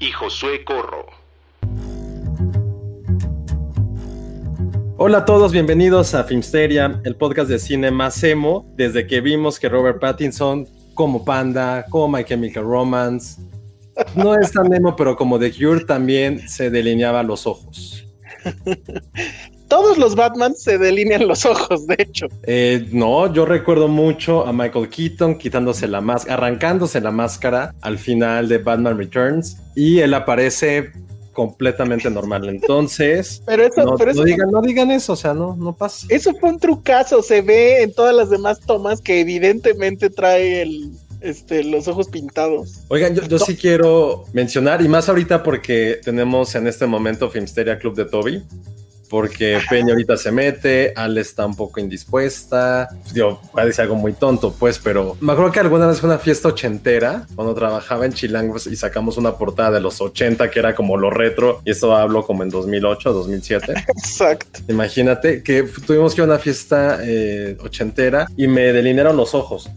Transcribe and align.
y 0.00 0.12
Josué 0.12 0.64
Corro. 0.64 1.06
Hola 4.96 5.18
a 5.18 5.24
todos, 5.24 5.52
bienvenidos 5.52 6.14
a 6.14 6.24
Filmsteria, 6.24 7.00
el 7.04 7.16
podcast 7.16 7.48
de 7.48 7.58
cine 7.58 7.90
más 7.90 8.22
emo, 8.22 8.72
desde 8.76 9.06
que 9.06 9.20
vimos 9.20 9.58
que 9.58 9.68
Robert 9.68 10.00
Pattinson, 10.00 10.66
como 10.94 11.24
Panda, 11.24 11.86
como 11.88 12.16
My 12.16 12.24
Chemical 12.24 12.64
Romance, 12.64 13.40
no 14.14 14.34
es 14.34 14.52
tan 14.52 14.72
emo, 14.72 14.94
pero 14.96 15.16
como 15.16 15.38
The 15.38 15.52
Cure 15.52 15.84
también 15.84 16.48
se 16.48 16.70
delineaba 16.70 17.22
los 17.22 17.46
ojos. 17.46 18.04
Todos 19.68 19.98
los 19.98 20.14
Batman 20.14 20.54
se 20.56 20.78
delinean 20.78 21.28
los 21.28 21.44
ojos, 21.44 21.86
de 21.86 21.96
hecho. 21.98 22.26
Eh, 22.44 22.88
no, 22.90 23.32
yo 23.32 23.44
recuerdo 23.44 23.88
mucho 23.88 24.46
a 24.46 24.52
Michael 24.52 24.88
Keaton 24.88 25.36
quitándose 25.36 25.86
la 25.86 26.00
máscara, 26.00 26.34
arrancándose 26.34 27.00
la 27.00 27.10
máscara 27.10 27.74
al 27.80 27.98
final 27.98 28.48
de 28.48 28.58
Batman 28.58 28.96
Returns 28.96 29.58
y 29.74 29.98
él 30.00 30.14
aparece 30.14 30.92
completamente 31.38 32.10
normal. 32.10 32.48
Entonces, 32.48 33.42
Pero 33.46 33.64
eso, 33.64 33.84
no, 33.84 33.96
pero 33.96 34.10
eso, 34.10 34.20
no 34.20 34.26
digan, 34.26 34.50
no 34.50 34.60
digan 34.60 34.90
eso, 34.90 35.12
o 35.12 35.16
sea, 35.16 35.34
no, 35.34 35.54
no 35.54 35.72
pasa. 35.76 36.06
eso 36.08 36.34
fue 36.34 36.50
un 36.50 36.58
trucazo. 36.58 37.22
Se 37.22 37.42
ve 37.42 37.82
en 37.82 37.92
todas 37.92 38.14
las 38.14 38.30
demás 38.30 38.58
tomas 38.60 39.00
que 39.00 39.20
evidentemente 39.20 40.10
trae 40.10 40.62
el, 40.62 40.90
este, 41.20 41.62
los 41.62 41.86
ojos 41.86 42.08
pintados. 42.08 42.80
Oigan, 42.88 43.14
yo, 43.14 43.22
yo 43.22 43.38
sí 43.38 43.56
quiero 43.56 44.24
mencionar, 44.32 44.82
y 44.82 44.88
más 44.88 45.08
ahorita 45.08 45.42
porque 45.42 46.00
tenemos 46.02 46.54
en 46.54 46.66
este 46.66 46.86
momento 46.86 47.30
Filmsteria 47.30 47.78
Club 47.78 47.94
de 47.94 48.06
Toby, 48.06 48.42
porque 49.08 49.58
Peña 49.68 49.92
ahorita 49.92 50.16
se 50.16 50.30
mete, 50.30 50.92
Ale 50.96 51.20
está 51.20 51.46
un 51.46 51.56
poco 51.56 51.80
indispuesta, 51.80 52.88
yo 53.12 53.40
parece 53.52 53.82
algo 53.82 53.94
muy 53.94 54.12
tonto, 54.12 54.52
pues, 54.58 54.78
pero 54.78 55.16
me 55.20 55.32
acuerdo 55.32 55.52
que 55.52 55.60
alguna 55.60 55.86
vez 55.86 56.00
fue 56.00 56.08
una 56.08 56.18
fiesta 56.18 56.48
ochentera, 56.48 57.26
cuando 57.34 57.54
trabajaba 57.54 58.06
en 58.06 58.12
Chilangos 58.12 58.66
y 58.66 58.76
sacamos 58.76 59.16
una 59.16 59.36
portada 59.36 59.72
de 59.72 59.80
los 59.80 60.00
80 60.00 60.50
que 60.50 60.58
era 60.58 60.74
como 60.74 60.96
lo 60.96 61.10
retro, 61.10 61.60
y 61.64 61.70
esto 61.70 61.94
hablo 61.94 62.24
como 62.26 62.42
en 62.42 62.50
2008, 62.50 63.12
2007. 63.12 63.74
Exacto. 63.88 64.60
Imagínate 64.68 65.42
que 65.42 65.62
tuvimos 65.86 66.14
que 66.14 66.20
ir 66.20 66.22
a 66.22 66.32
una 66.32 66.38
fiesta 66.38 66.98
eh, 67.02 67.56
ochentera 67.60 68.26
y 68.36 68.46
me 68.46 68.72
delinearon 68.72 69.16
los 69.16 69.34
ojos. 69.34 69.68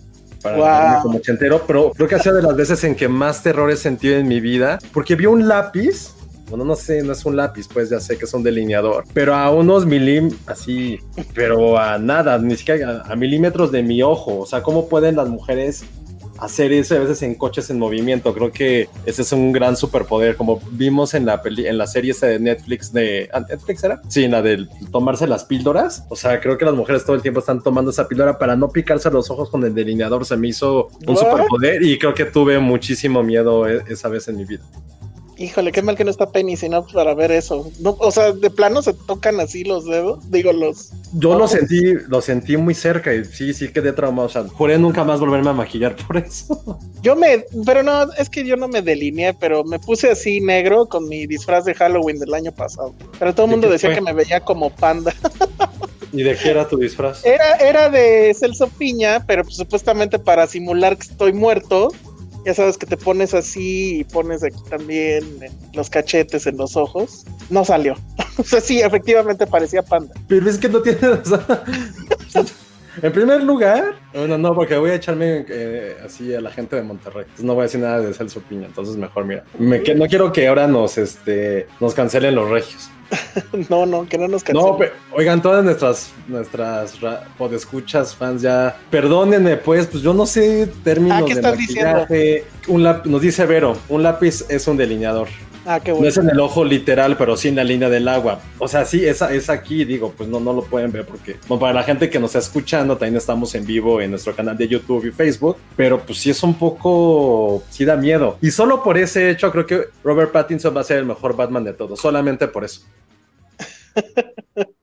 Para 0.41 0.57
Wow. 0.57 1.03
como 1.03 1.17
ochentero, 1.19 1.63
pero 1.67 1.91
creo 1.91 2.07
que 2.07 2.15
ha 2.15 2.19
sido 2.19 2.35
de 2.35 2.41
las 2.41 2.55
veces 2.55 2.83
en 2.83 2.95
que 2.95 3.07
más 3.07 3.43
terror 3.43 3.69
he 3.69 3.75
sentido 3.77 4.17
en 4.17 4.27
mi 4.27 4.39
vida, 4.39 4.79
porque 4.91 5.15
vi 5.15 5.27
un 5.27 5.47
lápiz, 5.47 6.15
bueno, 6.51 6.65
no 6.65 6.75
sé, 6.75 7.01
no 7.01 7.13
es 7.13 7.25
un 7.25 7.35
lápiz, 7.35 7.67
pues 7.67 7.89
ya 7.89 7.99
sé 7.99 8.17
que 8.17 8.25
es 8.25 8.33
un 8.33 8.43
delineador, 8.43 9.05
pero 9.13 9.33
a 9.33 9.49
unos 9.51 9.85
milim, 9.85 10.29
así, 10.45 10.99
pero 11.33 11.79
a 11.79 11.97
nada, 11.97 12.37
ni 12.37 12.55
siquiera 12.55 13.03
a, 13.07 13.13
a 13.13 13.15
milímetros 13.15 13.71
de 13.71 13.81
mi 13.81 14.03
ojo, 14.03 14.39
o 14.39 14.45
sea, 14.45 14.61
¿cómo 14.61 14.87
pueden 14.87 15.15
las 15.15 15.29
mujeres 15.29 15.83
hacer 16.41 16.73
eso 16.73 16.95
a 16.95 16.99
veces 16.99 17.21
en 17.21 17.35
coches 17.35 17.69
en 17.69 17.77
movimiento. 17.77 18.33
Creo 18.33 18.51
que 18.51 18.89
ese 19.05 19.21
es 19.21 19.31
un 19.31 19.51
gran 19.51 19.77
superpoder, 19.77 20.35
como 20.35 20.59
vimos 20.71 21.13
en 21.13 21.25
la 21.25 21.41
peli 21.41 21.67
en 21.67 21.77
la 21.77 21.85
serie 21.85 22.11
esa 22.11 22.27
de 22.27 22.39
Netflix 22.39 22.91
de 22.91 23.29
¿ah, 23.31 23.41
Netflix 23.47 23.83
era? 23.83 24.01
Sí, 24.07 24.27
la 24.27 24.41
de 24.41 24.67
tomarse 24.91 25.27
las 25.27 25.45
píldoras. 25.45 26.03
O 26.09 26.15
sea, 26.15 26.41
creo 26.41 26.57
que 26.57 26.65
las 26.65 26.73
mujeres 26.73 27.05
todo 27.05 27.15
el 27.15 27.21
tiempo 27.21 27.39
están 27.39 27.61
tomando 27.61 27.91
esa 27.91 28.07
píldora 28.07 28.39
para 28.39 28.55
no 28.55 28.69
picarse 28.69 29.09
los 29.11 29.29
ojos 29.29 29.49
con 29.51 29.63
el 29.63 29.75
delineador. 29.75 30.25
Se 30.25 30.35
me 30.35 30.47
hizo 30.47 30.89
un 31.07 31.15
superpoder 31.15 31.83
y 31.83 31.99
creo 31.99 32.15
que 32.15 32.25
tuve 32.25 32.57
muchísimo 32.57 33.21
miedo 33.21 33.67
e- 33.67 33.83
esa 33.87 34.09
vez 34.09 34.27
en 34.27 34.37
mi 34.37 34.45
vida. 34.45 34.63
Híjole, 35.41 35.71
qué 35.71 35.81
mal 35.81 35.95
que 35.95 36.03
no 36.03 36.11
está 36.11 36.31
Penny, 36.31 36.55
sino 36.55 36.85
para 36.85 37.15
ver 37.15 37.31
eso. 37.31 37.71
No, 37.79 37.95
o 37.99 38.11
sea, 38.11 38.31
de 38.31 38.51
plano 38.51 38.83
se 38.83 38.93
tocan 38.93 39.39
así 39.39 39.63
los 39.63 39.85
dedos. 39.85 40.29
Digo, 40.29 40.53
los. 40.53 40.91
Yo 41.13 41.35
lo 41.35 41.47
sentí, 41.47 41.95
lo 42.07 42.21
sentí 42.21 42.57
muy 42.57 42.75
cerca 42.75 43.11
y 43.11 43.25
sí, 43.25 43.51
sí 43.53 43.69
quedé 43.69 43.91
traumado. 43.91 44.27
O 44.27 44.29
sea, 44.29 44.43
juré 44.43 44.77
nunca 44.77 45.03
más 45.03 45.19
volverme 45.19 45.49
a 45.49 45.53
maquillar 45.53 45.95
por 45.95 46.17
eso. 46.17 46.79
Yo 47.01 47.15
me. 47.15 47.43
Pero 47.65 47.81
no, 47.81 48.13
es 48.13 48.29
que 48.29 48.45
yo 48.45 48.55
no 48.55 48.67
me 48.67 48.83
delineé, 48.83 49.33
pero 49.33 49.63
me 49.63 49.79
puse 49.79 50.11
así 50.11 50.39
negro 50.39 50.85
con 50.85 51.07
mi 51.07 51.25
disfraz 51.25 51.65
de 51.65 51.73
Halloween 51.73 52.19
del 52.19 52.35
año 52.35 52.51
pasado. 52.51 52.93
Pero 53.17 53.33
todo 53.33 53.47
el 53.47 53.49
¿De 53.49 53.55
mundo 53.55 53.69
decía 53.69 53.89
fue? 53.89 53.95
que 53.95 54.01
me 54.01 54.13
veía 54.13 54.41
como 54.41 54.69
panda. 54.69 55.11
¿Y 56.13 56.23
de 56.23 56.35
qué 56.35 56.49
era 56.51 56.67
tu 56.67 56.77
disfraz? 56.77 57.25
Era, 57.25 57.55
era 57.55 57.89
de 57.89 58.35
Celso 58.37 58.67
Piña, 58.67 59.23
pero 59.25 59.43
pues, 59.43 59.55
supuestamente 59.55 60.19
para 60.19 60.45
simular 60.45 60.97
que 60.97 61.07
estoy 61.07 61.33
muerto. 61.33 61.89
Ya 62.45 62.53
sabes 62.53 62.77
que 62.77 62.85
te 62.85 62.97
pones 62.97 63.33
así 63.33 63.99
y 63.99 64.03
pones 64.03 64.43
aquí 64.43 64.57
también 64.69 65.23
los 65.73 65.89
cachetes 65.89 66.47
en 66.47 66.57
los 66.57 66.75
ojos. 66.75 67.25
No 67.49 67.63
salió. 67.63 67.95
o 68.37 68.43
sea, 68.43 68.61
sí, 68.61 68.81
efectivamente 68.81 69.45
parecía 69.45 69.83
panda. 69.83 70.13
Pero 70.27 70.49
es 70.49 70.57
que 70.57 70.69
no 70.69 70.81
tiene. 70.81 70.99
En 73.01 73.11
primer 73.11 73.43
lugar, 73.43 73.95
bueno, 74.13 74.37
no, 74.37 74.53
porque 74.53 74.75
voy 74.77 74.91
a 74.91 74.95
echarme 74.95 75.45
eh, 75.49 75.97
así 76.05 76.33
a 76.33 76.41
la 76.41 76.51
gente 76.51 76.75
de 76.75 76.83
Monterrey. 76.83 77.21
Entonces 77.23 77.45
no 77.45 77.53
voy 77.53 77.61
a 77.61 77.63
decir 77.63 77.79
nada 77.79 77.99
de 77.99 78.13
Celso 78.13 78.41
Piña. 78.41 78.65
Entonces 78.67 78.95
mejor, 78.97 79.25
mira. 79.25 79.43
Me, 79.57 79.81
que, 79.81 79.95
no 79.95 80.05
quiero 80.07 80.31
que 80.31 80.47
ahora 80.47 80.67
nos, 80.67 80.97
este, 80.97 81.67
nos 81.79 81.93
cancelen 81.93 82.35
los 82.35 82.49
regios. 82.49 82.89
no, 83.69 83.85
no, 83.85 84.07
que 84.07 84.17
no 84.17 84.27
nos 84.29 84.41
No, 84.53 84.77
cancelen. 84.77 84.77
pe- 84.77 84.91
oigan, 85.13 85.41
todas 85.41 85.63
nuestras, 85.63 86.13
nuestras 86.27 87.01
ra- 87.01 87.25
podescuchas, 87.37 88.15
fans, 88.15 88.41
ya 88.41 88.77
perdónenme, 88.89 89.57
pues, 89.57 89.87
pues 89.87 90.01
yo 90.01 90.13
no 90.13 90.25
sé 90.25 90.69
términos 90.83 91.17
Ah, 91.21 91.25
¿qué 91.27 91.33
de 91.33 91.39
estás 91.41 91.57
maquillaje. 91.59 92.45
Un 92.67 92.83
láp- 92.83 93.05
nos 93.05 93.21
dice 93.21 93.45
Vero, 93.45 93.77
un 93.89 94.01
lápiz 94.03 94.45
es 94.49 94.65
un 94.67 94.77
delineador. 94.77 95.27
Ah, 95.65 95.79
qué 95.79 95.91
No 95.91 95.97
bueno. 95.97 96.09
es 96.09 96.17
en 96.17 96.29
el 96.29 96.39
ojo 96.39 96.63
literal, 96.65 97.17
pero 97.17 97.35
sí 97.37 97.47
en 97.47 97.55
la 97.55 97.63
línea 97.63 97.89
del 97.89 98.07
agua. 98.07 98.39
O 98.59 98.67
sea, 98.67 98.85
sí, 98.85 99.05
esa 99.05 99.33
es 99.33 99.49
aquí, 99.49 99.85
digo, 99.85 100.13
pues 100.15 100.29
no, 100.29 100.39
no 100.39 100.53
lo 100.53 100.63
pueden 100.63 100.91
ver 100.91 101.05
porque, 101.05 101.37
bueno, 101.47 101.59
para 101.59 101.73
la 101.73 101.83
gente 101.83 102.09
que 102.09 102.19
nos 102.19 102.29
está 102.29 102.39
escuchando, 102.39 102.97
también 102.97 103.17
estamos 103.17 103.53
en 103.55 103.65
vivo 103.65 104.01
en 104.01 104.11
nuestro 104.11 104.35
canal 104.35 104.57
de 104.57 104.67
YouTube 104.67 105.05
y 105.05 105.11
Facebook, 105.11 105.57
pero 105.75 105.99
pues 105.99 106.19
sí 106.19 106.29
es 106.29 106.41
un 106.43 106.53
poco, 106.55 107.63
sí 107.69 107.85
da 107.85 107.95
miedo. 107.95 108.37
Y 108.41 108.51
solo 108.51 108.83
por 108.83 108.97
ese 108.97 109.29
hecho, 109.29 109.51
creo 109.51 109.65
que 109.65 109.85
Robert 110.03 110.31
Pattinson 110.31 110.75
va 110.75 110.81
a 110.81 110.85
ser 110.85 110.97
el 110.97 111.05
mejor 111.05 111.35
Batman 111.35 111.63
de 111.63 111.73
todos, 111.73 111.99
solamente 111.99 112.47
por 112.47 112.63
eso. 112.63 112.81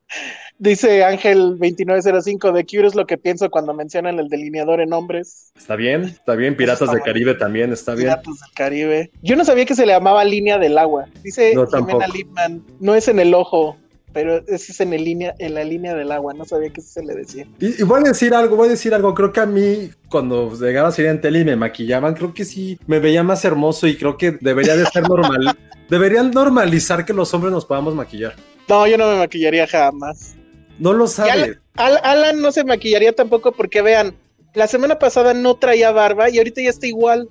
Dice 0.61 1.05
Ángel 1.05 1.57
2905 1.57 2.51
de 2.51 2.65
Cure 2.65 2.85
es 2.85 2.93
lo 2.93 3.07
que 3.07 3.17
pienso 3.17 3.49
cuando 3.49 3.73
mencionan 3.73 4.19
el 4.19 4.27
delineador 4.27 4.81
en 4.81 4.91
hombres. 4.91 5.53
Está 5.57 5.77
bien, 5.77 6.03
está 6.03 6.35
bien. 6.35 6.57
Piratas 6.57 6.81
está 6.81 6.95
del. 6.95 7.01
Caribe 7.01 7.33
también, 7.35 7.71
está 7.71 7.93
bien. 7.93 8.09
Piratas 8.09 8.25
del 8.41 8.51
Caribe. 8.55 9.09
Yo 9.21 9.37
no 9.37 9.45
sabía 9.45 9.65
que 9.65 9.73
se 9.73 9.85
le 9.85 9.93
llamaba 9.93 10.21
línea 10.25 10.57
del 10.57 10.77
agua. 10.77 11.05
Dice 11.23 11.55
No, 11.55 11.65
Jimena. 11.65 12.07
Lipman, 12.09 12.61
no 12.81 12.93
es 12.93 13.07
en 13.07 13.19
el 13.19 13.33
ojo, 13.33 13.77
pero 14.11 14.43
ese 14.47 14.73
es 14.73 14.81
en, 14.81 14.91
el 14.91 15.05
línea, 15.05 15.33
en 15.39 15.53
la 15.53 15.63
línea 15.63 15.95
del 15.95 16.11
agua. 16.11 16.33
No 16.33 16.43
sabía 16.43 16.71
que 16.71 16.81
se 16.81 17.05
le 17.05 17.15
decía. 17.15 17.47
Y, 17.61 17.81
y 17.81 17.85
voy 17.85 18.01
a 18.01 18.09
decir 18.09 18.33
algo, 18.33 18.57
voy 18.57 18.67
a 18.67 18.71
decir 18.71 18.93
algo. 18.93 19.13
Creo 19.13 19.31
que 19.31 19.39
a 19.39 19.45
mí, 19.45 19.89
cuando 20.09 20.51
llegaba 20.59 20.89
a 20.89 20.91
salir 20.91 21.11
en 21.11 21.21
tele 21.21 21.39
y 21.39 21.45
me 21.45 21.55
maquillaban, 21.55 22.15
creo 22.15 22.33
que 22.33 22.43
sí 22.43 22.77
me 22.85 22.99
veía 22.99 23.23
más 23.23 23.45
hermoso 23.45 23.87
y 23.87 23.95
creo 23.95 24.17
que 24.17 24.31
debería 24.41 24.75
de 24.75 24.85
ser 24.87 25.07
normal. 25.07 25.57
Deberían 25.89 26.31
normalizar 26.31 27.05
que 27.05 27.13
los 27.13 27.33
hombres 27.33 27.53
nos 27.53 27.65
podamos 27.65 27.95
maquillar. 27.95 28.35
No, 28.67 28.85
yo 28.85 28.97
no 28.97 29.09
me 29.09 29.17
maquillaría 29.17 29.65
jamás. 29.65 30.35
No 30.79 30.93
lo 30.93 31.05
Y 31.05 31.07
sabes. 31.09 31.33
Alan, 31.33 31.59
Al- 31.75 31.99
Alan 32.03 32.41
no 32.41 32.51
se 32.51 32.63
maquillaría 32.63 33.13
tampoco 33.13 33.51
porque 33.51 33.81
vean, 33.81 34.15
la 34.53 34.67
semana 34.67 34.97
pasada 34.97 35.33
no 35.33 35.55
traía 35.55 35.91
barba 35.91 36.29
y 36.29 36.37
ahorita 36.39 36.61
ya 36.61 36.69
está 36.69 36.87
igual. 36.87 37.27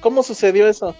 ¿Cómo 0.00 0.22
sucedió 0.22 0.66
eso? 0.68 0.94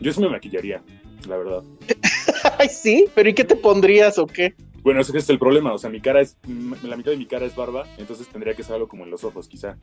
Yo 0.00 0.12
sí 0.12 0.20
me 0.20 0.28
maquillaría, 0.28 0.82
la 1.28 1.36
verdad. 1.38 1.62
Ay, 2.58 2.68
sí, 2.68 3.06
pero 3.14 3.28
¿y 3.28 3.34
qué 3.34 3.44
te 3.44 3.56
pondrías 3.56 4.18
o 4.18 4.26
qué? 4.26 4.54
Bueno, 4.82 5.00
ese 5.00 5.16
es 5.16 5.28
el 5.30 5.38
problema. 5.38 5.72
O 5.72 5.78
sea, 5.78 5.90
mi 5.90 6.00
cara 6.00 6.20
es. 6.20 6.36
La 6.82 6.96
mitad 6.96 7.10
de 7.10 7.16
mi 7.16 7.26
cara 7.26 7.46
es 7.46 7.56
barba, 7.56 7.86
entonces 7.98 8.26
tendría 8.28 8.54
que 8.54 8.62
ser 8.62 8.74
algo 8.74 8.88
como 8.88 9.04
en 9.04 9.10
los 9.10 9.24
ojos, 9.24 9.48
quizá. 9.48 9.76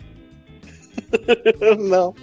No. 1.79 2.13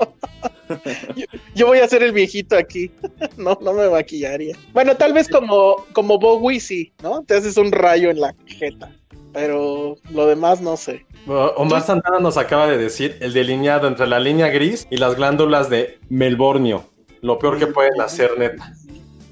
yo, 1.17 1.27
yo 1.55 1.67
voy 1.67 1.79
a 1.79 1.89
ser 1.89 2.03
el 2.03 2.13
viejito 2.13 2.57
aquí. 2.57 2.91
no, 3.37 3.59
no 3.61 3.73
me 3.73 3.89
maquillaría. 3.89 4.57
Bueno, 4.73 4.97
tal 4.97 5.13
vez 5.13 5.29
como, 5.29 5.85
como 5.93 6.19
Bowie 6.19 6.61
sí, 6.61 6.93
¿no? 7.03 7.23
Te 7.23 7.35
haces 7.35 7.57
un 7.57 7.73
rayo 7.73 8.11
en 8.11 8.21
la 8.21 8.35
jeta. 8.47 8.93
Pero 9.33 9.97
lo 10.11 10.27
demás 10.27 10.61
no 10.61 10.77
sé. 10.77 11.07
Omar 11.27 11.83
Santana 11.83 12.19
nos 12.19 12.37
acaba 12.37 12.67
de 12.67 12.79
decir 12.79 13.17
el 13.21 13.33
delineado 13.33 13.87
entre 13.87 14.07
la 14.07 14.19
línea 14.19 14.49
gris 14.49 14.89
y 14.91 14.97
las 14.97 15.15
glándulas 15.15 15.71
de 15.71 15.99
Melborneo. 16.09 16.85
Lo 17.21 17.39
peor 17.39 17.59
que 17.59 17.67
pueden 17.67 18.01
hacer, 18.01 18.39
neta. 18.39 18.73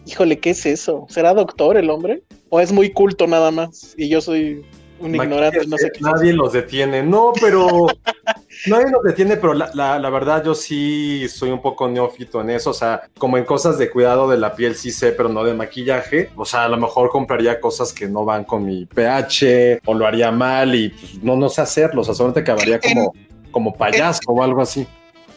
Híjole, 0.06 0.38
¿qué 0.38 0.50
es 0.50 0.64
eso? 0.66 1.06
¿Será 1.08 1.34
doctor 1.34 1.76
el 1.76 1.90
hombre? 1.90 2.22
¿O 2.48 2.60
es 2.60 2.72
muy 2.72 2.90
culto 2.90 3.26
nada 3.26 3.50
más? 3.50 3.94
Y 3.96 4.08
yo 4.08 4.20
soy 4.20 4.64
un 5.00 5.14
ignorante, 5.14 5.66
no 5.66 5.76
sé 5.76 5.90
qué. 5.92 5.98
es 5.98 6.02
Nadie 6.02 6.32
los 6.32 6.52
detiene. 6.52 7.02
No, 7.02 7.32
pero. 7.40 7.86
nadie 8.66 8.86
los 8.90 9.02
detiene, 9.02 9.36
pero 9.36 9.54
la, 9.54 9.70
la- 9.74 9.98
la 9.98 10.10
verdad 10.10 10.44
yo 10.44 10.54
sí 10.54 11.28
soy 11.28 11.50
un 11.50 11.62
poco 11.62 11.88
neófito 11.88 12.40
en 12.40 12.50
eso. 12.50 12.70
O 12.70 12.74
sea, 12.74 13.02
como 13.18 13.38
en 13.38 13.44
cosas 13.44 13.78
de 13.78 13.90
cuidado 13.90 14.28
de 14.28 14.36
la 14.38 14.54
piel 14.54 14.74
sí 14.74 14.90
sé, 14.90 15.12
pero 15.12 15.28
no 15.28 15.44
de 15.44 15.54
maquillaje. 15.54 16.30
O 16.36 16.44
sea, 16.44 16.64
a 16.64 16.68
lo 16.68 16.76
mejor 16.76 17.10
compraría 17.10 17.60
cosas 17.60 17.92
que 17.92 18.06
no 18.08 18.24
van 18.24 18.44
con 18.44 18.64
mi 18.64 18.86
pH 18.86 19.80
o 19.86 19.94
lo 19.94 20.06
haría 20.06 20.30
mal 20.30 20.74
y 20.74 20.88
pues, 20.90 21.22
no, 21.22 21.36
no 21.36 21.48
sé 21.48 21.60
hacerlo. 21.60 22.00
O 22.02 22.04
sea, 22.04 22.14
solamente 22.14 22.40
acabaría 22.40 22.80
como, 22.80 23.12
como 23.50 23.74
payaso 23.74 24.20
o 24.26 24.42
algo 24.42 24.60
así. 24.62 24.86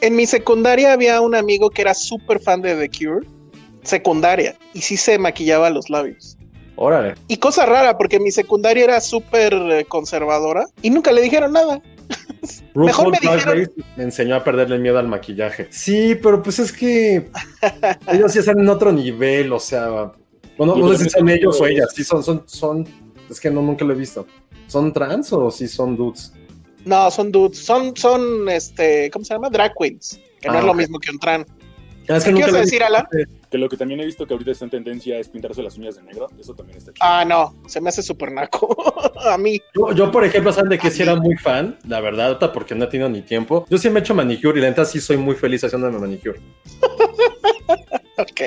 En 0.01 0.15
mi 0.15 0.25
secundaria 0.25 0.93
había 0.93 1.21
un 1.21 1.35
amigo 1.35 1.69
que 1.69 1.83
era 1.83 1.93
súper 1.93 2.39
fan 2.39 2.61
de 2.61 2.75
The 2.75 2.89
Cure. 2.89 3.27
Secundaria. 3.83 4.55
Y 4.73 4.81
sí 4.81 4.97
se 4.97 5.17
maquillaba 5.17 5.69
los 5.69 5.89
labios. 5.89 6.37
Órale. 6.83 7.13
Y 7.27 7.37
cosa 7.37 7.65
rara, 7.67 7.95
porque 7.95 8.19
mi 8.19 8.31
secundaria 8.31 8.83
era 8.85 9.01
súper 9.01 9.53
eh, 9.53 9.85
conservadora 9.87 10.65
y 10.81 10.89
nunca 10.89 11.11
le 11.11 11.21
dijeron 11.21 11.53
nada. 11.53 11.79
Mejor 12.73 13.11
me 13.11 13.19
dijeron- 13.19 13.59
Race 13.59 13.71
me 13.95 14.03
enseñó 14.03 14.35
a 14.35 14.43
perderle 14.43 14.79
miedo 14.79 14.97
al 14.97 15.07
maquillaje. 15.07 15.67
Sí, 15.69 16.15
pero 16.15 16.41
pues 16.41 16.57
es 16.57 16.71
que 16.73 17.29
ellos 18.11 18.31
sí 18.31 18.39
están 18.39 18.59
en 18.59 18.67
otro 18.67 18.91
nivel, 18.91 19.53
o 19.53 19.59
sea, 19.59 20.11
bueno, 20.57 20.75
no 20.75 20.93
sé 20.95 21.03
si 21.03 21.09
son 21.11 21.29
ellos 21.29 21.61
o 21.61 21.67
ellas, 21.67 21.89
sí 21.95 22.03
son, 22.03 22.23
son, 22.23 22.43
son, 22.47 22.87
es 23.29 23.39
que 23.39 23.51
no, 23.51 23.61
nunca 23.61 23.85
lo 23.85 23.93
he 23.93 23.97
visto. 23.97 24.25
¿Son 24.65 24.91
trans 24.91 25.31
o 25.33 25.51
sí 25.51 25.67
son 25.67 25.95
dudes? 25.95 26.33
No, 26.83 27.11
son 27.11 27.31
dudes, 27.31 27.59
son, 27.59 27.95
son, 27.95 28.49
este, 28.49 29.11
¿cómo 29.11 29.23
se 29.23 29.35
llama? 29.35 29.51
Drag 29.51 29.71
queens, 29.79 30.19
que 30.41 30.47
no 30.47 30.55
Ah, 30.55 30.59
es 30.59 30.65
lo 30.65 30.73
mismo 30.73 30.97
que 30.97 31.11
un 31.11 31.19
tran. 31.19 31.45
Ah, 32.09 32.17
es 32.17 32.23
¿Qué 32.23 32.31
nunca 32.31 32.47
ibas 32.47 32.51
lo 32.53 32.57
a 32.57 32.61
he 32.61 32.65
decir. 32.65 32.83
Alan? 32.83 33.05
Que 33.51 33.57
lo 33.57 33.67
que 33.67 33.75
también 33.75 33.99
he 33.99 34.05
visto 34.05 34.25
que 34.25 34.33
ahorita 34.33 34.51
está 34.51 34.63
en 34.63 34.71
tendencia 34.71 35.19
es 35.19 35.27
pintarse 35.27 35.61
las 35.61 35.77
uñas 35.77 35.97
de 35.97 36.03
negro. 36.03 36.29
Eso 36.39 36.55
también 36.55 36.77
está 36.77 36.93
chido. 36.93 37.05
Ah, 37.05 37.25
no, 37.25 37.53
se 37.67 37.81
me 37.81 37.89
hace 37.89 38.01
súper 38.01 38.31
naco. 38.31 38.73
a 39.29 39.37
mí. 39.37 39.59
Yo, 39.75 39.91
yo, 39.91 40.09
por 40.09 40.23
ejemplo, 40.23 40.53
¿saben 40.53 40.69
de 40.69 40.79
qué 40.79 40.89
sí 40.89 41.03
era 41.03 41.15
muy 41.15 41.35
fan? 41.35 41.77
La 41.85 41.99
verdad, 41.99 42.27
ahorita 42.27 42.53
porque 42.53 42.73
no 42.75 42.85
he 42.85 42.87
tenido 42.87 43.09
ni 43.09 43.21
tiempo. 43.21 43.65
Yo 43.69 43.77
sí 43.77 43.89
me 43.89 43.99
he 43.99 44.01
hecho 44.03 44.15
manicure 44.15 44.57
y 44.57 44.61
la 44.61 44.69
neta 44.69 44.85
sí 44.85 45.01
soy 45.01 45.17
muy 45.17 45.35
feliz 45.35 45.63
haciéndome 45.63 45.99
manicure. 45.99 46.39
Ok. 48.17 48.41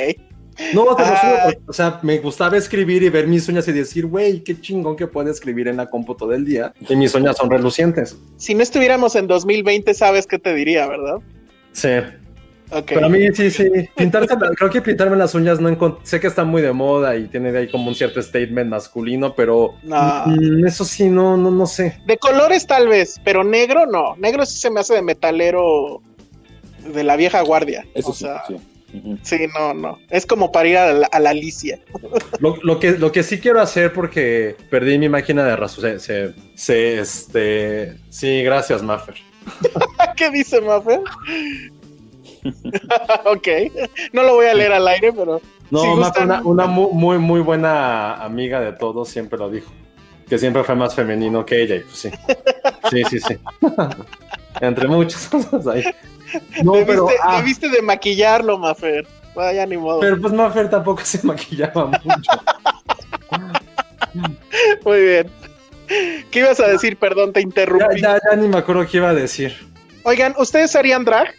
No, 0.72 0.84
te 0.94 1.02
lo 1.02 1.08
Ah. 1.08 1.52
o 1.66 1.72
sea, 1.72 1.98
me 2.02 2.18
gustaba 2.18 2.56
escribir 2.56 3.02
y 3.02 3.08
ver 3.08 3.26
mis 3.26 3.48
uñas 3.48 3.66
y 3.66 3.72
decir, 3.72 4.06
güey, 4.06 4.40
qué 4.44 4.60
chingón 4.60 4.94
que 4.94 5.08
puedo 5.08 5.28
escribir 5.30 5.66
en 5.66 5.76
la 5.78 5.86
compu 5.90 6.14
todo 6.14 6.32
el 6.32 6.44
día. 6.44 6.72
Y 6.88 6.94
mis 6.94 7.12
uñas 7.14 7.36
son 7.36 7.50
relucientes. 7.50 8.16
Si 8.36 8.54
no 8.54 8.62
estuviéramos 8.62 9.16
en 9.16 9.26
2020, 9.26 9.92
sabes 9.94 10.26
qué 10.28 10.38
te 10.38 10.54
diría, 10.54 10.86
¿verdad? 10.86 11.16
Sí. 11.72 11.88
Ok. 12.70 12.84
Pero 12.86 13.06
a 13.06 13.08
mí 13.08 13.28
sí, 13.34 13.50
sí. 13.50 13.68
Pintarse, 13.96 14.34
la- 14.40 14.50
creo 14.50 14.70
que 14.70 14.80
pintarme 14.82 15.16
las 15.16 15.34
uñas 15.34 15.60
no 15.60 15.98
sé 16.02 16.18
que 16.18 16.26
está 16.26 16.44
muy 16.44 16.62
de 16.62 16.72
moda 16.72 17.16
y 17.16 17.28
tiene 17.28 17.52
de 17.52 17.58
ahí 17.60 17.70
como 17.70 17.88
un 17.88 17.94
cierto 17.94 18.20
statement 18.22 18.68
masculino, 18.70 19.34
pero 19.34 19.74
No. 19.82 20.24
mm, 20.26 20.66
eso 20.66 20.84
sí, 20.84 21.08
no, 21.08 21.36
no, 21.36 21.50
no 21.50 21.66
sé. 21.66 21.98
De 22.06 22.16
colores 22.18 22.66
tal 22.66 22.88
vez, 22.88 23.20
pero 23.24 23.44
negro 23.44 23.86
no. 23.86 24.16
Negro 24.16 24.44
sí 24.46 24.56
se 24.58 24.70
me 24.70 24.80
hace 24.80 24.94
de 24.94 25.02
metalero 25.02 26.00
de 26.92 27.04
la 27.04 27.16
vieja 27.16 27.40
guardia. 27.42 27.84
Eso 27.94 28.10
o 28.10 28.14
sí, 28.14 28.24
sea, 28.24 28.42
sí. 28.48 28.56
Sí, 29.22 29.38
no, 29.58 29.74
no. 29.74 29.98
Es 30.08 30.24
como 30.24 30.52
para 30.52 30.68
ir 30.68 30.76
a 30.78 30.92
la, 30.92 31.06
a 31.08 31.18
la 31.18 31.30
Alicia. 31.30 31.80
Lo, 32.38 32.56
lo 32.62 32.78
que, 32.78 32.92
lo 32.92 33.10
que 33.10 33.24
sí 33.24 33.40
quiero 33.40 33.60
hacer 33.60 33.92
porque 33.92 34.56
perdí 34.70 34.98
mi 34.98 35.08
máquina 35.08 35.44
de. 35.44 35.68
Se, 35.68 35.98
se, 35.98 36.34
se, 36.54 36.98
este, 37.00 37.96
sí, 38.08 38.42
gracias, 38.44 38.82
Maffer. 38.82 39.16
¿Qué 40.16 40.30
dice 40.30 40.60
Maffer? 40.60 41.00
ok. 43.24 43.48
No 44.12 44.22
lo 44.22 44.34
voy 44.34 44.46
a 44.46 44.54
leer 44.54 44.72
al 44.72 44.86
aire, 44.88 45.12
pero. 45.12 45.40
No, 45.70 45.80
si 45.80 45.86
gustan- 45.88 46.24
una, 46.24 46.42
una 46.42 46.66
mu- 46.66 46.90
muy, 46.92 47.18
muy 47.18 47.40
buena 47.40 48.14
amiga 48.22 48.60
de 48.60 48.72
todos, 48.72 49.08
siempre 49.08 49.38
lo 49.38 49.50
dijo. 49.50 49.70
Que 50.28 50.38
siempre 50.38 50.64
fue 50.64 50.74
más 50.74 50.94
femenino 50.94 51.44
que 51.44 51.62
ella, 51.62 51.76
y 51.76 51.80
pues 51.80 51.96
sí. 51.96 52.10
Sí, 52.90 53.02
sí, 53.10 53.20
sí. 53.20 53.36
Entre 54.60 54.88
muchas 54.88 55.26
cosas 55.28 55.66
ahí. 55.66 55.84
No, 56.62 56.72
debiste, 56.72 56.92
pero, 56.92 57.08
ah, 57.22 57.36
debiste 57.38 57.68
de 57.68 57.82
maquillarlo, 57.82 58.58
Maffer. 58.58 59.06
Vaya, 59.34 59.66
ni 59.66 59.76
modo. 59.76 60.00
pero 60.00 60.20
pues 60.20 60.32
Maffer 60.32 60.70
tampoco 60.70 61.02
se 61.04 61.24
maquillaba 61.26 61.86
mucho. 61.86 62.00
Muy 64.84 65.00
bien. 65.02 65.30
¿Qué 66.30 66.38
ibas 66.38 66.60
a 66.60 66.68
decir? 66.68 66.96
Perdón, 66.96 67.32
te 67.32 67.40
ya, 67.40 67.44
interrumpí. 67.44 68.00
ya, 68.00 68.18
ya 68.30 68.36
ni 68.36 68.48
me 68.48 68.58
acuerdo 68.58 68.86
qué 68.86 68.98
iba 68.98 69.10
a 69.10 69.14
decir. 69.14 69.54
Oigan, 70.04 70.34
¿ustedes 70.38 70.74
harían 70.76 71.04
drag? 71.04 71.34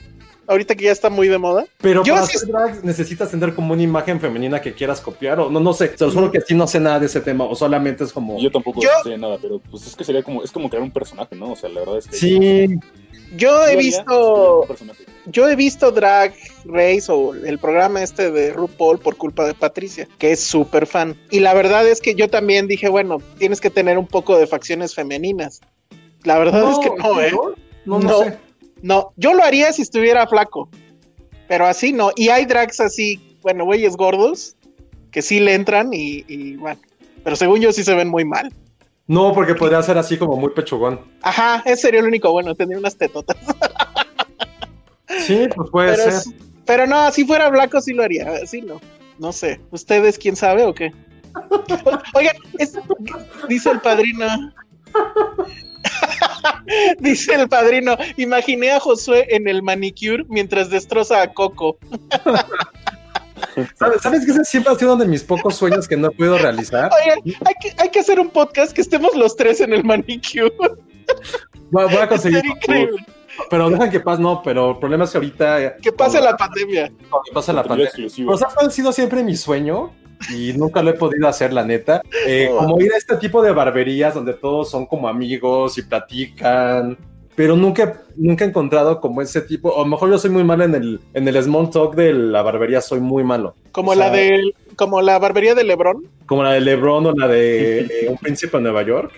Ahorita 0.48 0.76
que 0.76 0.86
ya 0.86 0.92
está 0.92 1.10
muy 1.10 1.28
de 1.28 1.38
moda. 1.38 1.66
Pero 1.82 2.04
Yo 2.04 2.14
para 2.14 2.26
sí- 2.26 2.38
hacer 2.38 2.50
drag 2.50 2.84
necesitas 2.86 3.30
tener 3.32 3.54
como 3.56 3.74
una 3.74 3.82
imagen 3.84 4.20
femenina 4.20 4.62
que 4.62 4.74
quieras 4.74 5.02
copiar 5.02 5.40
o 5.40 5.50
no, 5.50 5.60
no 5.60 5.74
sé. 5.74 5.98
Se 5.98 6.06
los 6.06 6.14
juro 6.14 6.32
que 6.32 6.42
sí 6.42 6.54
no 6.56 6.68
sé 6.68 6.80
nada 6.80 7.00
de 7.00 7.08
ese 7.08 7.22
tema 7.22 7.44
o 7.46 7.56
solamente 7.56 8.04
es 8.04 8.14
como... 8.14 8.40
Yo 8.40 8.52
tampoco 8.52 8.82
Yo- 8.82 8.90
sé 9.04 9.18
nada, 9.18 9.38
pero 9.42 9.60
pues 9.60 9.88
es 9.88 9.96
que 9.96 10.04
sería 10.04 10.24
como, 10.24 10.44
es 10.44 10.52
como 10.52 10.70
crear 10.70 10.84
un 10.84 10.92
personaje, 10.92 11.36
¿no? 11.36 11.52
O 11.52 11.56
sea, 11.56 11.70
la 11.70 11.80
verdad 11.82 11.98
es 11.98 12.08
que. 12.08 12.18
Sí, 12.18 12.68
Yo 13.36 13.50
Yo 13.50 13.68
he 13.68 13.76
visto. 13.76 14.68
Yo 15.26 15.50
he 15.50 15.56
visto 15.56 15.92
Drag 15.92 16.34
Race 16.66 17.06
o 17.12 17.34
el 17.34 17.58
programa 17.58 18.04
este 18.04 18.30
de 18.32 18.54
RuPaul 18.54 19.00
por 19.00 19.18
culpa 19.18 19.46
de 19.48 19.54
Patricia, 19.56 20.08
que 20.20 20.32
es 20.32 20.42
súper 20.44 20.86
fan. 20.86 21.18
Y 21.32 21.40
la 21.40 21.54
verdad 21.56 21.88
es 21.88 22.00
que 22.02 22.14
yo 22.16 22.30
también 22.30 22.68
dije, 22.68 22.88
bueno, 22.88 23.18
tienes 23.40 23.60
que 23.60 23.70
tener 23.72 23.98
un 23.98 24.06
poco 24.08 24.38
de 24.38 24.46
facciones 24.48 24.94
femeninas. 24.94 25.62
La 26.24 26.38
verdad 26.38 26.70
es 26.72 26.78
que 26.80 26.92
no, 27.02 27.22
¿eh? 27.22 27.32
No, 27.86 28.00
no, 28.00 28.08
No. 28.08 28.20
sé. 28.24 28.38
No, 28.86 29.14
yo 29.16 29.34
lo 29.34 29.44
haría 29.44 29.74
si 29.74 29.82
estuviera 29.82 30.28
flaco, 30.28 30.70
pero 31.48 31.66
así 31.66 31.92
no. 31.92 32.12
Y 32.16 32.30
hay 32.30 32.46
drags 32.46 32.80
así, 32.80 33.36
bueno, 33.42 33.66
güeyes 33.66 33.98
gordos, 33.98 34.56
que 35.10 35.24
sí 35.24 35.40
le 35.40 35.56
entran 35.56 35.92
y, 35.92 36.24
y 36.28 36.56
bueno, 36.58 36.80
pero 37.24 37.36
según 37.36 37.62
yo 37.62 37.74
sí 37.74 37.84
se 37.84 37.96
ven 37.96 38.10
muy 38.10 38.26
mal. 38.26 38.54
No, 39.08 39.34
porque 39.34 39.56
podría 39.56 39.82
ser 39.82 39.98
así 39.98 40.18
como 40.18 40.36
muy 40.36 40.52
pechugón. 40.52 41.00
Ajá, 41.24 41.64
ese 41.66 41.78
sería 41.84 42.02
el 42.02 42.06
único 42.06 42.32
bueno, 42.32 42.54
tener 42.54 42.78
unas 42.78 42.96
tetotas. 42.96 43.38
Sí, 45.20 45.48
pues 45.56 45.70
puede 45.72 45.96
Pero, 45.96 46.12
ser. 46.22 46.34
pero 46.68 46.86
no, 46.86 47.12
si 47.12 47.26
fuera 47.26 47.50
blanco 47.50 47.82
sí 47.82 47.92
lo 47.92 48.04
haría, 48.04 48.32
así 48.44 48.62
no. 48.62 48.80
No 49.18 49.32
sé, 49.32 49.60
¿ustedes 49.72 50.20
quién 50.20 50.36
sabe 50.36 50.64
o 50.64 50.76
qué? 50.76 50.92
Oigan, 52.14 52.36
es- 52.60 52.78
dice 53.50 53.72
el 53.72 53.80
padrino. 53.82 54.28
dice 57.00 57.36
el 57.36 57.50
padrino, 57.50 57.98
imaginé 58.18 58.72
a 58.72 58.80
Josué 58.80 59.28
en 59.30 59.48
el 59.48 59.64
manicure 59.64 60.26
mientras 60.28 60.70
destroza 60.70 61.22
a 61.22 61.34
Coco. 61.34 61.78
¿Sabes, 63.76 64.02
¿Sabes 64.02 64.26
que 64.26 64.32
ese 64.32 64.46
siempre 64.46 64.74
ha 64.74 64.76
sido 64.76 64.94
uno 64.94 65.04
de 65.04 65.10
mis 65.10 65.24
pocos 65.24 65.56
sueños 65.56 65.88
que 65.88 65.98
no 65.98 66.08
he 66.08 66.12
podido 66.12 66.38
realizar? 66.38 66.90
Oigan, 67.04 67.20
hay 67.46 67.54
que, 67.62 67.82
hay 67.82 67.90
que 67.90 68.00
hacer 68.00 68.20
un 68.20 68.30
podcast 68.30 68.74
que 68.74 68.82
estemos 68.82 69.16
los 69.16 69.36
tres 69.36 69.62
en 69.62 69.74
el 69.74 69.84
manicure. 69.84 70.52
Voy, 71.72 71.86
voy 71.86 71.98
a 71.98 72.08
conseguir. 72.08 72.42
Pero 73.50 73.70
dejan 73.70 73.92
que 73.92 74.00
paz, 74.00 74.20
no, 74.20 74.42
pero 74.42 74.72
el 74.72 74.78
problema 74.78 75.04
es 75.04 75.12
que 75.12 75.18
ahorita. 75.18 75.78
Que 75.78 75.92
pase 75.92 76.22
la 76.22 76.38
pandemia. 76.38 76.92
cuando 77.10 77.32
pasa 77.34 77.54
la 77.54 77.64
pandemia. 77.64 77.86
exclusivo. 77.86 78.34
O 78.34 78.38
sea, 78.38 78.48
ha 78.56 78.70
sido 78.70 78.92
siempre 78.92 79.24
mi 79.24 79.36
sueño 79.36 79.92
y 80.30 80.54
nunca 80.54 80.82
lo 80.82 80.92
he 80.92 80.94
podido 80.94 81.28
hacer, 81.28 81.54
la 81.54 81.64
neta. 81.64 82.02
Eh, 82.28 82.50
Oh. 82.52 82.58
Como 82.58 82.82
ir 82.82 82.94
a 82.94 82.98
este 82.98 83.18
tipo 83.18 83.42
de 83.42 83.52
barberías 83.52 84.14
donde 84.14 84.34
todos 84.34 84.70
son 84.70 84.86
como 84.86 85.08
amigos 85.08 85.78
y 85.78 85.82
platican. 85.84 86.98
Pero 87.36 87.58
nunca, 87.58 88.02
nunca 88.16 88.46
he 88.46 88.48
encontrado 88.48 89.02
como 89.02 89.22
ese 89.22 89.42
tipo. 89.42 89.70
O 89.70 89.82
a 89.82 89.84
lo 89.84 89.88
mejor 89.88 90.10
yo 90.10 90.18
soy 90.18 90.30
muy 90.30 90.44
malo 90.44 90.64
en 90.64 90.76
el, 90.76 91.00
en 91.14 91.28
el 91.28 91.44
small 91.44 91.70
talk 91.70 91.96
de 91.96 92.14
la 92.14 92.42
barbería, 92.42 92.80
soy 92.80 93.02
muy 93.02 93.24
malo. 93.24 93.56
Como 93.72 93.92
O 93.92 93.96
sea, 93.96 94.08
la 94.08 94.16
de 94.16 94.54
como 94.76 95.02
la 95.02 95.20
barbería 95.20 95.54
de 95.56 95.64
Lebrón. 95.64 96.08
Como 96.26 96.44
la 96.44 96.54
de 96.54 96.62
LeBron 96.62 97.06
o 97.06 97.12
la 97.14 97.28
de 97.28 97.80
eh, 97.82 98.08
Un 98.10 98.18
Príncipe 98.18 98.58
de 98.58 98.64
Nueva 98.64 98.84
York. 98.84 99.12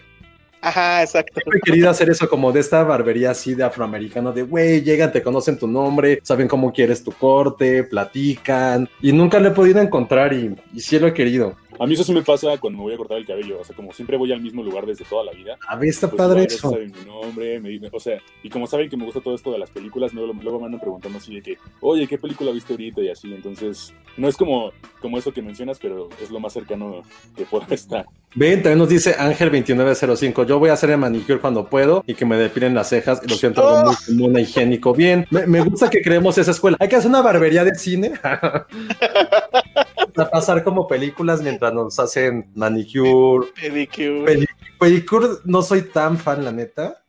Ajá, 0.61 1.03
exacto. 1.03 1.33
Siempre 1.35 1.59
he 1.59 1.61
querido 1.61 1.89
hacer 1.89 2.09
eso 2.09 2.27
como 2.27 2.51
de 2.51 2.59
esta 2.59 2.83
barbería 2.83 3.31
así 3.31 3.53
de 3.53 3.63
afroamericano, 3.63 4.31
de 4.31 4.43
güey, 4.43 4.81
llegan, 4.81 5.11
te 5.11 5.21
conocen 5.21 5.57
tu 5.57 5.67
nombre, 5.67 6.19
saben 6.23 6.47
cómo 6.47 6.73
quieres 6.73 7.03
tu 7.03 7.11
corte, 7.11 7.83
platican. 7.83 8.89
Y 9.01 9.11
nunca 9.13 9.39
lo 9.39 9.49
he 9.49 9.51
podido 9.51 9.81
encontrar 9.81 10.33
y, 10.33 10.55
y 10.73 10.79
sí 10.79 10.99
lo 10.99 11.07
he 11.07 11.13
querido. 11.13 11.55
A 11.79 11.85
mí 11.85 11.93
eso 11.93 12.03
sí 12.03 12.13
me 12.13 12.21
pasa 12.23 12.57
cuando 12.57 12.77
me 12.77 12.83
voy 12.83 12.93
a 12.93 12.97
cortar 12.97 13.17
el 13.17 13.25
cabello. 13.25 13.59
O 13.59 13.63
sea, 13.63 13.75
como 13.75 13.93
siempre 13.93 14.17
voy 14.17 14.31
al 14.31 14.41
mismo 14.41 14.63
lugar 14.63 14.85
desde 14.85 15.05
toda 15.05 15.23
la 15.23 15.31
vida. 15.31 15.57
A 15.67 15.75
ver, 15.75 15.89
está 15.89 16.09
pues 16.09 16.17
padre 16.17 16.43
eso. 16.45 16.69
saben 16.71 16.91
mi 16.97 17.05
nombre, 17.05 17.59
me 17.59 17.69
dicen- 17.69 17.89
o 17.93 17.99
sea, 17.99 18.19
y 18.43 18.49
como 18.49 18.67
saben 18.67 18.89
que 18.89 18.97
me 18.97 19.05
gusta 19.05 19.21
todo 19.21 19.35
esto 19.35 19.51
de 19.51 19.59
las 19.59 19.69
películas, 19.69 20.13
luego, 20.13 20.33
luego 20.33 20.59
me 20.59 20.65
andan 20.65 20.79
preguntando 20.81 21.17
así 21.17 21.35
de 21.35 21.41
que, 21.41 21.57
oye, 21.81 22.07
¿qué 22.07 22.17
película 22.17 22.51
viste 22.51 22.73
ahorita? 22.73 23.01
Y 23.01 23.09
así, 23.09 23.33
entonces, 23.33 23.93
no 24.17 24.27
es 24.27 24.35
como, 24.37 24.71
como 25.01 25.17
eso 25.17 25.31
que 25.33 25.41
mencionas, 25.41 25.79
pero 25.79 26.09
es 26.21 26.29
lo 26.31 26.39
más 26.39 26.53
cercano 26.53 27.01
que 27.35 27.45
puedo 27.45 27.65
estar. 27.73 28.05
Ven, 28.35 28.61
también 28.61 28.77
nos 28.79 28.89
dice 28.89 29.15
Ángel2905. 29.17 30.45
Yo 30.45 30.59
voy 30.59 30.69
a 30.69 30.73
hacer 30.73 30.89
el 30.91 30.97
manicure 30.97 31.39
cuando 31.39 31.67
puedo 31.69 32.03
y 32.05 32.13
que 32.13 32.25
me 32.25 32.35
depilen 32.37 32.75
las 32.75 32.89
cejas. 32.89 33.21
Lo 33.27 33.35
siento, 33.35 33.67
algo 33.67 33.91
muy 33.91 33.95
común 34.05 34.37
e 34.37 34.41
higiénico. 34.41 34.93
Bien, 34.93 35.25
me, 35.31 35.47
me 35.47 35.61
gusta 35.61 35.89
que 35.89 36.01
creemos 36.01 36.37
esa 36.37 36.51
escuela. 36.51 36.77
Hay 36.79 36.87
que 36.89 36.97
hacer 36.97 37.09
una 37.09 37.21
barbería 37.21 37.63
de 37.63 37.73
cine. 37.75 38.11
Para 40.17 40.29
pasar 40.31 40.63
como 40.63 40.87
películas 40.87 41.41
mientras 41.41 41.73
nos 41.73 41.97
hacen 41.99 42.51
manicure. 42.55 43.47
Pedicure. 43.53 44.25
Pedi- 44.25 44.47
Pedicure 44.79 45.27
no 45.45 45.61
soy 45.61 45.83
tan 45.83 46.17
fan, 46.17 46.43
la 46.43 46.51
neta. 46.51 47.01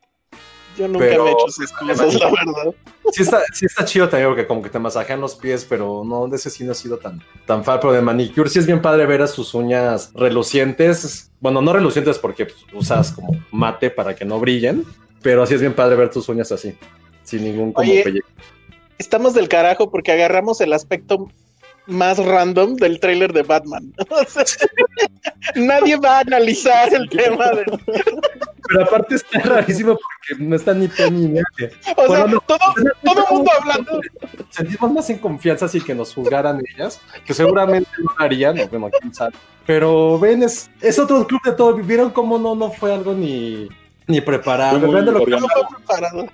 Yo 0.77 0.87
nunca 0.87 1.01
pero- 1.01 1.25
me 1.25 1.31
he 1.31 1.33
hecho 1.33 1.47
esas 1.49 1.73
cosas, 1.73 2.15
la 2.15 2.31
verdad. 2.31 2.75
Sí 3.11 3.23
está, 3.23 3.43
sí 3.55 3.65
está 3.67 3.85
chido 3.85 4.09
también 4.09 4.29
porque 4.31 4.47
como 4.47 4.63
que 4.63 4.69
te 4.69 4.79
masajean 4.79 5.21
los 5.21 5.35
pies, 5.35 5.67
pero 5.69 6.03
no, 6.05 6.29
de 6.29 6.37
ese 6.37 6.51
sí 6.51 6.63
no 6.63 6.73
ha 6.73 6.75
sido 6.75 6.99
tan, 6.99 7.21
tan 7.47 7.65
fan. 7.65 7.79
Pero 7.81 7.93
de 7.95 8.03
manicure 8.03 8.49
sí 8.51 8.59
es 8.59 8.67
bien 8.67 8.81
padre 8.83 9.07
ver 9.07 9.23
a 9.23 9.27
sus 9.27 9.55
uñas 9.55 10.13
relucientes. 10.15 11.33
Bueno, 11.41 11.63
no 11.63 11.73
relucientes 11.73 12.19
porque 12.19 12.47
pues, 12.47 12.59
usas 12.75 13.11
como 13.13 13.31
mate 13.51 13.91
para 13.91 14.15
que 14.15 14.25
no 14.25 14.39
brillen, 14.39 14.85
pero 15.23 15.47
sí 15.47 15.55
es 15.55 15.61
bien 15.61 15.75
padre 15.75 15.97
ver 15.97 16.11
tus 16.11 16.29
uñas 16.29 16.53
así, 16.53 16.77
sin 17.25 17.45
ningún 17.45 17.73
como 17.73 17.89
Oye, 17.89 18.03
pellejo. 18.05 18.29
Estamos 18.99 19.33
del 19.35 19.49
carajo 19.49 19.91
porque 19.91 20.13
agarramos 20.13 20.61
el 20.61 20.73
aspecto 20.73 21.29
más 21.89 22.19
random 22.19 22.77
del 22.77 23.01
tráiler 23.01 23.33
de 23.33 23.43
Batman. 23.43 23.93
O 24.11 24.25
sea, 24.25 24.45
nadie 25.57 25.97
va 25.97 26.19
a 26.19 26.21
analizar 26.21 26.93
el 26.95 27.09
tema 27.09 27.47
de... 27.51 27.65
Pero 28.69 28.85
aparte 28.85 29.15
está 29.15 29.39
rarísimo 29.41 29.97
porque 29.97 30.45
no 30.45 30.55
está 30.57 30.75
ni 30.75 30.89
Penny 30.89 31.27
ni 31.27 31.29
nadie. 31.29 31.73
O 31.97 32.15
sea, 32.15 32.27
no. 32.27 32.41
todo, 32.41 32.59
todo 33.03 33.27
mundo 33.31 33.51
hablando. 33.59 34.01
Sentimos 34.51 34.93
más 34.93 35.09
en 35.11 35.19
confianza 35.19 35.65
así 35.67 35.81
que 35.81 35.95
nos 35.95 36.13
juzgaran 36.15 36.61
ellas, 36.77 37.01
que 37.25 37.33
seguramente 37.33 37.89
no 37.99 38.11
harían, 38.19 38.59
o 38.61 38.69
bueno, 38.69 38.91
quién 39.01 39.15
sabe. 39.15 39.33
Pero 39.65 40.19
ven, 40.19 40.43
es, 40.43 40.71
es 40.83 40.99
otro 40.99 41.27
club 41.27 41.41
de 41.45 41.53
todo. 41.53 41.75
¿Vieron 41.77 42.11
cómo 42.11 42.39
no, 42.39 42.55
no 42.55 42.71
fue 42.71 42.93
algo 42.93 43.15
ni, 43.15 43.69
ni 44.07 44.21
preparado? 44.21 44.79
Fue 44.79 44.87
muy 44.87 44.95
Vean 44.95 45.07
de 45.07 45.13
lo 45.13 45.25
que- 45.25 45.31
No 45.31 45.47
preparado. 45.77 46.29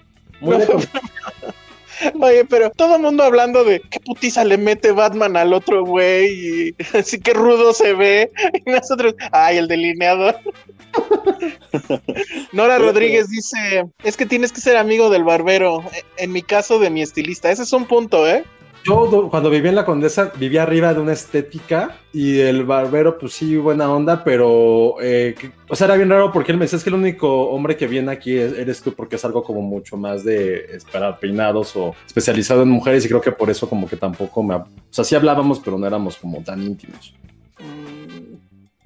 Oye, 2.21 2.45
pero 2.45 2.71
todo 2.71 2.97
el 2.97 3.03
mundo 3.03 3.23
hablando 3.23 3.65
de 3.65 3.81
qué 3.81 4.01
putiza 4.01 4.45
le 4.45 4.59
mete 4.59 4.93
Batman 4.93 5.37
al 5.37 5.53
otro 5.53 5.85
güey 5.85 6.69
y 6.69 6.75
así 6.99 7.21
que 7.21 7.33
rudo 7.33 7.73
se 7.73 7.95
ve. 7.95 8.31
Y 8.67 8.71
nosotros, 8.71 9.15
ay, 9.33 9.59
el 9.59 9.69
delineador. 9.69 10.37
Nora 12.53 12.79
Rodríguez 12.79 13.29
dice, 13.29 13.85
es 14.03 14.17
que 14.17 14.27
tienes 14.27 14.53
que 14.53 14.61
ser 14.61 14.77
amigo 14.77 15.11
del 15.11 15.25
barbero. 15.25 15.83
En 16.17 16.33
mi 16.33 16.43
caso, 16.43 16.79
de 16.79 16.91
mi 16.91 17.03
estilista. 17.03 17.51
Ese 17.51 17.65
es 17.65 17.73
un 17.73 17.87
punto, 17.87 18.29
¿eh? 18.29 18.45
Yo 18.87 19.07
do- 19.07 19.31
cuando 19.31 19.49
vivía 19.49 19.71
en 19.71 19.77
la 19.77 19.87
Condesa 19.87 20.31
vivía 20.39 20.63
arriba 20.63 20.93
de 20.93 21.01
una 21.01 21.15
estética 21.15 21.97
y 22.13 22.39
el 22.41 22.65
barbero 22.65 23.17
pues 23.19 23.33
sí 23.33 23.57
buena 23.57 23.91
onda, 23.91 24.23
pero 24.23 24.97
eh, 25.01 25.35
o 25.71 25.75
sea 25.75 25.87
era 25.87 25.97
bien 25.97 26.11
raro 26.11 26.31
porque 26.31 26.53
él 26.53 26.59
me 26.59 26.67
decía 26.67 26.79
que 26.83 26.91
el 26.91 26.97
único 26.97 27.45
hombre 27.49 27.79
que 27.79 27.87
viene 27.87 28.13
aquí 28.13 28.37
es- 28.37 28.53
eres 28.53 28.83
tú 28.83 28.93
porque 28.93 29.17
es 29.17 29.25
algo 29.25 29.43
como 29.43 29.63
mucho 29.63 29.97
más 29.97 30.23
de 30.23 30.67
esperar 30.77 31.19
peinados 31.19 31.75
o 31.77 31.95
especializado 32.07 32.63
en 32.63 32.69
mujeres 32.69 33.05
y 33.07 33.09
creo 33.09 33.23
que 33.23 33.33
por 33.33 33.49
eso 33.49 33.69
como 33.71 33.89
que 33.89 33.97
tampoco 33.97 34.43
me... 34.43 34.55
O 34.57 34.67
sea 34.91 35.03
sí 35.05 35.15
hablábamos 35.15 35.61
pero 35.61 35.79
no 35.79 35.87
éramos 35.87 36.17
como 36.19 36.43
tan 36.43 36.63
íntimos. 36.63 37.15
Mm, 37.61 38.35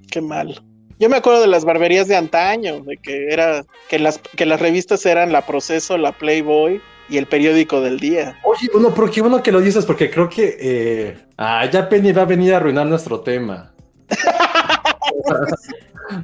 qué 0.09 0.21
mal. 0.21 0.61
Yo 0.97 1.09
me 1.09 1.17
acuerdo 1.17 1.41
de 1.41 1.47
las 1.47 1.65
barberías 1.65 2.07
de 2.07 2.15
antaño, 2.15 2.81
de 2.81 2.97
que 2.97 3.27
era 3.33 3.65
que 3.89 3.99
las 3.99 4.17
que 4.17 4.45
las 4.45 4.61
revistas 4.61 5.05
eran 5.05 5.31
La 5.33 5.45
Proceso, 5.45 5.97
La 5.97 6.13
Playboy 6.13 6.81
y 7.09 7.17
el 7.17 7.25
periódico 7.25 7.81
del 7.81 7.99
día. 7.99 8.37
Oye, 8.43 8.69
bueno, 8.71 8.93
pero 8.93 9.09
qué 9.11 9.21
bueno 9.21 9.41
que 9.41 9.51
lo 9.51 9.59
dices 9.59 9.85
porque 9.85 10.09
creo 10.09 10.29
que... 10.29 10.57
Eh... 10.59 11.17
Ah, 11.37 11.65
ya 11.71 11.87
Penny 11.87 12.11
va 12.11 12.23
a 12.23 12.25
venir 12.25 12.53
a 12.53 12.57
arruinar 12.57 12.85
nuestro 12.85 13.21
tema. 13.21 13.73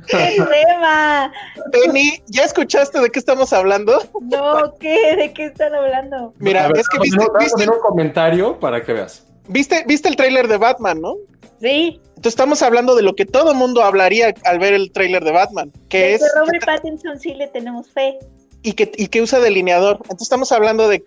¡Qué 0.08 0.38
tema! 0.38 1.32
Penny, 1.72 2.22
¿ya 2.28 2.44
escuchaste 2.44 3.00
de 3.00 3.10
qué 3.10 3.20
estamos 3.20 3.54
hablando? 3.54 4.02
No, 4.22 4.74
¿qué? 4.80 5.16
¿De 5.16 5.32
qué 5.34 5.46
están 5.46 5.76
hablando? 5.76 6.34
Mira, 6.40 6.68
ver, 6.68 6.78
es 6.78 6.90
que 6.90 7.00
viste, 7.00 7.18
vamos 7.18 7.38
viste, 7.40 7.70
un 7.70 7.80
comentario 7.80 8.60
para 8.60 8.82
que 8.82 8.94
veas. 8.94 9.28
viste, 9.48 9.84
viste 9.88 10.10
el 10.10 10.16
tráiler 10.16 10.48
de 10.48 10.58
Batman, 10.58 11.02
¿no? 11.02 11.16
Sí, 11.62 12.02
Entonces 12.08 12.34
estamos 12.34 12.62
hablando 12.62 12.96
de 12.96 13.04
lo 13.04 13.16
que 13.16 13.26
todo 13.26 13.54
mundo 13.54 13.84
hablaría 13.84 14.34
al 14.44 14.60
ver 14.60 14.74
el 14.74 14.92
tráiler 14.92 15.24
de 15.24 15.32
Batman, 15.32 15.72
que 15.90 16.00
de 16.00 16.14
es 16.16 16.34
Robert 16.36 16.66
Pattinson 16.66 17.20
sí 17.20 17.34
le 17.34 17.48
tenemos 17.48 17.90
fe. 17.92 18.18
Y 18.66 18.74
que, 18.74 18.92
y 18.98 19.08
que 19.08 19.22
usa 19.22 19.40
delineador. 19.40 19.98
Entonces 20.04 20.24
estamos 20.24 20.52
hablando 20.52 20.88
de 20.88 21.04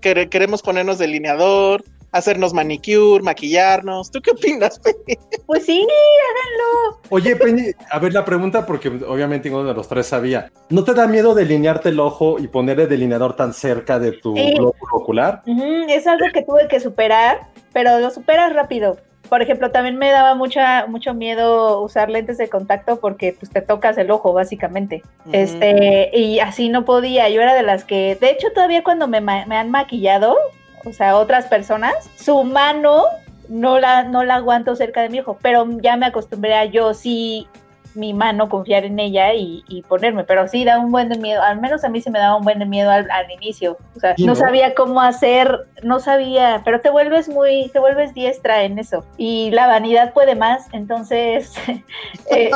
que 0.00 0.28
queremos 0.30 0.62
ponernos 0.62 0.98
delineador, 0.98 1.84
hacernos 2.12 2.54
manicure, 2.54 3.22
maquillarnos. 3.22 4.10
¿Tú 4.10 4.20
qué 4.22 4.30
opinas, 4.30 4.78
Penny? 4.78 5.18
Pues 5.46 5.66
sí, 5.66 5.80
háganlo. 5.80 7.00
Oye, 7.10 7.36
Penny, 7.36 7.70
a 7.90 7.98
ver 7.98 8.12
la 8.14 8.24
pregunta, 8.24 8.64
porque 8.66 8.88
obviamente 8.88 9.48
ninguno 9.48 9.68
de 9.68 9.74
los 9.74 9.88
tres 9.88 10.06
sabía. 10.06 10.50
¿No 10.70 10.84
te 10.84 10.94
da 10.94 11.06
miedo 11.06 11.34
delinearte 11.34 11.90
el 11.90 12.00
ojo 12.00 12.38
y 12.38 12.48
ponerle 12.48 12.86
delineador 12.86 13.36
tan 13.36 13.52
cerca 13.52 13.98
de 13.98 14.12
tu 14.12 14.34
Sí. 14.36 14.52
glóbulo 14.54 14.92
ocular? 14.94 15.42
Es 15.88 16.06
algo 16.06 16.26
que 16.32 16.42
tuve 16.42 16.66
que 16.68 16.80
superar, 16.80 17.48
pero 17.72 17.98
lo 18.00 18.10
superas 18.10 18.52
rápido. 18.54 18.96
Por 19.30 19.40
ejemplo, 19.40 19.70
también 19.70 19.96
me 19.96 20.10
daba 20.10 20.34
mucha, 20.34 20.86
mucho 20.86 21.14
miedo 21.14 21.80
usar 21.80 22.10
lentes 22.10 22.36
de 22.36 22.50
contacto 22.50 23.00
porque 23.00 23.34
pues 23.38 23.50
te 23.50 23.62
tocas 23.62 23.96
el 23.96 24.10
ojo, 24.10 24.34
básicamente. 24.34 25.02
Este, 25.32 26.10
y 26.12 26.40
así 26.40 26.68
no 26.68 26.84
podía. 26.84 27.30
Yo 27.30 27.40
era 27.40 27.54
de 27.54 27.62
las 27.62 27.84
que, 27.84 28.18
de 28.20 28.30
hecho, 28.30 28.48
todavía 28.52 28.82
cuando 28.84 29.08
me, 29.08 29.22
me 29.22 29.56
han 29.56 29.70
maquillado, 29.70 30.36
o 30.84 30.92
sea, 30.92 31.16
otras 31.16 31.46
personas, 31.46 32.10
su 32.16 32.44
mano 32.44 33.04
no 33.50 33.78
la, 33.78 34.04
no 34.04 34.24
la 34.24 34.36
aguanto 34.36 34.76
cerca 34.76 35.02
de 35.02 35.08
mi 35.10 35.20
ojo, 35.20 35.36
pero 35.42 35.66
ya 35.80 35.96
me 35.96 36.06
acostumbré 36.06 36.54
a 36.54 36.64
yo 36.64 36.94
sí 36.94 37.46
mi 37.94 38.12
mano 38.14 38.48
confiar 38.48 38.84
en 38.84 38.98
ella 38.98 39.34
y, 39.34 39.64
y 39.68 39.82
ponerme, 39.82 40.24
pero 40.24 40.46
sí 40.48 40.64
da 40.64 40.78
un 40.78 40.90
buen 40.90 41.08
de 41.08 41.18
miedo, 41.18 41.42
al 41.42 41.60
menos 41.60 41.84
a 41.84 41.88
mí 41.88 42.00
se 42.00 42.10
me 42.10 42.18
daba 42.18 42.36
un 42.36 42.44
buen 42.44 42.58
de 42.58 42.66
miedo 42.66 42.90
al, 42.90 43.10
al 43.10 43.30
inicio, 43.30 43.76
o 43.96 44.00
sea, 44.00 44.14
no 44.18 44.26
¿no? 44.26 44.34
sabía 44.34 44.74
cómo 44.74 45.00
hacer, 45.00 45.66
no 45.82 46.00
sabía, 46.00 46.62
pero 46.64 46.80
te 46.80 46.90
vuelves 46.90 47.28
muy, 47.28 47.68
te 47.72 47.78
vuelves 47.78 48.14
diestra 48.14 48.62
en 48.62 48.78
eso 48.78 49.04
y 49.16 49.50
la 49.50 49.66
vanidad 49.66 50.12
puede 50.12 50.34
más, 50.34 50.66
entonces 50.72 51.54
eh, 51.68 51.82
eh, 52.30 52.50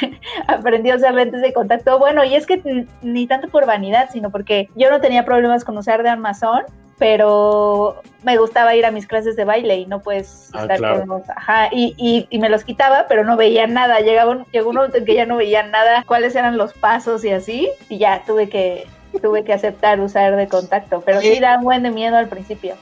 aprendí 0.46 0.90
a 0.90 0.96
usar 0.96 1.14
lentes 1.14 1.42
de 1.42 1.52
contacto, 1.52 1.98
bueno, 1.98 2.24
y 2.24 2.34
es 2.34 2.46
que 2.46 2.86
ni 3.02 3.26
tanto 3.26 3.48
por 3.48 3.66
vanidad, 3.66 4.10
sino 4.12 4.30
porque 4.30 4.68
yo 4.74 4.90
no 4.90 5.00
tenía 5.00 5.24
problemas 5.24 5.64
con 5.64 5.76
usar 5.76 6.02
de 6.02 6.10
Amazon, 6.10 6.62
pero 6.98 8.02
me 8.22 8.36
gustaba 8.38 8.74
ir 8.74 8.84
a 8.86 8.90
mis 8.90 9.06
clases 9.06 9.36
de 9.36 9.44
baile 9.44 9.76
y 9.76 9.86
no 9.86 10.00
puedes 10.00 10.50
Ah, 10.52 10.62
estar 10.62 10.78
claro. 10.78 11.00
con 11.00 11.08
los- 11.08 11.30
ajá, 11.30 11.68
y, 11.70 11.94
y- 11.96 12.26
y 12.30 12.38
me 12.38 12.48
los 12.48 12.64
quitaba, 12.64 13.06
pero 13.08 13.24
no 13.24 13.36
veía 13.36 13.66
nada. 13.66 14.00
Llegaba 14.00 14.32
un, 14.32 14.44
llegó 14.52 14.70
un 14.70 14.76
momento 14.76 14.96
en 14.98 15.04
que 15.04 15.14
ya 15.14 15.26
no 15.26 15.36
veía 15.36 15.62
nada, 15.62 16.04
cuáles 16.06 16.34
eran 16.34 16.56
los 16.56 16.72
pasos 16.72 17.24
y 17.24 17.30
así, 17.30 17.70
y 17.88 17.98
ya 17.98 18.22
tuve 18.26 18.48
que 18.48 18.86
tuve 19.22 19.44
que 19.44 19.52
aceptar 19.54 19.98
usar 20.00 20.36
de 20.36 20.46
contacto, 20.46 21.00
pero 21.00 21.20
sí 21.22 21.38
da 21.40 21.56
un 21.56 21.64
buen 21.64 21.82
de 21.82 21.90
miedo 21.90 22.16
al 22.18 22.28
principio. 22.28 22.74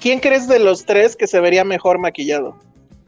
¿Quién 0.00 0.20
crees 0.20 0.46
de 0.46 0.58
los 0.58 0.84
tres 0.84 1.16
que 1.16 1.26
se 1.26 1.40
vería 1.40 1.64
mejor 1.64 1.98
maquillado? 1.98 2.56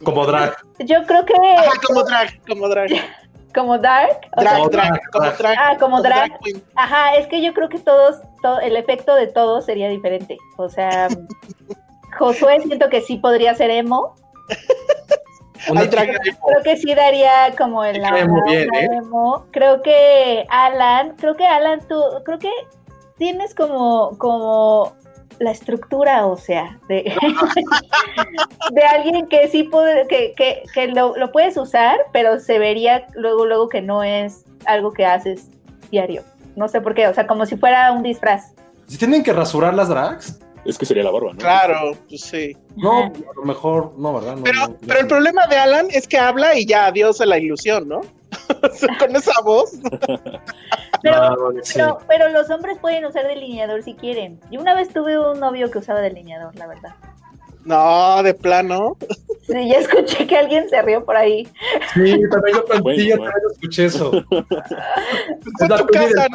Como 0.03 0.25
drag. 0.27 0.57
Yo 0.79 1.05
creo 1.05 1.27
que 1.27 1.35
Ajá, 1.35 1.73
como 1.87 2.03
drag, 2.05 2.31
como 2.47 2.69
drag. 2.69 2.89
como 3.55 3.77
Dark, 3.79 4.21
o 4.37 4.41
sea, 4.43 4.53
Drag, 4.53 4.71
drag, 4.71 5.01
como 5.13 5.31
drag. 5.33 5.57
ah, 5.59 5.77
como 5.79 6.03
drag, 6.03 6.39
queen. 6.39 6.63
Ajá, 6.77 7.17
es 7.17 7.27
que 7.27 7.43
yo 7.43 7.53
creo 7.53 7.69
que 7.69 7.81
todos, 7.81 8.21
todo, 8.43 8.61
el 8.61 8.77
efecto 8.77 9.15
de 9.15 9.27
todos 9.27 9.67
sería 9.67 9.89
diferente. 9.89 10.39
O 10.57 10.69
sea, 10.69 11.09
Josué 12.19 12.61
siento 12.61 12.89
que 12.89 13.01
sí 13.01 13.17
podría 13.17 13.55
ser 13.55 13.71
emo. 13.71 14.15
Una 15.69 15.89
Creo 15.89 16.63
que 16.65 16.77
sí 16.77 16.95
daría 16.95 17.55
como 17.57 17.85
el 17.85 18.01
bien, 18.47 18.69
la 18.73 18.81
¿eh? 18.81 18.89
emo. 18.93 19.47
Creo 19.51 19.83
que 19.83 20.47
Alan, 20.49 21.17
creo 21.17 21.37
que 21.37 21.47
Alan 21.47 21.81
tú, 21.87 22.03
creo 22.25 22.39
que 22.39 22.51
tienes 23.19 23.55
como, 23.55 24.17
como 24.17 24.95
la 25.39 25.51
estructura, 25.51 26.27
o 26.27 26.37
sea, 26.37 26.79
de, 26.89 27.15
de 28.73 28.83
alguien 28.83 29.27
que 29.27 29.49
sí 29.49 29.65
puede, 29.65 30.07
que, 30.07 30.33
que, 30.37 30.63
que 30.73 30.89
lo, 30.89 31.17
lo 31.17 31.31
puedes 31.31 31.57
usar, 31.57 31.99
pero 32.13 32.41
se 32.41 32.59
vería 32.59 33.07
luego, 33.15 33.47
luego 33.47 33.69
que 33.69 33.83
no 33.83 34.03
es 34.03 34.45
algo 34.67 34.93
que 34.93 35.05
haces 35.05 35.51
diario. 35.91 36.23
No 36.57 36.69
sé 36.69 36.81
por 36.81 36.95
qué, 36.95 37.07
o 37.09 37.15
sea, 37.15 37.27
como 37.27 37.47
si 37.47 37.57
fuera 37.57 37.93
un 37.93 38.03
disfraz. 38.03 38.53
Si 38.87 38.99
tienen 38.99 39.23
que 39.23 39.33
rasurar 39.33 39.75
las 39.75 39.89
drags, 39.89 40.39
Es 40.65 40.77
que 40.77 40.85
sería 40.85 41.03
la 41.03 41.11
barba, 41.11 41.33
¿no? 41.33 41.39
Claro, 41.39 41.93
pues 42.09 42.21
sí. 42.21 42.55
no, 42.77 43.05
Ajá. 43.05 43.13
a 43.31 43.35
lo 43.37 43.45
mejor, 43.45 43.95
no, 43.97 44.13
¿verdad? 44.15 44.37
No, 44.37 44.43
Pero, 44.43 44.59
no, 44.69 44.77
pero 44.87 45.01
el 45.01 45.07
problema 45.07 45.47
de 45.47 45.57
Alan 45.57 45.87
es 45.91 46.07
que 46.07 46.19
habla 46.19 46.55
y 46.55 46.67
ya 46.67 46.85
adiós 46.87 47.19
a 47.23 47.27
la 47.27 47.39
ilusión, 47.39 47.89
¿no? 47.89 48.01
Con 48.99 49.17
esa 49.17 49.41
voz. 49.43 49.71
Pero, 51.03 51.17
Ah, 51.17 51.35
pero, 51.75 51.99
pero 52.07 52.29
los 52.29 52.51
hombres 52.51 52.77
pueden 52.79 53.07
usar 53.07 53.27
delineador 53.27 53.83
si 53.83 53.95
quieren. 53.95 54.39
Yo 54.51 54.61
una 54.61 54.75
vez 54.75 54.91
tuve 54.93 55.19
un 55.19 55.41
novio 55.41 55.71
que 55.71 55.79
usaba 55.79 56.01
delineador, 56.01 56.55
la 56.57 56.67
verdad. 56.67 56.95
No, 57.65 58.23
de 58.23 58.35
plano. 58.35 58.97
Sí, 59.43 59.69
ya 59.69 59.79
escuché 59.79 60.27
que 60.27 60.37
alguien 60.37 60.69
se 60.69 60.81
rió 60.83 61.05
por 61.05 61.17
ahí. 61.17 61.47
Sí, 61.95 62.21
también 62.31 62.57
yo, 62.57 62.65
también, 62.65 62.83
Bueno, 62.83 63.03
yo 63.03 63.17
bueno. 63.17 63.33
también 63.33 63.53
escuché 63.53 63.85
eso. 63.87 64.13
Es 65.61 65.69
la, 65.69 65.87
peli 65.87 66.07
del 66.07 66.29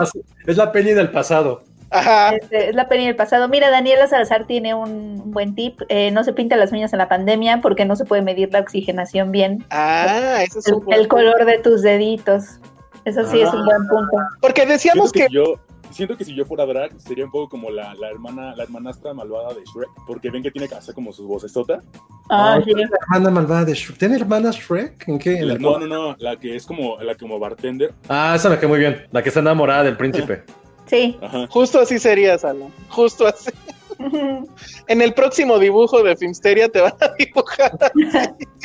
es 0.48 0.58
la 0.58 0.72
peli 0.72 0.94
del 0.94 1.12
pasado. 1.12 1.64
Ajá. 1.92 2.36
Este, 2.36 2.70
es 2.70 2.76
la 2.76 2.90
peli 2.90 3.06
del 3.06 3.16
pasado. 3.16 3.48
Mira, 3.48 3.70
Daniela 3.70 4.08
Salazar 4.08 4.46
tiene 4.48 4.74
un, 4.74 5.32
buen 5.32 5.56
tip. 5.56 5.82
Eh, 5.90 6.12
no 6.12 6.24
se 6.24 6.34
pinta 6.34 6.56
las 6.58 6.72
uñas 6.72 6.92
en 6.94 7.00
la 7.00 7.08
pandemia 7.08 7.62
porque 7.62 7.86
no 7.86 7.96
se 7.96 8.06
puede 8.06 8.22
medir 8.22 8.52
la 8.52 8.60
oxigenación 8.60 9.32
bien. 9.32 9.66
Ah, 9.70 10.40
ese 10.44 10.60
es 10.60 10.68
El, 10.68 10.76
un 10.76 10.86
buen 10.86 11.00
el 11.00 11.08
color 11.08 11.46
de 11.46 11.60
tus 11.60 11.82
deditos. 11.82 12.60
Eso 13.06 13.24
sí 13.26 13.40
es 13.40 13.54
un 13.54 13.64
buen 13.66 13.88
punto. 13.88 14.18
Porque 14.42 14.66
decíamos 14.66 15.12
que, 15.12 15.22
que 15.22 15.28
si 15.28 15.34
yo, 15.36 15.60
siento 15.96 16.18
que 16.18 16.26
si 16.26 16.36
yo 16.36 16.46
fuera 16.46 16.66
drag, 16.66 17.00
sería 17.00 17.26
un 17.26 17.32
poco 17.32 17.50
como 17.50 17.70
la, 17.72 17.94
la 17.96 18.10
hermana, 18.10 18.56
la 18.56 18.64
hermanastra 18.64 19.14
malvada 19.14 19.54
de 19.54 19.62
Shrek, 19.64 19.90
porque 20.06 20.30
ven 20.30 20.44
que 20.44 20.52
tiene 20.52 20.68
que 20.68 20.76
hacer 20.76 20.94
como 20.94 21.12
su 21.14 21.26
vocesota. 21.28 21.82
Ah, 22.30 22.56
Ah, 22.58 22.62
sí. 22.64 22.72
La 22.74 22.88
hermana 23.02 23.32
malvada 23.32 23.66
de 23.66 23.74
Shrek. 23.74 23.98
¿Tiene 23.98 24.16
hermana 24.18 24.52
Shrek? 24.52 25.08
¿En 25.08 25.18
qué? 25.20 25.38
¿En 25.40 25.50
el 25.52 25.62
No, 25.62 25.80
no, 25.80 25.88
no, 25.88 26.16
la 26.20 26.38
que 26.38 26.56
es 26.56 26.66
como 26.66 26.98
la 27.00 27.16
como 27.16 27.40
bartender. 27.40 27.94
Ah, 28.10 28.34
esa 28.36 28.50
me 28.50 28.58
quedó 28.58 28.70
muy 28.70 28.80
bien. 28.80 29.08
La 29.12 29.24
que 29.24 29.30
está 29.30 29.40
enamorada 29.42 29.84
del 29.84 29.98
príncipe. 29.98 30.44
Sí. 30.88 31.18
Ajá. 31.22 31.48
justo 31.50 31.80
así 31.80 31.98
sería, 31.98 32.38
Salo. 32.38 32.70
Justo 32.90 33.26
así. 33.28 33.50
En 34.88 35.02
el 35.02 35.14
próximo 35.14 35.58
dibujo 35.58 36.04
de 36.04 36.18
Filmsteria 36.18 36.68
te 36.68 36.82
van 36.82 36.94
a 37.00 37.12
dibujar. 37.18 37.72
así. 37.82 38.46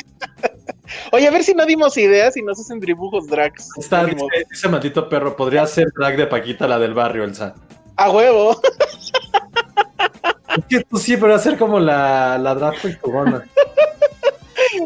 Oye, 1.11 1.27
a 1.27 1.31
ver 1.31 1.43
si 1.43 1.53
no 1.53 1.65
dimos 1.65 1.97
ideas 1.97 2.35
y 2.37 2.41
nos 2.41 2.59
hacen 2.59 2.79
dibujos 2.79 3.27
drags. 3.27 3.69
Está, 3.77 4.05
dice, 4.05 4.25
ese 4.51 4.69
maldito 4.69 5.07
perro. 5.09 5.35
Podría 5.35 5.65
ser 5.67 5.87
drag 5.97 6.17
de 6.17 6.27
Paquita, 6.27 6.67
la 6.67 6.79
del 6.79 6.93
barrio, 6.93 7.23
Elsa. 7.23 7.53
A 7.97 8.09
huevo. 8.09 8.59
Es 10.57 10.65
que 10.69 10.83
tú 10.83 10.97
sí, 10.97 11.15
pero 11.15 11.29
va 11.29 11.35
a 11.35 11.39
ser 11.39 11.57
como 11.57 11.79
la, 11.79 12.37
la 12.37 12.55
drag 12.55 12.81
peitugona. 12.81 13.43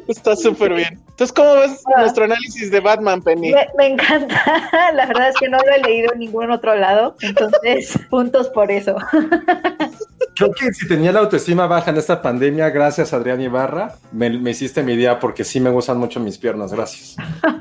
Está 0.08 0.36
súper 0.36 0.74
bien. 0.74 1.00
Entonces, 1.10 1.32
¿cómo 1.34 1.54
ves 1.56 1.82
Ah. 1.96 2.02
nuestro 2.02 2.26
análisis 2.26 2.72
de 2.72 2.80
Batman, 2.80 3.22
Penny? 3.22 3.52
Me, 3.54 3.68
me 3.78 3.88
encanta. 3.88 4.44
La 4.94 5.06
verdad 5.06 5.30
es 5.30 5.36
que 5.40 5.48
no 5.48 5.58
lo 5.60 5.72
he 5.72 5.80
leído 5.82 6.12
en 6.14 6.20
ningún 6.20 6.52
otro 6.52 6.76
lado. 6.76 7.16
Entonces, 7.22 7.98
puntos 8.10 8.50
por 8.50 8.72
eso. 8.72 8.96
Creo 10.36 10.52
que 10.52 10.74
si 10.74 10.88
tenía 10.88 11.12
la 11.12 11.20
autoestima 11.20 11.68
baja 11.68 11.92
en 11.92 11.98
esta 11.98 12.22
pandemia, 12.22 12.70
gracias 12.70 13.14
Adrián 13.14 13.42
Ibarra, 13.42 13.96
me, 14.12 14.30
me 14.30 14.52
hiciste 14.52 14.84
mi 14.84 14.96
día 14.96 15.20
porque 15.20 15.44
sí 15.44 15.60
me 15.60 15.70
gustan 15.70 15.98
mucho 15.98 16.20
mis 16.20 16.38
piernas, 16.38 16.74
gracias. 16.74 17.16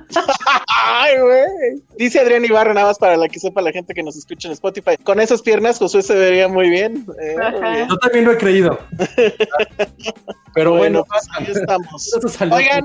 Ay, 0.86 1.18
güey. 1.20 1.82
Dice 1.96 2.20
Adrián 2.20 2.44
Ibarra, 2.44 2.74
nada 2.74 2.88
más 2.88 2.98
para 2.98 3.16
la 3.16 3.28
que 3.28 3.38
sepa 3.40 3.62
la 3.62 3.72
gente 3.72 3.94
que 3.94 4.02
nos 4.02 4.16
escucha 4.16 4.48
en 4.48 4.52
Spotify. 4.52 4.96
Con 5.02 5.18
esas 5.20 5.40
piernas, 5.42 5.78
Josué 5.78 6.02
se 6.02 6.14
vería 6.14 6.46
muy 6.48 6.68
bien. 6.68 7.06
Eh, 7.22 7.34
Ajá. 7.40 7.50
muy 7.52 7.70
bien. 7.70 7.88
Yo 7.88 7.96
también 7.98 8.24
lo 8.24 8.32
he 8.32 8.36
creído. 8.38 8.78
Pero 10.54 10.70
bueno, 10.72 11.00
Bueno, 11.00 11.04
pues 11.08 11.24
ahí 11.36 11.46
estamos. 11.50 12.12
Oigan, 12.52 12.84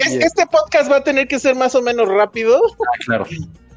Es- 0.00 0.14
este 0.14 0.46
podcast 0.46 0.90
va 0.90 0.96
a 0.96 1.04
tener 1.04 1.28
que 1.28 1.38
ser 1.38 1.54
más 1.54 1.74
o 1.74 1.82
menos 1.82 2.08
rápido 2.08 2.60
ah, 2.64 2.98
claro. 3.06 3.26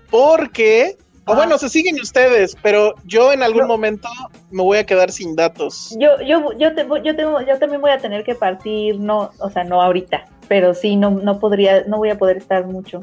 porque, 0.10 0.98
o 1.25 1.34
Ah. 1.34 1.36
bueno, 1.36 1.58
se 1.58 1.70
siguen 1.70 2.00
ustedes, 2.01 2.56
pero 2.62 2.94
yo 3.06 3.32
en 3.34 3.44
algún 3.44 3.62
No. 3.63 3.68
momento 3.68 4.08
me 4.50 4.63
voy 4.63 4.78
a 4.80 4.86
quedar 4.86 5.12
sin 5.12 5.36
datos. 5.36 5.96
Yo, 6.00 6.20
yo, 6.22 6.51
yo, 6.58 6.74
te- 6.74 6.88
yo, 7.04 7.16
tengo, 7.16 7.42
yo 7.42 7.58
también 7.60 7.82
voy 7.82 7.92
a 7.92 7.98
tener 8.00 8.24
que 8.24 8.36
partir, 8.36 9.00
no, 9.00 9.32
o 9.40 9.50
sea, 9.50 9.63
no 9.63 9.82
ahorita, 9.82 10.25
pero 10.48 10.74
sí, 10.74 10.96
no, 10.96 11.12
no 11.12 11.40
podría, 11.40 11.84
no 11.88 11.98
voy 11.98 12.10
a 12.10 12.18
poder 12.18 12.38
estar 12.38 12.66
mucho. 12.66 13.01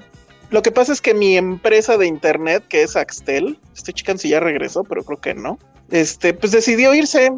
Lo 0.51 0.63
que 0.63 0.71
pasa 0.73 0.93
es 0.93 1.01
que 1.03 1.13
mi 1.15 1.37
empresa 1.37 1.97
de 1.99 2.07
internet, 2.07 2.65
que 2.69 2.83
es 2.83 2.97
Axtel, 2.97 3.59
estoy 3.77 3.93
checando 3.95 4.21
si 4.23 4.31
ya 4.31 4.41
regresó, 4.41 4.83
pero 4.83 5.05
creo 5.05 5.21
que 5.21 5.35
no, 5.35 5.59
este, 5.91 6.33
pues 6.35 6.53
decidió 6.53 6.95
irse, 6.95 7.31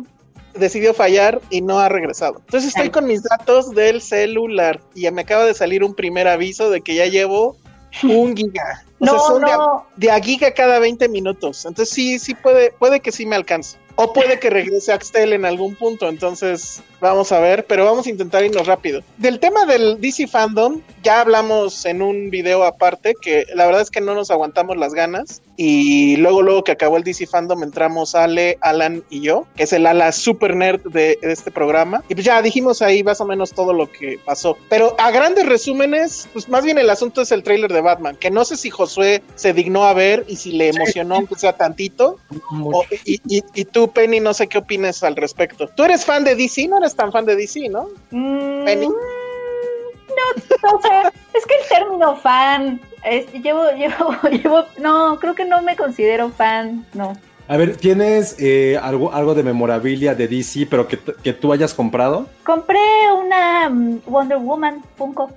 decidió 0.54 0.94
fallar 0.94 1.40
y 1.50 1.60
no 1.60 1.78
ha 1.80 1.88
regresado. 1.88 2.36
Entonces 2.38 2.68
estoy 2.68 2.84
Ay. 2.84 2.90
con 2.90 3.06
mis 3.06 3.22
datos 3.24 3.70
del 3.72 4.00
celular 4.00 4.80
y 4.94 5.02
ya 5.02 5.10
me 5.10 5.22
acaba 5.22 5.44
de 5.44 5.54
salir 5.54 5.82
un 5.84 5.94
primer 5.94 6.26
aviso 6.28 6.70
de 6.70 6.80
que 6.82 6.94
ya 6.94 7.06
llevo 7.06 7.56
un 8.04 8.36
giga. 8.36 8.82
O 8.98 9.04
sea, 9.04 9.12
No, 9.14 9.18
son 9.26 9.42
de 9.42 9.50
a- 9.52 9.56
no, 9.56 9.86
de 9.96 10.10
a 10.10 10.20
giga 10.20 10.52
cada 10.52 10.78
20 10.78 11.08
minutos. 11.08 11.64
Entonces 11.64 11.94
sí, 11.94 12.18
sí 12.18 12.34
puede, 12.34 12.72
puede 12.72 13.00
que 13.00 13.12
sí 13.12 13.26
me 13.26 13.36
alcance. 13.36 13.78
O 13.96 14.12
puede 14.12 14.38
que 14.38 14.50
regrese 14.50 14.92
Axtel 14.92 15.32
en 15.32 15.44
algún 15.44 15.74
punto. 15.74 16.08
Entonces 16.08 16.82
vamos 17.00 17.32
a 17.32 17.40
ver, 17.40 17.64
pero 17.66 17.84
vamos 17.84 18.06
a 18.06 18.10
intentar 18.10 18.44
irnos 18.44 18.66
rápido. 18.66 19.02
Del 19.16 19.38
tema 19.40 19.64
del 19.66 20.00
DC 20.00 20.26
Fandom, 20.28 20.80
ya 21.02 21.20
hablamos 21.20 21.84
en 21.86 22.02
un 22.02 22.30
video 22.30 22.64
aparte 22.64 23.14
que 23.20 23.44
la 23.54 23.66
verdad 23.66 23.82
es 23.82 23.90
que 23.90 24.00
no 24.00 24.14
nos 24.14 24.30
aguantamos 24.30 24.76
las 24.76 24.92
ganas. 24.94 25.42
Y 25.56 26.16
luego, 26.16 26.40
luego 26.40 26.64
que 26.64 26.72
acabó 26.72 26.96
el 26.96 27.04
DC 27.04 27.26
Fandom, 27.26 27.62
entramos 27.62 28.14
Ale, 28.14 28.56
Alan 28.62 29.02
y 29.10 29.20
yo, 29.20 29.46
que 29.56 29.64
es 29.64 29.72
el 29.74 29.86
ala 29.86 30.10
super 30.12 30.56
nerd 30.56 30.80
de, 30.90 31.18
de 31.20 31.32
este 31.32 31.50
programa. 31.50 32.02
Y 32.08 32.14
pues 32.14 32.24
ya 32.24 32.40
dijimos 32.40 32.80
ahí 32.80 33.02
más 33.04 33.20
o 33.20 33.26
menos 33.26 33.52
todo 33.52 33.74
lo 33.74 33.90
que 33.90 34.18
pasó. 34.24 34.56
Pero 34.70 34.94
a 34.98 35.10
grandes 35.10 35.44
resúmenes, 35.46 36.28
pues 36.32 36.48
más 36.48 36.64
bien 36.64 36.78
el 36.78 36.88
asunto 36.88 37.20
es 37.20 37.30
el 37.32 37.42
tráiler 37.42 37.70
de 37.72 37.82
Batman, 37.82 38.16
que 38.16 38.30
no 38.30 38.44
sé 38.46 38.56
si 38.56 38.70
Josué 38.70 39.22
se 39.34 39.52
dignó 39.52 39.84
a 39.84 39.92
ver 39.92 40.24
y 40.28 40.36
si 40.36 40.52
le 40.52 40.68
emocionó, 40.68 41.16
aunque 41.16 41.34
sea 41.34 41.52
tantito. 41.54 42.18
O- 42.50 42.84
y, 43.04 43.20
y- 43.28 43.44
y 43.54 43.64
tú, 43.66 43.90
Penny, 43.92 44.18
no 44.20 44.32
sé 44.32 44.46
qué 44.46 44.58
opinas 44.58 45.02
al 45.02 45.14
respecto. 45.16 45.68
Tú 45.68 45.84
eres 45.84 46.06
fan 46.06 46.24
de 46.24 46.34
DC, 46.36 46.68
no 46.68 46.78
eres 46.78 46.89
tan 46.94 47.12
fan 47.12 47.24
de 47.26 47.36
DC, 47.36 47.68
¿no? 47.68 47.88
Mm, 48.10 48.64
Penny. 48.64 48.86
no, 48.88 50.76
o 50.76 50.82
sea, 50.82 51.12
es 51.34 51.46
que 51.46 51.54
el 51.62 51.68
término 51.68 52.16
fan, 52.16 52.80
es- 53.04 53.32
llevo, 53.32 53.64
llevo, 53.72 54.14
llevo, 54.30 54.64
no, 54.78 55.18
creo 55.20 55.34
que 55.34 55.44
no 55.44 55.62
me 55.62 55.76
considero 55.76 56.30
fan, 56.30 56.84
no. 56.94 57.16
A 57.48 57.56
ver, 57.56 57.76
¿tienes 57.76 58.36
eh, 58.38 58.78
algo, 58.80 59.12
algo 59.12 59.34
de 59.34 59.42
memorabilia 59.42 60.14
de 60.14 60.28
DC, 60.28 60.66
pero 60.70 60.86
que, 60.86 60.98
que 61.22 61.32
tú 61.32 61.52
hayas 61.52 61.74
comprado? 61.74 62.26
Compré 62.44 62.78
una 63.18 63.68
mm, 63.68 64.02
Wonder 64.06 64.38
Woman 64.38 64.84
Funko. 64.96 65.30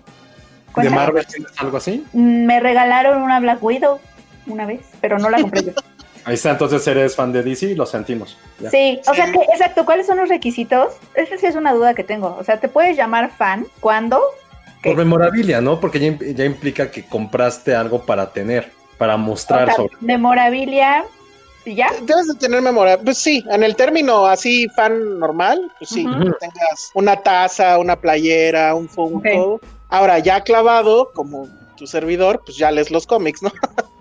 ¿De. 0.75 0.89
Marvel 0.89 1.25
tienes 1.27 1.51
algo 1.57 1.77
así? 1.77 2.03
Mm, 2.13 2.45
Me 2.45 2.59
regalaron 2.59 3.21
una 3.21 3.39
Black 3.39 3.63
Widow 3.63 3.99
una 4.47 4.65
vez, 4.65 4.81
pero 5.01 5.17
no 5.19 5.29
la 5.29 5.39
compré 5.41 5.63
yo. 5.65 5.71
Ahí 6.25 6.35
está, 6.35 6.51
entonces 6.51 6.85
eres 6.87 7.15
fan 7.15 7.31
de 7.31 7.43
DC, 7.43 7.75
lo 7.75 7.85
sentimos. 7.85 8.37
Ya. 8.59 8.69
Sí, 8.69 9.01
o 9.07 9.13
sea 9.13 9.31
que, 9.31 9.39
exacto, 9.51 9.85
¿cuáles 9.85 10.07
son 10.07 10.17
los 10.17 10.29
requisitos? 10.29 10.93
Esa 11.15 11.37
sí 11.37 11.45
es 11.45 11.55
una 11.55 11.73
duda 11.73 11.93
que 11.93 12.03
tengo. 12.03 12.35
O 12.39 12.43
sea, 12.43 12.59
¿te 12.59 12.67
puedes 12.67 12.95
llamar 12.95 13.31
fan 13.31 13.67
cuando? 13.79 14.21
Por 14.81 14.95
memorabilia, 14.95 15.61
¿no? 15.61 15.79
Porque 15.79 15.99
ya, 15.99 16.17
ya 16.33 16.45
implica 16.45 16.91
que 16.91 17.05
compraste 17.05 17.75
algo 17.75 18.05
para 18.05 18.31
tener, 18.31 18.71
para 18.97 19.17
mostrar 19.17 19.63
O 19.63 19.65
sea, 19.65 19.75
sobre. 19.75 19.97
memorabilia, 20.01 21.05
¿y 21.65 21.75
ya? 21.75 21.89
Debes 22.03 22.27
de 22.27 22.35
tener 22.35 22.61
memoria. 22.61 22.97
Pues 22.97 23.17
sí, 23.17 23.43
en 23.49 23.63
el 23.63 23.75
término 23.75 24.25
así 24.25 24.67
fan 24.69 25.19
normal, 25.19 25.71
pues 25.79 25.89
sí, 25.89 26.05
que 26.05 26.31
tengas 26.39 26.91
una 26.93 27.17
taza, 27.17 27.77
una 27.79 27.95
playera, 27.99 28.75
un 28.75 28.87
Funko. 28.87 29.59
Ahora, 29.89 30.19
ya 30.19 30.41
clavado, 30.41 31.11
como 31.13 31.47
tu 31.77 31.85
servidor, 31.85 32.41
pues 32.45 32.57
ya 32.57 32.71
lees 32.71 32.91
los 32.91 33.05
cómics, 33.05 33.41
¿no? 33.41 33.51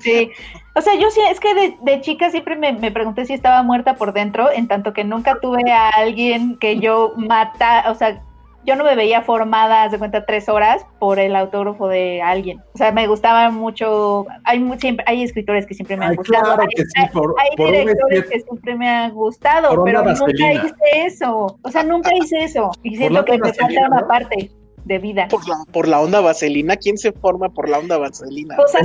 Sí. 0.00 0.30
O 0.74 0.80
sea, 0.80 0.94
yo 0.94 1.10
sí, 1.10 1.20
es 1.30 1.38
que 1.38 1.54
de, 1.54 1.76
de 1.82 2.00
chica 2.00 2.30
siempre 2.30 2.56
me, 2.56 2.72
me 2.72 2.90
pregunté 2.90 3.26
si 3.26 3.34
estaba 3.34 3.62
muerta 3.62 3.94
por 3.96 4.12
dentro, 4.12 4.50
en 4.50 4.68
tanto 4.68 4.92
que 4.94 5.04
nunca 5.04 5.36
tuve 5.40 5.70
a 5.70 5.90
alguien 5.90 6.56
que 6.58 6.78
yo 6.78 7.12
mata, 7.16 7.84
o 7.90 7.94
sea, 7.94 8.22
yo 8.64 8.76
no 8.76 8.84
me 8.84 8.94
veía 8.94 9.22
formada, 9.22 9.88
de 9.88 9.98
cuenta, 9.98 10.24
tres 10.24 10.48
horas 10.48 10.86
por 11.00 11.18
el 11.18 11.34
autógrafo 11.34 11.88
de 11.88 12.22
alguien. 12.22 12.60
O 12.74 12.78
sea, 12.78 12.92
me 12.92 13.06
gustaba 13.08 13.50
mucho, 13.50 14.24
hay 14.44 14.60
mu- 14.60 14.78
siempre, 14.78 15.04
hay 15.08 15.24
escritores 15.24 15.66
que 15.66 15.74
siempre 15.74 15.96
me 15.96 16.04
han 16.04 16.12
Ay, 16.12 16.16
gustado, 16.18 16.44
claro 16.44 16.62
hay, 16.62 16.68
que 16.68 16.84
sí, 16.84 17.02
por, 17.12 17.34
hay 17.40 17.56
por 17.56 17.66
un 17.66 17.72
directores 17.72 18.24
que 18.30 18.40
siempre 18.40 18.74
me 18.76 18.88
han 18.88 19.12
gustado, 19.12 19.82
pero 19.84 20.04
nunca 20.04 20.52
hice 20.52 20.74
eso. 20.94 21.58
O 21.60 21.70
sea, 21.70 21.82
nunca 21.82 22.10
hice 22.14 22.44
eso. 22.44 22.70
Y 22.84 22.96
siento 22.96 23.24
que 23.24 23.36
me 23.36 23.52
falta 23.52 23.80
una 23.88 24.00
¿no? 24.00 24.06
parte 24.06 24.50
de 24.84 24.98
vida. 24.98 25.26
Por 25.28 25.46
la, 25.48 25.56
por 25.72 25.88
la 25.88 26.00
onda 26.00 26.20
vaselina. 26.20 26.76
¿Quién 26.76 26.96
se 26.98 27.10
forma 27.10 27.48
por 27.48 27.68
la 27.68 27.80
onda 27.80 27.98
vaselina? 27.98 28.56
O 28.58 28.68
sea, 28.68 28.80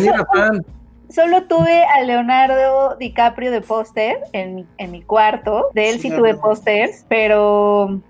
Solo 1.09 1.43
tuve 1.43 1.83
a 1.83 2.01
Leonardo 2.01 2.95
DiCaprio 2.97 3.51
de 3.51 3.61
póster 3.61 4.17
en 4.33 4.55
mi, 4.55 4.65
en 4.77 4.91
mi 4.91 5.01
cuarto. 5.01 5.69
De 5.73 5.89
él 5.89 5.99
sí, 5.99 6.09
Sí, 6.09 6.15
tuve 6.15 6.35
pósters, 6.35 7.05
pero. 7.07 8.01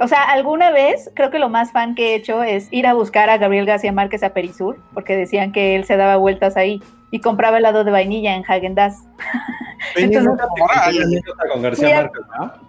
O 0.00 0.06
sea, 0.06 0.22
alguna 0.22 0.70
vez 0.70 1.10
creo 1.14 1.30
que 1.30 1.40
lo 1.40 1.48
más 1.48 1.72
fan 1.72 1.96
que 1.96 2.12
he 2.12 2.14
hecho 2.14 2.44
es 2.44 2.68
ir 2.70 2.86
a 2.86 2.94
buscar 2.94 3.28
a 3.30 3.38
Gabriel 3.38 3.66
García 3.66 3.90
Márquez 3.92 4.22
a 4.22 4.32
Perisur, 4.32 4.80
porque 4.94 5.16
decían 5.16 5.50
que 5.50 5.74
él 5.74 5.84
se 5.84 5.96
daba 5.96 6.16
vueltas 6.16 6.56
ahí 6.56 6.80
y 7.10 7.20
compraba 7.20 7.58
helado 7.58 7.82
de 7.82 7.90
vainilla 7.90 8.36
en 8.36 8.44
Hagen 8.46 8.76
Dazs. 8.76 9.02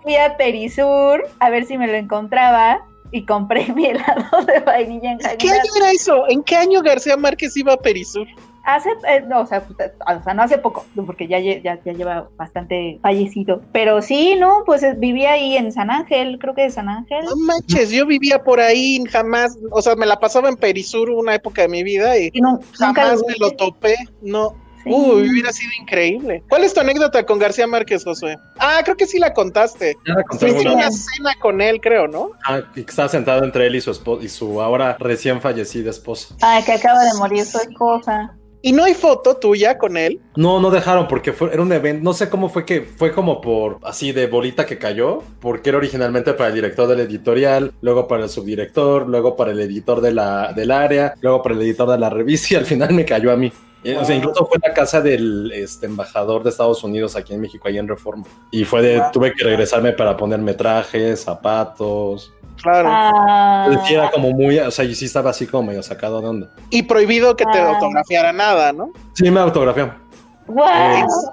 Fui 0.03 0.15
a 0.15 0.37
Perisur 0.37 1.23
a 1.39 1.49
ver 1.49 1.65
si 1.65 1.77
me 1.77 1.87
lo 1.87 1.93
encontraba 1.93 2.81
y 3.11 3.25
compré 3.25 3.67
mi 3.75 3.85
helado 3.85 4.41
de 4.45 4.59
vainilla 4.61 5.11
en 5.11 5.19
¿En 5.19 5.25
Hagen 5.25 5.37
qué 5.37 5.49
año 5.49 5.57
Dazs. 5.59 5.77
era 5.77 5.91
eso? 5.91 6.23
¿En 6.29 6.43
qué 6.43 6.55
año 6.55 6.81
García 6.81 7.17
Márquez 7.17 7.55
iba 7.57 7.73
a 7.73 7.77
Perisur? 7.77 8.27
Hace, 8.65 8.89
eh, 9.07 9.21
no, 9.27 9.41
o 9.41 9.45
sea, 9.45 9.63
o 9.67 10.23
sea, 10.23 10.33
no 10.33 10.43
hace 10.43 10.57
poco, 10.57 10.85
porque 11.05 11.27
ya, 11.27 11.39
ya, 11.39 11.59
ya 11.61 11.93
lleva 11.93 12.29
bastante 12.37 12.99
fallecido. 13.01 13.61
Pero 13.71 14.01
sí, 14.01 14.35
no, 14.37 14.63
pues 14.65 14.83
eh, 14.83 14.95
vivía 14.97 15.31
ahí 15.33 15.55
en 15.57 15.71
San 15.71 15.89
Ángel, 15.89 16.37
creo 16.39 16.53
que 16.53 16.63
de 16.63 16.71
San 16.71 16.89
Ángel. 16.89 17.23
No 17.25 17.35
manches, 17.37 17.89
yo 17.91 18.05
vivía 18.05 18.43
por 18.43 18.59
ahí, 18.59 19.03
jamás, 19.09 19.57
o 19.71 19.81
sea, 19.81 19.95
me 19.95 20.05
la 20.05 20.19
pasaba 20.19 20.49
en 20.49 20.55
Perisur 20.55 21.09
una 21.09 21.35
época 21.35 21.61
de 21.63 21.67
mi 21.69 21.83
vida 21.83 22.17
y 22.17 22.29
Y 22.33 22.41
no- 22.41 22.59
nunca 22.79 23.01
jamás 23.01 23.19
lo 23.21 23.27
me 23.27 23.35
lo 23.39 23.51
topé. 23.51 23.95
No, 24.21 24.55
Sí. 24.81 24.91
Uy, 24.93 25.29
hubiera 25.29 25.51
sido 25.51 25.71
increíble. 25.81 26.41
¿Cuál 26.47 26.63
es 26.63 26.73
tu 26.73 26.79
anécdota 26.79 27.25
con 27.25 27.37
García 27.37 27.67
Márquez, 27.67 28.01
Josué? 28.05 28.37
Ah, 28.59 28.79
creo 28.85 28.95
que 28.95 29.05
sí 29.07 29.19
la 29.19 29.33
contaste. 29.33 29.97
Ya 30.07 30.13
la 30.13 30.23
conté 30.23 30.47
Fuiste 30.51 30.69
una 30.69 30.89
cena 30.89 31.31
con 31.41 31.59
él, 31.59 31.81
creo, 31.81 32.07
¿no? 32.07 32.31
Ah, 32.45 32.61
y 32.73 32.85
que 32.85 32.89
estaba 32.89 33.09
sentado 33.09 33.43
entre 33.43 33.67
él 33.67 33.75
y 33.75 33.81
su 33.81 33.91
esposa 33.91 34.23
y 34.23 34.29
su 34.29 34.61
ahora 34.61 34.95
recién 34.97 35.41
fallecida 35.41 35.89
esposa. 35.89 36.33
Ay, 36.41 36.63
que 36.63 36.71
acaba 36.71 37.03
de 37.03 37.13
morir 37.15 37.43
su 37.43 37.57
esposa. 37.57 38.37
¿Y 38.61 38.73
no 38.73 38.83
hay 38.83 38.93
foto 38.93 39.37
tuya 39.37 39.77
con 39.77 39.95
él? 39.95 40.19
No, 40.35 40.59
no 40.59 40.69
dejaron 40.69 41.07
porque 41.07 41.31
fue, 41.31 41.53
era 41.53 41.61
un 41.61 41.71
evento, 41.71 42.03
no 42.03 42.13
sé 42.13 42.29
cómo 42.29 42.49
fue 42.49 42.65
que 42.65 42.81
fue 42.81 43.13
como 43.13 43.39
por 43.39 43.77
así 43.83 44.11
de 44.11 44.27
bolita 44.27 44.65
que 44.65 44.77
cayó, 44.77 45.23
porque 45.39 45.69
era 45.69 45.77
originalmente 45.77 46.33
para 46.33 46.49
el 46.49 46.55
director 46.55 46.87
del 46.87 46.99
editorial, 46.99 47.71
luego 47.81 48.07
para 48.07 48.23
el 48.23 48.29
subdirector, 48.29 49.07
luego 49.07 49.37
para 49.37 49.51
el 49.51 49.59
editor 49.61 50.01
de 50.01 50.13
la, 50.13 50.51
del 50.53 50.71
área, 50.71 51.13
luego 51.21 51.41
para 51.41 51.55
el 51.55 51.61
editor 51.61 51.89
de 51.89 51.99
la 51.99 52.09
revista 52.09 52.55
y 52.55 52.57
al 52.57 52.65
final 52.65 52.93
me 52.93 53.05
cayó 53.05 53.31
a 53.31 53.37
mí. 53.37 53.51
Eh, 53.83 53.95
O 53.97 54.03
sea, 54.03 54.13
incluso 54.13 54.45
fue 54.45 54.57
la 54.61 54.73
casa 54.73 54.99
del 54.99 55.51
este, 55.53 55.85
embajador 55.85 56.43
de 56.43 56.49
Estados 56.49 56.83
Unidos 56.83 57.15
aquí 57.15 57.33
en 57.33 57.39
México, 57.39 57.67
ahí 57.67 57.77
en 57.77 57.87
Reforma. 57.87 58.25
Y 58.51 58.65
fue 58.65 58.81
de, 58.81 59.01
tuve 59.13 59.33
que 59.33 59.43
regresarme 59.45 59.93
para 59.93 60.17
ponerme 60.17 60.53
trajes, 60.53 61.21
zapatos. 61.21 62.33
Claro. 62.61 62.89
Ah, 62.91 63.65
Entonces, 63.67 63.91
era 63.95 64.11
como 64.11 64.31
muy, 64.31 64.59
o 64.59 64.71
sea, 64.71 64.85
yo 64.85 64.93
sí 64.95 65.05
estaba 65.05 65.29
así 65.31 65.47
como 65.47 65.63
medio 65.69 65.81
sacado 65.83 66.21
de 66.21 66.27
onda. 66.27 66.49
Y 66.69 66.83
prohibido 66.83 67.35
que 67.35 67.45
te 67.45 67.57
Ah. 67.59 67.69
autografiara 67.73 68.31
nada, 68.33 68.71
¿no? 68.73 68.91
Sí, 69.13 69.29
me 69.31 69.39
autografió. 69.39 69.93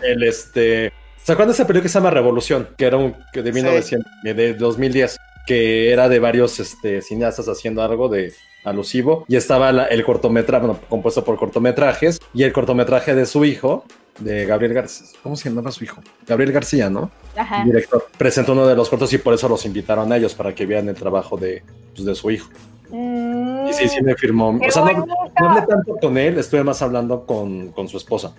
el, 0.02 0.22
este. 0.22 0.92
¿Se 1.22 1.32
acuerdan 1.32 1.48
de 1.48 1.54
esa 1.54 1.66
película 1.66 1.82
que 1.82 1.88
se 1.88 1.98
llama 1.98 2.10
Revolución? 2.10 2.68
Que 2.76 2.84
era 2.86 2.96
un 2.96 3.16
que 3.32 3.42
de 3.42 3.52
1900, 3.52 4.06
de 4.22 4.54
2010, 4.54 5.16
que 5.46 5.90
era 5.92 6.08
de 6.08 6.18
varios 6.20 6.60
este, 6.60 7.02
cineastas 7.02 7.48
haciendo 7.48 7.82
algo 7.82 8.08
de 8.08 8.32
alusivo. 8.66 9.24
Y 9.28 9.36
estaba 9.36 9.72
la- 9.72 9.86
el 9.86 10.04
cortometraje, 10.04 10.66
bueno, 10.66 10.80
compuesto 10.88 11.24
por 11.24 11.38
cortometrajes, 11.38 12.20
y 12.34 12.42
el 12.42 12.52
cortometraje 12.52 13.14
de 13.14 13.24
su 13.26 13.44
hijo, 13.44 13.84
de 14.18 14.46
Gabriel 14.46 14.72
García. 14.74 15.06
¿Cómo 15.22 15.36
se 15.36 15.48
llamaba 15.48 15.70
su 15.70 15.84
hijo? 15.84 16.00
Gabriel 16.26 16.52
García, 16.52 16.88
¿no? 16.90 17.10
Ajá. 17.36 17.64
Director. 17.64 18.06
Presentó 18.18 18.52
uno 18.52 18.66
de 18.66 18.74
los 18.74 18.88
cortos 18.88 19.12
y 19.12 19.18
por 19.18 19.34
eso 19.34 19.48
los 19.48 19.64
invitaron 19.66 20.10
a 20.12 20.16
ellos, 20.16 20.34
para 20.34 20.54
que 20.54 20.64
vieran 20.66 20.88
el 20.88 20.94
trabajo 20.94 21.36
de, 21.36 21.62
pues, 21.94 22.04
de 22.06 22.14
su 22.14 22.30
hijo. 22.30 22.48
Mm, 22.90 23.66
Y 23.68 23.72
sí, 23.72 23.88
sí 23.88 24.00
me 24.02 24.14
firmó. 24.14 24.58
¡Qué 24.60 24.68
O 24.68 24.70
sea, 24.70 24.84
no, 24.84 25.04
no 25.06 25.48
hablé 25.50 25.66
tanto 25.66 25.96
con 26.00 26.16
él, 26.16 26.38
estuve 26.38 26.62
más 26.64 26.80
hablando 26.82 27.26
con, 27.26 27.68
con 27.72 27.88
su 27.88 27.96
esposa. 27.96 28.32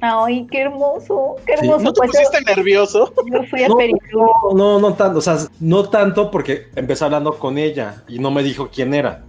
Ay, 0.00 0.46
qué 0.50 0.60
hermoso, 0.62 1.36
qué 1.46 1.56
Sí. 1.56 1.64
hermoso. 1.66 1.84
¿No 1.84 1.92
te 1.92 1.98
Pues 2.00 2.10
yo, 2.12 2.18
pusiste 2.28 2.54
nervioso? 2.54 3.12
yo 3.32 3.42
fui 3.44 3.62
a 3.64 3.68
No. 3.68 3.76
No, 4.12 4.54
no, 4.54 4.78
no 4.80 4.94
tanto, 4.94 5.18
o 5.18 5.22
sea, 5.22 5.38
no 5.60 5.88
tanto 5.88 6.30
porque 6.30 6.66
empecé 6.76 7.04
hablando 7.04 7.38
con 7.38 7.56
ella 7.58 8.04
y 8.08 8.18
no 8.18 8.30
me 8.30 8.42
dijo 8.42 8.68
quién 8.72 8.92
era. 8.94 9.24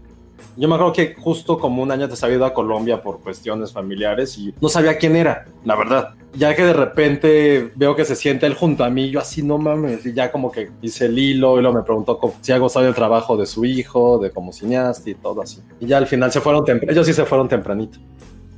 Yo 0.60 0.68
me 0.68 0.74
acuerdo 0.74 0.92
que 0.94 1.14
justo 1.14 1.60
como 1.60 1.84
un 1.84 1.92
año 1.92 2.06
antes 2.06 2.24
había 2.24 2.38
ido 2.38 2.46
a 2.46 2.54
Colombia 2.54 3.00
por 3.04 3.20
cuestiones 3.22 3.72
familiares 3.72 4.36
y 4.40 4.56
no 4.60 4.70
sabía 4.70 4.98
quién 4.98 5.16
era, 5.16 5.46
la 5.64 5.76
verdad. 5.76 6.16
Ya 6.34 6.56
que 6.56 6.64
de 6.64 6.74
repente 6.74 7.72
veo 7.76 7.96
que 7.96 8.04
se 8.06 8.16
siente 8.16 8.48
él 8.48 8.56
junto 8.56 8.84
a 8.84 8.90
mí, 8.90 9.12
yo 9.12 9.20
así 9.20 9.44
no 9.44 9.60
mames, 9.60 10.04
y 10.08 10.14
ya 10.14 10.32
como 10.32 10.52
que 10.52 10.72
hice 10.82 11.06
el 11.06 11.18
hilo 11.20 11.60
y 11.60 11.62
luego 11.62 11.78
me 11.78 11.84
preguntó 11.84 12.20
si 12.42 12.52
ha 12.52 12.58
gustado 12.58 12.86
del 12.86 12.96
trabajo 12.96 13.38
de 13.38 13.46
su 13.46 13.66
hijo, 13.66 14.18
de 14.18 14.32
como 14.32 14.52
cineasta 14.52 15.08
y 15.12 15.14
todo 15.16 15.42
así. 15.44 15.62
Y 15.80 15.86
ya 15.86 15.98
al 15.98 16.08
final 16.08 16.32
se 16.32 16.42
fueron 16.42 16.66
temprano, 16.66 16.92
ellos 16.92 17.06
sí 17.06 17.14
se 17.14 17.24
fueron 17.26 17.48
tempranito. 17.48 18.00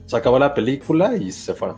Se 0.06 0.16
acabó 0.16 0.40
la 0.40 0.54
película 0.54 1.16
y 1.18 1.32
se 1.34 1.54
fueron. 1.54 1.78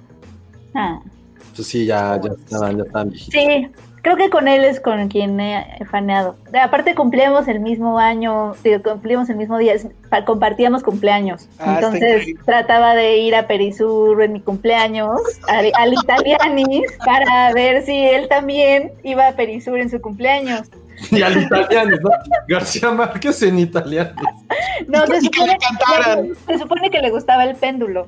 Ah, 0.73 0.99
Entonces 1.37 1.67
sí, 1.67 1.85
ya, 1.85 2.19
ya 2.23 2.31
estaban, 2.31 2.77
ya 2.77 2.83
estaban 2.83 3.09
viejitos. 3.09 3.41
sí, 3.41 3.67
creo 4.03 4.15
que 4.15 4.29
con 4.29 4.47
él 4.47 4.63
es 4.63 4.79
con 4.79 5.09
quien 5.09 5.39
he 5.39 5.65
he 5.79 5.85
faneado. 5.85 6.35
Aparte 6.59 6.95
cumplíamos 6.95 7.47
el 7.47 7.59
mismo 7.59 7.99
año, 7.99 8.53
digo, 8.63 8.81
cumplimos 8.81 9.29
el 9.29 9.35
mismo 9.35 9.57
día, 9.57 9.73
es- 9.73 9.87
pa- 10.09 10.23
compartíamos 10.25 10.81
cumpleaños. 10.81 11.47
Ah, 11.59 11.75
Entonces 11.75 12.27
trataba 12.45 12.95
de 12.95 13.17
ir 13.17 13.35
a 13.35 13.47
Perisur 13.47 14.21
en 14.23 14.33
mi 14.33 14.39
cumpleaños, 14.41 15.19
al, 15.47 15.71
al 15.75 15.93
Italianis, 15.93 16.83
para 17.05 17.53
ver 17.53 17.83
si 17.85 17.95
él 17.97 18.27
también 18.29 18.91
iba 19.03 19.27
a 19.27 19.33
Perisur 19.33 19.77
en 19.79 19.89
su 19.89 19.99
cumpleaños. 20.01 20.69
Y 21.09 21.23
al 21.23 21.35
italiano, 21.41 21.97
¿no? 22.03 22.11
García 22.47 22.91
Márquez 22.91 23.41
en 23.41 23.57
italiano. 23.57 24.11
No, 24.87 25.07
se 25.07 25.17
Y 25.25 25.29
que 25.29 25.39
le 25.47 25.57
supone, 25.59 26.33
se 26.47 26.57
supone 26.59 26.89
que 26.91 26.99
le 27.01 27.09
gustaba 27.09 27.43
el 27.45 27.55
péndulo. 27.55 28.07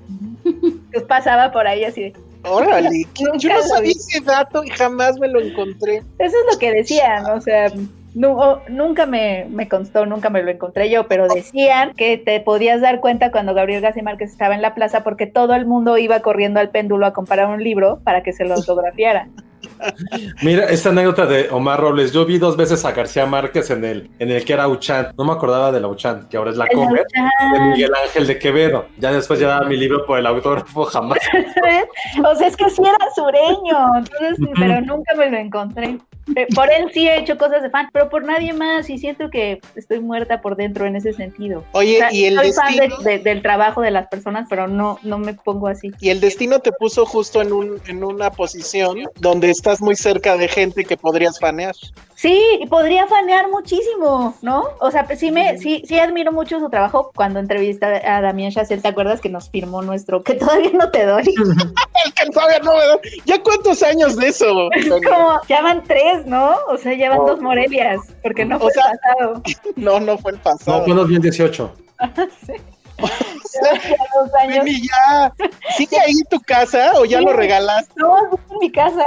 Pues 0.92 1.04
pasaba 1.06 1.52
por 1.52 1.66
ahí 1.66 1.86
así 1.86 2.02
de, 2.04 2.14
Órale, 2.44 3.08
yo 3.38 3.50
no 3.50 3.62
sabía 3.64 3.92
ese 3.92 4.20
dato 4.22 4.64
y 4.64 4.70
jamás 4.70 5.18
me 5.18 5.28
lo 5.28 5.40
encontré. 5.40 5.98
Eso 6.20 6.36
es 6.38 6.54
lo 6.54 6.60
que 6.60 6.72
decían, 6.74 7.26
o 7.26 7.40
sea, 7.40 7.72
nu- 8.14 8.58
nunca 8.70 9.06
me, 9.06 9.46
me 9.50 9.68
constó, 9.68 10.06
nunca 10.06 10.30
me 10.30 10.44
lo 10.44 10.52
encontré 10.52 10.90
yo, 10.90 11.08
pero 11.08 11.28
decían 11.28 11.94
que 11.94 12.18
te 12.18 12.40
podías 12.40 12.82
dar 12.82 13.00
cuenta 13.00 13.32
cuando 13.32 13.54
Gabriel 13.54 13.82
García 13.82 14.04
Márquez 14.04 14.32
estaba 14.32 14.56
en 14.56 14.62
la 14.62 14.76
plaza 14.76 15.04
porque 15.04 15.26
todo 15.26 15.54
el 15.56 15.66
mundo 15.66 15.98
iba 15.98 16.20
corriendo 16.22 16.60
al 16.60 16.70
péndulo 16.70 17.06
a 17.06 17.14
comprar 17.14 17.48
un 17.48 17.64
libro 17.64 18.00
para 18.04 18.24
que 18.24 18.34
se 18.34 18.46
lo 18.46 18.56
autografiara. 18.56 19.28
Mira, 20.42 20.66
esta 20.66 20.90
anécdota 20.90 21.26
de 21.26 21.50
Omar 21.50 21.80
Robles. 21.80 22.12
Yo 22.12 22.26
vi 22.26 22.38
dos 22.38 22.58
veces 22.58 22.84
a 22.86 22.92
García 22.92 23.26
Márquez 23.26 23.70
en 23.70 23.86
el, 23.86 24.10
en 24.20 24.30
el 24.32 24.44
que 24.44 24.54
era 24.54 24.68
Uchan. 24.68 25.14
No 25.18 25.24
me 25.26 25.32
acordaba 25.34 25.72
de 25.72 25.80
la 25.80 25.88
Uchan, 25.88 26.28
que 26.30 26.38
ahora 26.38 26.52
es 26.52 26.58
la 26.58 26.68
Comer, 26.68 27.06
de. 27.06 27.60
Miguel 27.72 27.92
Ángel 28.04 28.28
de 28.28 28.40
Quevedo. 28.40 28.86
Ya 28.98 29.12
después 29.12 29.40
llevaba 29.40 29.66
mi 29.66 29.78
libro 29.78 30.06
por 30.06 30.20
el 30.20 30.26
autógrafo, 30.26 30.84
jamás. 30.86 31.20
o 32.26 32.36
sea, 32.36 32.48
es 32.48 32.58
que 32.58 32.70
sí 32.70 32.82
era 32.82 32.98
sureño, 33.16 33.98
entonces, 33.98 34.38
pero 34.58 34.82
nunca 34.82 35.16
me 35.16 35.30
lo 35.30 35.38
encontré. 35.38 35.98
Eh, 36.36 36.48
Por 36.56 36.72
él 36.72 36.90
sí 36.94 37.08
he 37.08 37.20
hecho 37.20 37.38
cosas 37.38 37.62
de 37.62 37.70
fan, 37.70 37.90
pero 37.92 38.10
por 38.10 38.24
nadie 38.24 38.54
más 38.54 38.90
y 38.90 38.98
siento 38.98 39.30
que 39.30 39.60
estoy 39.76 40.00
muerta 40.00 40.42
por 40.42 40.56
dentro 40.56 40.86
en 40.86 40.96
ese 40.96 41.12
sentido. 41.14 41.64
Oye, 41.74 41.96
O 41.96 42.00
sea, 42.00 42.14
y 42.14 42.26
el 42.26 42.36
soy 42.38 42.52
fan 42.54 42.76
destino, 42.76 42.98
de- 43.00 43.18
de- 43.18 43.20
del 43.24 43.42
trabajo 43.42 43.82
de 43.82 43.92
las 43.92 44.08
personas, 44.08 44.48
pero 44.50 44.68
no, 44.68 45.00
no 45.04 45.18
me 45.18 45.34
pongo 45.34 45.68
así. 45.68 45.92
y 46.00 46.10
el 46.10 46.22
destino 46.22 46.60
te 46.60 46.72
puso 46.72 47.06
justo 47.06 47.42
en 47.42 47.52
un, 47.52 47.82
en 47.88 48.04
una 48.04 48.32
posición 48.32 49.00
donde 49.20 49.50
estás 49.50 49.82
muy 49.82 49.96
cerca 49.96 50.38
de 50.38 50.48
gente 50.48 50.86
que 50.86 50.96
podrías 50.98 51.40
fanear. 51.40 51.76
Sí, 52.16 52.40
y 52.62 52.68
podría 52.68 53.06
fanear 53.08 53.50
muchísimo, 53.50 54.36
¿no? 54.42 54.66
O 54.80 54.92
sea, 54.92 55.06
pues 55.06 55.20
sí 55.20 55.30
me, 55.32 55.58
sí, 55.58 55.84
sí 55.86 56.00
admiro 56.00 56.32
mucho 56.32 56.60
su 56.60 56.70
trabajo. 56.70 57.12
Cuando 57.14 57.40
entrevisté 57.40 57.86
a 57.86 58.22
Damián 58.22 58.52
Chazelle, 58.52 58.82
¿te 58.82 58.88
acuerdas 58.88 59.20
que 59.20 59.28
nos 59.30 59.50
firmó 59.50 59.82
nuestro 59.82 60.24
que 60.24 60.36
todavía 60.36 60.72
no 60.74 60.90
te 60.90 61.06
doy? 61.06 61.24
El 62.06 62.14
que 62.14 62.26
todavía 62.32 62.60
no 62.60 62.74
me 62.74 62.80
da- 62.88 63.00
¿Ya 63.26 63.42
cuántos 63.42 63.84
años 63.84 64.16
de 64.16 64.28
eso? 64.28 64.70
Es 64.74 64.88
como, 64.90 65.40
ya 65.50 65.62
van 65.62 65.84
tres, 65.84 66.13
¿no? 66.26 66.56
O 66.70 66.78
sea, 66.78 66.94
ya 66.94 67.10
van 67.10 67.20
Oh. 67.20 67.28
dos 67.28 67.42
Morelias, 67.42 68.00
porque 68.22 68.46
no 68.46 68.58
O 68.58 68.60
fue 68.62 68.72
sea, 68.72 68.84
pasado. 68.92 69.42
No, 69.76 70.00
no 70.00 70.18
fue 70.18 70.32
el 70.34 70.40
pasado. 70.40 70.78
No, 70.80 70.84
fue 70.84 70.92
en 70.92 70.98
2018. 70.98 71.76
Ya 72.00 73.98
dos 74.16 74.34
años. 74.40 74.64
Ven 74.64 74.68
y 74.68 74.82
ya. 74.88 75.34
¿Sigue 75.78 76.00
ahí 76.00 76.14
tu 76.30 76.40
casa 76.42 76.92
o 76.96 77.06
ya 77.06 77.20
Sí. 77.20 77.26
lo 77.26 77.34
regalaste? 77.34 77.92
No, 77.98 78.18
es 78.18 78.40
en 78.52 78.58
mi 78.60 78.72
casa. 78.72 79.04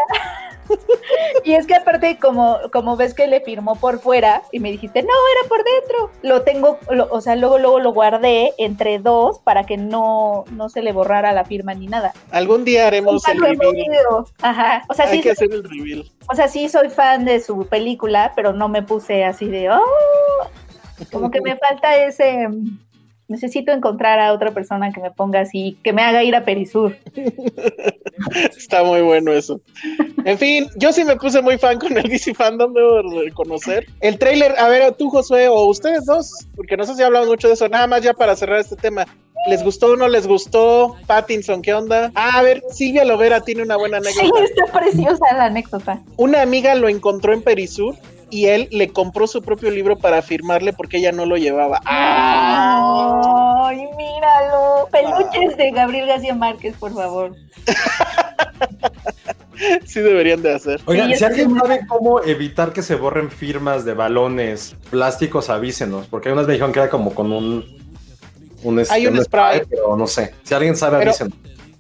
Y 1.45 1.55
es 1.55 1.67
que 1.67 1.75
aparte, 1.75 2.19
como, 2.19 2.59
como 2.73 2.97
ves 2.97 3.15
que 3.15 3.27
le 3.27 3.41
firmó 3.41 3.77
por 3.77 4.01
fuera 4.01 4.43
y 4.53 4.61
me 4.61 4.71
dijiste, 4.71 5.03
no, 5.03 5.09
era 5.09 5.49
por 5.49 5.59
dentro. 5.65 6.11
Lo 6.23 6.43
tengo, 6.43 6.79
lo- 6.91 7.09
o 7.11 7.21
sea, 7.21 7.37
luego, 7.37 7.59
luego 7.59 7.81
lo 7.81 7.93
guardé 7.93 8.53
entre 8.59 8.99
dos 8.99 9.39
para 9.41 9.65
que 9.65 9.77
no, 9.77 10.45
no 10.51 10.69
se 10.69 10.83
le 10.83 10.93
borrara 10.93 11.33
la 11.33 11.45
firma 11.45 11.75
ni 11.75 11.87
nada. 11.87 12.13
Algún 12.31 12.65
día 12.65 12.87
haremos 12.87 13.27
el 13.29 13.41
reveal. 13.41 14.25
Ajá. 14.43 14.83
O 14.89 14.95
sea, 14.95 15.07
Hay 15.07 15.19
sí, 15.19 15.23
que 15.23 15.31
hacer 15.33 15.53
el 15.53 15.65
reveal. 15.65 16.05
o 16.31 16.35
sea, 16.35 16.49
sí 16.49 16.69
soy 16.69 16.89
fan 16.89 17.25
de 17.25 17.41
su 17.41 17.67
película, 17.67 18.33
pero 18.35 18.53
no 18.53 18.69
me 18.69 18.83
puse 18.83 19.25
así 19.25 19.47
de, 19.47 19.71
oh, 19.71 19.81
como 21.13 21.31
que 21.31 21.41
me 21.41 21.57
falta 21.57 21.97
ese. 21.97 22.49
Necesito 23.29 23.73
encontrar 23.73 24.21
a 24.21 24.33
otra 24.33 24.53
persona 24.53 24.93
que 24.93 25.01
me 25.01 25.11
ponga 25.11 25.41
así, 25.41 25.77
que 25.83 25.93
me 25.93 26.03
haga 26.03 26.23
ir 26.23 26.37
a 26.37 26.45
Perisur. 26.45 26.97
Está 28.57 28.83
muy 28.85 29.01
bueno 29.03 29.33
eso. 29.33 29.61
En 30.25 30.39
fin, 30.39 30.67
yo 30.77 30.93
sí 30.93 31.05
me 31.05 31.17
puse 31.17 31.43
muy 31.43 31.59
fan 31.59 31.79
con 31.79 31.97
el 31.97 32.05
DC 32.09 32.35
Fandom, 32.35 32.73
debo 32.73 33.03
reconocer. 33.23 33.87
El 34.01 34.19
trailer, 34.19 34.55
a 34.59 34.69
ver, 34.69 34.93
tú, 34.95 35.11
Josué, 35.11 35.49
o 35.49 35.67
ustedes 35.67 36.05
dos, 36.07 36.31
porque 36.55 36.77
no 36.77 36.85
sé 36.85 36.95
si 36.95 37.03
hablamos 37.03 37.29
mucho 37.29 37.49
de 37.49 37.55
eso, 37.55 37.69
nada 37.69 37.87
más 37.87 38.03
ya 38.03 38.15
para 38.15 38.37
cerrar 38.37 38.61
este 38.61 38.77
tema. 38.77 39.07
¿Les 39.49 39.63
gustó 39.63 39.93
o 39.93 39.97
no 39.97 40.09
les 40.09 40.27
gustó? 40.27 40.97
Pattinson, 41.07 41.63
¿qué 41.63 41.73
onda? 41.73 42.11
Ah, 42.17 42.39
a 42.39 42.43
ver, 42.43 42.63
Silvia 42.71 43.05
Lovera 43.05 43.41
tiene 43.43 43.63
una 43.63 43.77
buena 43.77 44.01
Sí, 44.01 44.19
anécdota. 44.19 44.45
está 44.45 44.79
preciosa 44.81 45.25
la 45.37 45.45
anécdota. 45.45 46.03
Una 46.17 46.43
amiga 46.43 46.75
lo 46.75 46.89
encontró 46.89 47.33
en 47.33 47.43
Perisur 47.43 47.95
y 48.31 48.47
él 48.47 48.69
le 48.73 48.89
compró 48.89 49.27
su 49.27 49.43
propio 49.43 49.71
libro 49.71 49.97
para 49.99 50.21
firmarle 50.23 50.73
porque 50.73 50.99
ella 50.99 51.13
no 51.13 51.27
lo 51.27 51.37
llevaba. 51.37 51.81
¡Ah! 51.85 53.67
Ay, 53.69 53.79
míralo. 53.97 54.89
Peluches 54.91 55.57
de 55.57 55.71
Gabriel 55.73 56.07
García 56.07 56.35
Márquez, 56.35 56.75
por 56.77 56.93
favor. 56.95 57.35
Sí 59.87 60.01
deberían 60.01 60.43
de 60.43 60.55
hacer. 60.55 60.81
Oigan, 60.85 61.09
Sí, 61.13 61.17
si 61.17 61.25
alguien 61.25 61.55
sabe 61.59 61.81
cómo 61.87 62.21
evitar 62.23 62.75
que 62.75 62.83
se 62.83 62.95
borren 62.95 63.31
firmas 63.31 63.87
de 63.87 63.95
balones 63.95 64.77
plásticos, 64.91 65.49
avísenos. 65.49 66.07
Porque 66.09 66.31
unas 66.31 66.47
me 66.47 66.53
dijeron 66.53 66.73
que 66.73 66.81
era 66.81 66.91
como 66.91 67.15
con 67.15 67.33
un. 67.33 67.65
un, 68.63 68.79
este, 68.79 68.93
Hay 68.95 69.07
un 69.07 69.23
spray. 69.25 69.63
pero 69.69 69.97
no 69.97 70.07
sé. 70.07 70.35
Si 70.43 70.53
alguien 70.53 70.77
sabe, 70.77 70.99
Pero- 70.99 71.11
avísenos. 71.11 71.33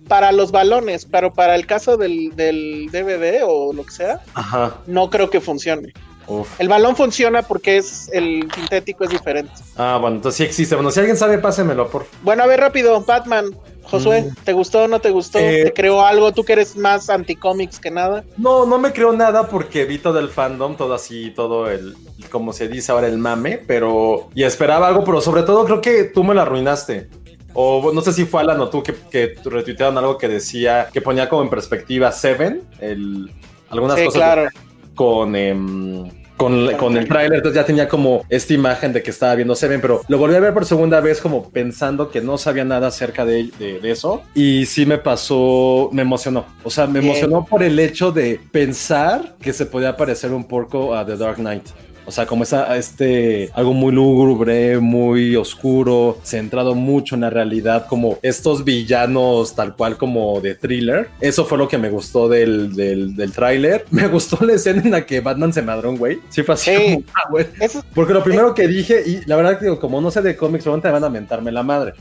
Para 0.09 0.30
los 0.32 0.52
balones, 0.52 1.04
pero 1.04 1.32
para 1.35 1.54
el 1.56 1.66
caso 1.66 1.96
del, 1.96 2.35
del 2.37 2.88
DVD 2.92 3.42
o 3.44 3.72
lo 3.74 3.85
que 3.85 3.90
sea, 3.90 4.20
Ajá. 4.35 4.76
no 4.87 5.11
creo 5.11 5.28
que 5.30 5.40
funcione. 5.40 5.92
Uf. 6.28 6.60
El 6.60 6.68
balón 6.68 6.96
funciona 6.96 7.42
porque 7.42 7.76
es 7.76 8.10
el 8.12 8.48
sintético 8.54 9.04
es 9.04 9.10
diferente. 9.10 9.52
Ah, 9.76 9.98
bueno, 10.00 10.16
entonces 10.16 10.38
sí 10.38 10.42
existe. 10.44 10.74
Bueno, 10.74 10.90
si 10.90 11.00
alguien 11.00 11.16
sabe, 11.16 11.38
pásenmelo, 11.38 11.88
por 11.88 12.06
Bueno, 12.22 12.42
a 12.42 12.46
ver 12.46 12.60
rápido, 12.60 13.00
Batman. 13.02 13.56
Josué, 13.84 14.32
¿te 14.42 14.52
gustó 14.52 14.82
o 14.82 14.88
no 14.88 14.98
te 15.00 15.10
gustó? 15.10 15.38
Eh, 15.38 15.66
¿Te 15.66 15.72
creó 15.72 16.04
algo? 16.04 16.32
¿Tú 16.32 16.42
que 16.42 16.54
eres 16.54 16.76
más 16.76 17.08
anti-cómics 17.08 17.78
que 17.78 17.92
nada? 17.92 18.24
No, 18.36 18.66
no 18.66 18.78
me 18.78 18.92
creo 18.92 19.12
nada 19.12 19.46
porque 19.46 19.84
vi 19.84 19.98
todo 19.98 20.18
el 20.18 20.28
fandom, 20.28 20.76
todo 20.76 20.92
así, 20.92 21.30
todo 21.30 21.70
el, 21.70 21.94
como 22.30 22.52
se 22.52 22.66
dice 22.66 22.90
ahora, 22.90 23.06
el 23.06 23.18
mame, 23.18 23.62
pero, 23.64 24.28
y 24.34 24.42
esperaba 24.42 24.88
algo, 24.88 25.04
pero 25.04 25.20
sobre 25.20 25.44
todo 25.44 25.64
creo 25.64 25.80
que 25.80 26.02
tú 26.04 26.24
me 26.24 26.34
lo 26.34 26.42
arruinaste. 26.42 27.08
O 27.54 27.92
no 27.92 28.00
sé 28.00 28.12
si 28.12 28.24
fue 28.24 28.40
Alan 28.40 28.60
o 28.60 28.68
tú 28.68 28.82
que, 28.82 28.92
que 29.08 29.34
retuitearon 29.44 29.96
algo 29.96 30.18
que 30.18 30.28
decía, 30.28 30.88
que 30.92 31.00
ponía 31.00 31.28
como 31.28 31.42
en 31.42 31.48
perspectiva 31.48 32.10
Seven, 32.10 32.64
el, 32.80 33.30
algunas 33.70 33.98
Sí, 33.98 34.06
cosas 34.06 34.18
claro. 34.20 34.48
Con, 34.96 35.37
em, 35.37 36.09
con, 36.37 36.70
con 36.74 36.96
el 36.96 37.06
tráiler, 37.09 37.37
entonces 37.38 37.54
ya 37.61 37.64
tenía 37.64 37.88
como 37.88 38.24
esta 38.28 38.52
imagen 38.52 38.92
de 38.92 39.02
que 39.02 39.11
estaba 39.11 39.35
viendo 39.37 39.54
Seven, 39.54 39.80
pero 39.80 40.02
lo 40.09 40.18
volví 40.18 40.35
a 40.35 40.40
ver 40.40 40.52
por 40.52 40.66
segunda 40.66 41.00
vez 41.00 41.20
como 41.20 41.48
pensando 41.50 42.11
que 42.11 42.20
no 42.20 42.37
sabía 42.37 42.64
nada 42.64 42.88
acerca 42.88 43.24
de, 43.24 43.50
de- 43.59 43.78
de 43.80 43.90
eso 43.90 44.22
y 44.35 44.66
sí 44.66 44.85
me 44.85 44.98
pasó, 44.98 45.88
me 45.92 46.02
emocionó, 46.02 46.44
o 46.64 46.70
sea, 46.70 46.87
me 46.87 46.98
Bien. 47.00 47.12
emocionó 47.12 47.46
por 47.46 47.62
el 47.62 47.78
hecho 47.78 48.11
de 48.12 48.38
pensar 48.52 49.37
que 49.40 49.52
se 49.52 49.64
podía 49.66 49.96
parecer 49.96 50.32
un 50.32 50.44
poco 50.44 50.94
a 50.94 51.06
The 51.06 51.16
Dark 51.16 51.37
Knight. 51.37 51.64
O 52.07 52.12
sea, 52.12 52.25
como 52.25 52.45
esa, 52.45 52.77
este, 52.77 53.51
algo 53.53 53.73
muy 53.75 53.92
lúgubre, 53.92 54.79
muy 54.79 55.35
oscuro, 55.35 56.19
centrado 56.23 56.75
mucho 56.77 57.16
en 57.16 57.23
la 57.23 57.31
realidad, 57.31 57.87
como 57.88 58.19
estos 58.23 58.62
villanos 58.64 59.55
tal 59.57 59.75
cual 59.75 59.97
como 59.97 60.40
de 60.40 60.55
thriller. 60.55 61.09
Eso 61.21 61.45
fue 61.45 61.59
lo 61.59 61.66
que 61.66 61.79
me 61.79 61.90
gustó 61.90 62.29
del, 62.29 62.75
del, 62.77 63.16
del 63.16 63.33
tráiler. 63.33 63.85
Me 63.90 64.07
gustó 64.07 64.38
la 64.45 64.53
escena 64.55 64.83
en 64.83 64.90
la 64.92 65.05
que 65.05 65.21
Batman 65.21 65.53
se 65.53 65.62
madró 65.62 65.90
un 65.90 65.97
güey. 65.99 66.19
Sí 66.29 66.42
fue 66.45 66.55
así 66.55 66.71
Sí. 66.71 66.95
como, 66.95 67.05
ah, 67.14 67.29
güey. 67.31 67.47
Eso- 67.61 67.83
Porque 67.95 68.12
lo 68.14 68.23
primero 68.23 68.55
que 68.55 68.69
dije, 68.69 69.03
y 69.05 69.25
la 69.27 69.35
verdad 69.37 69.59
que 69.59 69.64
digo, 69.64 69.81
como 69.81 70.01
no 70.01 70.11
sé 70.12 70.23
de 70.23 70.37
cómics, 70.37 70.62
probablemente 70.64 70.92
van 70.92 71.05
a 71.05 71.11
mentarme 71.11 71.51
la 71.51 71.62
madre. 71.64 71.95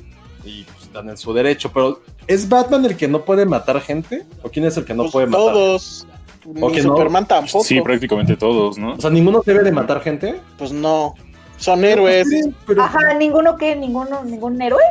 Y 0.46 0.63
pues, 0.63 0.84
están 0.84 1.10
en 1.10 1.18
su 1.18 1.34
derecho, 1.34 1.72
pero 1.74 2.02
¿es 2.28 2.48
Batman 2.48 2.86
el 2.86 2.96
que 2.96 3.08
no 3.08 3.26
puede 3.26 3.46
matar 3.48 3.82
gente? 3.82 4.24
¿O 4.44 4.50
quién 4.50 4.65
es 4.65 4.78
el 4.78 4.86
que 4.86 4.94
no 4.94 5.04
pues, 5.04 5.13
puede 5.13 5.26
matar? 5.28 5.39
todos. 5.54 6.06
¿O 6.45 6.69
Ni 6.69 6.75
que 6.75 6.84
no? 6.84 6.89
Superman 6.89 7.27
tampoco. 7.27 7.63
Sí, 7.63 7.81
prácticamente 7.81 8.36
todos, 8.38 8.77
¿no? 8.77 8.93
O 8.93 9.01
sea, 9.01 9.10
ninguno 9.10 9.41
debe 9.45 9.63
de 9.63 9.71
matar 9.71 10.01
gente. 10.01 10.39
Pues 10.58 10.71
no. 10.71 11.15
Son 11.58 11.84
héroes. 11.84 12.27
Sí, 12.29 12.41
pero- 12.67 12.84
Ajá, 12.84 13.13
ninguno 13.15 13.58
que, 13.58 13.75
ninguno, 13.75 14.23
ningún 14.23 14.62
héroe. 14.62 14.84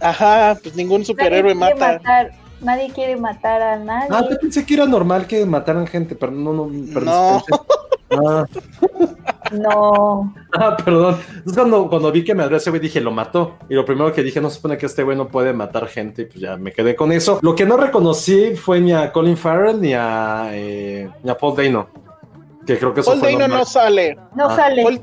Ajá, 0.00 0.56
pues 0.62 0.74
ningún 0.74 1.04
superhéroe 1.04 1.54
mata. 1.54 1.98
matar- 1.98 2.32
nadie 2.62 2.90
quiere 2.92 3.16
matar 3.16 3.60
a 3.62 3.76
nadie. 3.78 4.08
Ah, 4.10 4.24
yo 4.30 4.38
pensé 4.38 4.64
que 4.64 4.74
era 4.74 4.86
normal 4.86 5.26
que 5.26 5.44
mataran 5.46 5.86
gente, 5.86 6.14
pero 6.14 6.32
no, 6.32 6.52
no, 6.52 6.70
perdón. 6.92 7.42
No. 8.10 8.22
Ah, 8.24 8.46
No. 9.52 10.34
ah, 10.54 10.76
perdón. 10.82 11.18
Entonces 11.28 11.54
cuando, 11.54 11.88
cuando 11.88 12.12
vi 12.12 12.24
que 12.24 12.34
me 12.34 12.44
ese 12.54 12.70
güey 12.70 12.80
dije, 12.80 13.00
lo 13.00 13.10
mató. 13.10 13.56
Y 13.68 13.74
lo 13.74 13.84
primero 13.84 14.12
que 14.12 14.22
dije, 14.22 14.40
no 14.40 14.48
se 14.50 14.56
supone 14.56 14.78
que 14.78 14.86
este 14.86 15.02
güey 15.02 15.16
no 15.16 15.28
puede 15.28 15.52
matar 15.52 15.86
gente. 15.88 16.22
Y 16.22 16.24
pues 16.26 16.40
ya 16.40 16.56
me 16.56 16.72
quedé 16.72 16.94
con 16.96 17.12
eso. 17.12 17.38
Lo 17.42 17.54
que 17.54 17.66
no 17.66 17.76
reconocí 17.76 18.54
fue 18.56 18.80
ni 18.80 18.92
a 18.92 19.12
Colin 19.12 19.36
Farrell 19.36 19.80
ni 19.80 19.94
a, 19.94 20.48
eh, 20.52 21.10
ni 21.22 21.30
a 21.30 21.36
Paul 21.36 21.56
Dano. 21.56 21.88
Que 22.66 22.78
creo 22.78 22.94
que 22.94 23.00
eso 23.00 23.10
Paul 23.10 23.20
fue 23.20 23.32
Dano 23.32 23.48
lo 23.48 23.58
no 23.58 23.64
sale. 23.64 24.16
No 24.36 24.48
Ah, 24.48 24.56
sale. 24.56 24.82
Paul, 24.82 25.00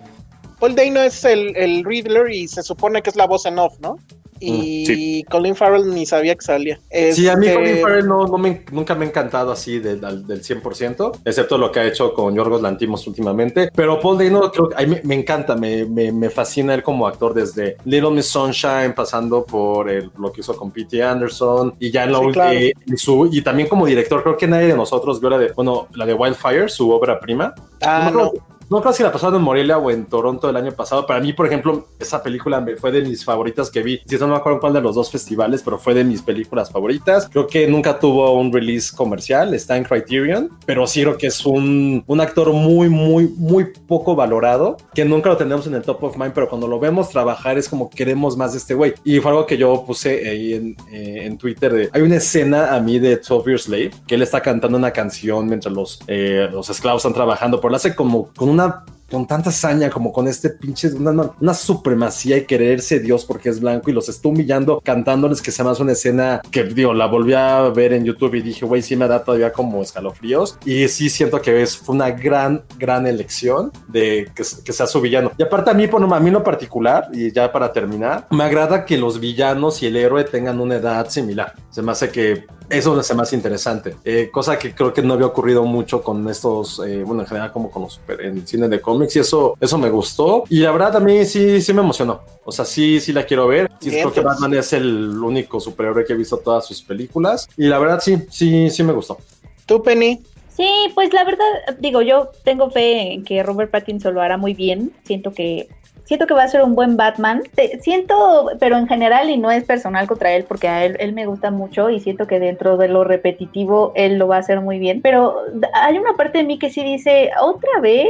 Paul 0.60 0.76
Dano 0.76 1.00
es 1.02 1.24
el, 1.26 1.56
el 1.56 1.84
Riddler 1.84 2.32
y 2.32 2.48
se 2.48 2.64
supone 2.64 3.02
que 3.02 3.10
es 3.10 3.16
la 3.16 3.28
voz 3.28 3.46
en 3.46 3.60
off, 3.60 3.80
¿no? 3.80 3.98
Y 4.40 5.24
Colin 5.26 5.56
Farrell 5.56 5.90
ni 5.94 6.06
sabía 6.06 6.36
que 6.36 6.42
salía. 6.42 6.80
Sí, 7.14 7.28
a 7.28 7.36
mí 7.36 7.48
Este, 7.48 7.58
Colin 7.60 7.82
Farrell 7.82 8.08
no, 8.08 8.26
no 8.28 8.38
me- 8.38 8.64
nunca 8.72 8.96
me 8.96 9.06
ha 9.06 9.08
encantado 9.10 9.52
así 9.52 9.80
del, 9.80 10.04
al- 10.04 10.26
del 10.26 10.42
100%, 10.44 11.20
excepto 11.26 11.58
lo 11.58 11.72
que 11.72 11.80
ha 11.80 11.86
hecho 11.86 12.14
con 12.14 12.36
Yorgos 12.36 12.62
Lantimos 12.62 13.06
últimamente. 13.08 13.70
Pero 13.76 14.00
Paul 14.00 14.18
Dano 14.18 14.52
creo 14.52 14.70
que 14.70 14.76
a 14.76 14.86
mí 14.86 14.96
me, 14.96 15.02
me 15.04 15.16
encanta, 15.16 15.56
me, 15.56 15.86
me- 15.86 16.12
me 16.12 16.30
fascina 16.30 16.74
él 16.74 16.84
como 16.84 17.08
actor 17.08 17.34
desde 17.34 17.78
Little 17.86 18.12
Miss 18.12 18.28
Sunshine, 18.28 18.94
pasando 18.96 19.46
por 19.46 19.90
el- 19.90 20.12
lo 20.18 20.32
que 20.32 20.42
hizo 20.42 20.56
con 20.56 20.72
P.T. 20.72 21.02
Anderson 21.04 21.76
y 21.80 21.92
ya 21.92 22.06
en 22.06 22.12
la 22.14 22.20
Sí, 22.20 22.26
claro. 22.32 22.60
y 22.60 22.74
su- 22.98 23.30
y 23.32 23.42
también 23.42 23.68
como 23.68 23.86
director, 23.86 24.24
creo 24.24 24.38
que 24.38 24.48
nadie 24.48 24.68
de 24.68 24.76
nosotros 24.76 25.20
vio 25.20 25.30
la 25.30 25.38
de, 25.38 25.52
bueno, 25.54 25.88
la 25.96 26.06
de 26.06 26.14
Wildfire, 26.14 26.70
su 26.70 26.90
obra 26.92 27.20
prima. 27.20 27.54
Ah, 27.82 28.10
no. 28.14 28.32
No 28.70 28.82
creo 28.82 28.94
si 28.94 29.04
la 29.04 29.12
pasaron 29.12 29.36
en 29.38 29.42
Morelia 29.42 29.78
o 29.78 29.90
en 29.92 30.06
Toronto 30.06 30.50
el 30.50 30.56
año 30.56 30.72
pasado. 30.72 31.06
Para 31.06 31.20
mí, 31.20 31.34
por 31.34 31.48
ejemplo, 31.48 31.88
esa 32.00 32.22
película 32.22 32.64
fue 32.78 32.92
de 32.92 33.02
mis 33.02 33.26
favoritas 33.26 33.70
que 33.72 33.82
vi. 33.82 34.02
Si 34.06 34.18
no 34.18 34.28
me 34.28 34.36
acuerdo 34.36 34.60
cuál 34.60 34.74
de 34.74 34.82
los 34.82 34.96
dos 34.96 35.12
festivales, 35.12 35.62
pero 35.64 35.78
fue 35.80 35.94
de 35.94 36.04
mis 36.04 36.22
películas 36.22 36.72
favoritas. 36.72 37.28
Creo 37.32 37.48
que 37.48 37.68
nunca 37.68 38.00
tuvo 38.00 38.32
un 38.34 38.54
release 38.54 38.96
comercial, 38.96 39.54
está 39.54 39.78
en 39.78 39.84
Criterion, 39.84 40.50
pero 40.66 40.86
sí 40.86 41.02
creo 41.02 41.18
que 41.18 41.28
es 41.28 41.46
un, 41.46 42.04
un 42.06 42.22
actor 42.22 42.52
muy, 42.54 42.90
muy, 42.90 43.28
muy 43.38 43.66
poco 43.88 44.16
valorado, 44.16 44.78
que 44.94 45.06
nunca 45.06 45.30
lo 45.30 45.38
tenemos 45.38 45.66
en 45.68 45.76
el 45.76 45.82
top 45.82 46.04
of 46.04 46.18
mind, 46.18 46.34
pero 46.34 46.48
cuando 46.48 46.68
lo 46.68 46.80
vemos 46.80 47.10
trabajar 47.10 47.58
es 47.58 47.68
como 47.68 47.90
queremos 47.90 48.38
más 48.38 48.52
de 48.52 48.60
este 48.60 48.74
güey. 48.74 48.94
Y 49.04 49.20
fue 49.20 49.32
algo 49.32 49.46
que 49.46 49.58
yo 49.58 49.84
puse 49.86 50.30
ahí 50.30 50.54
en, 50.54 50.76
eh, 50.92 51.26
en 51.26 51.38
Twitter. 51.38 51.74
De, 51.74 51.90
hay 51.92 52.02
una 52.02 52.18
escena 52.18 52.76
a 52.76 52.80
mí 52.80 53.00
de 53.00 53.18
12 53.18 53.50
Years 53.50 53.64
Slave, 53.64 53.92
que 54.06 54.16
él 54.16 54.22
está 54.22 54.42
cantando 54.42 54.78
una 54.78 54.92
canción 54.92 55.48
mientras 55.48 55.74
los, 55.74 56.00
eh, 56.08 56.48
los 56.52 56.70
esclavos 56.70 57.02
están 57.02 57.14
trabajando, 57.14 57.60
pero 57.60 57.70
lo 57.72 57.76
hace 57.78 57.96
como 57.96 58.30
con 58.36 58.50
una 58.50 58.59
aslında 58.60 58.99
con 59.10 59.28
tanta 59.28 59.50
hazaña, 59.50 59.90
como 59.90 60.12
con 60.12 60.28
este 60.28 60.50
pinche, 60.50 60.90
una, 60.94 61.32
una- 61.40 61.54
supremacía 61.54 62.38
y 62.38 62.46
quererse 62.46 63.00
Dios 63.00 63.26
porque 63.26 63.50
es 63.50 63.60
blanco 63.60 63.90
y 63.90 63.94
los 63.94 64.08
está 64.10 64.28
humillando 64.30 64.82
cantándoles 64.84 65.42
que 65.42 65.52
se 65.52 65.62
hace 65.62 65.82
una 65.82 65.92
escena 65.92 66.42
que, 66.52 66.64
digo, 66.64 66.94
la 66.94 67.06
volví 67.08 67.34
a 67.34 67.62
ver 67.70 67.94
en 67.94 68.06
YouTube 68.06 68.36
y 68.36 68.42
dije, 68.42 68.66
güey, 68.66 68.82
sí 68.82 68.96
me 68.96 69.08
da 69.08 69.24
todavía 69.24 69.52
como 69.52 69.82
escalofríos 69.82 70.58
y 70.66 70.88
sí 70.88 71.10
siento 71.10 71.42
que 71.42 71.62
es, 71.62 71.78
fue 71.78 71.96
una 71.96 72.12
gran, 72.12 72.64
gran 72.78 73.06
elección 73.08 73.72
de 73.88 74.32
que, 74.36 74.44
que 74.64 74.74
sea 74.74 74.88
su 74.88 75.02
villano. 75.02 75.32
Y 75.38 75.44
aparte 75.44 75.72
a 75.72 75.74
mí, 75.74 75.88
por, 75.88 76.02
a 76.02 76.20
mí 76.20 76.32
lo 76.32 76.44
particular, 76.44 77.10
y 77.14 77.32
ya 77.32 77.52
para 77.52 77.72
terminar, 77.74 78.28
me 78.32 78.44
agrada 78.44 78.86
que 78.86 78.98
los 78.98 79.20
villanos 79.20 79.82
y 79.84 79.88
el 79.88 79.96
héroe 79.98 80.24
tengan 80.24 80.60
una 80.60 80.76
edad 80.76 81.10
similar. 81.10 81.54
Se 81.70 81.82
me 81.82 81.92
hace 81.92 82.10
que 82.10 82.46
eso 82.70 82.94
me 82.94 83.00
hace 83.00 83.16
más 83.16 83.34
interesante. 83.34 83.96
Eh, 84.06 84.30
cosa 84.32 84.58
que 84.60 84.74
creo 84.76 84.94
que 84.94 85.02
no 85.02 85.16
había 85.16 85.26
ocurrido 85.26 85.66
mucho 85.66 86.04
con 86.04 86.28
estos, 86.30 86.80
eh, 86.86 87.04
bueno, 87.04 87.22
en 87.24 87.28
general 87.28 87.52
como 87.52 87.72
con 87.72 87.84
los 87.84 87.94
super, 87.94 88.22
en 88.22 88.46
cine 88.46 88.68
de 88.68 88.80
cómics 88.80 88.99
y 89.14 89.20
eso, 89.20 89.56
eso 89.60 89.78
me 89.78 89.90
gustó. 89.90 90.44
Y 90.50 90.60
la 90.60 90.72
verdad 90.72 90.98
a 90.98 91.00
mí 91.00 91.26
sí, 91.26 91.62
sí 91.62 91.74
me 91.74 91.82
emocionó. 91.82 92.22
O 92.44 92.52
sea, 92.52 92.66
sí, 92.66 93.00
sí 93.00 93.14
la 93.14 93.24
quiero 93.24 93.48
ver. 93.48 93.70
Sí, 93.80 93.92
creo 93.92 94.12
que. 94.12 94.22
Batman 94.22 94.54
es 94.56 94.74
el 94.74 95.18
único 95.22 95.60
superhéroe 95.60 96.06
que 96.06 96.14
he 96.14 96.16
visto 96.18 96.38
todas 96.38 96.66
sus 96.66 96.82
películas. 96.82 97.48
Y 97.58 97.68
la 97.68 97.80
verdad 97.80 98.00
sí, 98.02 98.18
sí, 98.30 98.70
sí 98.70 98.84
me 98.84 98.94
gustó. 98.94 99.18
¿Tú, 99.66 99.82
Penny? 99.84 100.22
Sí, 100.56 100.70
pues 100.94 101.14
la 101.14 101.24
verdad, 101.24 101.46
digo, 101.80 102.02
yo 102.02 102.32
tengo 102.44 102.70
fe 102.70 103.14
en 103.14 103.24
que 103.24 103.44
Robert 103.44 103.72
Pattinson 103.72 104.14
lo 104.14 104.22
hará 104.22 104.36
muy 104.36 104.54
bien. 104.54 104.92
Siento 105.04 105.32
que 105.32 105.70
siento 106.10 106.26
que 106.26 106.34
va 106.34 106.42
a 106.42 106.48
ser 106.48 106.64
un 106.64 106.74
buen 106.74 106.98
Batman. 106.98 107.44
Te- 107.54 107.80
siento, 107.82 108.50
pero 108.60 108.78
en 108.78 108.88
general 108.88 109.30
y 109.30 109.38
no 109.38 109.52
es 109.52 109.64
personal 109.64 110.08
contra 110.08 110.34
él 110.34 110.44
porque 110.44 110.68
a 110.68 110.84
él, 110.84 110.98
él 111.00 111.14
me 111.14 111.28
gusta 111.28 111.52
mucho 111.52 111.92
y 111.92 112.00
siento 112.00 112.26
que 112.26 112.40
dentro 112.40 112.78
de 112.78 112.88
lo 112.88 113.04
repetitivo 113.04 113.92
él 113.96 114.18
lo 114.18 114.28
va 114.28 114.38
a 114.38 114.40
hacer 114.40 114.60
muy 114.60 114.80
bien. 114.80 115.02
Pero 115.04 115.44
hay 115.72 116.00
una 116.00 116.16
parte 116.16 116.40
de 116.40 116.46
mí 116.46 116.58
que 116.58 116.72
sí 116.72 116.84
dice, 116.84 117.30
¿otra 117.40 117.80
vez? 117.80 118.08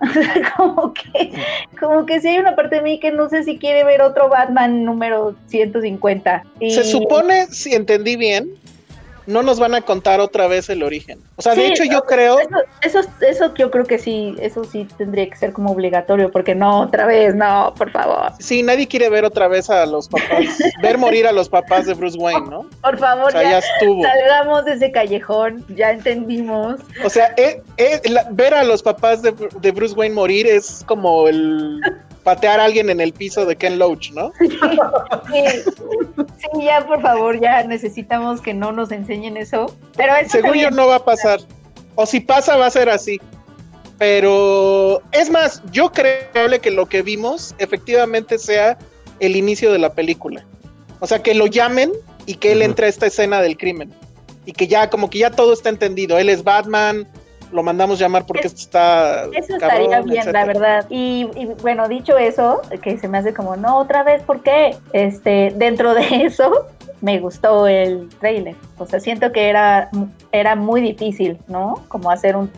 O 0.08 0.12
sea, 0.12 0.52
como 0.56 0.94
que, 0.94 1.30
como 1.78 2.06
que 2.06 2.20
sí 2.20 2.28
hay 2.28 2.38
una 2.38 2.56
parte 2.56 2.76
de 2.76 2.82
mí 2.82 2.98
que 3.00 3.10
no 3.12 3.28
sé 3.28 3.44
si 3.44 3.58
quiere 3.58 3.84
ver 3.84 4.00
otro 4.00 4.28
Batman 4.30 4.84
número 4.84 5.34
150. 5.48 6.42
Y- 6.58 6.70
Se 6.70 6.84
supone, 6.84 7.46
si 7.48 7.74
entendí 7.74 8.16
bien, 8.16 8.48
no 9.26 9.42
nos 9.42 9.58
van 9.60 9.74
a 9.74 9.82
contar 9.82 10.20
otra 10.20 10.46
vez 10.46 10.68
el 10.70 10.82
origen. 10.82 11.20
O 11.36 11.42
sea, 11.42 11.54
de 11.54 11.66
hecho 11.66 11.84
yo 11.84 12.02
creo... 12.04 12.38
Eso, 12.38 12.58
eso, 12.82 13.00
eso 13.20 13.54
yo 13.54 13.70
creo 13.70 13.84
que 13.84 13.98
sí, 13.98 14.34
eso 14.40 14.64
sí 14.64 14.86
tendría 14.98 15.28
que 15.28 15.36
ser 15.36 15.52
como 15.52 15.70
obligatorio, 15.72 16.30
porque 16.30 16.54
no, 16.54 16.80
otra 16.80 17.06
vez, 17.06 17.34
no, 17.34 17.74
por 17.76 17.90
favor. 17.90 18.32
Sí, 18.38 18.62
nadie 18.62 18.88
quiere 18.88 19.08
ver 19.08 19.24
otra 19.24 19.48
vez 19.48 19.70
a 19.70 19.86
los 19.86 20.08
papás, 20.08 20.44
ver 20.82 20.98
morir 20.98 21.26
a 21.26 21.32
los 21.32 21.48
papás 21.48 21.86
de 21.86 21.94
Bruce 21.94 22.18
Wayne, 22.18 22.48
¿no? 22.48 22.66
Por 22.82 22.98
favor, 22.98 23.28
O 23.28 23.30
sea, 23.30 23.42
ya, 23.42 23.50
ya 23.50 23.58
estuvo. 23.58 24.02
salgamos 24.02 24.64
de 24.64 24.72
ese 24.74 24.92
callejón, 24.92 25.64
ya 25.74 25.90
entendimos. 25.90 26.80
O 27.04 27.10
sea, 27.10 27.34
eh, 27.36 27.62
eh, 27.76 28.00
la- 28.08 28.26
ver 28.30 28.54
a 28.54 28.62
los 28.64 28.82
papás 28.82 29.22
de, 29.22 29.32
de 29.60 29.70
Bruce 29.70 29.94
Wayne 29.94 30.14
morir 30.14 30.46
es 30.46 30.82
como 30.86 31.28
el 31.28 31.80
patear 32.30 32.60
a 32.60 32.64
alguien 32.64 32.90
en 32.90 33.00
el 33.00 33.12
piso 33.12 33.44
de 33.44 33.56
Ken 33.56 33.76
Loach, 33.76 34.12
¿no? 34.12 34.30
Sí, 34.38 35.42
sí, 36.38 36.64
ya, 36.64 36.86
por 36.86 37.02
favor, 37.02 37.40
ya 37.40 37.64
necesitamos 37.64 38.40
que 38.40 38.54
no 38.54 38.70
nos 38.70 38.92
enseñen 38.92 39.36
eso. 39.36 39.74
Pero 39.96 40.14
eso 40.14 40.30
Según 40.30 40.54
yo 40.54 40.70
no 40.70 40.86
va 40.86 40.96
a 40.96 41.04
pasar. 41.04 41.40
O 41.96 42.06
si 42.06 42.20
pasa 42.20 42.56
va 42.56 42.66
a 42.66 42.70
ser 42.70 42.88
así. 42.88 43.20
Pero 43.98 45.02
es 45.10 45.28
más, 45.28 45.60
yo 45.72 45.90
creo 45.90 46.60
que 46.62 46.70
lo 46.70 46.86
que 46.86 47.02
vimos 47.02 47.52
efectivamente 47.58 48.38
sea 48.38 48.78
el 49.18 49.34
inicio 49.34 49.72
de 49.72 49.80
la 49.80 49.92
película. 49.92 50.46
O 51.00 51.08
sea, 51.08 51.20
que 51.20 51.34
lo 51.34 51.48
llamen 51.48 51.90
y 52.26 52.36
que 52.36 52.52
él 52.52 52.58
Ujú. 52.58 52.66
entre 52.66 52.86
a 52.86 52.90
esta 52.90 53.06
escena 53.06 53.42
del 53.42 53.56
crimen. 53.56 53.92
Y 54.46 54.52
que 54.52 54.68
ya, 54.68 54.88
como 54.88 55.10
que 55.10 55.18
ya 55.18 55.32
todo 55.32 55.52
está 55.52 55.68
entendido. 55.68 56.16
Él 56.16 56.28
es 56.28 56.44
Batman, 56.44 57.08
lo 57.52 57.62
mandamos 57.62 57.98
llamar 57.98 58.26
porque 58.26 58.46
esto 58.46 58.60
está. 58.60 59.24
Eso 59.32 59.58
cabrón, 59.58 59.82
estaría 59.82 60.00
bien, 60.00 60.18
etcétera. 60.18 60.40
la 60.40 60.46
verdad. 60.46 60.86
Y, 60.88 61.28
y, 61.36 61.46
bueno, 61.62 61.88
dicho 61.88 62.16
eso, 62.16 62.62
que 62.82 62.98
se 62.98 63.08
me 63.08 63.18
hace 63.18 63.34
como, 63.34 63.56
no, 63.56 63.78
otra 63.78 64.02
vez, 64.02 64.22
¿por 64.22 64.42
qué? 64.42 64.76
Este, 64.92 65.52
dentro 65.56 65.94
de 65.94 66.02
eso, 66.24 66.66
me 67.00 67.18
gustó 67.18 67.66
el 67.66 68.08
trailer. 68.20 68.56
O 68.78 68.86
sea, 68.86 69.00
siento 69.00 69.32
que 69.32 69.48
era, 69.48 69.90
era 70.32 70.56
muy 70.56 70.80
difícil, 70.80 71.38
¿no? 71.48 71.82
Como 71.88 72.10
hacer 72.10 72.36
un 72.36 72.50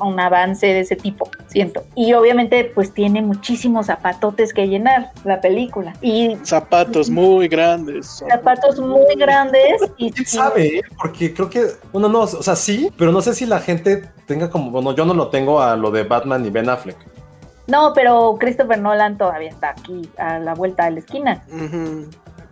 un 0.00 0.18
avance 0.20 0.66
de 0.66 0.80
ese 0.80 0.96
tipo, 0.96 1.28
siento. 1.46 1.84
Y 1.94 2.12
obviamente 2.12 2.70
pues 2.74 2.92
tiene 2.92 3.22
muchísimos 3.22 3.86
zapatotes 3.86 4.52
que 4.52 4.68
llenar 4.68 5.10
la 5.24 5.40
película. 5.40 5.94
Y 6.02 6.36
Zapatos 6.44 7.10
muy 7.10 7.48
grandes. 7.48 8.22
zapatos 8.28 8.78
muy 8.80 9.14
grandes 9.16 9.80
y 9.96 10.10
¿Quién 10.12 10.26
sabe? 10.26 10.78
eh? 10.78 10.82
Porque 11.00 11.32
creo 11.34 11.48
que, 11.50 11.66
bueno, 11.92 12.08
no, 12.08 12.20
o 12.20 12.26
sea, 12.42 12.56
sí, 12.56 12.90
pero 12.96 13.12
no 13.12 13.20
sé 13.20 13.34
si 13.34 13.46
la 13.46 13.60
gente 13.60 14.08
tenga 14.26 14.50
como, 14.50 14.70
bueno, 14.70 14.94
yo 14.94 15.04
no 15.04 15.14
lo 15.14 15.28
tengo 15.28 15.60
a 15.60 15.76
lo 15.76 15.90
de 15.90 16.04
Batman 16.04 16.44
y 16.44 16.50
Ben 16.50 16.68
Affleck. 16.68 16.96
No, 17.66 17.92
pero 17.94 18.36
Christopher 18.40 18.78
Nolan 18.80 19.18
todavía 19.18 19.50
está 19.50 19.70
aquí 19.70 20.08
a 20.16 20.38
la 20.38 20.54
vuelta 20.54 20.86
de 20.86 20.90
la 20.92 20.98
esquina. 21.00 21.42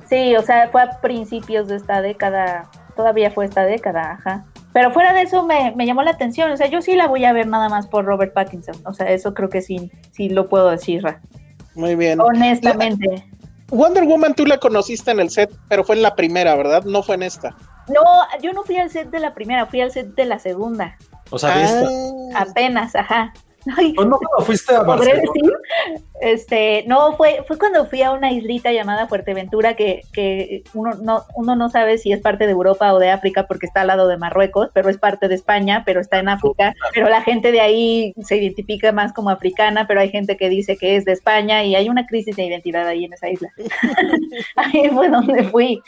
Sí, 0.09 0.37
o 0.37 0.43
sea, 0.43 0.69
fue 0.71 0.83
a 0.83 1.01
principios 1.01 1.69
de 1.69 1.77
esta 1.77 2.01
década, 2.03 2.71
todavía 2.97 3.31
fue 3.31 3.45
esta 3.47 3.65
década, 3.65 4.19
ajá. 4.21 4.45
Pero 4.77 4.91
fuera 4.91 5.15
de 5.15 5.23
eso 5.23 5.43
me, 5.43 5.73
me 5.75 5.87
llamó 5.87 6.03
la 6.03 6.11
atención, 6.11 6.53
o 6.53 6.57
sea, 6.59 6.67
yo 6.67 6.83
sí 6.83 6.97
la 6.97 7.07
voy 7.07 7.25
a 7.25 7.33
ver 7.33 7.47
nada 7.47 7.71
más 7.71 7.87
por 7.87 8.05
Robert 8.05 8.35
Pattinson, 8.35 8.77
o 8.85 8.93
sea, 8.93 9.11
eso 9.11 9.33
creo 9.33 9.49
que 9.49 9.63
sí, 9.63 9.91
sí 10.11 10.29
lo 10.29 10.51
puedo 10.51 10.69
decir, 10.69 11.03
Ra. 11.03 11.23
Muy 11.75 11.95
bien. 11.95 12.21
honestamente. 12.21 13.27
Wonder 13.71 14.05
Woman 14.05 14.35
tú 14.35 14.45
la 14.45 14.59
conociste 14.59 15.13
en 15.13 15.21
el 15.21 15.31
set, 15.31 15.51
pero 15.69 15.83
fue 15.83 15.97
en 15.97 16.03
la 16.03 16.15
primera, 16.15 16.55
¿verdad? 16.57 16.85
No 16.85 17.03
fue 17.03 17.15
en 17.15 17.23
esta. 17.23 17.57
No, 17.89 18.03
yo 18.43 18.53
no 18.53 18.65
fui 18.65 18.77
al 18.77 18.91
set 18.91 19.09
de 19.09 19.19
la 19.19 19.33
primera, 19.33 19.65
fui 19.65 19.81
al 19.81 19.91
set 19.91 20.15
de 20.15 20.27
la 20.27 20.39
segunda, 20.39 20.99
O 21.31 21.39
sea, 21.39 21.57
de 21.57 21.65
esta. 21.65 21.89
Ah, 22.35 22.47
apenas, 22.51 22.95
ajá. 22.95 23.33
Ay, 23.77 23.95
¿O 23.99 24.05
no 24.05 24.19
cuando 24.19 24.45
fuiste 24.47 24.75
a 24.75 24.85
¿podré 24.85 25.15
Barcelona? 25.15 25.33
decir? 25.35 25.53
Este, 26.21 26.85
no, 26.87 27.15
fue, 27.17 27.45
fue 27.47 27.59
cuando 27.59 27.85
fui 27.87 28.01
a 28.03 28.13
una 28.13 28.31
islita 28.33 28.73
llamada 28.73 29.07
Fuerteventura 29.07 29.75
que, 29.75 30.03
que 30.13 30.63
uno, 30.73 30.95
no, 31.03 31.25
uno 31.35 31.57
no 31.57 31.69
sabe 31.69 31.99
si 31.99 32.13
es 32.13 32.21
parte 32.21 32.47
de 32.47 32.53
Europa 32.53 32.93
o 32.95 32.99
de 32.99 33.11
África 33.11 33.47
porque 33.47 33.67
está 33.67 33.83
al 33.83 33.89
lado 33.89 34.09
de 34.09 34.17
Marruecos, 34.17 34.71
pero 34.73 34.89
es 34.89 34.99
parte 34.99 35.29
de 35.29 35.35
España, 35.35 35.83
pero 35.85 36.01
está 36.01 36.19
en 36.19 36.29
África, 36.29 36.75
pero 36.95 37.09
la 37.09 37.23
gente 37.23 37.53
de 37.53 37.61
ahí 37.61 38.15
se 38.23 38.37
identifica 38.37 38.93
más 38.93 39.13
como 39.13 39.31
africana, 39.31 39.87
pero 39.87 40.01
hay 40.01 40.11
gente 40.11 40.37
que 40.37 40.49
dice 40.49 40.77
que 40.77 40.97
es 40.97 41.05
de 41.05 41.13
España 41.13 41.65
y 41.65 41.75
hay 41.75 41.89
una 41.89 42.07
crisis 42.07 42.37
de 42.37 42.45
identidad 42.47 42.87
ahí 42.87 43.05
en 43.05 43.13
esa 43.13 43.29
isla. 43.29 43.51
ahí 44.57 44.89
fue 44.91 45.09
donde 45.11 45.45
fui, 45.45 45.83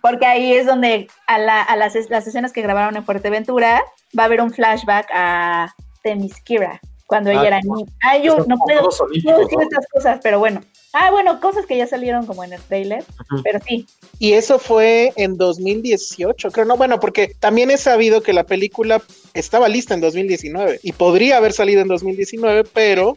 porque 0.00 0.26
ahí 0.26 0.52
es 0.52 0.66
donde 0.66 1.08
a, 1.26 1.38
la- 1.38 1.62
a 1.62 1.76
las, 1.76 1.94
las 2.10 2.26
escenas 2.26 2.52
que 2.52 2.62
grabaron 2.62 2.96
en 2.96 3.04
Fuerteventura 3.04 3.82
va 4.18 4.24
a 4.24 4.26
haber 4.26 4.40
un 4.42 4.50
flashback 4.52 5.06
a 5.14 5.72
Themyscira, 6.02 6.80
cuando 7.06 7.30
ella 7.30 7.40
Ah, 7.42 7.46
era 7.48 7.60
como- 7.60 7.76
niña. 7.76 7.92
Ah, 8.02 8.18
yo 8.18 8.38
no 8.46 8.56
puedo, 8.58 8.88
Olímpicos, 8.88 9.38
decir 9.38 9.58
¿no? 9.58 9.62
estas 9.62 9.86
cosas, 9.92 10.20
pero 10.22 10.38
bueno. 10.38 10.60
Ah, 10.94 11.10
bueno, 11.10 11.40
cosas 11.40 11.64
que 11.66 11.76
ya 11.76 11.86
salieron 11.86 12.26
como 12.26 12.44
en 12.44 12.52
el 12.52 12.60
trailer, 12.60 13.02
Ujú. 13.30 13.42
pero 13.42 13.58
sí. 13.66 13.86
Y 14.18 14.32
eso 14.34 14.58
fue 14.58 15.12
en 15.16 15.36
2018, 15.38 16.50
creo, 16.50 16.66
no, 16.66 16.76
bueno, 16.76 17.00
porque 17.00 17.34
también 17.40 17.70
he 17.70 17.78
sabido 17.78 18.22
que 18.22 18.32
la 18.34 18.44
película 18.44 19.00
estaba 19.32 19.68
lista 19.68 19.94
en 19.94 20.00
2019 20.02 20.80
y 20.82 20.92
podría 20.92 21.38
haber 21.38 21.52
salido 21.54 21.80
en 21.80 21.88
2019, 21.88 22.64
pero 22.64 23.16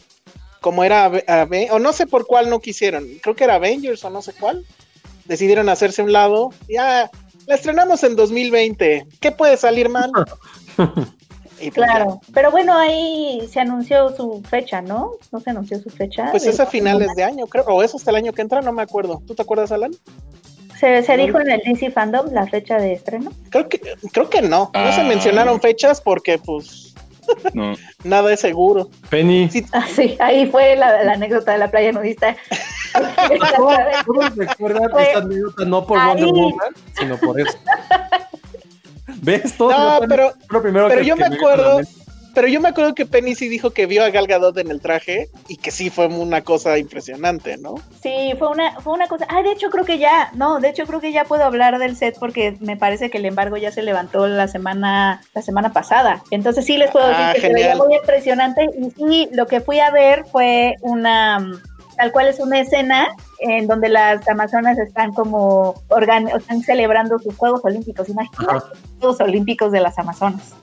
como 0.61 0.83
era, 0.83 1.11
o 1.71 1.79
no 1.79 1.93
sé 1.93 2.07
por 2.07 2.25
cuál 2.25 2.49
no 2.49 2.59
quisieron, 2.59 3.05
creo 3.21 3.35
que 3.35 3.43
era 3.43 3.55
Avengers 3.55 4.03
o 4.05 4.09
no 4.09 4.21
sé 4.21 4.33
cuál, 4.33 4.65
decidieron 5.25 5.67
hacerse 5.69 6.01
a 6.01 6.05
un 6.05 6.11
lado, 6.13 6.51
ya, 6.67 7.11
la 7.45 7.55
estrenamos 7.55 8.03
en 8.03 8.15
2020, 8.15 9.05
¿qué 9.19 9.31
puede 9.31 9.57
salir 9.57 9.89
mal? 9.89 10.09
Y 11.59 11.71
pues 11.71 11.73
Claro, 11.89 12.19
pero 12.33 12.51
bueno, 12.51 12.77
ahí 12.77 13.47
se 13.51 13.59
anunció 13.61 14.15
su 14.15 14.41
fecha, 14.49 14.81
¿no? 14.81 15.11
No 15.31 15.39
se 15.39 15.49
anunció 15.51 15.79
su 15.79 15.89
fecha. 15.89 16.27
Pues 16.31 16.45
es 16.45 16.59
a 16.59 16.65
finales 16.65 17.07
de 17.15 17.23
año, 17.23 17.47
creo, 17.47 17.63
o 17.65 17.81
es 17.81 17.95
hasta 17.95 18.11
el 18.11 18.17
año 18.17 18.33
que 18.33 18.41
entra, 18.41 18.61
no 18.61 18.71
me 18.73 18.81
acuerdo. 18.81 19.21
¿Tú 19.25 19.35
te 19.35 19.41
acuerdas, 19.41 19.71
Alan? 19.71 19.91
Se, 20.79 21.01
se 21.03 21.15
dijo 21.17 21.39
en 21.39 21.49
el 21.51 21.61
DC 21.65 21.91
Fandom 21.91 22.33
la 22.33 22.45
fecha 22.47 22.77
de 22.77 22.91
estreno. 22.93 23.31
Creo 23.49 23.69
que, 23.69 23.79
creo 24.11 24.29
que 24.29 24.41
no, 24.41 24.71
no 24.73 24.91
se 24.91 25.01
Ah. 25.01 25.05
mencionaron 25.07 25.61
fechas 25.61 26.01
porque 26.01 26.37
pues 26.37 26.93
No. 27.53 27.73
nada 28.03 28.33
es 28.33 28.41
seguro. 28.41 28.89
Penny. 29.09 29.49
Sí, 29.49 29.65
Ah, 29.71 29.85
sí, 29.87 30.17
ahí 30.19 30.47
fue 30.47 30.75
la, 30.75 31.03
la 31.05 31.13
anécdota 31.13 31.53
de 31.53 31.57
la 31.59 31.71
playa 31.71 31.93
nudista. 31.93 32.35
¿Cómo 34.05 34.21
recuerdan 34.35 34.89
Fue- 34.91 35.03
esta 35.03 35.19
anécdota 35.19 35.65
no 35.65 35.85
por 35.85 35.97
ahí. 35.97 36.07
Wonder 36.09 36.27
Woman, 36.27 36.73
sino 36.97 37.17
por 37.17 37.39
eso? 37.39 37.57
¿Ves? 39.21 39.53
Todo 39.57 39.71
No, 39.71 39.99
lo- 40.01 40.07
pero- 40.07 40.33
lo 40.49 40.61
primero 40.61 40.87
pero 40.87 41.01
que- 41.01 41.07
yo 41.07 41.15
que 41.15 41.29
me 41.29 41.35
acuerdo, 41.35 41.81
pero 42.33 42.47
yo 42.49 42.59
me 42.59 42.67
acuerdo 42.69 42.93
que 42.93 43.05
Penny 43.05 43.33
sí 43.33 43.47
dijo 43.47 43.71
que 43.71 43.85
vio 43.85 44.03
a 44.03 44.09
Gal 44.09 44.27
Gadot 44.27 44.57
en 44.57 44.69
el 44.69 44.81
traje 44.81 45.29
y 45.47 45.55
que 45.55 45.71
sí 45.71 45.89
fue 45.89 46.07
una 46.07 46.41
cosa 46.41 46.77
impresionante, 46.77 47.57
¿no? 47.57 47.75
Sí, 48.03 48.33
fue 48.37 48.49
una, 48.49 48.79
fue 48.81 48.91
una 48.93 49.07
cosa. 49.07 49.25
Ah, 49.29 49.41
de 49.41 49.51
hecho 49.53 49.69
creo 49.69 49.85
que 49.85 49.97
ya, 49.99 50.31
no, 50.33 50.59
de 50.59 50.67
hecho 50.69 50.85
creo 50.85 50.99
que 50.99 51.13
ya 51.13 51.23
puedo 51.23 51.45
hablar 51.45 51.79
del 51.79 51.95
set 51.95 52.17
porque 52.19 52.57
me 52.59 52.75
parece 52.75 53.09
que 53.09 53.19
el 53.19 53.25
embargo 53.25 53.55
ya 53.57 53.71
se 53.71 53.83
levantó 53.83 54.27
la 54.27 54.47
semana, 54.49 55.21
la 55.33 55.41
semana 55.41 55.71
pasada. 55.71 56.23
Entonces 56.29 56.65
sí 56.65 56.77
les 56.77 56.91
puedo 56.91 57.05
Ah, 57.05 57.27
decir 57.29 57.41
que 57.41 57.47
se 57.47 57.53
veía 57.53 57.75
muy 57.77 57.95
impresionante. 57.95 58.67
Y 58.77 58.91
sí, 58.91 59.29
lo 59.31 59.47
que 59.47 59.61
fui 59.61 59.79
a 59.79 59.89
ver 59.91 60.25
fue 60.29 60.75
una, 60.81 61.37
tal 61.95 62.11
cual 62.11 62.27
es 62.27 62.39
una 62.39 62.59
escena 62.59 63.07
en 63.39 63.67
donde 63.67 63.89
las 63.89 64.27
amazonas 64.27 64.77
están 64.77 65.13
como 65.13 65.75
organ 65.89 66.27
están 66.27 66.61
celebrando 66.61 67.19
sus 67.19 67.35
Juegos 67.35 67.61
Olímpicos. 67.63 68.09
Imagínate, 68.09 68.57
Ajá. 68.57 68.65
Juegos 68.99 69.21
Olímpicos 69.21 69.71
de 69.71 69.79
las 69.81 69.97
Amazonas. 69.97 70.53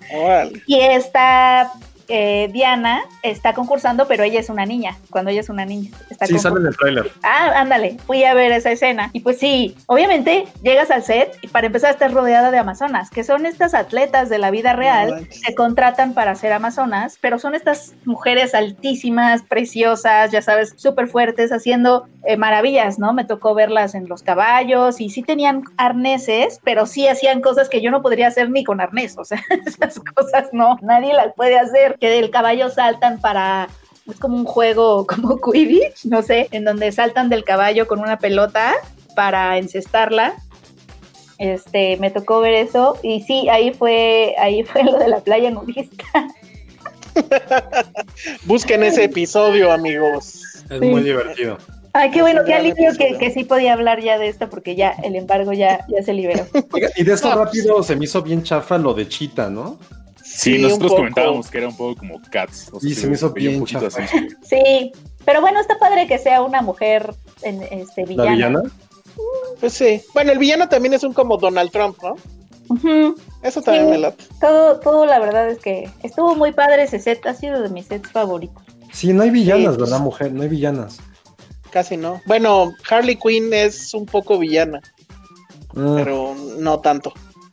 Y 0.66 0.80
esta 0.80 1.72
eh, 2.14 2.50
Diana 2.52 3.04
está 3.22 3.54
concursando, 3.54 4.06
pero 4.06 4.22
ella 4.22 4.38
es 4.38 4.50
una 4.50 4.66
niña. 4.66 4.98
Cuando 5.08 5.30
ella 5.30 5.40
es 5.40 5.48
una 5.48 5.64
niña. 5.64 5.90
Está 6.10 6.26
Sí, 6.26 6.38
sale 6.38 6.60
en 6.60 6.66
el 6.66 6.76
tráiler. 6.76 7.10
Ah, 7.22 7.52
ándale, 7.56 7.96
fui 8.06 8.22
a 8.24 8.34
ver 8.34 8.52
esa 8.52 8.70
escena. 8.70 9.08
Y 9.14 9.20
pues 9.20 9.38
sí, 9.38 9.74
obviamente 9.86 10.44
llegas 10.62 10.90
al 10.90 11.04
set 11.04 11.38
y 11.40 11.48
para 11.48 11.68
empezar 11.68 11.90
estás 11.90 12.12
rodeada 12.12 12.50
de 12.50 12.58
amazonas, 12.58 13.08
que 13.08 13.24
son 13.24 13.46
estas 13.46 13.72
atletas 13.72 14.28
de 14.28 14.36
la 14.36 14.50
vida 14.50 14.74
real, 14.74 15.10
manches. 15.10 15.40
se 15.40 15.54
contratan 15.54 16.12
para 16.12 16.34
ser 16.34 16.52
amazonas, 16.52 17.16
pero 17.18 17.38
son 17.38 17.54
estas 17.54 17.94
mujeres 18.04 18.54
altísimas, 18.54 19.42
preciosas, 19.42 20.30
ya 20.30 20.42
sabes, 20.42 20.74
súper 20.76 21.08
fuertes, 21.08 21.50
haciendo 21.50 22.08
eh, 22.24 22.36
maravillas, 22.36 22.98
¿no? 22.98 23.14
Me 23.14 23.24
tocó 23.24 23.54
verlas 23.54 23.94
en 23.94 24.06
los 24.06 24.22
caballos 24.22 25.00
y 25.00 25.08
sí 25.08 25.22
tenían 25.22 25.64
arneses, 25.78 26.60
pero 26.62 26.84
sí 26.84 27.08
hacían 27.08 27.40
cosas 27.40 27.70
que 27.70 27.80
yo 27.80 27.90
no 27.90 28.02
podría 28.02 28.28
hacer 28.28 28.50
ni 28.50 28.64
con 28.64 28.82
arnés, 28.82 29.16
o 29.16 29.24
sea, 29.24 29.42
esas 29.66 29.98
cosas 30.14 30.50
no, 30.52 30.78
nadie 30.82 31.14
las 31.14 31.32
puede 31.34 31.58
hacer, 31.58 31.96
que 32.02 32.10
del 32.10 32.30
caballo 32.30 32.68
saltan 32.68 33.20
para 33.20 33.68
es 34.10 34.18
como 34.18 34.36
un 34.36 34.44
juego 34.44 35.06
como 35.10 35.40
Quidditch, 35.40 36.04
no 36.06 36.20
sé, 36.20 36.48
en 36.50 36.64
donde 36.64 36.90
saltan 36.90 37.28
del 37.28 37.44
caballo 37.44 37.86
con 37.86 38.00
una 38.00 38.18
pelota 38.18 38.72
para 39.14 39.56
encestarla. 39.56 40.34
Este, 41.38 41.96
me 41.98 42.10
tocó 42.10 42.40
ver 42.40 42.54
eso 42.54 42.98
y 43.04 43.20
sí, 43.22 43.48
ahí 43.48 43.72
fue, 43.72 44.34
ahí 44.36 44.64
fue 44.64 44.82
lo 44.82 44.98
de 44.98 45.06
la 45.08 45.20
playa 45.20 45.52
nudista. 45.52 46.04
Busquen 48.46 48.82
ese 48.82 49.04
episodio, 49.04 49.70
amigos. 49.70 50.42
Es 50.70 50.80
Sí. 50.80 50.86
muy 50.86 51.02
divertido. 51.02 51.58
Ay, 51.92 52.10
qué 52.10 52.22
bueno, 52.22 52.42
qué 52.44 52.54
alivio 52.54 52.90
que, 52.98 53.16
que 53.16 53.30
sí 53.30 53.44
podía 53.44 53.74
hablar 53.74 54.00
ya 54.00 54.18
de 54.18 54.26
esto 54.26 54.48
porque 54.50 54.74
ya 54.74 54.90
el 55.04 55.14
embargo 55.14 55.52
ya, 55.52 55.84
ya 55.88 56.02
se 56.02 56.14
liberó. 56.14 56.46
Oiga, 56.72 56.88
y 56.96 57.04
de 57.04 57.12
esto 57.12 57.32
rápido 57.32 57.80
se 57.84 57.94
me 57.94 58.06
hizo 58.06 58.22
bien 58.22 58.42
chafa 58.42 58.76
lo 58.78 58.92
de 58.92 59.06
Chita, 59.08 59.48
¿no? 59.50 59.78
Sí, 60.34 60.56
un 60.56 60.62
nosotros 60.62 60.92
comentábamos 60.94 61.50
que 61.50 61.58
era 61.58 61.68
un 61.68 61.76
poco 61.76 61.96
como 61.96 62.20
Cats. 62.30 62.70
o 62.72 62.80
sea, 62.80 62.90
Y 62.90 62.94
se 62.94 63.06
me 63.06 63.14
hizo 63.14 63.28
un 63.28 63.34
bien 63.34 63.58
poquito 63.60 63.86
así. 63.86 64.02
Sí, 64.42 64.92
pero 65.24 65.40
bueno, 65.40 65.60
está 65.60 65.78
padre 65.78 66.06
que 66.06 66.18
sea 66.18 66.42
una 66.42 66.62
mujer 66.62 67.14
en, 67.42 67.62
este, 67.62 68.04
villana. 68.04 68.24
La 68.30 68.34
villana. 68.34 68.62
Pues 69.60 69.74
sí. 69.74 70.00
Bueno, 70.14 70.32
el 70.32 70.38
villano 70.38 70.68
también 70.68 70.94
es 70.94 71.02
un 71.04 71.12
como 71.12 71.36
Donald 71.36 71.70
Trump, 71.70 71.96
¿no? 72.02 72.14
Eso 73.42 73.60
también 73.60 73.84
Sí. 73.86 73.90
me 73.90 73.98
late. 73.98 74.24
Todo, 74.40 74.80
todo 74.80 75.04
la 75.04 75.18
verdad 75.18 75.50
es 75.50 75.58
que 75.58 75.90
estuvo 76.02 76.34
muy 76.34 76.52
padre 76.52 76.84
ese 76.84 76.98
set, 76.98 77.24
ha 77.26 77.34
sido 77.34 77.60
de 77.60 77.68
mis 77.68 77.86
sets 77.86 78.10
favoritos. 78.10 78.62
Sí, 78.92 79.12
no 79.12 79.22
hay 79.22 79.30
villanas, 79.30 79.72
Sí, 79.74 79.78
pues. 79.78 79.90
¿verdad, 79.90 80.00
mujer? 80.04 80.32
No 80.32 80.42
hay 80.42 80.48
villanas. 80.48 80.98
Casi 81.70 81.96
no. 81.96 82.20
Bueno, 82.26 82.72
Harley 82.88 83.16
Quinn 83.16 83.52
es 83.52 83.92
un 83.94 84.06
poco 84.06 84.38
villana, 84.38 84.80
Ah, 85.76 85.94
pero 85.96 86.34
no 86.58 86.80
tanto. 86.80 87.12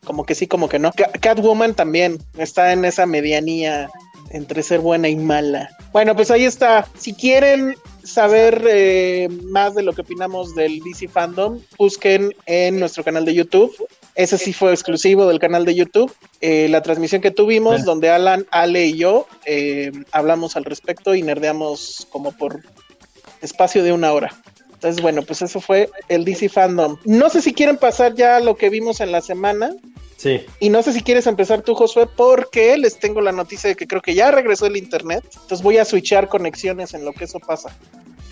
Como 0.10 0.26
que 0.26 0.34
sí, 0.34 0.48
como 0.48 0.67
que 0.67 0.80
no. 0.80 0.91
Ca- 0.93 1.12
Catwoman 1.22 1.76
también 1.76 2.17
está 2.39 2.74
en 2.74 2.84
esa 2.84 3.06
medianía 3.06 3.91
entre 4.32 4.63
ser 4.63 4.80
buena 4.80 5.08
y 5.08 5.15
mala. 5.15 5.69
Bueno, 5.91 6.15
pues 6.15 6.32
ahí 6.32 6.45
está. 6.45 6.88
Si 6.98 7.13
quieren 7.13 7.76
saber 8.04 8.63
eh, 8.67 9.30
más 9.43 9.76
de 9.76 9.84
lo 9.84 9.93
que 9.93 10.02
opinamos 10.02 10.56
del 10.56 10.80
DC 10.80 11.10
Fandom, 11.10 11.60
busquen 11.78 12.34
en 12.48 12.80
nuestro 12.80 13.04
canal 13.04 13.24
de 13.24 13.36
YouTube. 13.36 13.72
Ese 14.15 14.39
sí 14.39 14.52
fue 14.52 14.72
exclusivo 14.74 15.28
del 15.28 15.38
canal 15.38 15.63
de 15.63 15.76
YouTube. 15.76 16.12
Eh, 16.41 16.67
la 16.72 16.82
transmisión 16.82 17.22
que 17.22 17.30
tuvimos, 17.30 17.86
donde 17.86 18.10
Alan, 18.10 18.48
Ale 18.50 18.88
y 18.88 18.98
yo 18.98 19.28
eh, 19.45 19.91
hablamos 20.12 20.56
al 20.56 20.65
respecto 20.65 21.13
y 21.13 21.22
nerdeamos 21.22 22.08
como 22.10 22.32
por 22.32 22.62
espacio 23.43 23.84
de 23.84 23.93
una 23.93 24.12
hora. 24.12 24.34
Entonces, 24.74 25.02
bueno, 25.02 25.22
pues 25.24 25.41
eso 25.41 25.60
fue 25.60 25.89
el 26.08 26.24
DC 26.24 26.48
Fandom. 26.50 26.98
No 27.04 27.30
sé 27.30 27.41
si 27.41 27.54
quieren 27.54 27.78
pasar 27.78 28.15
ya 28.15 28.38
a 28.38 28.39
lo 28.39 28.56
que 28.56 28.69
vimos 28.69 29.02
en 29.02 29.12
la 29.12 29.19
semana. 29.22 29.72
Sí. 30.19 30.45
Y 30.60 30.69
no 30.69 30.84
sé 30.84 30.94
si 30.94 31.02
quieres 31.02 31.25
empezar 31.27 31.62
tú, 31.62 31.73
Josué, 31.73 32.08
porque 32.15 32.77
les 32.77 33.00
tengo 33.00 33.21
la 33.21 33.31
noticia 33.31 33.69
de 33.69 33.75
que 33.75 33.87
creo 33.87 34.02
que 34.02 34.13
ya 34.13 34.31
regresó 34.31 34.65
el 34.65 34.77
internet. 34.77 35.23
Entonces 35.33 35.62
voy 35.63 35.77
a 35.77 35.85
switchar 35.85 36.27
conexiones 36.27 36.94
en 36.94 37.06
lo 37.06 37.13
que 37.13 37.23
eso 37.23 37.39
pasa. 37.39 37.75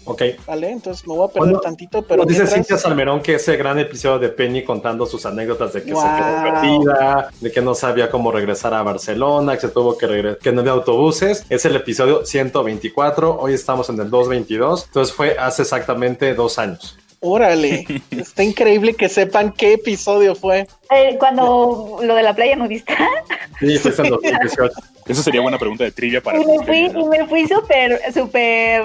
Ok. 0.07 0.21
¿Vale? 0.45 0.71
Entonces 0.71 1.05
me 1.05 1.13
voy 1.13 1.25
a 1.25 1.27
perder 1.27 1.49
Bueno, 1.49 1.59
tantito, 1.59 2.01
pero. 2.01 2.23
Nos 2.23 2.27
dice 2.27 2.47
Cintia 2.47 2.77
Salmerón 2.77 3.21
que 3.21 3.35
ese 3.35 3.57
gran 3.57 3.77
episodio 3.77 4.19
de 4.19 4.29
Penny 4.29 4.63
contando 4.63 5.05
sus 5.05 5.25
anécdotas 5.25 5.73
de 5.73 5.83
que 5.83 5.89
se 5.89 5.93
quedó 5.93 6.43
perdida, 6.43 7.29
de 7.41 7.51
que 7.51 7.61
no 7.61 7.75
sabía 7.75 8.09
cómo 8.09 8.31
regresar 8.31 8.73
a 8.73 8.83
Barcelona, 8.83 9.55
que 9.55 9.61
se 9.61 9.69
tuvo 9.69 9.97
que 9.97 10.07
regresar, 10.07 10.39
que 10.39 10.51
no 10.53 10.61
había 10.61 10.71
autobuses. 10.73 11.45
Es 11.49 11.65
el 11.65 11.75
episodio 11.75 12.25
124. 12.25 13.37
Hoy 13.37 13.53
estamos 13.53 13.89
en 13.89 13.99
el 13.99 14.09
222. 14.09 14.85
Entonces 14.85 15.13
fue 15.13 15.37
hace 15.37 15.63
exactamente 15.63 16.33
dos 16.33 16.57
años. 16.57 16.97
Órale. 17.19 17.85
Está 18.11 18.43
increíble 18.43 18.93
que 18.93 19.09
sepan 19.09 19.51
qué 19.51 19.73
episodio 19.73 20.35
fue. 20.35 20.67
Eh, 20.91 21.15
cuando 21.19 21.99
lo 22.01 22.15
de 22.15 22.23
la 22.23 22.33
playa 22.35 22.55
nudista, 22.55 22.95
Sí, 23.59 23.77
fue 23.77 23.91
en 24.05 24.09
2018. 24.11 24.73
Eso 25.07 25.23
sería 25.23 25.41
buena 25.41 25.57
pregunta 25.57 25.83
de 25.83 25.91
trivia 25.91 26.21
para 26.21 26.41
y 26.41 26.45
me 26.45 26.65
fui, 26.65 26.77
y 26.77 26.89
¿no? 26.89 27.07
me 27.07 27.25
fui 27.27 27.47
súper, 27.47 27.99
súper. 28.13 28.83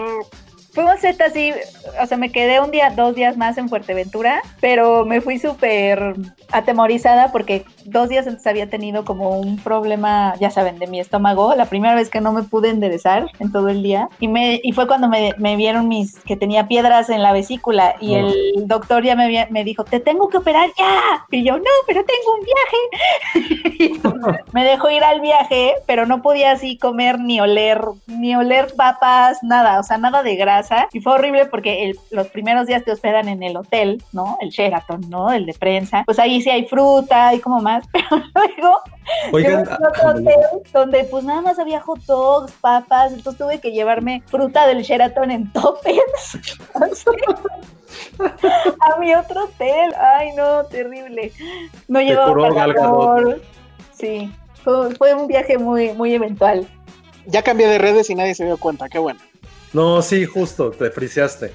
Fue 0.72 0.84
un 0.84 0.98
set 0.98 1.20
así, 1.20 1.52
o 2.00 2.06
sea, 2.06 2.16
me 2.16 2.32
quedé 2.32 2.58
un 2.58 2.70
día, 2.70 2.88
dos 2.88 3.14
días 3.14 3.36
más 3.36 3.58
en 3.58 3.68
Fuerteventura, 3.68 4.40
pero 4.58 5.04
me 5.04 5.20
fui 5.20 5.38
súper 5.38 6.14
atemorizada 6.50 7.30
porque 7.30 7.64
dos 7.84 8.08
días 8.08 8.26
antes 8.26 8.46
había 8.46 8.68
tenido 8.68 9.04
como 9.04 9.38
un 9.38 9.56
problema, 9.58 10.34
ya 10.40 10.50
saben, 10.50 10.78
de 10.78 10.86
mi 10.86 11.00
estómago, 11.00 11.54
la 11.54 11.66
primera 11.66 11.94
vez 11.94 12.10
que 12.10 12.20
no 12.20 12.32
me 12.32 12.42
pude 12.42 12.70
enderezar 12.70 13.26
en 13.38 13.52
todo 13.52 13.68
el 13.68 13.82
día. 13.82 14.08
Y, 14.20 14.28
me, 14.28 14.60
y 14.62 14.72
fue 14.72 14.86
cuando 14.86 15.08
me, 15.08 15.32
me 15.38 15.56
vieron 15.56 15.88
mis, 15.88 16.18
que 16.20 16.36
tenía 16.36 16.68
piedras 16.68 17.08
en 17.10 17.22
la 17.22 17.32
vesícula 17.32 17.94
y 18.00 18.12
Oh. 18.14 18.18
el 18.18 18.68
doctor 18.68 19.02
ya 19.02 19.16
me, 19.16 19.46
me 19.50 19.64
dijo, 19.64 19.84
te 19.84 19.98
tengo 20.00 20.28
que 20.28 20.36
operar 20.38 20.68
ya. 20.78 21.24
Y 21.30 21.44
yo, 21.44 21.56
no, 21.56 21.64
pero 21.86 22.02
tengo 22.04 22.34
un 22.38 22.44
viaje. 22.44 23.76
Y 23.78 23.86
entonces 23.96 24.40
me 24.52 24.64
dejó 24.64 24.90
ir 24.90 25.02
al 25.04 25.20
viaje, 25.20 25.74
pero 25.86 26.06
no 26.06 26.22
podía 26.22 26.52
así 26.52 26.76
comer 26.76 27.18
ni 27.18 27.40
oler, 27.40 27.80
ni 28.06 28.34
oler 28.36 28.72
papas, 28.76 29.38
nada, 29.42 29.80
o 29.80 29.82
sea, 29.82 29.98
nada 29.98 30.22
de 30.22 30.36
grasa. 30.36 30.88
Y 30.92 31.00
fue 31.00 31.14
horrible 31.14 31.46
porque 31.46 31.84
el- 31.84 31.98
los 32.10 32.28
primeros 32.28 32.66
días 32.66 32.84
te 32.84 32.92
hospedan 32.92 33.28
en 33.28 33.42
el 33.42 33.56
hotel, 33.56 34.02
¿no? 34.12 34.36
El 34.40 34.50
Sheraton, 34.50 35.08
¿no? 35.08 35.32
El 35.32 35.46
de 35.46 35.54
prensa. 35.54 36.02
Pues 36.04 36.18
ahí 36.18 36.42
sí 36.42 36.50
hay 36.50 36.66
fruta 36.66 37.34
y 37.34 37.40
como 37.40 37.60
más, 37.60 37.71
pero 37.92 38.06
luego 38.34 38.82
Oigan, 39.32 39.52
yo 39.52 39.58
me 39.58 39.64
fui 39.64 39.84
a 39.84 39.88
otro 39.88 40.10
hotel 40.10 40.40
donde 40.72 41.04
pues 41.04 41.24
nada 41.24 41.40
más 41.40 41.58
había 41.58 41.80
hot 41.80 42.00
dogs, 42.04 42.52
papas, 42.60 43.12
entonces 43.12 43.38
tuve 43.38 43.60
que 43.60 43.72
llevarme 43.72 44.22
fruta 44.26 44.66
del 44.66 44.82
Sheraton 44.82 45.30
en 45.30 45.50
topes. 45.52 45.94
a 48.80 48.98
mi 48.98 49.14
otro 49.14 49.44
hotel. 49.44 49.94
Ay, 49.98 50.32
no, 50.36 50.64
terrible. 50.66 51.32
No 51.88 51.98
Te 51.98 52.06
llevaba. 52.06 53.36
Sí, 53.92 54.32
fue, 54.62 54.94
fue 54.94 55.14
un 55.14 55.26
viaje 55.26 55.58
muy, 55.58 55.92
muy 55.92 56.14
eventual. 56.14 56.66
Ya 57.26 57.42
cambié 57.42 57.68
de 57.68 57.78
redes 57.78 58.10
y 58.10 58.14
nadie 58.14 58.34
se 58.34 58.44
dio 58.44 58.56
cuenta. 58.56 58.88
Qué 58.88 58.98
bueno. 58.98 59.20
No, 59.72 60.02
sí, 60.02 60.26
justo, 60.26 60.70
te 60.70 60.90
friseaste. 60.90 61.52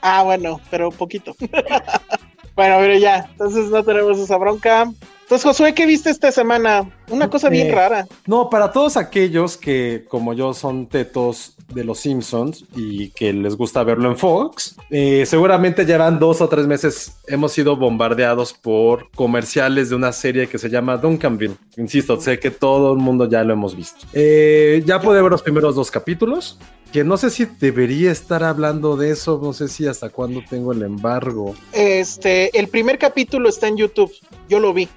Ah, 0.00 0.22
bueno, 0.22 0.60
pero 0.70 0.90
poquito. 0.90 1.34
bueno, 2.56 2.76
pero 2.78 2.98
ya. 2.98 3.28
Entonces 3.30 3.70
no 3.70 3.82
tenemos 3.82 4.18
esa 4.18 4.36
bronca. 4.36 4.90
Entonces, 5.28 5.44
Josué, 5.44 5.74
¿qué 5.74 5.84
viste 5.84 6.08
esta 6.08 6.32
semana? 6.32 6.90
Una 7.10 7.28
cosa 7.28 7.50
bien 7.50 7.66
Eh, 7.66 7.74
rara. 7.74 8.06
No, 8.26 8.48
para 8.48 8.72
todos 8.72 8.96
aquellos 8.96 9.58
que, 9.58 10.06
como 10.08 10.32
yo, 10.32 10.54
son 10.54 10.86
tetos 10.86 11.54
de 11.74 11.84
los 11.84 11.98
Simpsons 11.98 12.64
y 12.74 13.10
que 13.10 13.34
les 13.34 13.54
gusta 13.54 13.84
verlo 13.84 14.08
en 14.10 14.16
Fox, 14.16 14.76
eh, 14.88 15.24
seguramente 15.26 15.84
llevan 15.84 16.18
dos 16.18 16.40
o 16.40 16.48
tres 16.48 16.66
meses 16.66 17.12
hemos 17.26 17.52
sido 17.52 17.76
bombardeados 17.76 18.54
por 18.54 19.10
comerciales 19.10 19.90
de 19.90 19.96
una 19.96 20.12
serie 20.12 20.48
que 20.48 20.56
se 20.56 20.70
llama 20.70 20.96
Duncanville. 20.96 21.56
Insisto, 21.76 22.18
sé 22.18 22.38
que 22.38 22.50
todo 22.50 22.94
el 22.94 22.98
mundo 22.98 23.28
ya 23.28 23.44
lo 23.44 23.52
hemos 23.52 23.76
visto. 23.76 24.06
Eh, 24.14 24.82
ya 24.86 24.98
pude 24.98 25.20
ver 25.20 25.30
los 25.30 25.42
primeros 25.42 25.74
dos 25.74 25.90
capítulos. 25.90 26.58
Que 26.90 27.04
no 27.04 27.18
sé 27.18 27.28
si 27.28 27.44
debería 27.44 28.10
estar 28.10 28.42
hablando 28.42 28.96
de 28.96 29.10
eso, 29.10 29.38
no 29.42 29.52
sé 29.52 29.68
si 29.68 29.86
hasta 29.86 30.08
cuándo 30.08 30.40
tengo 30.48 30.72
el 30.72 30.82
embargo. 30.82 31.54
Este, 31.74 32.58
el 32.58 32.68
primer 32.68 32.96
capítulo 32.96 33.50
está 33.50 33.68
en 33.68 33.76
YouTube. 33.76 34.10
Yo 34.48 34.58
lo 34.58 34.72
vi. 34.72 34.88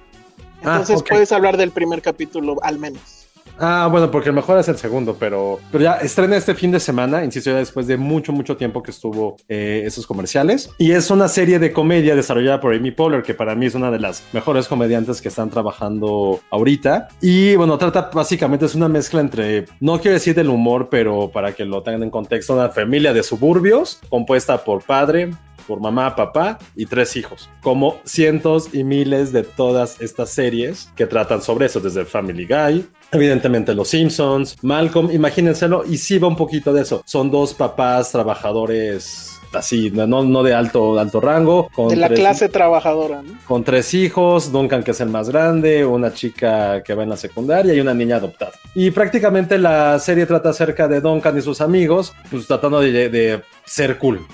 Ah, 0.64 0.78
Entonces 0.78 1.00
ok. 1.00 1.08
puedes 1.08 1.32
hablar 1.32 1.56
del 1.56 1.70
primer 1.70 2.02
capítulo, 2.02 2.56
al 2.62 2.78
menos. 2.78 3.22
Ah, 3.58 3.88
bueno, 3.90 4.10
porque 4.10 4.30
el 4.30 4.34
mejor 4.34 4.58
es 4.58 4.68
el 4.68 4.76
segundo, 4.76 5.16
pero, 5.18 5.60
pero 5.70 5.84
ya 5.84 5.94
estrena 5.96 6.36
este 6.36 6.54
fin 6.54 6.70
de 6.70 6.80
semana, 6.80 7.24
insisto, 7.24 7.50
ya 7.50 7.58
después 7.58 7.86
de 7.86 7.96
mucho, 7.96 8.32
mucho 8.32 8.56
tiempo 8.56 8.82
que 8.82 8.90
estuvo 8.90 9.36
eh, 9.48 9.82
esos 9.84 10.06
comerciales. 10.06 10.70
Y 10.78 10.92
es 10.92 11.10
una 11.10 11.28
serie 11.28 11.58
de 11.58 11.72
comedia 11.72 12.16
desarrollada 12.16 12.60
por 12.60 12.74
Amy 12.74 12.90
Poehler, 12.90 13.22
que 13.22 13.34
para 13.34 13.54
mí 13.54 13.66
es 13.66 13.74
una 13.74 13.90
de 13.90 13.98
las 14.00 14.24
mejores 14.32 14.68
comediantes 14.68 15.20
que 15.20 15.28
están 15.28 15.50
trabajando 15.50 16.40
ahorita. 16.50 17.08
Y 17.20 17.54
bueno, 17.56 17.78
trata 17.78 18.10
básicamente, 18.12 18.66
es 18.66 18.74
una 18.74 18.88
mezcla 18.88 19.20
entre, 19.20 19.66
no 19.80 20.00
quiero 20.00 20.14
decir 20.14 20.34
del 20.34 20.48
humor, 20.48 20.88
pero 20.90 21.30
para 21.30 21.52
que 21.52 21.64
lo 21.64 21.82
tengan 21.82 22.02
en 22.04 22.10
contexto, 22.10 22.54
una 22.54 22.70
familia 22.70 23.12
de 23.12 23.22
suburbios 23.22 24.00
compuesta 24.08 24.64
por 24.64 24.82
padre, 24.82 25.30
por 25.66 25.80
mamá, 25.80 26.14
papá 26.16 26.58
y 26.76 26.86
tres 26.86 27.16
hijos, 27.16 27.48
como 27.62 27.96
cientos 28.04 28.74
y 28.74 28.84
miles 28.84 29.32
de 29.32 29.42
todas 29.42 30.00
estas 30.00 30.30
series 30.30 30.90
que 30.96 31.06
tratan 31.06 31.42
sobre 31.42 31.66
eso, 31.66 31.80
desde 31.80 32.04
Family 32.04 32.46
Guy, 32.46 32.86
evidentemente 33.12 33.74
Los 33.74 33.88
Simpsons, 33.88 34.56
Malcolm, 34.62 35.10
imagínenselo, 35.10 35.84
y 35.88 35.98
sí 35.98 36.18
va 36.18 36.28
un 36.28 36.36
poquito 36.36 36.72
de 36.72 36.82
eso. 36.82 37.02
Son 37.04 37.30
dos 37.30 37.54
papás 37.54 38.10
trabajadores 38.12 39.38
así, 39.54 39.90
no, 39.90 40.06
no 40.06 40.42
de 40.42 40.54
alto, 40.54 40.98
alto 40.98 41.20
rango, 41.20 41.68
con 41.74 41.88
De 41.88 41.96
la 41.96 42.08
tres- 42.08 42.20
clase 42.20 42.48
trabajadora, 42.48 43.20
¿no? 43.20 43.34
con 43.46 43.62
tres 43.64 43.92
hijos, 43.92 44.50
Duncan 44.50 44.82
que 44.82 44.92
es 44.92 45.00
el 45.02 45.10
más 45.10 45.28
grande, 45.28 45.84
una 45.84 46.14
chica 46.14 46.82
que 46.82 46.94
va 46.94 47.02
en 47.02 47.10
la 47.10 47.18
secundaria 47.18 47.74
y 47.74 47.80
una 47.80 47.92
niña 47.92 48.16
adoptada. 48.16 48.52
Y 48.74 48.90
prácticamente 48.92 49.58
la 49.58 49.98
serie 49.98 50.24
trata 50.24 50.48
acerca 50.48 50.88
de 50.88 51.02
Duncan 51.02 51.36
y 51.36 51.42
sus 51.42 51.60
amigos, 51.60 52.14
pues 52.30 52.46
tratando 52.46 52.80
de, 52.80 53.10
de 53.10 53.42
ser 53.66 53.98
cool. 53.98 54.26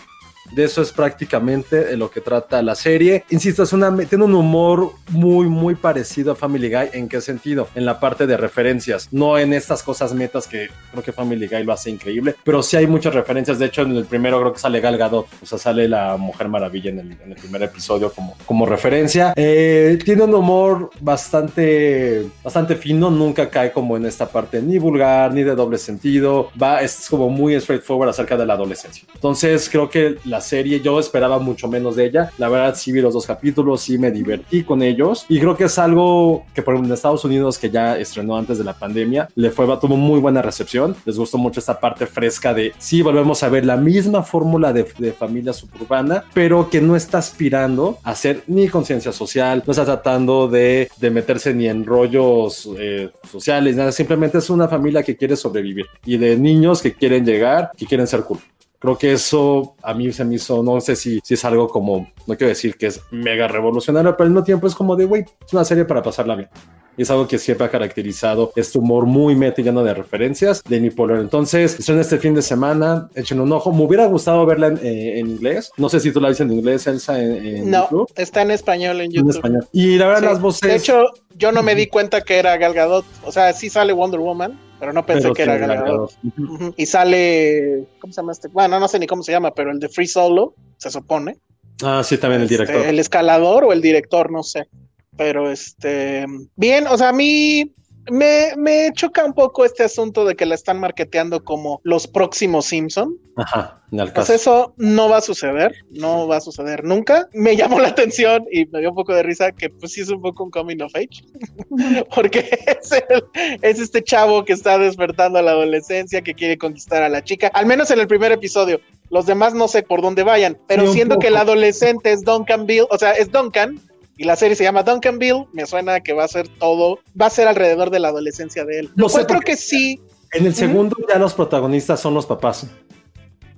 De 0.52 0.64
eso 0.64 0.82
es 0.82 0.92
prácticamente 0.92 1.84
de 1.84 1.96
lo 1.96 2.10
que 2.10 2.20
trata 2.20 2.62
la 2.62 2.74
serie. 2.74 3.24
Insisto, 3.30 3.62
es 3.62 3.72
una, 3.72 3.94
tiene 4.06 4.24
un 4.24 4.34
humor 4.34 4.92
muy, 5.10 5.46
muy 5.46 5.74
parecido 5.74 6.32
a 6.32 6.34
Family 6.34 6.68
Guy. 6.68 6.88
¿En 6.92 7.08
qué 7.08 7.20
sentido? 7.20 7.68
En 7.74 7.84
la 7.84 8.00
parte 8.00 8.26
de 8.26 8.36
referencias, 8.36 9.08
no 9.12 9.38
en 9.38 9.52
estas 9.52 9.82
cosas 9.82 10.14
metas 10.14 10.46
que 10.46 10.68
creo 10.90 11.02
que 11.02 11.12
Family 11.12 11.46
Guy 11.46 11.64
lo 11.64 11.72
hace 11.72 11.90
increíble, 11.90 12.34
pero 12.44 12.62
sí 12.62 12.76
hay 12.76 12.86
muchas 12.86 13.14
referencias. 13.14 13.58
De 13.58 13.66
hecho, 13.66 13.82
en 13.82 13.96
el 13.96 14.04
primero 14.04 14.40
creo 14.40 14.52
que 14.52 14.58
sale 14.58 14.80
Gal 14.80 14.96
Gadot, 14.96 15.26
o 15.42 15.46
sea, 15.46 15.58
sale 15.58 15.88
la 15.88 16.16
Mujer 16.16 16.48
Maravilla 16.48 16.90
en 16.90 16.98
el, 16.98 17.36
primer 17.38 17.62
episodio 17.62 18.12
como, 18.12 18.36
como 18.46 18.66
referencia. 18.66 19.32
Eh, 19.36 19.98
tiene 20.04 20.24
un 20.24 20.34
humor 20.34 20.90
bastante, 21.00 22.26
bastante 22.42 22.74
fino, 22.74 23.10
nunca 23.10 23.48
cae 23.48 23.72
como 23.72 23.96
en 23.96 24.06
esta 24.06 24.28
parte 24.28 24.60
ni 24.60 24.78
vulgar 24.78 25.32
ni 25.32 25.42
de 25.42 25.54
doble 25.54 25.78
sentido. 25.78 26.50
Va, 26.60 26.80
es 26.82 27.06
como 27.08 27.28
muy 27.28 27.58
straightforward 27.60 28.10
acerca 28.10 28.36
de 28.36 28.46
la 28.46 28.54
adolescencia. 28.54 29.04
Entonces, 29.14 29.68
creo 29.70 29.88
que 29.88 30.16
la 30.24 30.37
serie 30.40 30.80
yo 30.80 30.98
esperaba 31.00 31.38
mucho 31.38 31.68
menos 31.68 31.96
de 31.96 32.06
ella. 32.06 32.30
La 32.38 32.48
verdad, 32.48 32.74
sí 32.76 32.92
vi 32.92 33.00
los 33.00 33.14
dos 33.14 33.26
capítulos, 33.26 33.82
sí 33.82 33.98
me 33.98 34.10
divertí 34.10 34.62
con 34.62 34.82
ellos 34.82 35.26
y 35.28 35.38
creo 35.40 35.56
que 35.56 35.64
es 35.64 35.78
algo 35.78 36.44
que, 36.54 36.62
por 36.62 36.74
ejemplo, 36.74 36.88
en 36.88 36.94
Estados 36.94 37.24
Unidos, 37.24 37.58
que 37.58 37.70
ya 37.70 37.98
estrenó 37.98 38.36
antes 38.36 38.58
de 38.58 38.64
la 38.64 38.78
pandemia, 38.78 39.28
le 39.34 39.50
fue, 39.50 39.66
tuvo 39.78 39.96
muy 39.96 40.20
buena 40.20 40.42
recepción. 40.42 40.96
Les 41.04 41.18
gustó 41.18 41.38
mucho 41.38 41.60
esta 41.60 41.78
parte 41.78 42.06
fresca 42.06 42.54
de 42.54 42.72
sí, 42.78 43.02
volvemos 43.02 43.42
a 43.42 43.48
ver 43.48 43.64
la 43.64 43.76
misma 43.76 44.22
fórmula 44.22 44.72
de, 44.72 44.86
de 44.98 45.12
familia 45.12 45.52
suburbana, 45.52 46.24
pero 46.34 46.68
que 46.70 46.80
no 46.80 46.96
está 46.96 47.18
aspirando 47.18 47.98
a 48.02 48.10
hacer 48.10 48.42
ni 48.46 48.68
conciencia 48.68 49.12
social, 49.12 49.62
no 49.66 49.70
está 49.70 49.84
tratando 49.84 50.48
de, 50.48 50.90
de 50.98 51.10
meterse 51.10 51.54
ni 51.54 51.68
en 51.68 51.84
rollos 51.84 52.68
eh, 52.78 53.10
sociales, 53.30 53.76
nada, 53.76 53.92
simplemente 53.92 54.38
es 54.38 54.50
una 54.50 54.68
familia 54.68 55.02
que 55.02 55.16
quiere 55.16 55.36
sobrevivir 55.36 55.86
y 56.04 56.16
de 56.16 56.36
niños 56.36 56.82
que 56.82 56.92
quieren 56.92 57.24
llegar, 57.24 57.70
que 57.76 57.86
quieren 57.86 58.06
ser 58.06 58.22
cool. 58.22 58.38
Creo 58.80 58.96
que 58.96 59.12
eso 59.12 59.74
a 59.82 59.92
mí 59.94 60.12
se 60.12 60.24
me 60.24 60.36
hizo, 60.36 60.62
no 60.62 60.80
sé 60.80 60.94
si, 60.94 61.20
si 61.24 61.34
es 61.34 61.44
algo 61.44 61.68
como, 61.68 62.10
no 62.26 62.36
quiero 62.36 62.48
decir 62.48 62.76
que 62.76 62.86
es 62.86 63.00
mega 63.10 63.48
revolucionario, 63.48 64.16
pero 64.16 64.26
al 64.26 64.30
mismo 64.30 64.44
tiempo 64.44 64.66
es 64.68 64.74
como 64.74 64.94
de, 64.94 65.04
güey, 65.04 65.24
es 65.44 65.52
una 65.52 65.64
serie 65.64 65.84
para 65.84 66.02
pasarla 66.02 66.36
bien. 66.36 66.48
Y 66.96 67.02
es 67.02 67.10
algo 67.12 67.28
que 67.28 67.38
siempre 67.38 67.64
ha 67.64 67.70
caracterizado 67.70 68.50
este 68.56 68.76
humor 68.76 69.06
muy 69.06 69.36
meta 69.36 69.60
y 69.60 69.64
lleno 69.64 69.84
de 69.84 69.94
referencias 69.94 70.64
de 70.64 70.80
mi 70.80 70.90
Polar. 70.90 71.20
Entonces, 71.20 71.78
estrena 71.78 72.00
este 72.00 72.18
fin 72.18 72.34
de 72.34 72.42
semana, 72.42 73.08
echen 73.14 73.40
un 73.40 73.52
ojo. 73.52 73.72
Me 73.72 73.84
hubiera 73.84 74.06
gustado 74.06 74.44
verla 74.44 74.66
en, 74.66 74.78
eh, 74.78 75.20
en 75.20 75.28
inglés. 75.28 75.70
No 75.76 75.88
sé 75.88 76.00
si 76.00 76.10
tú 76.10 76.20
la 76.20 76.28
viste 76.28 76.42
en 76.42 76.52
inglés, 76.52 76.88
Elsa, 76.88 77.22
en, 77.22 77.46
en 77.46 77.70
No, 77.70 77.82
YouTube. 77.84 78.12
está 78.16 78.42
en 78.42 78.50
español 78.50 78.96
en 78.96 79.02
En 79.06 79.12
YouTube. 79.12 79.30
español. 79.30 79.66
Y 79.72 79.96
la 79.96 80.06
verdad, 80.08 80.22
Sí. 80.22 80.26
las 80.26 80.40
voces. 80.40 80.60
De 80.68 80.74
hecho, 80.74 81.04
yo 81.36 81.52
no 81.52 81.62
me 81.62 81.76
di 81.76 81.86
cuenta 81.86 82.20
que 82.22 82.36
era 82.36 82.56
Gal 82.56 82.74
Gadot. 82.74 83.04
O 83.24 83.30
sea, 83.30 83.52
sí 83.52 83.70
sale 83.70 83.92
Wonder 83.92 84.18
Woman, 84.18 84.58
pero 84.78 84.92
no 84.92 85.04
pensé 85.04 85.22
pero 85.22 85.34
que 85.34 85.42
era. 85.42 85.92
Ujú. 85.94 86.54
Ujú. 86.54 86.74
Y 86.76 86.86
sale, 86.86 87.84
¿cómo 88.00 88.12
se 88.12 88.20
llama 88.20 88.32
este? 88.32 88.48
Bueno, 88.48 88.78
no 88.80 88.88
sé 88.88 88.98
ni 88.98 89.06
cómo 89.06 89.22
se 89.22 89.32
llama, 89.32 89.52
pero 89.52 89.70
el 89.70 89.78
de 89.80 89.88
Free 89.88 90.06
Solo, 90.06 90.54
se 90.76 90.90
supone. 90.90 91.36
Ah, 91.82 92.02
sí, 92.04 92.18
también 92.18 92.42
el 92.42 92.50
Este, 92.50 92.62
director. 92.64 92.86
el 92.86 92.98
escalador 92.98 93.64
o 93.64 93.72
el 93.72 93.80
director, 93.80 94.30
no 94.32 94.42
sé. 94.42 94.68
Pero 95.16 95.50
este, 95.50 96.26
bien, 96.56 96.86
o 96.86 96.96
sea, 96.96 97.08
a 97.10 97.12
mí 97.12 97.72
me, 98.10 98.54
me 98.56 98.90
choca 98.94 99.24
un 99.24 99.32
poco 99.32 99.64
este 99.64 99.84
asunto 99.84 100.24
de 100.24 100.34
que 100.36 100.46
la 100.46 100.54
están 100.54 100.78
marketeando 100.80 101.44
como 101.44 101.80
los 101.84 102.06
próximos 102.06 102.66
Simpson. 102.66 103.16
Ajá, 103.36 103.82
en 103.92 104.00
el 104.00 104.12
Pues 104.12 104.30
eso 104.30 104.74
no 104.78 105.08
va 105.08 105.18
a 105.18 105.20
suceder, 105.20 105.72
no 105.90 106.26
va 106.26 106.38
a 106.38 106.40
suceder 106.40 106.82
nunca. 106.84 107.28
Me 107.32 107.54
llamó 107.56 107.78
la 107.78 107.88
atención 107.88 108.44
y 108.50 108.66
me 108.66 108.80
dio 108.80 108.90
un 108.90 108.96
poco 108.96 109.14
de 109.14 109.22
risa 109.22 109.52
que 109.52 109.70
pues 109.70 109.92
sí 109.92 110.00
es 110.00 110.08
un 110.10 110.20
poco 110.20 110.42
un 110.44 110.50
coming 110.50 110.80
of 110.82 110.92
age, 110.96 111.22
porque 112.14 112.40
es, 112.66 112.92
el- 112.92 113.24
es 113.62 113.78
este 113.78 114.02
chavo 114.02 114.44
que 114.44 114.52
está 114.52 114.78
despertando 114.78 115.38
a 115.38 115.42
la 115.42 115.52
adolescencia, 115.52 116.22
que 116.22 116.34
quiere 116.34 116.58
conquistar 116.58 117.02
a 117.02 117.08
la 117.08 117.22
chica, 117.22 117.48
al 117.54 117.66
menos 117.66 117.90
en 117.90 118.00
el 118.00 118.08
primer 118.08 118.32
episodio. 118.32 118.80
Los 119.10 119.24
demás 119.24 119.54
no 119.54 119.68
sé 119.68 119.82
por 119.82 120.02
dónde 120.02 120.22
vayan, 120.22 120.58
pero 120.66 120.86
Sí, 120.88 120.92
siendo 120.94 121.18
que 121.18 121.28
el 121.28 121.36
adolescente 121.36 122.12
es 122.12 122.22
Duncan 122.24 122.66
Bill, 122.66 122.84
o 122.90 122.98
sea, 122.98 123.12
es 123.12 123.30
Duncan, 123.32 123.80
y 124.18 124.24
la 124.24 124.34
serie 124.36 124.56
se 124.56 124.64
llama 124.64 124.82
Duncan 124.82 125.18
Bill, 125.18 125.46
me 125.52 125.64
suena 125.64 126.00
que 126.00 126.12
va 126.12 126.24
a 126.24 126.28
ser 126.28 126.48
todo, 126.48 126.98
va 127.18 127.26
a 127.26 127.30
ser 127.30 127.46
alrededor 127.46 127.90
de 127.90 128.00
la 128.00 128.08
adolescencia 128.08 128.64
de 128.64 128.80
él. 128.80 128.90
No 128.96 129.04
Lo 129.04 129.08
sé 129.08 129.24
creo 129.24 129.40
que 129.40 129.56
sí. 129.56 130.00
En 130.32 130.44
el 130.44 130.54
segundo 130.54 130.96
ya 131.08 131.18
los 131.18 131.32
protagonistas 131.34 132.00
son 132.00 132.14
los 132.14 132.26
papás. 132.26 132.66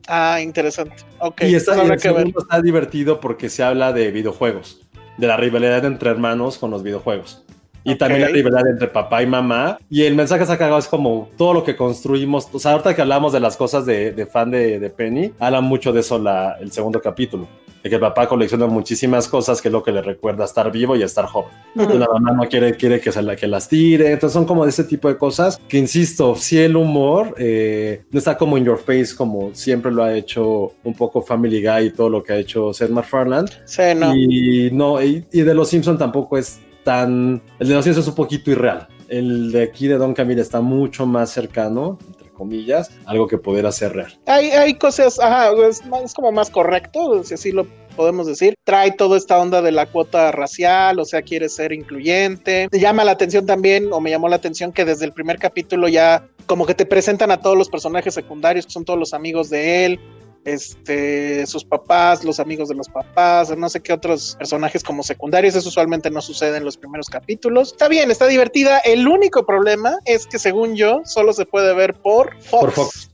Ah, 0.07 0.39
interesante. 0.41 0.95
Ok, 1.19 1.43
y 1.45 1.55
está, 1.55 1.75
pues 1.75 1.89
y 1.89 1.93
el 1.93 2.01
que 2.01 2.09
ver. 2.09 2.17
segundo 2.19 2.41
está 2.43 2.61
divertido 2.61 3.21
porque 3.21 3.49
se 3.49 3.63
habla 3.63 3.93
de 3.95 4.11
videojuegos, 4.11 4.81
de 5.17 5.27
la 5.27 5.39
rivalidad 5.39 5.85
entre 5.87 6.11
hermanos 6.11 6.59
con 6.59 6.71
los 6.71 6.83
videojuegos. 6.83 7.43
Y 7.83 7.95
también 7.95 8.21
la 8.21 8.29
rivalidad 8.29 8.69
entre 8.69 8.89
papá 8.89 9.23
y 9.23 9.27
mamá. 9.27 9.79
Y 9.89 10.03
el 10.03 10.15
mensaje 10.15 10.45
sacado 10.45 10.77
es 10.77 10.87
como 10.87 11.31
todo 11.39 11.55
lo 11.55 11.65
que 11.65 11.77
construimos. 11.77 12.49
O 12.53 12.59
sea, 12.59 12.73
ahorita 12.73 12.95
que 12.95 13.01
hablamos 13.01 13.33
de 13.33 13.41
las 13.41 13.57
cosas 13.57 13.87
de, 13.87 14.13
de 14.13 14.27
fan 14.27 14.51
de, 14.51 14.79
de 14.79 14.91
Penny, 14.91 15.33
habla 15.39 15.63
mucho 15.63 15.91
de 15.91 16.01
eso 16.01 16.19
la, 16.19 16.59
el 16.61 16.71
segundo 16.73 17.01
capítulo. 17.01 17.49
De 17.83 17.89
que 17.89 17.95
el 17.95 18.01
papá 18.01 18.29
colecciona 18.29 18.67
muchísimas 18.67 19.27
cosas 19.27 19.63
que 19.63 19.69
es 19.69 19.73
lo 19.73 19.83
que 19.83 19.91
le 19.91 20.03
recuerda 20.03 20.45
estar 20.45 20.71
vivo 20.71 20.97
y 20.97 21.03
estar 21.03 21.25
joven. 21.25 21.51
La 21.75 22.07
mamá 22.07 22.33
no 22.33 22.49
quiere, 22.49 22.75
quiere 22.75 23.01
que, 23.01 23.11
se 23.11 23.23
la, 23.23 23.37
que 23.37 23.47
las 23.47 23.69
tire. 23.69 24.13
Entonces 24.13 24.35
son 24.35 24.45
como 24.45 24.65
de 24.65 24.71
ese 24.71 24.85
tipo 24.85 25.09
de 25.09 25.17
cosas 25.17 25.59
que, 25.69 25.79
insisto, 25.79 26.35
si 26.35 26.59
el 26.59 26.77
humor 26.77 27.35
eh, 27.39 28.03
no 28.11 28.19
está 28.19 28.37
como 28.37 28.59
in 28.59 28.65
your 28.65 28.79
face, 28.79 29.15
como 29.17 29.55
siempre 29.55 29.91
lo 29.91 30.03
ha 30.03 30.15
hecho 30.15 30.73
un 30.85 30.95
poco 30.95 31.23
Family 31.23 31.63
Guy 31.63 31.87
y 31.87 31.91
todo 31.91 32.11
lo 32.11 32.23
que 32.23 32.35
ha 32.35 32.37
hecho 32.37 32.73
Seth 32.75 32.91
MacFarlane. 32.91 33.49
Sí, 33.65 33.83
no. 33.97 34.15
Y, 34.15 34.71
no, 34.73 35.03
y, 35.03 35.25
y 35.33 35.41
de 35.41 35.55
los 35.55 35.69
Simpson 35.69 35.97
tampoco 35.97 36.37
es 36.37 36.61
tan... 36.85 37.41
El 37.59 37.69
de 37.69 37.75
los 37.75 37.85
Simpsons 37.85 38.05
es 38.05 38.11
un 38.11 38.15
poquito 38.15 38.51
irreal. 38.51 38.89
El 39.09 39.53
de 39.53 39.63
aquí 39.63 39.89
de 39.89 39.97
Don 39.97 40.15
Camille 40.15 40.41
está 40.41 40.61
mucho 40.61 41.07
más 41.07 41.31
cercano, 41.31 41.99
comillas, 42.41 42.91
algo 43.05 43.27
que 43.29 43.37
poder 43.37 43.67
hacer 43.67 43.93
real. 43.93 44.19
Hay, 44.27 44.75
cosas, 44.75 45.21
ajá, 45.21 45.51
es, 45.69 45.85
más- 45.85 46.15
como 46.15 46.33
más 46.33 46.49
correcto, 46.49 47.23
si 47.23 47.35
así 47.35 47.53
lo 47.53 47.67
podemos 47.97 48.27
decir. 48.27 48.55
Trae 48.65 48.93
toda 48.93 49.19
esta 49.19 49.39
onda 49.39 49.61
de 49.61 49.73
la 49.73 49.85
cuota 49.85 50.33
racial, 50.33 50.99
o 50.99 51.05
sea, 51.05 51.21
quiere 51.21 51.51
ser 51.51 51.73
incluyente. 51.73 52.69
Te 52.71 52.81
llama 52.81 53.05
la 53.05 53.13
atención 53.13 53.45
también, 53.45 53.93
o 53.93 54.01
me 54.01 54.09
llamó 54.11 54.29
la 54.31 54.37
atención 54.37 54.73
que 54.73 54.87
desde 54.87 55.05
el 55.05 55.13
primer 55.13 55.39
capítulo 55.39 55.87
ya 55.87 56.27
como 56.47 56.65
que 56.65 56.75
te 56.75 56.87
presentan 56.87 57.31
a 57.31 57.41
todos 57.41 57.59
los 57.59 57.69
personajes 57.69 58.15
secundarios, 58.15 58.65
que 58.67 58.73
son 58.73 58.85
todos 58.87 58.99
los 58.99 59.13
amigos 59.13 59.51
de 59.51 59.85
él. 59.85 60.01
Este, 60.45 61.47
sus 61.47 61.65
papás, 61.65 62.25
los 62.25 62.41
amigos 62.41 62.69
de 62.69 62.75
los 62.75 62.89
papás, 62.89 63.55
no 63.57 63.69
sé 63.69 63.81
qué 63.81 63.93
otros 63.93 64.37
personajes 64.39 64.83
como 64.83 65.03
secundarios, 65.03 65.55
eso 65.55 65.69
usualmente 65.69 66.11
no 66.11 66.23
sucede 66.23 66.57
en 66.57 66.65
los 66.65 66.77
primeros 66.77 67.09
capítulos. 67.09 67.73
Está 67.73 67.89
bien, 67.89 68.11
está 68.11 68.27
divertida. 68.27 68.79
El 68.79 69.07
único 69.07 69.45
problema 69.45 69.99
es 70.07 70.27
que 70.27 70.39
según 70.39 70.77
yo, 70.77 71.03
solo 71.05 71.33
se 71.33 71.45
puede 71.45 71.75
ver 71.75 71.95
por 71.95 72.35
Fox. 72.43 72.61
Por 72.61 72.71
Fox. 72.71 73.11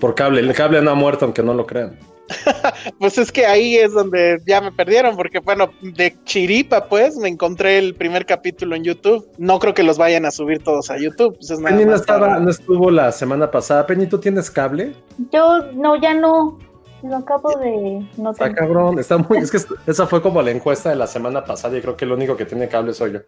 Por 0.00 0.14
cable. 0.14 0.40
El 0.40 0.52
cable 0.54 0.80
no 0.82 0.90
ha 0.90 0.94
muerto, 0.94 1.24
aunque 1.24 1.42
no 1.42 1.54
lo 1.54 1.66
crean. 1.66 1.98
Pues 2.98 3.18
es 3.18 3.30
que 3.32 3.46
ahí 3.46 3.76
es 3.76 3.92
donde 3.92 4.38
ya 4.46 4.60
me 4.60 4.72
perdieron, 4.72 5.16
porque 5.16 5.38
bueno, 5.40 5.70
de 5.82 6.16
chiripa, 6.24 6.88
pues, 6.88 7.16
me 7.16 7.28
encontré 7.28 7.78
el 7.78 7.94
primer 7.94 8.26
capítulo 8.26 8.74
en 8.76 8.84
YouTube. 8.84 9.28
No 9.38 9.58
creo 9.58 9.74
que 9.74 9.82
los 9.82 9.98
vayan 9.98 10.24
a 10.26 10.30
subir 10.30 10.62
todos 10.62 10.90
a 10.90 10.98
YouTube. 10.98 11.34
Pues 11.36 11.50
es 11.50 11.58
nada 11.60 11.76
Penny 11.76 11.88
no, 11.88 11.94
estaba, 11.96 12.20
para- 12.28 12.40
no 12.40 12.50
estuvo 12.50 12.90
la 12.90 13.12
semana 13.12 13.50
pasada. 13.50 13.86
Penny, 13.86 14.06
¿tú 14.06 14.18
tienes 14.18 14.50
cable? 14.50 14.94
Yo, 15.32 15.72
no, 15.74 15.96
ya 16.00 16.14
no. 16.14 16.58
Lo 17.02 17.16
acabo 17.16 17.50
de. 17.58 18.04
No 18.16 18.30
Está 18.30 18.44
tengo. 18.46 18.56
cabrón. 18.56 18.98
Está 18.98 19.18
muy... 19.18 19.38
Es 19.38 19.50
que 19.50 19.58
esa 19.86 20.06
fue 20.06 20.22
como 20.22 20.40
la 20.42 20.50
encuesta 20.50 20.88
de 20.90 20.96
la 20.96 21.06
semana 21.06 21.44
pasada 21.44 21.76
y 21.76 21.80
creo 21.82 21.96
que 21.96 22.04
el 22.06 22.12
único 22.12 22.36
que 22.36 22.46
tiene 22.46 22.68
cable 22.68 22.94
soy 22.94 23.12
yo. 23.12 23.18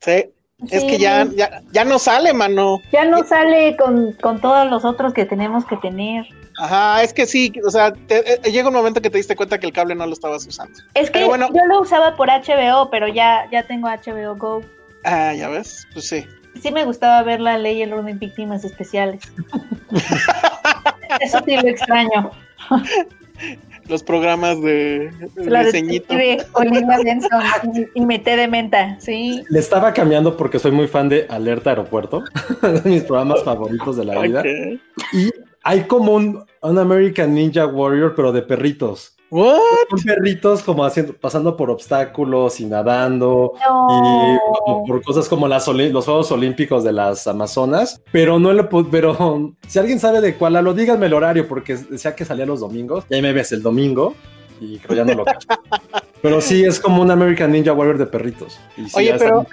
Sí, 0.00 0.30
es 0.70 0.80
Sí, 0.82 0.86
que 0.88 0.98
ya, 0.98 1.24
ya, 1.36 1.62
ya 1.72 1.84
no 1.84 1.98
sale, 1.98 2.32
mano. 2.34 2.80
Ya 2.92 3.04
no 3.04 3.24
sale 3.24 3.76
con, 3.76 4.12
con 4.14 4.40
todos 4.40 4.68
los 4.68 4.84
otros 4.84 5.14
que 5.14 5.24
tenemos 5.24 5.64
que 5.64 5.76
tener. 5.76 6.26
Ajá, 6.58 7.02
es 7.04 7.12
que 7.12 7.24
sí, 7.26 7.52
o 7.64 7.70
sea, 7.70 7.92
te- 7.92 8.34
eh, 8.34 8.40
llega 8.50 8.68
un 8.68 8.74
momento 8.74 9.00
que 9.00 9.10
te 9.10 9.18
diste 9.18 9.36
cuenta 9.36 9.58
que 9.58 9.66
el 9.66 9.72
cable 9.72 9.94
no 9.94 10.06
lo 10.06 10.12
estabas 10.12 10.46
usando. 10.46 10.78
Es 10.94 11.08
que 11.10 11.20
Pero 11.20 11.28
bueno. 11.28 11.48
yo 11.54 11.64
lo 11.66 11.80
usaba 11.80 12.16
por 12.16 12.28
HBO, 12.28 12.90
pero 12.90 13.06
ya, 13.08 13.48
ya 13.52 13.62
tengo 13.62 13.88
HBO 13.88 14.36
Go. 14.36 14.62
Ah, 15.04 15.32
ya 15.34 15.48
ves, 15.48 15.86
pues 15.92 16.08
sí. 16.08 16.26
Sí 16.60 16.72
me 16.72 16.84
gustaba 16.84 17.22
ver 17.22 17.40
la 17.40 17.56
ley 17.58 17.78
y 17.78 17.82
el 17.82 17.92
orden 17.92 18.18
víctimas 18.18 18.64
especiales. 18.64 19.22
Eso 21.20 21.38
sí 21.44 21.56
lo 21.56 21.68
extraño. 21.68 22.30
Los 23.88 24.02
programas 24.02 24.60
de, 24.60 25.10
de 25.36 26.46
Olivia 26.52 26.98
Benson 27.02 27.30
y, 27.94 28.16
de 28.36 28.48
menta, 28.48 29.00
sí. 29.00 29.42
Le 29.48 29.60
estaba 29.60 29.94
cambiando 29.94 30.36
porque 30.36 30.58
soy 30.58 30.72
muy 30.72 30.88
fan 30.88 31.08
de 31.08 31.26
Alerta 31.30 31.70
Aeropuerto, 31.70 32.24
de 32.62 32.90
mis 32.90 33.04
programas 33.04 33.42
favoritos 33.44 33.96
de 33.96 34.04
la 34.04 34.18
vida. 34.20 34.40
Ok. 34.40 34.46
Y 35.14 35.30
hay 35.68 35.82
como 35.82 36.14
un, 36.14 36.44
un 36.62 36.78
American 36.78 37.34
Ninja 37.34 37.66
Warrior, 37.66 38.14
pero 38.14 38.32
de 38.32 38.40
perritos. 38.42 39.14
What? 39.30 39.58
Son 39.90 40.02
perritos 40.02 40.62
como 40.62 40.82
haciendo, 40.86 41.12
pasando 41.12 41.54
por 41.54 41.68
obstáculos 41.70 42.60
y 42.60 42.64
nadando 42.64 43.52
y 43.56 43.60
No. 43.68 44.40
como 44.64 44.84
por 44.86 45.02
cosas 45.02 45.28
como 45.28 45.46
las 45.46 45.68
los 45.68 46.04
Juegos 46.06 46.32
Olímpicos 46.32 46.82
de 46.84 46.92
las 46.92 47.26
Amazonas. 47.26 48.00
Pero 48.10 48.38
no 48.38 48.54
pu- 48.70 48.88
pero 48.90 49.52
si 49.66 49.78
alguien 49.78 50.00
sabe 50.00 50.22
de 50.22 50.34
cuál, 50.36 50.54
lo 50.54 50.72
díganme 50.72 51.04
el 51.06 51.12
horario 51.12 51.46
porque 51.46 51.76
decía 51.76 52.16
que 52.16 52.24
salía 52.24 52.46
los 52.46 52.60
domingos. 52.60 53.04
Y 53.10 53.16
ahí 53.16 53.22
me 53.22 53.34
ves 53.34 53.52
el 53.52 53.62
domingo 53.62 54.14
y 54.62 54.78
creo 54.78 54.96
ya 54.96 55.04
no 55.04 55.12
lo 55.14 55.24
cacho. 55.26 55.46
Pero 56.22 56.40
sí 56.40 56.64
es 56.64 56.80
como 56.80 57.00
un 57.02 57.10
American 57.12 57.52
Ninja 57.52 57.72
Warrior 57.74 57.98
de 57.98 58.06
perritos. 58.06 58.58
Y 58.76 58.86
sí, 58.88 58.92
Oye, 58.96 59.14
pero-. 59.18 59.46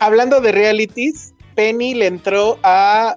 Hablando 0.00 0.40
de 0.42 0.52
realities, 0.52 1.32
Penny 1.54 1.94
le 1.94 2.08
entró 2.08 2.58
a 2.62 3.14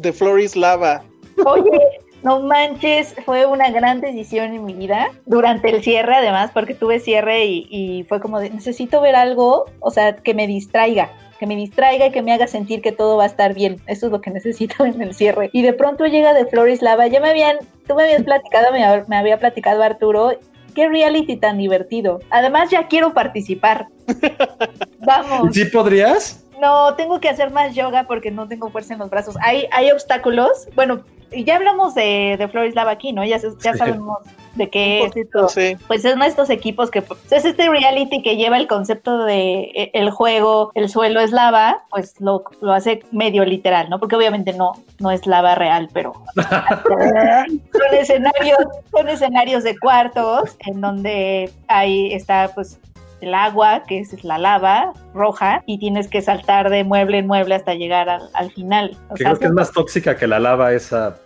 The 0.00 0.12
Floor 0.12 0.38
is 0.40 0.54
Lava. 0.54 1.02
Oye, 1.44 1.80
no 2.22 2.40
manches, 2.40 3.14
fue 3.24 3.46
una 3.46 3.70
gran 3.70 4.00
decisión 4.00 4.52
en 4.52 4.64
mi 4.64 4.74
vida 4.74 5.10
durante 5.26 5.70
el 5.70 5.82
cierre, 5.82 6.16
además, 6.16 6.50
porque 6.52 6.74
tuve 6.74 6.98
cierre 6.98 7.44
y, 7.44 7.66
y 7.70 8.04
fue 8.04 8.20
como 8.20 8.40
de 8.40 8.50
necesito 8.50 9.00
ver 9.00 9.14
algo, 9.14 9.66
o 9.80 9.90
sea, 9.90 10.16
que 10.16 10.34
me 10.34 10.46
distraiga. 10.46 11.10
Que 11.38 11.46
me 11.46 11.54
distraiga 11.54 12.06
y 12.06 12.12
que 12.12 12.22
me 12.22 12.32
haga 12.32 12.46
sentir 12.46 12.80
que 12.80 12.92
todo 12.92 13.18
va 13.18 13.24
a 13.24 13.26
estar 13.26 13.54
bien. 13.54 13.80
Eso 13.86 14.06
es 14.06 14.12
lo 14.12 14.20
que 14.20 14.30
necesito 14.32 14.84
en 14.84 15.00
el 15.02 15.14
cierre. 15.14 15.50
Y 15.52 15.62
de 15.62 15.72
pronto 15.72 16.06
llega 16.06 16.32
de 16.32 16.46
Flores 16.46 16.82
Lava. 16.82 17.06
Ya 17.06 17.20
me 17.20 17.30
habían, 17.30 17.58
tú 17.86 17.94
me 17.94 18.04
habías 18.04 18.22
platicado, 18.22 18.72
me, 18.72 19.04
me 19.06 19.16
había 19.16 19.38
platicado 19.38 19.82
Arturo. 19.82 20.32
Qué 20.74 20.88
reality 20.88 21.36
tan 21.36 21.58
divertido. 21.58 22.20
Además, 22.30 22.70
ya 22.70 22.88
quiero 22.88 23.14
participar. 23.14 23.86
Vamos. 24.98 25.54
¿Sí 25.54 25.64
podrías? 25.66 26.44
No, 26.60 26.94
tengo 26.94 27.20
que 27.20 27.28
hacer 27.28 27.50
más 27.50 27.74
yoga 27.74 28.06
porque 28.06 28.30
no 28.30 28.48
tengo 28.48 28.70
fuerza 28.70 28.94
en 28.94 29.00
los 29.00 29.10
brazos. 29.10 29.36
Hay, 29.42 29.68
hay 29.72 29.90
obstáculos. 29.90 30.68
Bueno, 30.74 31.04
y 31.36 31.44
ya 31.44 31.56
hablamos 31.56 31.94
de, 31.94 32.36
de 32.38 32.48
Flores 32.48 32.74
Lava 32.74 32.90
aquí, 32.92 33.12
¿no? 33.12 33.24
Ya, 33.24 33.38
se- 33.38 33.50
ya 33.62 33.72
Sí. 33.72 33.78
sabemos 33.78 34.18
de 34.54 34.70
qué 34.70 35.00
Un 35.02 35.08
es 35.10 35.16
esto. 35.16 35.48
Sí. 35.48 35.76
Pues 35.86 36.02
son 36.02 36.22
estos 36.22 36.48
equipos 36.50 36.90
que 36.90 37.02
pues, 37.02 37.20
es 37.30 37.44
este 37.44 37.68
reality 37.68 38.22
que 38.22 38.36
lleva 38.36 38.56
el 38.56 38.66
concepto 38.66 39.24
de 39.24 39.60
eh, 39.74 39.90
el 39.92 40.10
juego, 40.10 40.70
el 40.74 40.88
suelo 40.88 41.20
es 41.20 41.30
lava, 41.32 41.84
pues 41.90 42.14
lo, 42.20 42.44
lo 42.62 42.72
hace 42.72 43.00
medio 43.12 43.44
literal, 43.44 43.90
¿no? 43.90 43.98
Porque 44.00 44.16
obviamente 44.16 44.52
no, 44.54 44.72
no 44.98 45.10
es 45.10 45.26
lava 45.26 45.54
real, 45.54 45.88
pero 45.92 46.14
son 46.36 47.94
escenarios, 47.98 48.58
son 48.90 49.08
escenarios 49.08 49.64
de 49.64 49.78
cuartos 49.78 50.56
en 50.66 50.80
donde 50.80 51.50
ahí 51.68 52.12
está 52.12 52.50
pues 52.54 52.78
el 53.22 53.34
agua, 53.34 53.82
que 53.88 53.98
es 54.00 54.22
la 54.24 54.36
lava 54.36 54.92
roja, 55.14 55.62
y 55.64 55.78
tienes 55.78 56.06
que 56.06 56.20
saltar 56.20 56.68
de 56.68 56.84
mueble 56.84 57.18
en 57.18 57.26
mueble 57.26 57.54
hasta 57.54 57.72
llegar 57.74 58.10
al, 58.10 58.28
al 58.34 58.50
final. 58.52 58.96
O 59.08 59.14
Que 59.14 59.22
sea, 59.22 59.30
creo 59.32 59.40
que 59.40 59.46
es 59.46 59.52
más 59.52 59.72
tóxica 59.72 60.16
que 60.16 60.26
la 60.26 60.38
lava 60.38 60.72
esa. 60.74 61.16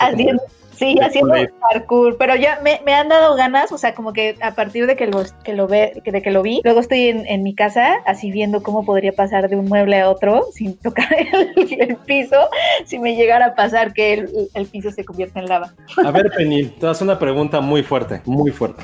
Haciendo, 0.00 0.42
sí, 0.74 0.96
haciendo 1.00 1.34
parkour, 1.60 2.16
pero 2.18 2.36
ya 2.36 2.60
me, 2.62 2.80
me 2.84 2.94
han 2.94 3.08
dado 3.08 3.34
ganas, 3.36 3.72
o 3.72 3.78
sea, 3.78 3.94
como 3.94 4.12
que 4.12 4.36
a 4.40 4.54
partir 4.54 4.86
de 4.86 4.96
que 4.96 5.06
lo, 5.06 5.22
que 5.44 5.54
lo 5.54 5.66
ve, 5.66 6.02
de 6.04 6.22
que 6.22 6.30
lo 6.30 6.42
vi, 6.42 6.60
luego 6.64 6.80
estoy 6.80 7.08
en, 7.08 7.26
en 7.26 7.42
mi 7.42 7.54
casa 7.54 7.96
así 8.06 8.30
viendo 8.30 8.62
cómo 8.62 8.84
podría 8.84 9.12
pasar 9.12 9.48
de 9.48 9.56
un 9.56 9.66
mueble 9.66 10.00
a 10.00 10.10
otro 10.10 10.46
sin 10.52 10.76
tocar 10.76 11.08
el, 11.14 11.80
el 11.80 11.96
piso, 11.96 12.36
si 12.84 12.98
me 12.98 13.16
llegara 13.16 13.46
a 13.46 13.54
pasar 13.54 13.92
que 13.92 14.14
el, 14.14 14.48
el 14.54 14.66
piso 14.66 14.90
se 14.90 15.04
convierta 15.04 15.40
en 15.40 15.46
lava. 15.46 15.74
A 16.04 16.10
ver, 16.10 16.30
Penny, 16.36 16.64
te 16.66 16.86
das 16.86 17.00
una 17.00 17.18
pregunta 17.18 17.60
muy 17.60 17.82
fuerte, 17.82 18.20
muy 18.24 18.50
fuerte. 18.50 18.82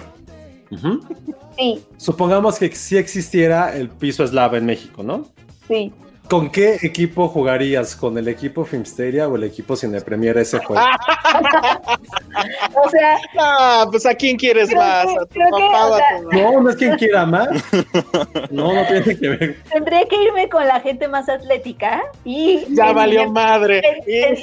Sí, 1.56 1.84
Supongamos 1.98 2.58
que 2.58 2.74
sí 2.74 2.96
existiera 2.96 3.76
el 3.76 3.88
piso 3.88 4.24
eslava 4.24 4.58
en 4.58 4.66
México, 4.66 5.02
¿no? 5.02 5.26
sí. 5.68 5.92
¿Con 6.28 6.50
qué 6.50 6.78
equipo 6.82 7.28
jugarías? 7.28 7.94
¿Con 7.94 8.16
el 8.16 8.28
equipo 8.28 8.64
Filmsteria 8.64 9.28
o 9.28 9.36
el 9.36 9.44
equipo 9.44 9.76
Cine 9.76 10.00
Premier 10.00 10.36
ese 10.38 10.58
juego? 10.58 10.82
O 12.84 12.88
sea, 12.90 13.16
pues 13.90 14.04
a 14.06 14.14
quién 14.14 14.36
quieres 14.36 14.68
Creo 14.68 14.80
más, 14.80 15.06
que- 15.06 15.12
a 15.16 15.20
tu 15.20 15.26
creo 15.28 15.46
que, 15.46 15.62
papá 15.70 15.86
o 15.86 15.96
sea? 15.96 16.06
No, 16.32 16.60
no 16.60 16.70
es 16.70 16.76
quien 16.76 16.96
quiera 16.96 17.24
más. 17.26 17.48
No, 18.50 18.72
no 18.74 18.86
tiene 18.86 19.16
que 19.18 19.28
ver. 19.28 19.56
tendría 19.72 20.04
que 20.06 20.22
irme 20.22 20.48
con 20.48 20.66
la 20.66 20.80
gente 20.80 21.06
más 21.08 21.28
atlética 21.28 22.02
y 22.24 22.64
Ya 22.70 22.92
valió 22.92 23.30
madre. 23.30 23.82
en, 24.06 24.36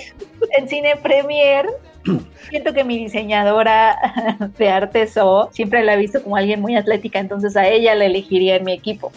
en 0.57 0.69
Cine 0.69 0.95
Premier 1.03 1.67
siento 2.49 2.73
que 2.73 2.83
mi 2.83 2.97
diseñadora 2.97 3.97
de 4.57 4.69
arte 4.69 5.07
So 5.07 5.49
siempre 5.51 5.83
la 5.83 5.93
he 5.95 5.97
visto 5.97 6.23
como 6.23 6.37
alguien 6.37 6.61
muy 6.61 6.75
atlética, 6.75 7.19
entonces 7.19 7.55
a 7.57 7.67
ella 7.67 7.93
la 7.95 8.05
elegiría 8.05 8.55
en 8.55 8.63
mi 8.63 8.73
equipo. 8.73 9.11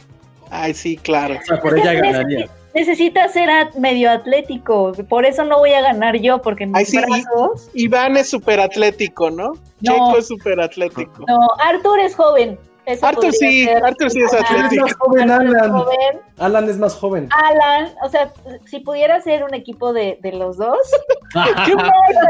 Ay, 0.51 0.75
sí, 0.75 0.97
claro. 0.97 1.37
O 1.41 1.47
sea, 1.47 1.61
por 1.61 1.79
ella 1.79 1.93
ganaría. 1.95 2.49
necesita 2.75 3.29
ser 3.29 3.49
at- 3.51 3.75
medio 3.77 4.11
atlético, 4.11 4.93
por 5.09 5.25
eso 5.25 5.45
no 5.45 5.59
voy 5.59 5.73
a 5.73 5.81
ganar 5.81 6.17
yo, 6.17 6.43
porque 6.43 6.67
mis 6.67 6.77
Ay, 6.77 6.85
sí, 6.85 6.97
y- 6.99 7.01
brazos... 7.01 7.71
Iván 7.75 8.17
es 8.17 8.31
súper 8.31 8.61
atlético, 8.61 9.31
¿no? 9.31 9.53
No. 9.81 9.93
Checo 9.93 10.19
es 10.19 10.27
súper 10.29 10.61
atlético. 10.61 11.25
No, 11.29 11.39
Arthur 11.61 12.01
es 12.01 12.15
joven. 12.17 12.59
Eso 12.87 13.07
Arthur 13.07 13.33
sí, 13.33 13.65
ser. 13.65 13.85
Arthur 13.85 14.11
sí 14.11 14.21
es 14.21 14.35
Ajá, 14.35 14.45
¿Quién 14.47 14.59
es 14.59 14.65
atlético. 14.67 14.85
más 14.87 14.95
joven, 14.99 15.25
es 15.25 15.31
Alan? 15.31 15.73
joven. 15.73 16.21
Alan 16.39 16.69
es 16.71 16.79
más 16.79 16.95
joven. 16.97 17.29
Alan, 17.33 17.95
o 18.03 18.09
sea, 18.09 18.33
si 18.67 18.81
pudiera 18.81 19.21
ser 19.21 19.45
un 19.45 19.55
equipo 19.55 19.93
de, 19.93 20.19
de 20.23 20.33
los 20.33 20.57
dos, 20.57 20.79
¿Qué 21.67 21.75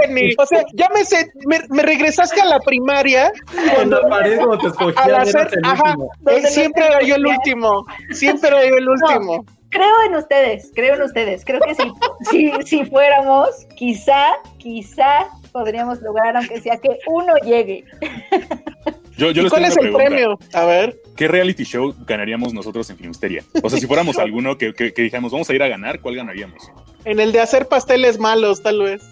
Penny? 0.07 0.35
O 0.39 0.47
sea, 0.47 0.63
ya 0.75 0.89
me, 0.95 1.05
sé- 1.05 1.31
me, 1.47 1.59
me 1.71 1.83
regresaste 1.83 2.41
a 2.41 2.45
la 2.47 2.61
primaria 2.61 3.33
Cuando 3.75 4.01
pared, 4.09 4.37
cuando 4.39 4.59
te 4.59 4.67
al 4.67 4.73
escogían, 4.73 5.21
hacer, 5.21 5.51
ajá, 5.65 5.95
eh, 6.31 6.43
siempre 6.49 6.81
no 6.83 6.95
era 6.95 7.03
yo 7.03 7.15
el 7.17 7.27
último, 7.27 7.85
siempre 8.13 8.49
era 8.49 8.65
yo 8.69 8.77
el 8.77 8.89
último. 8.89 9.45
creo 9.71 10.03
en 10.07 10.15
ustedes, 10.17 10.71
creo 10.75 10.95
en 10.95 11.03
ustedes. 11.03 11.45
Creo 11.45 11.61
que 11.61 11.75
si, 11.75 11.93
si, 12.31 12.53
si 12.67 12.85
fuéramos, 12.87 13.51
quizá, 13.77 14.33
quizá 14.59 15.27
podríamos 15.53 16.01
lograr, 16.01 16.37
aunque 16.37 16.61
sea 16.61 16.77
que 16.79 16.99
uno 17.07 17.35
llegue. 17.45 17.85
Yo, 19.17 19.31
yo 19.31 19.41
¿Y 19.43 19.45
les 19.45 19.51
cuál 19.53 19.63
tengo 19.63 19.73
es 19.73 19.79
una 19.79 19.89
el 19.89 19.95
pregunta. 19.95 20.17
premio? 20.17 20.39
A 20.53 20.65
ver, 20.65 21.01
¿Qué 21.17 21.29
reality 21.29 21.65
show 21.65 21.95
ganaríamos 22.07 22.53
nosotros 22.53 22.89
en 22.91 22.97
Filmsteria? 22.97 23.45
O 23.63 23.71
sea, 23.71 23.79
si 23.79 23.87
fuéramos 23.87 24.19
alguno 24.19 24.59
que, 24.59 24.73
que, 24.75 24.93
que 24.93 25.03
dijéramos, 25.03 25.31
vamos 25.33 25.49
a 25.51 25.55
ir 25.55 25.63
a 25.63 25.69
ganar, 25.69 26.01
¿cuál 26.01 26.17
ganaríamos? 26.17 26.63
en 27.05 27.21
el 27.21 27.33
de 27.33 27.41
hacer 27.41 27.69
pasteles 27.69 28.19
malos, 28.19 28.63
tal 28.63 28.81
vez. 28.81 29.03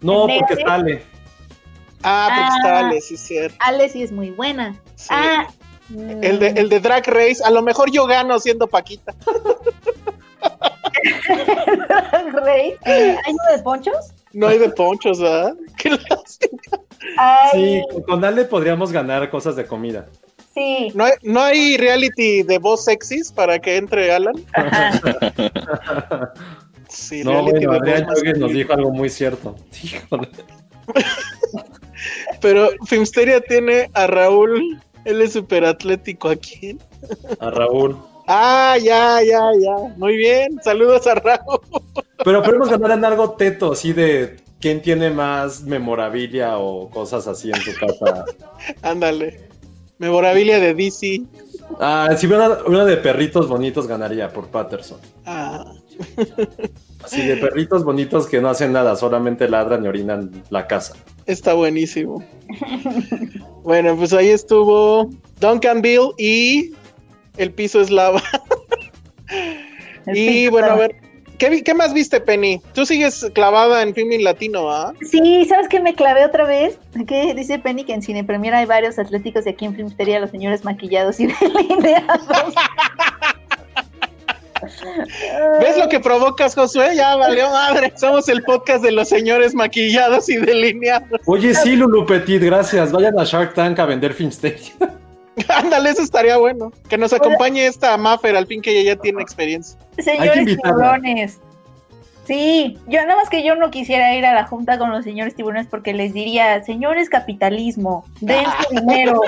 No, 0.00 0.28
¿En 0.28 0.38
porque 0.38 0.54
ese? 0.54 0.62
sale. 0.62 1.02
Ah, 2.02 2.28
porque 2.30 2.42
Ah. 2.50 2.56
está 2.56 2.78
Ale, 2.88 3.00
sí, 3.02 3.14
es 3.14 3.20
cierto. 3.20 3.56
Ale 3.60 3.88
sí 3.90 4.02
es 4.02 4.10
muy 4.10 4.30
buena. 4.30 4.74
Sí. 4.96 5.08
Ah, 5.10 5.46
El 6.22 6.38
de, 6.38 6.48
el 6.56 6.68
de 6.70 6.80
Drag 6.80 7.06
Race, 7.06 7.42
a 7.44 7.50
lo 7.50 7.60
mejor 7.62 7.90
yo 7.92 8.06
gano 8.06 8.38
siendo 8.40 8.66
Paquita. 8.68 9.14
Rey. 12.44 12.74
Eh, 12.86 13.16
¿Hay 13.24 13.32
uno 13.32 13.56
de 13.56 13.62
ponchos? 13.62 14.12
No 14.32 14.48
hay 14.48 14.58
de 14.58 14.68
ponchos, 14.70 15.20
¿verdad? 15.20 15.54
Qué 15.76 15.90
lástima. 15.90 16.62
Ay, 17.16 17.50
Sí, 17.52 18.02
con- 18.06 18.24
Ale 18.24 18.44
podríamos 18.44 18.92
ganar 18.92 19.28
cosas 19.30 19.56
de 19.56 19.66
comida. 19.66 20.06
sí. 20.54 20.88
¿No 20.94 21.04
hay, 21.04 21.12
no 21.22 21.40
hay 21.40 21.76
reality 21.76 22.42
de 22.42 22.58
voz 22.58 22.84
sexys 22.84 23.32
para 23.32 23.58
que 23.58 23.76
entre 23.76 24.12
Alan? 24.12 24.34
Sí, 26.88 27.22
No, 27.22 27.30
reality 27.30 27.66
bueno, 27.66 27.84
de 27.84 28.02
voz 28.02 28.38
nos 28.38 28.52
dijo 28.52 28.72
algo 28.72 28.90
muy 28.90 29.08
cierto. 29.08 29.54
Híjole. 29.82 30.28
Pero 32.40 32.68
Filmsteria 32.86 33.40
tiene 33.40 33.90
a 33.94 34.06
Raúl, 34.08 34.80
él 35.04 35.22
es 35.22 35.32
súper 35.34 35.64
atlético. 35.64 36.28
¿A 36.30 36.36
quién? 36.36 36.80
A 37.38 37.50
Raúl. 37.50 37.96
Ah, 38.26 38.76
ya, 38.82 39.22
ya, 39.22 39.40
ya. 39.60 39.94
Muy 39.96 40.16
bien, 40.16 40.58
saludos 40.64 41.06
a 41.06 41.14
Raúl. 41.14 41.60
Pero 42.24 42.42
podemos 42.42 42.68
ganar 42.68 42.90
en 42.98 43.04
algo 43.04 43.32
teto, 43.32 43.72
así 43.72 43.92
de 43.92 44.36
quién 44.60 44.82
tiene 44.82 45.10
más 45.10 45.62
memorabilia 45.62 46.58
o 46.58 46.88
cosas 46.90 47.26
así 47.26 47.50
en 47.50 47.60
su 47.60 47.72
casa. 47.74 48.24
Ándale. 48.82 49.48
Memorabilia 49.98 50.58
de 50.60 50.74
DC. 50.74 51.22
Ah, 51.78 52.08
si 52.16 52.26
hubiera 52.26 52.58
una, 52.66 52.84
de 52.84 52.96
perritos 52.96 53.48
bonitos 53.48 53.86
ganaría 53.86 54.32
por 54.32 54.48
Patterson. 54.48 54.98
Ah, 55.26 55.72
Así 57.04 57.26
de 57.26 57.36
perritos 57.36 57.84
bonitos 57.84 58.26
que 58.26 58.40
no 58.40 58.48
hacen 58.48 58.72
nada, 58.72 58.96
solamente 58.96 59.48
ladran 59.48 59.84
y 59.84 59.88
orinan 59.88 60.42
la 60.50 60.66
casa. 60.66 60.94
está 61.26 61.52
buenísimo. 61.54 62.24
Bueno, 63.62 63.94
pues 63.96 64.12
ahí 64.14 64.28
estuvo 64.28 65.10
Duncan 65.40 65.82
Bill 65.82 66.12
y 66.18 66.72
El 67.36 67.52
piso 67.52 67.80
es 67.80 67.90
lava. 67.90 68.22
El 70.06 70.16
y 70.16 70.48
bueno, 70.48 70.66
a 70.66 70.70
lava. 70.70 70.80
ver, 70.80 70.96
¿qué, 71.40 71.74
más 71.74 71.94
viste, 71.94 72.20
Penny? 72.20 72.60
Tú 72.74 72.84
sigues 72.84 73.26
clavada 73.34 73.82
en 73.82 73.94
filming 73.94 74.22
latino, 74.22 74.70
¿ah? 74.70 74.92
Sí, 75.10 75.44
¿sabes 75.46 75.68
qué 75.68 75.80
me 75.80 75.94
clavé 75.94 76.24
otra 76.24 76.44
vez? 76.44 76.78
Que 77.06 77.34
dice 77.34 77.58
Penny 77.58 77.84
que 77.84 77.94
en 77.94 78.02
Cine 78.02 78.24
Premier 78.24 78.54
hay 78.54 78.66
varios 78.66 78.98
atléticos 78.98 79.46
y 79.46 79.50
aquí 79.50 79.64
en 79.64 79.74
Filmsteria 79.74 80.20
los 80.20 80.30
señores 80.30 80.64
maquillados 80.64 81.18
y 81.18 81.26
delineados. 81.40 82.54
¿Ves 85.60 85.78
lo 85.78 85.88
que 85.88 86.00
provocas, 86.00 86.54
Josué? 86.54 86.94
Ya 86.94 87.16
valió 87.16 87.48
madre. 87.50 87.92
Somos 87.96 88.28
el 88.28 88.42
podcast 88.42 88.84
de 88.84 88.92
los 88.92 89.08
señores 89.08 89.54
maquillados 89.54 90.28
y 90.28 90.36
delineados. 90.36 91.20
Oye, 91.24 91.54
sí, 91.54 91.76
Lulu 91.76 92.04
Petit, 92.04 92.42
gracias. 92.42 92.92
Vayan 92.92 93.18
a 93.18 93.24
Shark 93.24 93.54
Tank 93.54 93.78
a 93.78 93.86
vender 93.86 94.12
Filmsteria. 94.12 94.72
Ándale, 95.48 95.90
eso 95.90 96.02
estaría 96.02 96.36
bueno. 96.36 96.72
Que 96.88 96.98
nos 96.98 97.12
acompañe 97.12 97.66
esta 97.66 97.96
Maffer, 97.96 98.36
al 98.36 98.46
fin 98.46 98.60
que 98.60 98.70
ella 98.70 98.94
ya 98.94 99.00
tiene 99.00 99.22
experiencia. 99.22 99.78
Señores 99.98 100.38
invitarla. 100.38 101.00
Sí, 102.30 102.78
yo 102.86 103.00
nada 103.06 103.16
más 103.16 103.28
que 103.28 103.42
yo 103.42 103.56
no 103.56 103.72
quisiera 103.72 104.14
ir 104.14 104.24
a 104.24 104.32
la 104.32 104.46
junta 104.46 104.78
con 104.78 104.92
los 104.92 105.02
señores 105.02 105.34
tiburones 105.34 105.66
porque 105.66 105.92
les 105.92 106.14
diría, 106.14 106.62
señores 106.62 107.10
capitalismo, 107.10 108.04
den 108.20 108.44
su 108.68 108.74
dinero. 108.76 109.20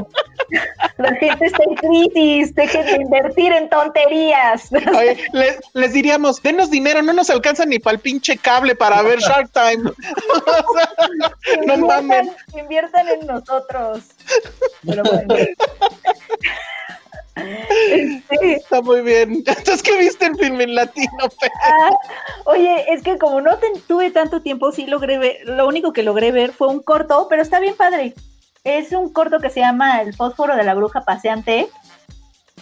La 0.98 1.12
gente 1.16 1.46
está 1.46 1.64
en 1.64 1.74
crisis, 1.74 2.54
dejen 2.54 2.86
de 2.86 3.02
invertir 3.02 3.52
en 3.54 3.68
tonterías. 3.68 4.70
Oye, 4.96 5.16
les, 5.32 5.58
les 5.72 5.92
diríamos, 5.92 6.40
denos 6.40 6.70
dinero, 6.70 7.02
no 7.02 7.12
nos 7.12 7.28
alcanza 7.28 7.66
ni 7.66 7.80
para 7.80 7.96
el 7.96 8.00
pinche 8.00 8.38
cable 8.38 8.76
para 8.76 9.02
ver 9.02 9.18
Shark 9.18 9.50
Time. 9.50 9.82
no 11.66 11.74
inviertan, 11.74 12.06
mames. 12.06 12.28
inviertan 12.56 13.08
en 13.08 13.26
nosotros. 13.26 14.04
Pero 14.86 15.02
bueno. 15.02 15.34
Este, 17.34 18.54
Está 18.54 18.82
muy 18.82 19.00
bien. 19.00 19.32
Entonces, 19.32 19.82
¿qué 19.82 19.98
viste 19.98 20.26
en 20.26 20.36
film 20.36 20.60
en 20.60 20.74
latino? 20.74 21.28
Ah, 21.64 21.90
oye, 22.44 22.92
es 22.92 23.02
que 23.02 23.18
como 23.18 23.40
no 23.40 23.58
tuve 23.86 24.10
tanto 24.10 24.42
tiempo, 24.42 24.72
sí 24.72 24.86
logré 24.86 25.18
ver, 25.18 25.36
lo 25.44 25.66
único 25.66 25.92
que 25.92 26.02
logré 26.02 26.32
ver 26.32 26.52
fue 26.52 26.68
un 26.68 26.82
corto, 26.82 27.26
pero 27.28 27.42
está 27.42 27.60
bien 27.60 27.74
padre. 27.76 28.14
Es 28.64 28.92
un 28.92 29.12
corto 29.12 29.40
que 29.40 29.50
se 29.50 29.60
llama 29.60 30.02
El 30.02 30.14
fósforo 30.14 30.54
de 30.56 30.62
la 30.62 30.74
bruja 30.74 31.00
paseante 31.00 31.68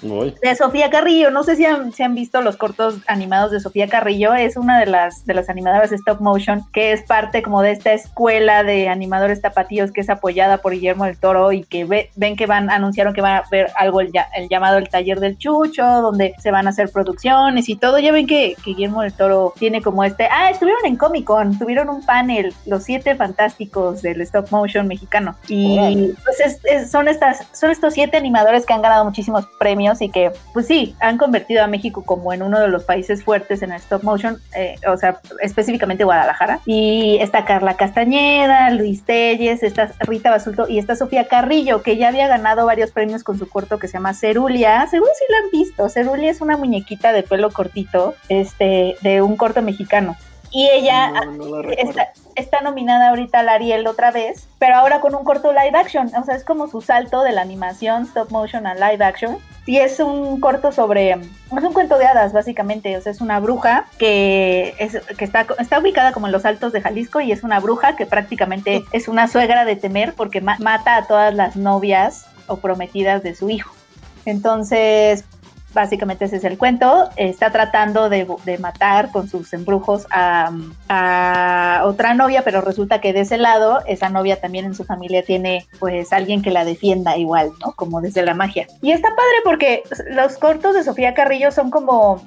Uy. 0.02 0.34
de 0.42 0.54
Sofía 0.54 0.90
Carrillo. 0.90 1.30
No 1.30 1.42
sé 1.42 1.56
si 1.56 1.64
han, 1.64 1.92
si 1.92 2.02
han 2.02 2.14
visto 2.14 2.40
los 2.42 2.56
cortos 2.56 2.96
animados 3.06 3.50
de 3.50 3.60
Sofía 3.60 3.88
Carrillo. 3.88 4.34
Es 4.34 4.56
una 4.56 4.78
de 4.80 4.86
las, 4.86 5.26
de 5.26 5.34
las 5.34 5.48
animadoras 5.50 5.92
stop 5.92 6.20
motion 6.20 6.64
que 6.72 6.92
es 6.92 7.02
parte 7.02 7.42
como 7.42 7.62
de 7.62 7.72
esta 7.72 7.92
escuela 7.92 8.62
de 8.62 8.88
animadores 8.88 9.40
tapatíos 9.40 9.92
que 9.92 10.00
es 10.00 10.10
apoyada 10.10 10.58
por 10.58 10.72
Guillermo 10.72 11.04
del 11.04 11.18
Toro 11.18 11.52
y 11.52 11.64
que 11.64 11.84
ve- 11.84 12.10
ven 12.16 12.36
que 12.36 12.46
van, 12.46 12.70
anunciaron 12.70 13.12
que 13.14 13.20
van 13.20 13.36
a 13.36 13.42
ver 13.50 13.70
algo 13.76 14.00
el, 14.00 14.10
el 14.36 14.48
llamado 14.48 14.78
el 14.78 14.88
taller 14.88 15.20
del 15.20 15.36
chucho, 15.38 15.84
donde 15.84 16.34
se 16.38 16.50
van 16.50 16.66
a 16.66 16.70
hacer 16.70 16.90
producciones 16.90 17.68
y 17.68 17.76
todo. 17.76 17.98
Ya 17.98 18.12
ven 18.12 18.26
que, 18.26 18.56
que 18.64 18.70
Guillermo 18.72 19.02
del 19.02 19.12
Toro 19.12 19.52
tiene 19.58 19.82
como 19.82 20.04
este... 20.04 20.28
Ah, 20.30 20.50
estuvieron 20.50 20.84
en 20.86 20.96
Comic 20.96 21.24
Con, 21.24 21.58
tuvieron 21.58 21.88
un 21.88 22.04
panel, 22.04 22.54
los 22.66 22.84
siete 22.84 23.14
fantásticos 23.16 24.02
del 24.02 24.20
stop 24.22 24.50
motion 24.50 24.86
mexicano. 24.88 25.36
Y 25.48 26.12
pues 26.24 26.40
es- 26.40 26.60
es- 26.64 26.90
son, 26.90 27.08
estas, 27.08 27.46
son 27.52 27.70
estos 27.70 27.94
siete 27.94 28.16
animadores 28.16 28.64
que 28.66 28.72
han 28.72 28.82
ganado 28.82 29.04
muchísimos 29.04 29.46
premios 29.58 29.89
y 30.00 30.10
que, 30.10 30.32
pues 30.52 30.66
sí, 30.66 30.94
han 31.00 31.18
convertido 31.18 31.64
a 31.64 31.66
México 31.66 32.02
como 32.04 32.32
en 32.32 32.42
uno 32.42 32.60
de 32.60 32.68
los 32.68 32.84
países 32.84 33.24
fuertes 33.24 33.62
en 33.62 33.72
el 33.72 33.78
stop 33.78 34.02
motion, 34.02 34.38
eh, 34.54 34.76
o 34.86 34.96
sea, 34.96 35.20
específicamente 35.40 36.04
Guadalajara. 36.04 36.60
Y 36.66 37.18
está 37.20 37.44
Carla 37.44 37.74
Castañeda, 37.74 38.70
Luis 38.70 39.04
Telles, 39.04 39.62
está 39.62 39.92
Rita 40.00 40.30
Basulto 40.30 40.68
y 40.68 40.78
está 40.78 40.96
Sofía 40.96 41.26
Carrillo, 41.26 41.82
que 41.82 41.96
ya 41.96 42.08
había 42.08 42.28
ganado 42.28 42.66
varios 42.66 42.92
premios 42.92 43.24
con 43.24 43.38
su 43.38 43.48
corto 43.48 43.78
que 43.78 43.88
se 43.88 43.94
llama 43.94 44.14
Cerulia. 44.14 44.86
Seguro 44.86 45.10
sí 45.18 45.24
la 45.28 45.38
han 45.38 45.50
visto. 45.50 45.88
Cerulia 45.88 46.30
es 46.30 46.40
una 46.40 46.56
muñequita 46.56 47.12
de 47.12 47.22
pelo 47.22 47.50
cortito, 47.50 48.14
este, 48.28 48.96
de 49.02 49.22
un 49.22 49.36
corto 49.36 49.62
mexicano. 49.62 50.16
Y 50.52 50.68
ella 50.68 51.10
No, 51.10 51.32
no 51.32 51.70
está, 51.70 52.08
está 52.34 52.60
nominada 52.60 53.10
ahorita 53.10 53.40
al 53.40 53.48
Ariel 53.48 53.86
otra 53.86 54.10
vez, 54.10 54.48
pero 54.58 54.74
ahora 54.74 55.00
con 55.00 55.14
un 55.14 55.22
corto 55.22 55.52
live 55.52 55.78
action. 55.78 56.10
O 56.16 56.24
sea, 56.24 56.34
es 56.34 56.44
como 56.44 56.66
su 56.66 56.80
salto 56.80 57.22
de 57.22 57.32
la 57.32 57.42
animación 57.42 58.02
stop 58.02 58.30
motion 58.30 58.66
a 58.66 58.74
live 58.74 59.04
action. 59.04 59.38
Y 59.70 59.76
es 59.78 60.00
un 60.00 60.40
corto 60.40 60.72
sobre. 60.72 61.10
Es 61.12 61.62
un 61.62 61.72
cuento 61.72 61.96
de 61.96 62.04
hadas, 62.04 62.32
básicamente. 62.32 62.96
O 62.96 63.00
sea, 63.00 63.12
es 63.12 63.20
una 63.20 63.38
bruja 63.38 63.84
que, 63.98 64.74
es, 64.80 64.98
que 65.16 65.24
está, 65.24 65.46
está 65.60 65.78
ubicada 65.78 66.10
como 66.10 66.26
en 66.26 66.32
los 66.32 66.44
altos 66.44 66.72
de 66.72 66.80
Jalisco 66.80 67.20
y 67.20 67.30
es 67.30 67.44
una 67.44 67.60
bruja 67.60 67.94
que 67.94 68.04
prácticamente 68.04 68.82
es 68.90 69.06
una 69.06 69.28
suegra 69.28 69.64
de 69.64 69.76
temer 69.76 70.14
porque 70.14 70.40
ma- 70.40 70.56
mata 70.58 70.96
a 70.96 71.06
todas 71.06 71.32
las 71.32 71.54
novias 71.54 72.26
o 72.48 72.56
prometidas 72.56 73.22
de 73.22 73.36
su 73.36 73.48
hijo. 73.48 73.70
Entonces, 74.26 75.24
básicamente 75.72 76.24
ese 76.24 76.36
es 76.36 76.44
el 76.44 76.58
cuento. 76.58 77.08
Está 77.16 77.50
tratando 77.50 78.08
de, 78.08 78.26
de 78.44 78.58
matar 78.58 79.10
con 79.10 79.28
sus 79.28 79.52
embrujos 79.52 80.06
a, 80.10 80.50
a 80.88 81.82
otra 81.84 82.14
novia, 82.14 82.42
pero 82.44 82.60
resulta 82.60 83.00
que 83.00 83.12
de 83.12 83.20
ese 83.20 83.38
lado, 83.38 83.80
esa 83.86 84.08
novia 84.08 84.40
también 84.40 84.64
en 84.64 84.74
su 84.74 84.84
familia 84.84 85.22
tiene 85.24 85.66
pues 85.78 86.12
alguien 86.12 86.42
que 86.42 86.50
la 86.50 86.64
defienda 86.64 87.16
igual, 87.16 87.50
¿no? 87.64 87.72
Como 87.72 88.00
desde 88.00 88.22
la 88.22 88.34
magia. 88.34 88.66
Y 88.82 88.92
está 88.92 89.08
padre 89.10 89.36
porque 89.44 89.82
los 90.10 90.36
cortos 90.36 90.74
de 90.74 90.84
Sofía 90.84 91.14
Carrillo 91.14 91.50
son 91.50 91.70
como, 91.70 92.22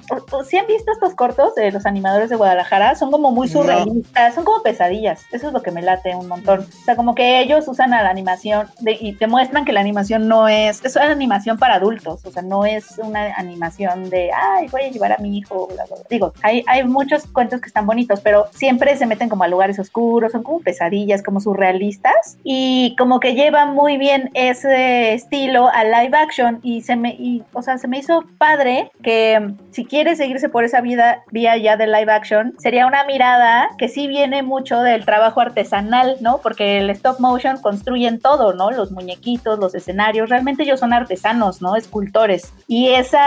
si 0.48 0.56
han 0.56 0.66
visto 0.66 0.92
estos 0.92 1.14
cortos 1.14 1.54
de 1.54 1.70
los 1.72 1.86
animadores 1.86 2.30
de 2.30 2.36
Guadalajara? 2.36 2.94
Son 2.94 3.10
como 3.10 3.30
muy 3.30 3.48
No. 3.48 3.52
surrealistas, 3.52 4.34
son 4.34 4.44
como 4.44 4.62
pesadillas. 4.62 5.22
Eso 5.32 5.48
es 5.48 5.52
lo 5.52 5.62
que 5.62 5.70
me 5.70 5.82
late 5.82 6.14
un 6.16 6.28
montón. 6.28 6.60
O 6.60 6.84
sea, 6.84 6.96
como 6.96 7.14
que 7.14 7.40
ellos 7.40 7.68
usan 7.68 7.92
a 7.94 8.02
la 8.02 8.10
animación 8.10 8.68
de- 8.80 8.96
y 9.00 9.12
te 9.14 9.26
muestran 9.26 9.64
que 9.64 9.72
la 9.72 9.80
animación 9.80 10.28
no 10.28 10.48
es, 10.48 10.84
es 10.84 10.96
una 10.96 11.10
animación 11.10 11.58
para 11.58 11.74
adultos, 11.74 12.24
o 12.24 12.30
sea, 12.30 12.42
no 12.42 12.64
es 12.64 12.98
una 12.98 13.33
animación 13.36 14.10
de, 14.10 14.30
ay, 14.32 14.68
voy 14.68 14.82
a 14.82 14.90
llevar 14.90 15.12
a 15.12 15.18
mi 15.18 15.38
hijo, 15.38 15.66
bla, 15.68 15.84
bla, 15.86 15.96
bla. 15.96 16.06
Digo, 16.10 16.32
hay, 16.42 16.64
hay 16.66 16.84
muchos 16.84 17.26
cuentos 17.26 17.60
que 17.60 17.68
están 17.68 17.86
bonitos, 17.86 18.20
pero 18.20 18.46
siempre 18.52 18.96
se 18.96 19.06
meten 19.06 19.28
como 19.28 19.44
a 19.44 19.48
lugares 19.48 19.78
oscuros, 19.78 20.32
son 20.32 20.42
como 20.42 20.60
pesadillas, 20.60 21.22
como 21.22 21.40
surrealistas, 21.40 22.38
y 22.42 22.94
como 22.98 23.20
que 23.20 23.34
llevan 23.34 23.74
muy 23.74 23.96
bien 23.96 24.30
ese 24.34 25.14
estilo 25.14 25.68
a 25.68 25.84
live 25.84 26.16
action, 26.16 26.60
y 26.62 26.82
se 26.82 26.96
me, 26.96 27.10
y, 27.10 27.42
o 27.52 27.62
sea, 27.62 27.78
se 27.78 27.88
me 27.88 27.98
hizo 27.98 28.24
padre 28.38 28.90
que 29.02 29.54
si 29.70 29.84
quiere 29.84 30.16
seguirse 30.16 30.48
por 30.48 30.64
esa 30.64 30.80
vida, 30.80 31.22
vía 31.30 31.56
ya 31.56 31.76
de 31.76 31.86
live 31.86 32.12
action, 32.12 32.54
sería 32.58 32.86
una 32.86 33.04
mirada 33.04 33.68
que 33.78 33.88
sí 33.88 34.06
viene 34.06 34.42
mucho 34.42 34.80
del 34.80 35.04
trabajo 35.04 35.40
artesanal, 35.40 36.16
¿no? 36.20 36.38
Porque 36.38 36.78
el 36.78 36.90
stop 36.90 37.20
motion 37.20 37.60
construyen 37.60 38.20
todo, 38.20 38.54
¿no? 38.54 38.70
Los 38.70 38.90
muñequitos, 38.90 39.58
los 39.58 39.74
escenarios, 39.74 40.28
realmente 40.28 40.62
ellos 40.62 40.80
son 40.80 40.92
artesanos, 40.92 41.60
¿no? 41.60 41.76
Escultores. 41.76 42.52
Y 42.66 42.90
esa, 42.90 43.23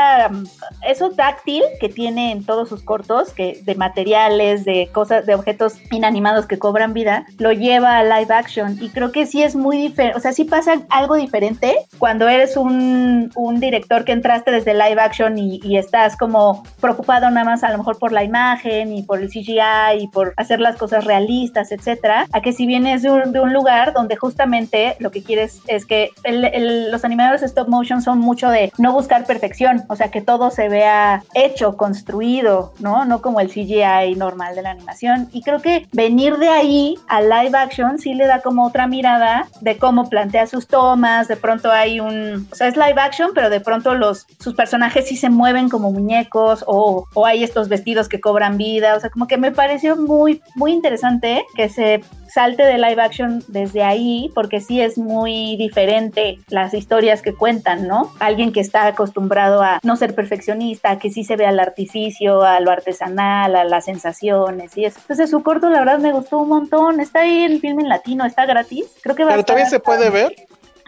eso 0.86 1.12
táctil 1.12 1.64
que 1.80 1.90
tiene 1.90 2.32
en 2.32 2.46
todos 2.46 2.70
sus 2.70 2.84
cortos, 2.84 3.32
que 3.34 3.60
de 3.64 3.76
materiales, 3.76 4.66
de 4.66 4.90
cosas, 4.94 5.26
de 5.26 5.36
objetos 5.36 5.76
inanimados 5.92 6.46
que 6.46 6.60
cobran 6.60 6.94
vida, 6.94 7.26
lo 7.38 7.52
lleva 7.52 7.98
a 7.98 8.04
live 8.04 8.34
action. 8.34 8.78
Y 8.82 8.90
creo 8.90 9.12
que 9.12 9.26
sí 9.26 9.44
es 9.44 9.56
muy 9.56 9.78
diferente, 9.78 10.18
o 10.18 10.22
sea, 10.22 10.32
sí 10.34 10.44
pasa 10.46 10.74
algo 10.90 11.16
diferente 11.16 11.76
cuando 11.98 12.28
eres 12.28 12.58
un, 12.58 13.32
director 13.60 14.06
que 14.06 14.12
entraste 14.12 14.52
desde 14.52 14.74
live 14.74 15.02
action 15.02 15.38
y, 15.38 15.78
estás 15.78 16.16
como 16.18 16.64
preocupado 16.82 17.30
nada 17.30 17.46
más 17.46 17.64
a 17.64 17.72
lo 17.72 17.78
mejor 17.78 17.98
por 18.00 18.12
la 18.12 18.24
imagen 18.24 18.94
y 18.94 19.04
por 19.04 19.20
el 19.22 19.30
CGI 19.30 20.00
y 20.02 20.08
por 20.08 20.34
hacer 20.38 20.60
las 20.60 20.76
cosas 20.76 21.06
realistas, 21.06 21.72
etcétera, 21.72 22.28
a 22.32 22.42
que 22.42 22.52
si 22.52 22.66
vienes 22.66 23.04
de 23.04 23.12
un, 23.12 23.32
de 23.32 23.40
un 23.40 23.54
lugar 23.54 23.94
donde 23.94 24.16
justamente 24.16 24.96
lo 25.00 25.12
que 25.12 25.24
quieres 25.24 25.62
es 25.68 25.86
que 25.86 26.12
el- 26.24 26.46
el- 26.46 26.92
los 26.92 27.04
animadores 27.06 27.44
stop 27.44 27.68
motion 27.68 28.02
son 28.02 28.20
mucho 28.20 28.50
de 28.50 28.72
no 28.78 28.92
buscar 28.92 29.26
perfección, 29.26 29.84
o 29.88 29.96
sea, 29.96 30.10
que 30.10 30.22
todo 30.22 30.52
se 30.52 30.70
vea 30.70 31.24
hecho, 31.34 31.78
construido, 31.78 32.74
¿no? 32.80 33.06
No 33.06 33.22
como 33.22 33.40
el 33.40 33.50
CGI 33.50 34.16
normal 34.16 34.56
de 34.56 34.62
la 34.62 34.72
animación. 34.72 35.30
Y 35.32 35.42
creo 35.42 35.62
que 35.62 35.88
venir 35.92 36.38
de 36.38 36.50
ahí 36.50 36.96
a 37.08 37.22
live 37.22 37.58
action 37.58 38.00
sí 38.00 38.14
le 38.14 38.28
da 38.28 38.42
como 38.42 38.66
otra 38.66 38.88
mirada 38.88 39.48
de 39.62 39.78
cómo 39.78 40.10
plantea 40.10 40.48
sus 40.48 40.68
tomas, 40.68 41.28
de 41.28 41.38
pronto 41.38 41.72
hay 41.72 42.00
un, 42.00 42.48
o 42.52 42.56
sea, 42.56 42.68
es 42.68 42.76
live 42.76 43.00
action, 43.00 43.32
pero 43.34 43.50
de 43.50 43.60
pronto 43.60 43.94
los, 43.96 44.26
sus 44.40 44.54
personajes 44.54 45.08
sí 45.08 45.16
se 45.16 45.30
mueven 45.30 45.70
como 45.70 45.92
muñecos 45.92 46.64
o, 46.68 47.08
o 47.14 47.26
hay 47.26 47.44
estos 47.44 47.70
vestidos 47.70 48.10
que 48.10 48.20
cobran 48.20 48.58
vida, 48.58 48.96
o 48.96 49.00
sea, 49.00 49.10
como 49.10 49.28
que 49.28 49.38
me 49.38 49.52
pareció 49.52 49.96
muy, 49.96 50.42
muy 50.56 50.72
interesante 50.72 51.46
que 51.56 51.70
se 51.70 52.02
salte 52.28 52.64
de 52.64 52.78
live 52.78 53.02
action 53.02 53.44
desde 53.48 53.84
ahí, 53.84 54.32
porque 54.36 54.62
sí 54.62 54.82
es 54.82 54.98
muy 54.98 55.56
diferente 55.58 56.40
las 56.50 56.74
historias 56.74 57.22
que 57.22 57.34
cuentan, 57.34 57.88
¿no? 57.88 58.12
Alguien 58.20 58.52
que 58.52 58.60
está 58.60 58.88
acostumbrado 58.88 59.62
a 59.62 59.80
no 59.84 59.96
ser 59.96 60.16
perfeccionista, 60.16 61.00
que 61.00 61.10
sí 61.10 61.24
se 61.24 61.36
ve 61.36 61.46
al 61.46 61.60
artificio, 61.60 62.44
a 62.44 62.60
lo 62.60 62.72
artesanal, 62.72 63.56
a 63.56 63.64
las 63.64 63.86
sensaciones 63.86 64.78
y 64.78 64.86
eso. 64.86 65.00
Entonces 65.02 65.30
su 65.30 65.44
corto 65.44 65.70
la 65.70 65.80
verdad 65.80 66.00
me 66.00 66.12
gustó 66.12 66.40
un 66.40 66.50
montón, 66.50 67.00
está 67.00 67.22
ahí 67.22 67.44
el 67.44 67.60
film 67.60 67.80
en 67.80 67.90
latino, 67.90 68.26
está 68.26 68.46
gratis, 68.46 68.86
creo 69.02 69.16
que 69.16 69.24
va 69.24 69.30
a 69.30 69.34
Pero 69.34 69.42
estar 69.42 69.56
todavía 69.56 69.70
se 69.70 69.80
puede 69.80 70.10
ver. 70.10 70.36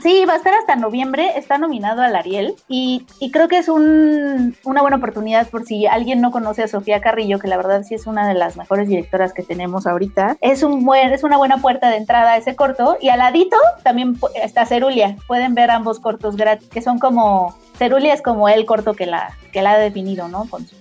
Sí, 0.01 0.23
va 0.25 0.33
a 0.33 0.37
estar 0.37 0.53
hasta 0.53 0.75
noviembre, 0.75 1.33
está 1.35 1.57
nominado 1.57 2.01
al 2.01 2.15
Ariel 2.15 2.55
y, 2.67 3.05
creo 3.31 3.47
que 3.47 3.57
es 3.57 3.67
un, 3.67 4.55
una 4.63 4.81
buena 4.81 4.97
oportunidad 4.97 5.47
por 5.49 5.65
si 5.65 5.87
alguien 5.87 6.21
no 6.21 6.31
conoce 6.31 6.63
a 6.63 6.67
Sofía 6.67 7.01
Carrillo, 7.01 7.39
que 7.39 7.47
la 7.47 7.57
verdad 7.57 7.83
sí 7.83 7.95
es 7.95 8.07
una 8.07 8.27
de 8.27 8.33
las 8.33 8.55
mejores 8.55 8.87
directoras 8.87 9.33
que 9.33 9.43
tenemos 9.43 9.87
ahorita. 9.87 10.37
Es, 10.41 10.63
un 10.63 10.85
buen, 10.85 11.11
es 11.11 11.23
una 11.23 11.37
buena 11.37 11.57
puerta 11.57 11.89
de 11.89 11.97
entrada 11.97 12.33
a 12.33 12.37
ese 12.37 12.55
corto 12.55 12.97
y 13.01 13.09
al 13.09 13.19
ladito 13.19 13.57
también 13.83 14.17
está 14.35 14.65
Cerulia. 14.65 15.17
Pueden 15.27 15.53
ver 15.53 15.69
ambos 15.71 15.99
cortos 15.99 16.35
gratis, 16.37 16.69
que 16.69 16.81
son 16.81 16.97
como... 16.99 17.55
Cerulia 17.77 18.13
es 18.13 18.21
como 18.21 18.49
el 18.49 18.65
corto 18.65 18.93
que 18.93 19.05
la, 19.05 19.37
que 19.53 19.61
la 19.61 19.71
ha 19.73 19.77
definido, 19.77 20.27
¿no? 20.27 20.45
Con 20.49 20.65
su- 20.67 20.75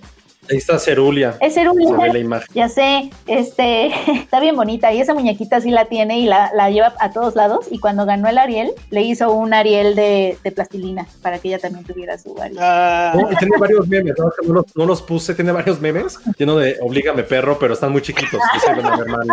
Ahí 0.49 0.57
está 0.57 0.79
Cerulia. 0.79 1.37
Es 1.41 1.53
Se 1.53 1.59
ve 1.59 1.65
la 1.67 1.71
Cerulia. 1.73 2.19
imagen. 2.19 2.47
Ya 2.53 2.69
sé, 2.69 3.09
este, 3.27 3.87
está 4.13 4.39
bien 4.39 4.55
bonita 4.55 4.91
y 4.93 4.99
esa 5.01 5.13
muñequita 5.13 5.61
sí 5.61 5.69
la 5.71 5.85
tiene 5.85 6.19
y 6.19 6.25
la, 6.25 6.51
la 6.55 6.69
lleva 6.69 6.93
a 6.99 7.11
todos 7.11 7.35
lados 7.35 7.67
y 7.69 7.79
cuando 7.79 8.05
ganó 8.05 8.27
el 8.29 8.37
Ariel 8.37 8.71
le 8.89 9.01
hizo 9.01 9.31
un 9.31 9.53
Ariel 9.53 9.95
de, 9.95 10.37
de 10.43 10.51
plastilina 10.51 11.05
para 11.21 11.39
que 11.39 11.49
ella 11.49 11.59
también 11.59 11.85
tuviera 11.85 12.17
su 12.17 12.35
Ariel. 12.41 12.57
Ah, 12.61 13.13
No, 13.15 13.27
tiene 13.37 13.57
varios 13.57 13.87
memes, 13.87 14.13
¿no? 14.17 14.31
No 14.47 14.53
los, 14.55 14.65
no 14.75 14.85
los 14.85 15.01
puse, 15.01 15.35
tiene 15.35 15.51
varios 15.51 15.79
memes 15.79 16.17
lleno 16.37 16.55
de 16.57 16.77
Oblígame 16.81 17.23
perro, 17.23 17.57
pero 17.59 17.73
están 17.73 17.91
muy 17.91 18.01
chiquitos. 18.01 18.39
y 18.55 18.59
se 18.59 18.73
van 18.73 18.85
a 18.85 18.97
ver 18.97 19.07
mal 19.07 19.27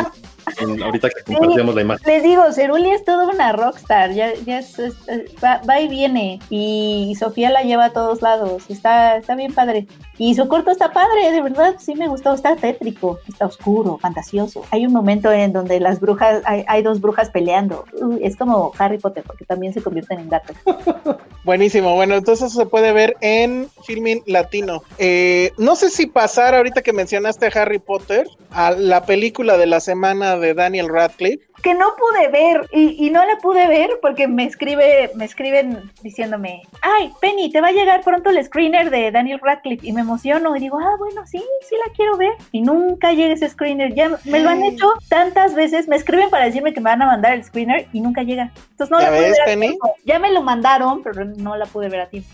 en- 0.61 0.83
ahorita 0.83 1.09
que 1.11 1.23
compartimos 1.35 1.75
la 1.75 1.81
imagen. 1.83 2.07
Les 2.07 2.23
digo, 2.23 2.53
Cerulia 2.53 2.95
es 2.95 3.05
toda 3.05 3.27
una 3.29 3.53
rockstar, 3.53 4.13
ya, 4.13 4.33
ya 4.45 4.59
es- 4.59 4.79
es- 4.79 4.95
es- 5.09 5.31
va, 5.43 5.61
va 5.69 5.81
y 5.81 5.89
viene 5.89 6.39
y 6.51 7.15
Sofía 7.19 7.51
la 7.51 7.63
lleva 7.63 7.87
a 7.87 7.91
todos 7.93 8.23
lados, 8.23 8.63
está, 8.69 9.17
está 9.17 9.35
bien 9.35 9.53
padre. 9.55 9.87
Y 10.19 10.35
su 10.35 10.49
corto 10.49 10.71
está 10.71 10.93
padre, 10.93 11.31
de 11.31 11.43
verdad, 11.43 11.77
sí 11.79 11.95
me 11.95 12.09
gustó, 12.09 12.33
está 12.33 12.57
tétrico, 12.57 13.19
está 13.29 13.47
oscuro, 13.47 13.99
fantasioso. 13.99 14.65
Hay 14.71 14.87
un 14.87 14.93
momento 14.93 15.31
en 15.31 15.53
donde 15.53 15.79
las 15.81 16.01
brujas, 16.01 16.43
hay, 16.47 16.65
hay 16.69 16.83
dos 16.83 17.01
brujas 17.01 17.31
peleando, 17.31 17.85
Uy, 18.01 18.21
es 18.23 18.37
como 18.37 18.73
Harry 18.79 18.99
Potter, 18.99 19.25
porque 19.27 19.45
también 19.45 19.75
se 19.75 19.83
convierten 19.83 20.21
en 20.21 20.29
gatos. 20.29 20.57
buenísimo. 21.45 21.95
Bueno, 21.95 22.15
entonces 22.15 22.49
eso 22.49 22.61
se 22.61 22.67
puede 22.67 22.93
ver 22.93 23.17
en 23.21 23.69
Filming 23.85 24.23
Latino. 24.27 24.83
Eh, 24.99 25.53
no 25.59 25.77
sé 25.77 25.91
si 25.91 26.07
pasar 26.07 26.55
ahorita 26.55 26.83
que 26.83 26.93
mencionaste 26.93 27.47
a 27.47 27.63
Harry 27.63 27.79
Potter 27.79 28.27
a 28.51 28.71
la 28.71 29.05
película 29.05 29.59
de 29.59 29.67
la 29.67 29.81
semana 29.81 30.37
de 30.37 30.55
Daniel 30.55 30.89
Radcliffe. 30.89 31.47
Que 31.67 31.75
no 31.75 31.97
pude 31.97 32.29
ver 32.29 32.69
y, 32.71 33.05
y 33.05 33.11
no 33.11 33.27
la 33.27 33.39
pude 33.39 33.67
ver 33.67 33.99
porque 34.01 34.29
me 34.29 34.45
escribe 34.45 35.11
me 35.17 35.25
escriben 35.25 35.91
diciéndome 36.01 36.63
ay 36.81 37.13
Penny 37.21 37.51
te 37.51 37.61
va 37.61 37.69
a 37.69 37.73
llegar 37.73 38.03
pronto 38.05 38.31
el 38.31 38.45
screener 38.45 38.89
de 38.89 39.11
Daniel 39.11 39.41
Radcliffe 39.43 39.85
y 39.85 39.93
me 39.93 40.03
emociono 40.03 40.55
y 40.55 40.61
digo 40.61 40.79
ah 40.79 40.95
bueno 40.97 41.27
sí 41.27 41.43
sí 41.69 41.75
la 41.85 41.93
quiero 41.93 42.17
ver 42.17 42.35
y 42.53 42.61
nunca 42.61 43.11
llega 43.15 43.35
ese 43.35 43.49
screener 43.49 43.93
ya 43.97 44.17
me 44.27 44.39
lo 44.39 44.51
han 44.51 44.63
hecho 44.63 44.87
tantas 45.09 45.57
veces 45.57 45.89
me 45.89 45.97
escriben 45.97 46.31
para 46.31 46.45
decirme 46.45 46.73
que 46.73 46.81
me 46.81 46.91
van 46.91 47.03
a 47.03 47.07
mandar 47.07 47.33
el 47.33 47.43
screener 47.43 47.89
y 47.93 48.01
nunca 48.01 48.23
llega 48.23 48.53
entonces 48.71 48.93
no 48.93 49.01
¿Ya 49.01 49.11
la 49.11 49.17
pude 49.17 49.29
ves, 49.29 49.33
ver 49.33 49.43
a 49.43 49.45
Penny? 49.47 49.67
tiempo. 49.71 49.95
ya 50.05 50.19
me 50.21 50.33
lo 50.33 50.43
mandaron 50.43 51.03
pero 51.03 51.25
no 51.25 51.57
la 51.57 51.67
pude 51.67 51.89
ver 51.89 52.03
a 52.03 52.09
tiempo 52.09 52.29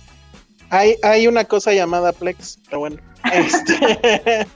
Hay, 0.69 0.97
hay 1.03 1.27
una 1.27 1.45
cosa 1.47 1.73
llamada 1.73 2.13
Plex, 2.13 2.59
pero 2.67 2.81
bueno. 2.81 2.97
Este, 3.33 4.47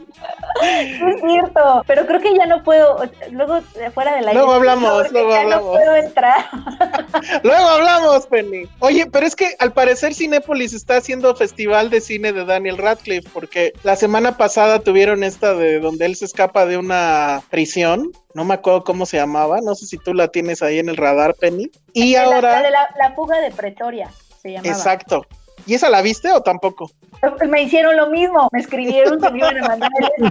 Es 0.63 1.21
cierto, 1.21 1.83
pero 1.87 2.07
creo 2.07 2.21
que 2.21 2.35
ya 2.35 2.47
no 2.47 2.63
puedo, 2.63 3.03
luego 3.31 3.61
fuera 3.93 4.17
de 4.17 4.23
la 4.23 4.33
Luego 4.33 4.53
hablamos, 4.55 5.11
luego 5.13 5.31
ya 5.31 5.41
hablamos. 5.43 5.67
no 5.67 5.73
puedo 5.73 5.97
entrar. 5.97 6.47
Luego 7.43 7.69
hablamos, 7.69 8.27
Penny. 8.27 8.65
Oye, 8.81 9.07
pero 9.07 9.27
es 9.27 9.37
que 9.37 9.55
al 9.59 9.73
parecer 9.73 10.15
Cinépolis 10.15 10.73
está 10.73 10.97
haciendo 10.97 11.35
festival 11.37 11.91
de 11.91 12.01
cine 12.01 12.33
de 12.33 12.45
Daniel 12.45 12.79
Radcliffe, 12.79 13.29
porque 13.33 13.73
la 13.83 13.97
semana 13.97 14.37
pasada 14.37 14.79
tuvieron 14.81 15.25
esta 15.25 15.55
de 15.55 15.79
donde 15.81 16.07
él 16.07 16.17
se 16.17 16.25
escapa 16.25 16.67
de 16.67 16.77
una 16.79 17.43
prisión. 17.51 18.11
No 18.35 18.45
me 18.45 18.55
acuerdo 18.55 18.85
cómo 18.85 19.07
se 19.07 19.17
llamaba, 19.19 19.61
no 19.63 19.75
sé 19.75 19.87
si 19.87 19.99
tú 19.99 20.15
la 20.15 20.29
tienes 20.29 20.63
ahí 20.63 20.79
en 20.79 20.89
el 20.89 20.97
radar, 20.97 21.35
Penny. 21.35 21.71
Y 21.93 22.15
La- 22.15 22.25
ahora, 22.25 22.61
La, 22.63 22.71
la, 22.71 22.89
la 22.99 23.13
fuga 23.15 23.39
de 23.41 23.51
Pretoria 23.51 24.11
se 24.43 24.53
llamaba. 24.53 24.69
exacto. 24.75 25.27
¿Y 25.67 25.75
esa 25.75 25.91
la 25.91 26.01
viste 26.01 26.33
o 26.33 26.41
tampoco? 26.41 26.91
Me 27.49 27.63
hicieron 27.63 27.97
lo 27.97 28.09
mismo. 28.09 28.49
Me 28.53 28.61
escribieron 28.61 29.21
que 29.21 29.31
me 29.31 29.39
iban 29.39 29.59
a 29.59 29.69
mandar 29.69 29.91
el 30.17 30.31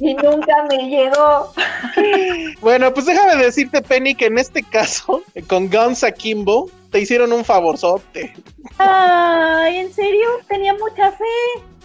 y 0.00 0.14
nunca 0.14 0.54
me 0.68 0.88
llegó. 0.88 1.52
Bueno, 2.60 2.92
pues 2.92 3.06
déjame 3.06 3.36
decirte, 3.36 3.80
Penny, 3.80 4.14
que 4.14 4.26
en 4.26 4.38
este 4.38 4.62
caso, 4.62 5.22
con 5.46 5.70
Guns 5.70 6.02
Akimbo, 6.02 6.68
te 6.96 7.02
hicieron 7.02 7.30
un 7.34 7.44
favorzote. 7.44 8.32
Ay, 8.78 9.76
¿en 9.76 9.92
serio? 9.92 10.26
Tenía 10.48 10.72
mucha 10.72 11.12
fe. 11.12 11.24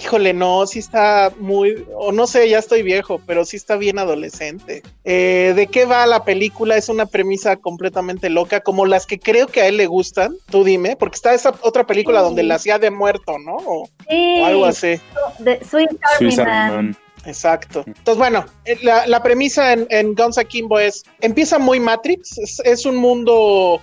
Híjole, 0.01 0.31
no, 0.33 0.65
sí 0.65 0.79
está 0.79 1.33
muy, 1.37 1.85
o 1.93 2.13
no 2.13 2.27
sé, 2.27 2.47
ya 2.47 2.59
estoy 2.59 2.81
viejo, 2.81 3.19
pero 3.27 3.43
sí 3.43 3.57
está 3.57 3.75
bien 3.75 3.99
adolescente. 3.99 4.83
Eh, 5.03 5.51
¿De 5.53 5.67
qué 5.67 5.83
va 5.83 6.05
la 6.07 6.23
película? 6.23 6.77
Es 6.77 6.87
una 6.87 7.07
premisa 7.07 7.57
completamente 7.57 8.29
loca, 8.29 8.61
como 8.61 8.85
las 8.85 9.05
que 9.05 9.19
creo 9.19 9.47
que 9.47 9.59
a 9.59 9.67
él 9.67 9.75
le 9.75 9.85
gustan. 9.85 10.33
Tú 10.49 10.63
dime, 10.63 10.95
porque 10.95 11.15
está 11.17 11.33
esa 11.33 11.53
otra 11.59 11.85
película 11.85 12.19
Sí. 12.21 12.25
donde 12.27 12.43
la 12.43 12.55
hacía 12.55 12.79
de 12.79 12.89
muerto, 12.89 13.37
¿no? 13.37 13.57
O, 13.57 13.89
Sí, 14.09 14.39
o 14.41 14.45
algo 14.45 14.65
así. 14.65 14.97
de 15.39 15.59
Sweet 15.69 15.89
Army 15.89 16.31
Swiss 16.31 16.37
Man. 16.37 16.47
Army 16.49 16.75
Man. 16.87 16.97
Exacto. 17.25 17.83
Entonces, 17.85 18.17
bueno, 18.17 18.45
eh, 18.65 18.77
la, 18.81 19.05
la 19.07 19.21
premisa 19.21 19.73
en, 19.73 19.85
en 19.89 20.15
Guns 20.15 20.37
Akimbo 20.39 20.79
es, 20.79 21.03
empieza 21.19 21.59
muy 21.59 21.79
Matrix, 21.81 22.37
es, 22.39 22.59
es 22.65 22.85
un 22.87 22.95
mundo, 22.95 23.79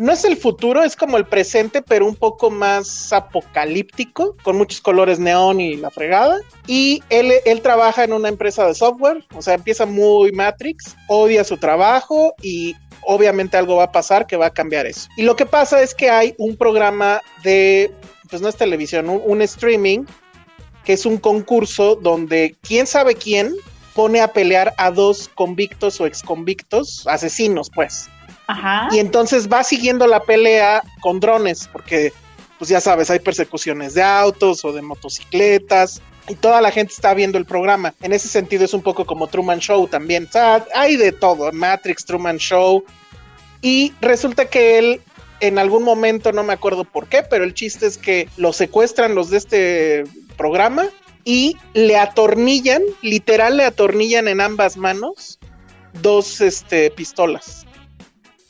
no 0.00 0.12
es 0.12 0.24
el 0.24 0.38
futuro, 0.38 0.82
es 0.82 0.96
como 0.96 1.18
el 1.18 1.26
presente, 1.26 1.82
pero 1.82 2.06
un 2.06 2.16
poco 2.16 2.50
más 2.50 3.12
apocalíptico, 3.12 4.34
con 4.42 4.56
muchos 4.56 4.80
colores 4.80 5.18
neón 5.18 5.60
y 5.60 5.76
la 5.76 5.90
fregada. 5.90 6.38
Y 6.66 7.02
él, 7.10 7.30
él 7.44 7.60
trabaja 7.60 8.04
en 8.04 8.14
una 8.14 8.30
empresa 8.30 8.66
de 8.66 8.74
software, 8.74 9.22
o 9.34 9.42
sea, 9.42 9.54
empieza 9.54 9.84
muy 9.84 10.32
Matrix, 10.32 10.96
odia 11.06 11.44
su 11.44 11.58
trabajo 11.58 12.32
y 12.40 12.74
obviamente 13.02 13.58
algo 13.58 13.76
va 13.76 13.84
a 13.84 13.92
pasar 13.92 14.26
que 14.26 14.38
va 14.38 14.46
a 14.46 14.54
cambiar 14.54 14.86
eso. 14.86 15.06
Y 15.18 15.22
lo 15.22 15.36
que 15.36 15.44
pasa 15.44 15.82
es 15.82 15.94
que 15.94 16.08
hay 16.08 16.34
un 16.38 16.56
programa 16.56 17.20
de, 17.44 17.92
pues 18.30 18.40
no 18.40 18.48
es 18.48 18.56
televisión, 18.56 19.10
un, 19.10 19.42
streaming 19.42 20.06
que 20.82 20.94
es 20.94 21.04
un 21.04 21.18
concurso 21.18 21.94
donde 21.94 22.56
quién 22.62 22.86
sabe 22.86 23.16
quién 23.16 23.54
pone 23.94 24.22
a 24.22 24.32
pelear 24.32 24.72
a 24.78 24.90
dos 24.90 25.28
convictos 25.34 26.00
o 26.00 26.06
exconvictos, 26.06 27.06
asesinos, 27.06 27.70
pues. 27.74 28.08
Y 28.92 28.98
entonces 28.98 29.48
va 29.48 29.64
siguiendo 29.64 30.06
la 30.06 30.20
pelea 30.20 30.82
con 31.00 31.20
drones, 31.20 31.68
porque 31.72 32.12
pues 32.58 32.68
ya 32.68 32.80
sabes, 32.80 33.10
hay 33.10 33.20
persecuciones 33.20 33.94
de 33.94 34.02
autos 34.02 34.64
o 34.66 34.72
de 34.72 34.82
motocicletas. 34.82 36.02
Y 36.28 36.34
toda 36.34 36.60
la 36.60 36.70
gente 36.70 36.92
está 36.92 37.14
viendo 37.14 37.38
el 37.38 37.46
programa. 37.46 37.94
En 38.02 38.12
ese 38.12 38.28
sentido 38.28 38.64
es 38.64 38.74
un 38.74 38.82
poco 38.82 39.06
como 39.06 39.26
Truman 39.26 39.60
Show 39.60 39.88
también. 39.88 40.28
O 40.34 40.64
hay 40.74 40.96
de 40.96 41.10
todo. 41.10 41.50
Matrix, 41.52 42.04
Truman 42.04 42.36
Show. 42.36 42.84
Y 43.62 43.94
resulta 44.02 44.44
que 44.44 44.78
él 44.78 45.00
en 45.40 45.58
algún 45.58 45.82
momento, 45.82 46.32
no 46.32 46.42
me 46.42 46.52
acuerdo 46.52 46.84
por 46.84 47.06
qué, 47.06 47.22
pero 47.22 47.44
el 47.44 47.54
chiste 47.54 47.86
es 47.86 47.96
que 47.96 48.28
lo 48.36 48.52
secuestran 48.52 49.14
los 49.14 49.30
de 49.30 49.38
este 49.38 50.04
programa 50.36 50.86
y 51.24 51.56
le 51.72 51.96
atornillan, 51.96 52.82
literal 53.00 53.56
le 53.56 53.64
atornillan 53.64 54.28
en 54.28 54.42
ambas 54.42 54.76
manos 54.76 55.38
dos 56.02 56.42
este, 56.42 56.90
pistolas 56.90 57.66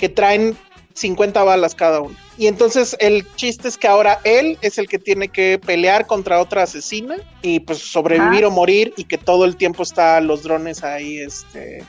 que 0.01 0.09
traen 0.09 0.57
50 0.94 1.44
balas 1.44 1.74
cada 1.74 2.01
una. 2.01 2.16
Y 2.36 2.46
entonces 2.46 2.96
el 2.98 3.24
chiste 3.36 3.68
es 3.68 3.76
que 3.76 3.86
ahora 3.86 4.18
él 4.24 4.59
es 4.62 4.78
el 4.78 4.88
que 4.88 4.98
tiene 4.98 5.28
que 5.28 5.61
pelear 5.64 6.07
contra 6.07 6.40
otra 6.40 6.62
asesina 6.64 7.16
y 7.42 7.61
pues 7.61 7.78
sobrevivir 7.78 8.44
o 8.46 8.51
morir 8.51 8.92
y 8.96 9.05
que 9.05 9.18
todo 9.18 9.44
el 9.44 9.57
tiempo 9.57 9.82
está 9.82 10.20
los 10.20 10.42
drones 10.42 10.82
ahí 10.82 11.18
este 11.18 11.84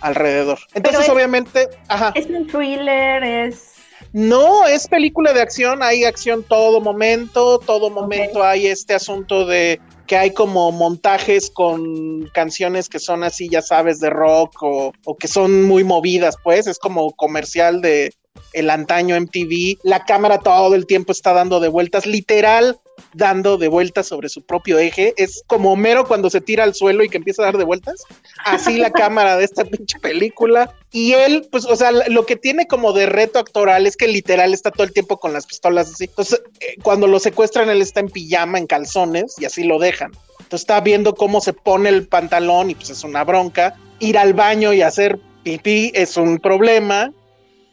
alrededor. 0.00 0.58
Entonces 0.74 1.02
es- 1.04 1.08
obviamente, 1.08 1.68
ajá. 1.88 2.12
Es 2.14 2.26
un 2.26 2.46
thriller, 2.46 3.22
es. 3.22 3.68
No, 4.12 4.66
es 4.66 4.88
película 4.88 5.32
de 5.32 5.40
acción, 5.40 5.82
hay 5.82 6.04
acción 6.04 6.42
todo 6.42 6.80
momento, 6.80 7.58
todo 7.60 7.88
momento 7.88 8.42
hay 8.42 8.66
este 8.66 8.94
asunto 8.94 9.46
de 9.46 9.80
que 10.12 10.18
hay 10.18 10.34
como 10.34 10.70
montajes 10.72 11.50
con 11.50 12.26
canciones 12.34 12.90
que 12.90 12.98
son 12.98 13.24
así, 13.24 13.48
ya 13.48 13.62
sabes, 13.62 13.98
de 13.98 14.10
rock 14.10 14.62
o, 14.62 14.92
o 15.06 15.16
que 15.16 15.26
son 15.26 15.62
muy 15.62 15.84
movidas, 15.84 16.36
pues 16.44 16.66
es 16.66 16.78
como 16.78 17.12
comercial 17.12 17.80
de 17.80 18.12
el 18.52 18.68
antaño 18.68 19.18
MTV, 19.18 19.78
la 19.84 20.04
cámara 20.04 20.38
todo 20.38 20.74
el 20.74 20.84
tiempo 20.84 21.12
está 21.12 21.32
dando 21.32 21.60
de 21.60 21.68
vueltas, 21.68 22.04
literal 22.04 22.78
dando 23.14 23.58
de 23.58 23.68
vueltas 23.68 24.06
sobre 24.06 24.28
su 24.28 24.42
propio 24.42 24.78
eje, 24.78 25.14
es 25.16 25.42
como 25.46 25.72
Homero 25.72 26.06
cuando 26.06 26.30
se 26.30 26.40
tira 26.40 26.64
al 26.64 26.74
suelo 26.74 27.04
y 27.04 27.08
que 27.08 27.18
empieza 27.18 27.42
a 27.42 27.46
dar 27.46 27.58
de 27.58 27.64
vueltas, 27.64 28.02
así 28.44 28.78
la 28.78 28.90
cámara 28.92 29.36
de 29.36 29.44
esta 29.44 29.64
pinche 29.64 29.98
película, 29.98 30.74
y 30.90 31.12
él, 31.12 31.48
pues, 31.50 31.64
o 31.64 31.76
sea, 31.76 31.90
lo 31.92 32.26
que 32.26 32.36
tiene 32.36 32.66
como 32.66 32.92
de 32.92 33.06
reto 33.06 33.38
actoral 33.38 33.86
es 33.86 33.96
que 33.96 34.08
literal 34.08 34.52
está 34.52 34.70
todo 34.70 34.84
el 34.84 34.92
tiempo 34.92 35.18
con 35.18 35.32
las 35.32 35.46
pistolas 35.46 35.90
así, 35.90 36.04
entonces 36.04 36.42
eh, 36.60 36.76
cuando 36.82 37.06
lo 37.06 37.18
secuestran 37.18 37.70
él 37.70 37.82
está 37.82 38.00
en 38.00 38.08
pijama, 38.08 38.58
en 38.58 38.66
calzones, 38.66 39.36
y 39.38 39.44
así 39.44 39.64
lo 39.64 39.78
dejan, 39.78 40.12
entonces 40.32 40.60
está 40.60 40.80
viendo 40.80 41.14
cómo 41.14 41.40
se 41.40 41.52
pone 41.52 41.88
el 41.88 42.06
pantalón 42.06 42.70
y 42.70 42.74
pues 42.74 42.90
es 42.90 43.04
una 43.04 43.24
bronca, 43.24 43.74
ir 44.00 44.18
al 44.18 44.34
baño 44.34 44.72
y 44.72 44.82
hacer 44.82 45.18
pipí 45.42 45.92
es 45.94 46.16
un 46.16 46.38
problema, 46.38 47.12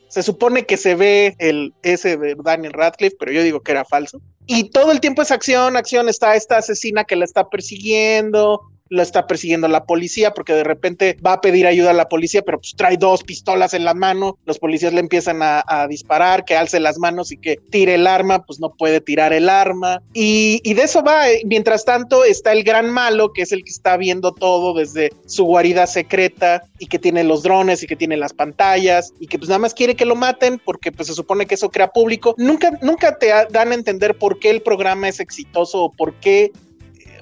se 0.10 0.24
supone 0.24 0.66
que 0.66 0.76
se 0.76 0.96
ve 0.96 1.36
el 1.38 1.74
ese 1.84 2.18
de 2.18 2.36
Daniel 2.44 2.74
Radcliffe, 2.74 3.16
pero 3.18 3.32
yo 3.32 3.44
digo 3.44 3.62
que 3.62 3.72
era 3.72 3.86
falso. 3.86 4.20
Y 4.48 4.72
todo 4.72 4.92
el 4.92 5.00
tiempo 5.00 5.22
es 5.22 5.32
acción, 5.32 5.78
acción. 5.78 6.10
Está 6.10 6.36
esta 6.36 6.58
asesina 6.58 7.04
que 7.04 7.16
la 7.16 7.26
está 7.26 7.48
persiguiendo, 7.48 8.62
la 8.90 9.04
está 9.04 9.28
persiguiendo 9.28 9.68
la 9.68 9.86
policía 9.86 10.34
porque 10.34 10.54
de 10.54 10.64
repente 10.64 11.18
va 11.26 11.34
a 11.34 11.42
pedir 11.42 11.68
ayuda 11.68 11.92
a 11.92 11.94
la 11.94 12.10
policía, 12.10 12.42
pero 12.42 12.60
pues 12.60 12.74
trae 12.76 12.98
dos 12.98 13.24
pistolas 13.24 13.74
en 13.74 13.86
la 13.86 13.94
mano. 13.94 14.38
Los 14.46 14.60
policías 14.60 14.94
le 14.94 15.00
empiezan 15.00 15.42
a, 15.42 15.64
a 15.68 15.88
disparar, 15.88 16.46
que 16.46 16.56
alce 16.56 16.80
las 16.80 16.98
manos 16.98 17.32
y 17.32 17.38
que 17.38 17.58
tire 17.70 17.96
el 17.96 18.08
arma, 18.08 18.46
pues 18.46 18.60
no 18.60 18.74
puede 18.74 19.02
tirar 19.02 19.34
el 19.34 19.50
arma. 19.50 20.02
Y, 20.14 20.62
y 20.64 20.74
de 20.74 20.84
eso 20.84 21.04
va. 21.04 21.30
eh, 21.30 21.42
Mientras 21.46 21.86
tanto 21.86 22.24
está 22.24 22.52
el 22.52 22.64
gran 22.64 22.90
malo, 22.90 23.32
que 23.34 23.44
es 23.44 23.52
el 23.52 23.64
que 23.64 23.72
está 23.72 23.98
viendo 23.98 24.34
todo 24.34 24.74
desde 24.74 25.12
su 25.26 25.46
guarida 25.46 25.88
secreta 25.88 26.64
y 26.80 26.88
que 26.88 27.00
tiene 27.00 27.24
los 27.24 27.44
drones 27.44 27.84
y 27.84 27.88
que 27.88 27.96
tiene 27.96 28.18
las 28.18 28.34
pantallas 28.34 29.14
y 29.20 29.28
que 29.28 29.38
pues 29.38 29.50
nada 29.50 29.60
más 29.60 29.74
quiere 29.74 29.96
que 29.96 30.06
lo 30.06 30.16
maten 30.16 30.60
porque 30.64 30.92
pues 30.92 31.08
se 31.08 31.14
supone 31.14 31.46
que 31.46 31.56
eso 31.56 31.70
crea 31.70 31.92
público. 31.92 32.36
Nunca, 32.38 32.72
nunca 32.82 33.18
te 33.18 33.32
dan 33.52 33.72
a 33.72 33.76
entender 33.76 34.18
por 34.18 34.40
qué 34.40 34.50
el 34.50 34.62
programa 34.62 35.08
es 35.08 35.20
exitoso 35.20 35.84
o 35.84 35.92
por 35.92 36.14
qué 36.16 36.52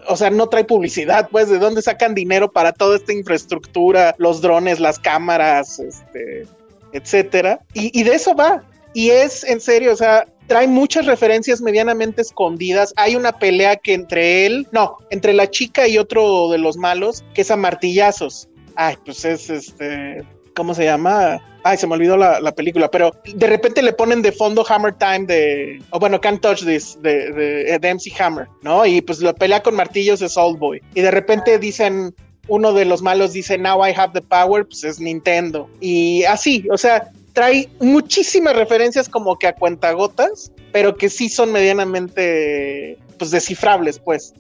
o 0.08 0.16
sea, 0.16 0.30
no 0.30 0.48
trae 0.48 0.64
publicidad, 0.64 1.30
pues, 1.30 1.50
¿de 1.50 1.60
dónde 1.60 1.82
sacan 1.82 2.16
dinero 2.16 2.52
para 2.52 2.74
toda 2.74 2.98
esta 2.98 3.14
infraestructura, 3.14 4.16
los 4.18 4.42
drones, 4.42 4.80
las 4.80 5.00
cámaras, 5.00 5.80
este, 5.80 6.48
etcétera? 6.94 7.60
Y, 7.74 7.98
y 8.00 8.04
de 8.04 8.16
eso 8.16 8.36
va. 8.36 8.64
Y 8.94 9.10
es 9.12 9.44
en 9.44 9.62
serio, 9.62 9.94
o 9.94 9.96
sea, 9.96 10.26
trae 10.48 10.68
muchas 10.68 11.06
referencias 11.06 11.62
medianamente 11.62 12.22
escondidas. 12.22 12.94
Hay 12.96 13.16
una 13.16 13.38
pelea 13.38 13.76
que 13.76 13.94
entre 13.94 14.46
él, 14.46 14.68
no, 14.72 14.98
entre 15.10 15.34
la 15.34 15.50
chica 15.50 15.88
y 15.88 15.98
otro 15.98 16.50
de 16.50 16.58
los 16.58 16.78
malos, 16.78 17.24
que 17.34 17.42
es 17.42 17.52
a 17.52 17.58
martillazos. 17.58 18.50
Ay, 18.76 18.96
pues 19.06 19.26
es 19.26 19.50
este, 19.50 20.24
¿cómo 20.58 20.74
se 20.74 20.86
llama? 20.86 21.40
Ay, 21.64 21.78
se 21.78 21.86
me 21.86 21.94
olvidó 21.94 22.18
la, 22.18 22.40
la 22.40 22.52
película, 22.54 22.90
pero 22.90 23.12
de 23.24 23.48
repente 23.48 23.82
le 23.84 23.94
ponen 23.94 24.24
de 24.24 24.32
fondo 24.32 24.66
Hammer 24.68 24.96
Time 24.96 25.26
de, 25.28 25.82
o 25.92 26.00
bueno, 26.00 26.20
Can't 26.20 26.42
Touch 26.42 26.66
This, 26.66 26.98
de, 27.02 27.32
de, 27.32 27.80
de 27.80 27.94
MC 27.94 28.20
Hammer, 28.20 28.48
¿no? 28.64 28.86
Y 28.86 29.02
pues 29.02 29.20
la 29.20 29.34
pelea 29.34 29.62
con 29.62 29.76
martillos 29.76 30.22
es 30.22 30.36
Old 30.36 30.58
Boy. 30.58 30.82
Y 30.96 31.02
de 31.02 31.12
repente 31.12 31.60
dicen, 31.60 32.16
uno 32.48 32.74
de 32.74 32.86
los 32.86 33.04
malos 33.04 33.34
dice, 33.34 33.58
Now 33.58 33.86
I 33.86 33.94
have 33.96 34.14
the 34.14 34.22
power, 34.22 34.66
pues 34.66 34.84
es 34.84 35.00
Nintendo. 35.00 35.70
Y 35.80 36.24
así, 36.24 36.66
o 36.72 36.78
sea, 36.78 37.12
trae 37.34 37.70
muchísimas 37.80 38.56
referencias 38.56 39.08
como 39.08 39.38
que 39.38 39.46
a 39.46 39.54
cuentagotas, 39.54 40.52
pero 40.72 40.96
que 40.96 41.08
sí 41.08 41.30
son 41.30 41.52
medianamente, 41.52 42.98
pues 43.20 43.30
descifrables, 43.30 44.00
pues. 44.00 44.34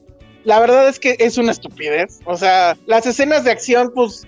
La 0.45 0.59
verdad 0.59 0.88
es 0.88 0.97
que 0.97 1.15
es 1.20 1.38
una 1.38 1.51
estupidez. 1.51 2.22
O 2.26 2.38
sea, 2.38 2.76
las 2.86 3.05
escenas 3.05 3.43
de 3.43 3.51
acción, 3.51 3.91
pues 3.93 4.26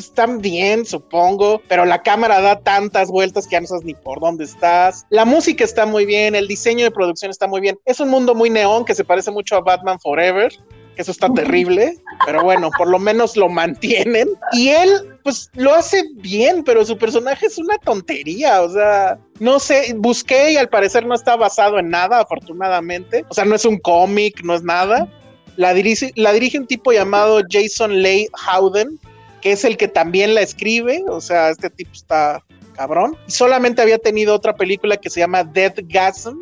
están 0.00 0.40
bien, 0.40 0.84
supongo, 0.84 1.62
pero 1.68 1.84
la 1.84 2.02
cámara 2.02 2.40
da 2.40 2.60
tantas 2.60 3.08
vueltas 3.08 3.46
que 3.46 3.52
ya 3.52 3.60
no 3.60 3.66
sabes 3.66 3.84
ni 3.84 3.94
por 3.94 4.20
dónde 4.20 4.44
estás. 4.44 5.06
La 5.10 5.24
música 5.24 5.64
está 5.64 5.86
muy 5.86 6.06
bien, 6.06 6.34
el 6.34 6.48
diseño 6.48 6.84
de 6.84 6.90
producción 6.90 7.30
está 7.30 7.46
muy 7.46 7.60
bien. 7.60 7.78
Es 7.84 8.00
un 8.00 8.08
mundo 8.08 8.34
muy 8.34 8.50
neón 8.50 8.84
que 8.84 8.94
se 8.94 9.04
parece 9.04 9.30
mucho 9.30 9.56
a 9.56 9.60
Batman 9.60 9.98
Forever, 10.00 10.52
que 10.94 11.02
eso 11.02 11.10
está 11.10 11.28
terrible, 11.32 11.96
pero 12.24 12.42
bueno, 12.42 12.70
por 12.76 12.88
lo 12.88 12.98
menos 12.98 13.36
lo 13.36 13.48
mantienen. 13.48 14.28
Y 14.52 14.68
él, 14.68 15.18
pues 15.22 15.50
lo 15.54 15.74
hace 15.74 16.04
bien, 16.16 16.62
pero 16.64 16.84
su 16.84 16.96
personaje 16.96 17.46
es 17.46 17.58
una 17.58 17.76
tontería, 17.78 18.62
o 18.62 18.70
sea, 18.70 19.18
no 19.40 19.58
sé, 19.58 19.94
busqué 19.96 20.52
y 20.52 20.56
al 20.56 20.68
parecer 20.68 21.06
no 21.06 21.14
está 21.14 21.36
basado 21.36 21.78
en 21.78 21.90
nada, 21.90 22.20
afortunadamente. 22.20 23.24
O 23.28 23.34
sea, 23.34 23.44
no 23.44 23.54
es 23.54 23.64
un 23.64 23.78
cómic, 23.78 24.42
no 24.44 24.54
es 24.54 24.62
nada. 24.62 25.08
La 25.56 25.74
dirige, 25.74 26.12
la 26.16 26.32
dirige 26.32 26.58
un 26.58 26.66
tipo 26.66 26.92
llamado 26.92 27.40
Jason 27.48 28.02
Leigh 28.02 28.28
Howden, 28.46 28.98
que 29.44 29.52
es 29.52 29.62
el 29.64 29.76
que 29.76 29.88
también 29.88 30.34
la 30.34 30.40
escribe, 30.40 31.04
o 31.06 31.20
sea, 31.20 31.50
este 31.50 31.68
tipo 31.68 31.92
está 31.92 32.42
cabrón. 32.74 33.14
Y 33.28 33.30
solamente 33.30 33.82
había 33.82 33.98
tenido 33.98 34.34
otra 34.34 34.56
película 34.56 34.96
que 34.96 35.10
se 35.10 35.20
llama 35.20 35.44
Death 35.44 35.80
Gasm, 35.82 36.38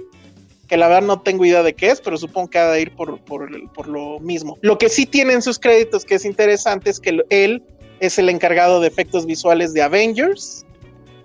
que 0.68 0.76
la 0.76 0.86
verdad 0.86 1.02
no 1.02 1.20
tengo 1.20 1.44
idea 1.44 1.64
de 1.64 1.74
qué 1.74 1.90
es, 1.90 2.00
pero 2.00 2.16
supongo 2.16 2.50
que 2.50 2.58
ha 2.60 2.70
de 2.70 2.80
ir 2.80 2.94
por, 2.94 3.18
por, 3.24 3.88
lo 3.88 4.20
mismo. 4.20 4.56
Lo 4.60 4.78
que 4.78 4.88
sí 4.88 5.04
tiene 5.04 5.32
en 5.32 5.42
sus 5.42 5.58
créditos 5.58 6.04
que 6.04 6.14
es 6.14 6.24
interesante 6.24 6.90
es 6.90 7.00
que 7.00 7.24
él 7.30 7.64
es 7.98 8.20
el 8.20 8.28
encargado 8.28 8.80
de 8.80 8.86
efectos 8.86 9.26
visuales 9.26 9.74
de 9.74 9.82
Avengers 9.82 10.64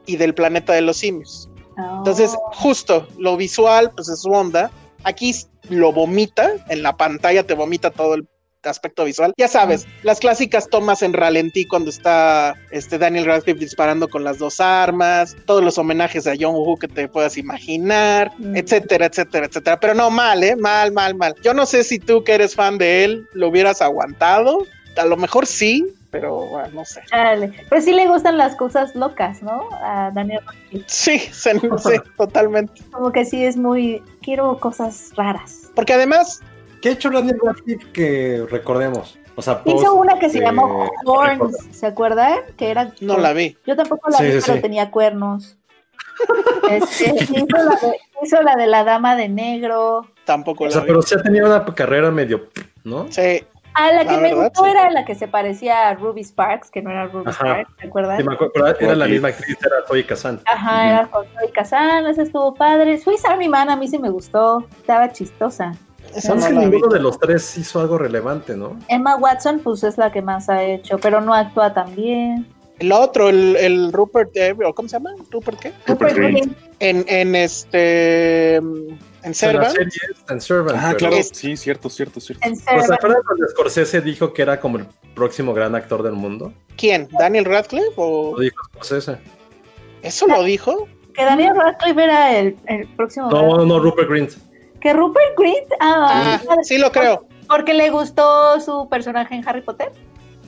y 0.08 0.16
del 0.16 0.34
planeta 0.34 0.74
de 0.74 0.82
los 0.82 0.98
simios. 0.98 1.48
Entonces, 2.00 2.36
justo 2.54 3.08
lo 3.20 3.38
visual, 3.38 3.92
pues 3.96 4.10
es 4.10 4.24
su 4.24 4.32
onda. 4.32 4.72
Aquí 5.04 5.32
lo 5.70 5.94
vomita, 5.94 6.54
en 6.70 6.82
la 6.82 6.98
pantalla 6.98 7.46
te 7.46 7.54
vomita 7.54 7.92
todo 7.92 8.16
el 8.16 8.28
aspecto 8.64 9.04
visual. 9.06 9.34
Ya 9.38 9.48
sabes, 9.48 9.88
las 10.04 10.20
clásicas 10.20 10.68
tomas 10.70 11.02
en 11.02 11.14
ralentí 11.14 11.66
cuando 11.68 11.90
está 11.90 12.56
este 12.72 12.98
Daniel 12.98 13.26
Radcliffe 13.26 13.60
disparando 13.60 14.08
con 14.08 14.24
las 14.24 14.40
dos 14.40 14.60
armas, 14.60 15.36
todos 15.46 15.64
los 15.64 15.78
homenajes 15.78 16.28
a 16.28 16.34
John 16.40 16.56
Woo 16.56 16.78
que 16.78 16.88
te 16.88 17.08
puedas 17.08 17.38
imaginar, 17.38 18.32
etcétera, 18.54 19.06
etcétera, 19.06 19.46
etcétera. 19.48 19.80
Pero 19.80 19.94
no 19.94 20.10
mal, 20.10 20.44
¿eh? 20.44 20.56
Mal, 20.56 20.92
mal, 20.92 21.16
mal. 21.16 21.36
Yo 21.44 21.54
no 21.54 21.66
sé 21.66 21.84
si 21.84 22.00
tú 22.00 22.24
que 22.24 22.34
eres 22.34 22.56
fan 22.56 22.78
de 22.78 23.04
él 23.04 23.28
lo 23.34 23.50
hubieras 23.50 23.82
aguantado. 23.82 24.66
A 24.98 25.06
lo 25.06 25.16
mejor 25.16 25.46
sí, 25.46 25.86
pero 26.10 26.48
bueno, 26.48 26.70
no 26.74 26.86
sé. 26.86 27.02
Chale. 27.08 27.54
Pero 27.70 27.82
sí 27.82 27.92
le 27.94 28.08
gustan 28.08 28.38
las 28.38 28.56
cosas 28.56 28.96
locas, 28.96 29.44
¿no? 29.44 29.70
A 29.84 30.10
Daniel 30.14 30.40
Radcliffe. 30.46 30.86
Sí, 30.88 31.20
se- 31.20 31.60
sí, 31.60 31.96
totalmente. 32.18 32.82
Como 32.92 33.12
que 33.12 33.24
sí 33.24 33.46
es 33.46 33.56
muy. 33.58 34.02
Quiero 34.24 34.60
cosas 34.60 35.12
raras. 35.16 35.70
Porque 35.76 35.94
además, 35.94 36.42
¿Qué 36.82 36.90
ha 36.90 36.92
hecho 36.94 37.10
Daniel 37.10 37.38
Radcliffe 37.44 37.92
que 37.92 38.46
recordemos? 38.50 39.18
O 39.36 39.42
sea, 39.42 39.64
post 39.64 39.82
Hizo 39.84 39.94
una 39.96 40.18
que 40.18 40.30
se 40.30 40.40
llamó 40.40 40.90
Horns. 41.06 41.58
¿se 41.72 41.86
acuerdan? 41.86 42.40
Que 42.58 42.72
era. 42.72 42.92
no 43.02 43.18
la 43.18 43.34
vi. 43.34 43.56
Yo 43.66 43.76
tampoco 43.76 44.10
la 44.10 44.18
Sí, 44.18 44.24
vi, 44.26 44.32
sí, 44.32 44.40
pero 44.46 44.56
sí. 44.56 44.62
tenía 44.62 44.92
cuernos. 44.92 45.58
Este, 46.70 47.14
hizo, 47.16 47.46
la 47.46 47.76
de, 47.76 47.98
hizo 48.24 48.42
la 48.42 48.56
de 48.56 48.68
la 48.68 48.84
dama 48.84 49.16
de 49.16 49.30
negro. 49.30 50.08
Tampoco 50.26 50.64
O 50.64 50.68
la 50.68 50.72
sea, 50.74 50.82
vi. 50.82 50.88
pero 50.88 51.02
sí 51.02 51.16
ha 51.16 51.22
tenido 51.22 51.46
una 51.46 51.64
carrera 51.66 52.10
medio, 52.12 52.48
¿no? 52.84 53.06
Sí, 53.12 53.44
Ah, 53.80 53.92
la 53.92 54.04
La 54.04 54.10
que 54.10 54.18
me 54.18 54.30
verdad, 54.34 54.46
gustó 54.46 54.64
sí. 54.64 54.72
era 54.72 54.90
la 54.90 55.06
que 55.06 55.14
se 55.14 55.28
parecía 55.28 55.88
a 55.90 55.94
Ruby 55.94 56.24
Sparks, 56.24 56.72
que 56.72 56.82
no 56.82 56.90
era 56.90 57.06
Ruby 57.06 57.26
Ajá. 57.30 57.46
Sparks, 57.62 57.72
¿se 57.80 57.88
acuerdan? 57.88 58.18
Sí, 58.18 58.24
me 58.24 58.34
acuerdo, 58.34 58.76
era 58.80 58.96
la 58.96 59.06
misma 59.06 59.28
actriz, 59.28 59.56
era 59.64 59.76
Zoe 59.88 60.04
Kazan. 60.04 60.42
Ajá, 60.52 60.90
era 60.90 61.08
Zoe 61.12 61.52
Kazan, 61.54 62.08
esa 62.08 62.24
estuvo 62.24 62.56
padre. 62.56 62.98
Swiss 62.98 63.24
Army 63.24 63.48
Man 63.48 63.70
a 63.70 63.76
mí 63.76 63.88
sí 63.88 64.00
me 64.00 64.10
gustó, 64.10 64.66
estaba 64.80 65.12
chistosa. 65.12 65.74
Esa 66.18 66.34
Es 66.36 66.42
no 66.42 66.48
que 66.62 66.66
vi. 66.68 66.72
ninguno 66.72 66.94
de 66.94 67.00
los 67.00 67.20
tres 67.20 67.58
hizo 67.58 67.80
algo 67.80 67.98
relevante, 67.98 68.56
¿no? 68.56 68.78
Emma 68.88 69.16
Watson, 69.16 69.60
pues 69.60 69.84
es 69.84 69.98
la 69.98 70.12
que 70.12 70.22
más 70.22 70.50
ha 70.50 70.64
hecho, 70.64 70.98
pero 70.98 71.22
no 71.22 71.34
actúa 71.34 71.74
tan 71.74 71.96
bien. 71.96 72.48
El 72.80 72.92
otro, 72.92 73.30
el, 73.30 73.56
el 73.56 73.92
Rupert, 73.92 74.30
eh, 74.38 74.56
¿o 74.64 74.74
¿cómo 74.74 74.88
se 74.88 74.94
llama? 74.98 75.10
¿Rupert 75.32 75.60
qué? 75.60 75.74
Rupert 75.88 76.16
Grint. 76.16 76.56
En, 76.80 77.04
en 77.08 77.34
este. 77.36 78.56
En 78.58 79.00
En 79.24 79.34
Servant. 79.34 79.76
está 80.16 80.34
en 80.36 80.42
Servant. 80.42 80.78
Ah, 80.78 80.84
pero- 80.90 80.98
claro, 80.98 81.16
Es- 81.16 81.32
sí, 81.34 81.58
cierto, 81.58 81.90
cierto, 81.90 82.20
cierto. 82.20 82.46
En 82.46 82.52
¿Pues 82.54 82.64
Servant. 82.64 82.86
¿Se 82.88 82.94
acuerdan 82.94 83.22
cuando 83.26 83.48
Scorsese 83.48 84.02
dijo 84.02 84.32
que 84.32 84.44
era 84.44 84.60
como 84.60 84.78
el 84.78 84.86
próximo 85.16 85.56
gran 85.56 85.74
actor 85.74 86.04
del 86.04 86.14
mundo? 86.14 86.54
¿Quién? 86.78 87.08
¿Daniel 87.18 87.46
Radcliffe? 87.46 87.94
¿O 87.96 88.34
Lo 88.36 88.42
dijo 88.44 88.56
Scorsese. 88.74 89.18
eso 90.04 90.28
lo 90.28 90.44
dijo? 90.44 90.88
Que 91.16 91.24
Daniel 91.26 91.56
Radcliffe 91.56 92.04
era 92.04 92.38
el, 92.38 92.56
el 92.68 92.88
próximo. 92.90 93.32
No, 93.32 93.66
no, 93.66 93.80
Rupert 93.80 94.08
Grint. 94.08 94.34
Que 94.88 94.94
Rupert 94.94 95.38
Grint. 95.38 95.68
Ah, 95.82 96.40
Ah, 96.50 96.56
sí 96.64 96.78
lo 96.78 96.90
creo. 96.94 97.28
Porque 97.50 97.74
le 97.74 97.90
gustó 97.90 98.58
su 98.62 98.88
personaje 98.88 99.36
en 99.36 99.46
Harry 99.46 99.60
Potter. 99.60 99.92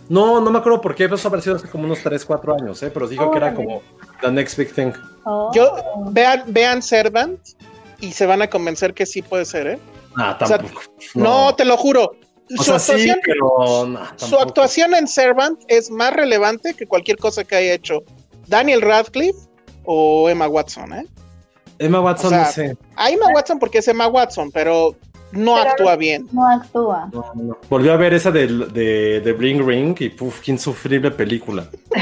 No, 0.08 0.40
no 0.40 0.50
me 0.50 0.60
acuerdo 0.60 0.80
por 0.80 0.96
qué, 0.96 1.04
eso 1.06 1.16
ha 1.16 1.28
aparecido 1.28 1.58
hace 1.58 1.68
como 1.68 1.84
unos 1.84 2.02
3, 2.02 2.24
4 2.24 2.56
años, 2.56 2.82
¿eh? 2.82 2.90
pero 2.90 3.06
dijo 3.10 3.30
que 3.32 3.38
era 3.38 3.54
como 3.54 3.82
the 4.22 4.32
next 4.32 4.58
big 4.58 4.74
thing. 4.74 4.94
Oh. 5.26 5.52
Yo, 5.54 5.76
vean, 6.12 6.44
vean 6.48 6.82
Servant 6.82 7.38
y 8.00 8.14
se 8.14 8.26
van 8.26 8.42
a 8.42 8.50
convencer 8.50 8.94
que 8.94 9.06
sí 9.06 9.22
puede 9.22 9.44
ser, 9.44 9.68
¿eh? 9.68 9.80
Ah, 10.16 10.38
O 10.42 10.46
sea, 10.46 10.58
tampoco. 10.60 10.84
No, 11.16 11.54
te 11.54 11.66
lo 11.66 11.76
juro. 11.76 12.14
O 12.58 12.64
Su 12.64 12.64
sea, 12.64 12.80
sí, 12.80 13.10
actuación, 13.10 13.20
pero 13.26 14.16
su 14.16 14.38
actuación 14.40 14.96
en 14.96 15.06
Servant 15.06 15.60
es 15.68 15.92
más 15.92 16.14
relevante 16.14 16.74
que 16.76 16.88
cualquier 16.88 17.18
cosa 17.18 17.44
que 17.44 17.58
haya 17.58 17.74
hecho 17.74 18.04
Daniel 18.48 18.82
Radcliffe 18.82 19.38
o 19.84 20.30
Emma 20.30 20.48
Watson, 20.48 20.94
¿eh? 20.94 21.06
Emma 21.80 22.02
Watson, 22.02 22.28
o 22.28 22.30
sea, 22.30 22.46
no 22.46 22.52
sé. 22.52 22.78
A 22.96 23.10
Emma 23.10 23.28
Watson 23.34 23.58
porque 23.60 23.80
es 23.80 23.88
Emma 23.88 24.08
Watson, 24.08 24.52
pero 24.52 24.96
no 25.32 25.56
Pero- 25.56 25.70
actúa 25.72 25.96
bien. 25.96 26.28
No 26.32 26.48
actúa. 26.48 27.10
No, 27.14 27.32
no. 27.36 27.58
Volvió 27.70 27.94
a 27.94 27.98
ver 27.98 28.14
esa 28.14 28.32
de, 28.32 28.48
de, 28.48 29.22
de 29.22 29.34
Bling 29.34 29.66
Ring 29.68 29.96
y 30.00 30.10
puf, 30.10 30.42
qué 30.42 30.52
insufrible 30.52 31.10
película. 31.12 31.66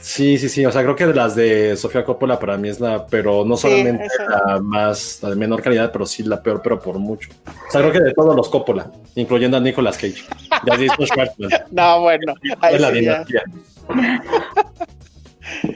Sí, 0.00 0.36
sí, 0.36 0.50
sí. 0.50 0.66
O 0.66 0.70
sea, 0.70 0.82
creo 0.82 0.94
que 0.94 1.06
de 1.06 1.14
las 1.14 1.34
de 1.34 1.74
Sofía 1.78 2.04
Coppola 2.04 2.38
para 2.38 2.58
mí 2.58 2.68
es 2.68 2.78
la, 2.78 3.06
pero 3.06 3.42
no 3.42 3.56
solamente 3.56 4.06
la 4.28 4.60
más, 4.60 5.18
la 5.22 5.30
de 5.30 5.36
menor 5.36 5.62
calidad, 5.62 5.90
pero 5.90 6.04
sí 6.04 6.22
la 6.22 6.42
peor, 6.42 6.60
pero 6.62 6.78
por 6.78 6.98
mucho. 6.98 7.30
O 7.46 7.70
sea, 7.72 7.80
creo 7.80 7.90
que 7.90 8.00
de 8.00 8.12
todos 8.12 8.36
los 8.36 8.50
Coppola, 8.50 8.90
incluyendo 9.14 9.56
a 9.56 9.60
Nicolas 9.60 9.96
Cage. 9.96 10.22
Ya. 10.66 10.76
No, 11.70 12.00
bueno, 12.02 12.34
ahí 12.60 12.74
Es 12.74 12.80
la 12.82 12.90
sí 12.92 12.94
ya- 13.02 13.24
dinastía. 13.24 13.42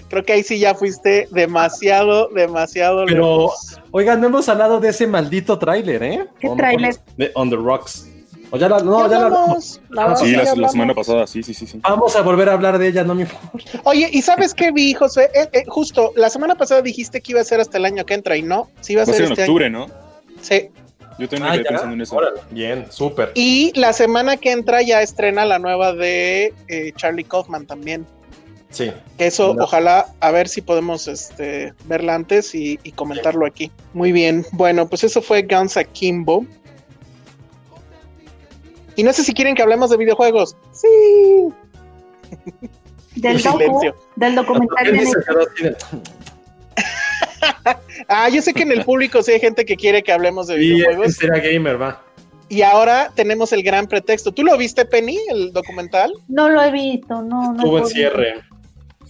creo 0.09 0.25
que 0.25 0.33
ahí 0.33 0.43
sí 0.43 0.59
ya 0.59 0.75
fuiste 0.75 1.29
demasiado, 1.31 2.29
demasiado 2.29 3.05
Pero, 3.07 3.39
lejos. 3.43 3.81
oigan, 3.91 4.21
no 4.21 4.29
hemos 4.29 4.49
hablado 4.49 4.81
de 4.81 4.91
ese 4.91 5.07
maldito 5.07 5.59
tráiler, 5.59 6.03
¿eh? 6.03 6.27
¿Qué 6.41 6.49
On- 6.49 6.57
tráiler? 6.57 6.97
De 7.17 7.31
On 7.35 7.51
the 7.51 7.57
Rocks. 7.57 8.09
O 8.51 8.57
ya 8.57 8.67
la, 8.67 8.79
no, 8.81 9.07
Ya 9.11 9.19
ya 9.19 9.29
la 9.91 10.17
Sí, 10.17 10.33
la, 10.33 10.69
semana 10.71 10.95
pasada, 10.95 11.27
sí, 11.27 11.43
sí, 11.43 11.53
sí, 11.53 11.67
sí. 11.67 11.81
Vamos 11.83 12.17
a 12.17 12.23
volver 12.23 12.49
a 12.49 12.55
hablar 12.55 12.79
de 12.79 12.89
ella, 12.89 13.05
no 13.05 13.15
me 13.15 13.23
importa. 13.23 13.61
Oye, 13.85 14.09
¿y 14.11 14.23
sabes 14.23 14.55
qué 14.55 14.71
vi, 14.73 14.95
José? 14.95 15.29
Eh, 15.35 15.49
eh, 15.53 15.65
justo, 15.69 16.13
la 16.17 16.31
semana 16.31 16.55
pasada 16.55 16.81
dijiste 16.81 17.21
que 17.21 17.33
iba 17.33 17.43
a 17.43 17.45
ser 17.45 17.61
hasta 17.61 17.77
el 17.77 17.85
año 17.85 18.07
que 18.07 18.15
entra 18.15 18.39
y 18.39 18.43
no, 18.43 18.71
sí 18.81 18.95
iba 18.95 19.03
a 19.03 19.05
Va 19.05 19.13
a 19.13 19.15
ser 19.15 19.17
ser 19.17 19.27
en 19.27 19.33
este 19.33 19.43
octubre, 19.43 19.69
¿no? 19.69 19.87
Sí. 20.41 20.71
Yo 21.19 21.29
también 21.29 21.53
Ah, 21.53 21.57
ya. 21.57 21.63
pensando 21.65 21.93
en 21.95 22.01
eso. 22.01 22.17
Órale. 22.17 22.41
Bien, 22.51 22.87
súper. 22.91 23.33
Y 23.35 23.73
la 23.79 23.93
semana 23.93 24.39
que 24.39 24.53
entra 24.53 24.81
ya 24.83 25.03
estrena 25.03 25.45
la 25.45 25.59
nueva 25.59 25.93
de 25.93 26.55
eh, 26.69 26.93
Charlie 26.97 27.25
Kaufman 27.25 27.67
también. 27.67 28.07
Sí. 28.71 28.93
Que 29.17 29.27
eso, 29.27 29.55
No. 29.55 29.65
ojalá, 29.65 30.07
a 30.21 30.31
ver 30.31 30.47
si 30.49 30.61
podemos 30.61 31.09
este, 31.09 31.73
verla 31.87 32.15
antes 32.15 32.55
y, 32.55 32.79
y 32.83 32.93
comentarlo 32.93 33.47
aquí. 33.47 33.73
Muy 33.95 34.13
bien. 34.13 34.45
Bueno, 34.53 34.87
pues 34.89 35.05
eso 35.05 35.23
fue 35.23 35.43
Guns 35.43 35.77
Akimbo. 35.77 36.45
Y 38.97 39.03
no 39.05 39.13
sé 39.13 39.23
si 39.25 39.33
quieren 39.33 39.55
que 39.55 39.63
hablemos 39.63 39.91
de 39.91 39.97
videojuegos. 39.97 40.57
Sí. 40.73 41.49
Del 43.17 43.43
docu, 43.43 43.59
Silencio. 43.59 43.97
del 44.17 44.35
documental 44.37 44.93
de 44.93 45.77
Ah, 48.09 48.29
yo 48.29 48.41
sé 48.43 48.55
que 48.55 48.63
en 48.63 48.71
el 48.73 48.85
público 48.85 49.23
sí 49.23 49.33
hay 49.33 49.41
gente 49.41 49.65
que 49.65 49.77
quiere 49.77 50.03
que 50.05 50.13
hablemos 50.13 50.47
de 50.47 50.57
videojuegos. 50.57 51.15
sería 51.15 51.41
gamer, 51.43 51.81
va. 51.81 52.01
Y 52.49 52.63
ahora 52.63 53.11
tenemos 53.15 53.53
el 53.53 53.63
gran 53.63 53.87
pretexto. 53.87 54.33
¿Tú 54.33 54.43
lo 54.45 54.57
viste, 54.57 54.85
Penny, 54.85 55.19
el 55.31 55.53
documental? 55.53 56.13
No 56.29 56.49
lo 56.49 56.63
he 56.63 56.71
visto, 56.71 57.21
no, 57.23 57.53
no. 57.53 57.63
Tuvo 57.63 57.79
he 57.79 57.83
podido. 57.83 57.89
encierre. 57.89 58.35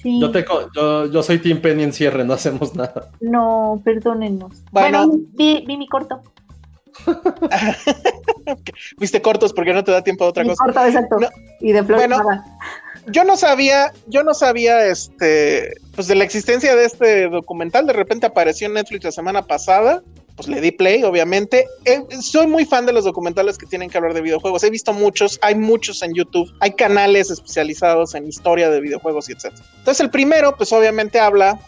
Sí. 0.02 0.20
Yo, 0.20 0.30
te, 0.30 0.44
yo, 0.74 1.06
yo 1.06 1.22
soy 1.22 1.38
Team 1.38 1.60
Penny 1.60 1.82
en 1.82 1.92
cierre, 1.92 2.24
no 2.24 2.34
hacemos 2.34 2.74
nada. 2.74 3.10
No, 3.20 3.80
perdónenos. 3.84 4.52
Bueno. 4.70 5.06
Bueno, 5.08 5.22
vi, 5.34 5.64
vi 5.66 5.76
mi 5.76 5.88
corto. 5.88 6.22
Viste 8.98 9.22
cortos 9.22 9.52
porque 9.52 9.72
no 9.72 9.84
te 9.84 9.92
da 9.92 10.02
tiempo 10.02 10.24
a 10.24 10.28
otra 10.28 10.42
Mi 10.42 10.50
cosa. 10.50 10.64
corto, 10.64 10.84
exacto. 10.84 11.16
No. 11.18 11.28
Y 11.60 11.72
de 11.72 11.82
flor 11.84 11.98
Bueno. 11.98 12.18
nada. 12.18 12.44
Yo 13.06 13.24
no 13.24 13.36
sabía, 13.36 13.92
yo 14.06 14.22
no 14.22 14.34
sabía 14.34 14.86
este, 14.86 15.74
pues 15.94 16.08
de 16.08 16.14
la 16.14 16.24
existencia 16.24 16.76
de 16.76 16.84
este 16.84 17.28
documental. 17.28 17.86
De 17.86 17.94
repente 17.94 18.26
apareció 18.26 18.66
en 18.66 18.74
Netflix 18.74 19.04
la 19.04 19.12
semana 19.12 19.42
pasada. 19.46 20.02
Pues 20.38 20.46
le 20.46 20.60
di 20.60 20.70
play, 20.70 21.02
obviamente. 21.02 21.66
Eh, 21.84 22.00
soy 22.22 22.46
muy 22.46 22.64
fan 22.64 22.86
de 22.86 22.92
los 22.92 23.04
documentales 23.04 23.58
que 23.58 23.66
tienen 23.66 23.90
que 23.90 23.98
hablar 23.98 24.14
de 24.14 24.20
videojuegos. 24.20 24.62
He 24.62 24.70
visto 24.70 24.92
muchos, 24.92 25.36
hay 25.42 25.56
muchos 25.56 26.00
en 26.04 26.14
YouTube, 26.14 26.48
hay 26.60 26.70
canales 26.74 27.28
especializados 27.28 28.14
en 28.14 28.28
historia 28.28 28.70
de 28.70 28.80
videojuegos 28.80 29.28
y 29.28 29.32
etc. 29.32 29.46
Entonces 29.78 29.98
el 29.98 30.10
primero, 30.10 30.56
pues 30.56 30.72
obviamente 30.72 31.18
habla 31.18 31.58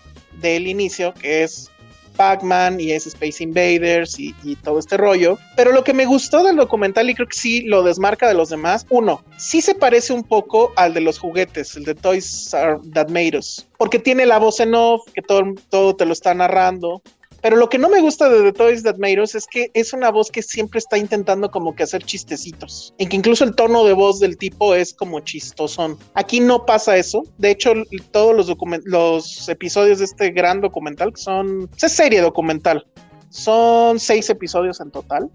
del 0.41 0.69
inicio, 0.69 1.13
que 1.15 1.43
es 1.43 1.69
Pac-Man 2.15 2.79
y 2.79 2.93
es 2.93 3.09
Space 3.09 3.43
Invaders 3.43 4.21
y, 4.21 4.35
todo 4.63 4.79
este 4.79 4.97
rollo. 4.97 5.37
Pero 5.57 5.73
lo 5.73 5.83
que 5.83 5.93
me 5.93 6.07
gustó 6.07 6.45
del 6.45 6.55
documental 6.55 7.11
y 7.11 7.15
creo 7.17 7.27
que 7.27 7.37
sí 7.37 7.63
lo 7.63 7.83
desmarca 7.83 8.29
de 8.29 8.35
los 8.35 8.51
demás, 8.51 8.87
uno, 8.89 9.25
sí 9.37 9.61
se 9.61 9.75
parece 9.75 10.13
un 10.13 10.23
poco 10.23 10.73
al 10.77 10.95
de 10.95 11.01
los 11.01 11.19
juguetes, 11.19 11.75
el 11.75 11.85
de 11.85 11.97
Toys 11.97 12.51
That 12.93 13.09
Made 13.09 13.37
Us, 13.37 13.67
porque 13.79 13.99
tiene 13.99 14.27
la 14.27 14.39
voz 14.39 14.61
en 14.61 14.77
off, 14.77 15.03
que 15.13 15.23
todo, 15.23 15.43
todo 15.71 15.97
te 15.97 16.07
lo 16.07 16.13
está 16.13 16.35
narrando. 16.35 17.03
Pero 17.43 17.57
lo 17.57 17.69
que 17.69 17.79
no 17.79 17.89
me 17.89 18.01
gusta 18.01 18.29
de 18.29 18.43
The 18.43 18.53
Toys 18.53 18.83
That 18.83 18.97
Made 18.99 19.23
Us 19.23 19.35
es 19.35 19.47
que 19.47 19.71
es 19.75 19.93
una 19.93 20.11
voz 20.11 20.31
que 20.31 20.43
siempre 20.43 20.79
está 20.79 20.99
intentando 20.99 21.51
como 21.51 21.75
que 21.75 21.85
hacer 21.85 22.03
chistecitos. 22.03 22.95
En 22.99 23.09
que 23.09 23.17
incluso 23.17 23.45
el 23.45 23.55
tono 23.55 23.85
de 23.85 23.95
voz 23.95 24.21
del 24.21 24.37
tipo 24.37 24.75
es 24.75 24.93
como 24.93 25.21
chistosón. 25.21 25.99
Aquí 26.15 26.41
no 26.41 26.67
pasa 26.67 26.97
eso. 26.97 27.23
De 27.39 27.51
hecho, 27.51 27.73
todos 28.11 28.37
los, 28.37 28.55
los 28.85 29.49
episodios 29.49 29.99
de 30.01 30.05
este 30.05 30.31
gran 30.31 30.61
documental, 30.61 31.13
son... 31.17 31.69
Es 31.81 31.93
serie 31.93 32.21
documental. 32.21 32.87
Son 33.31 33.99
seis 33.99 34.29
episodios 34.29 34.81
en 34.81 34.91
total, 34.91 35.31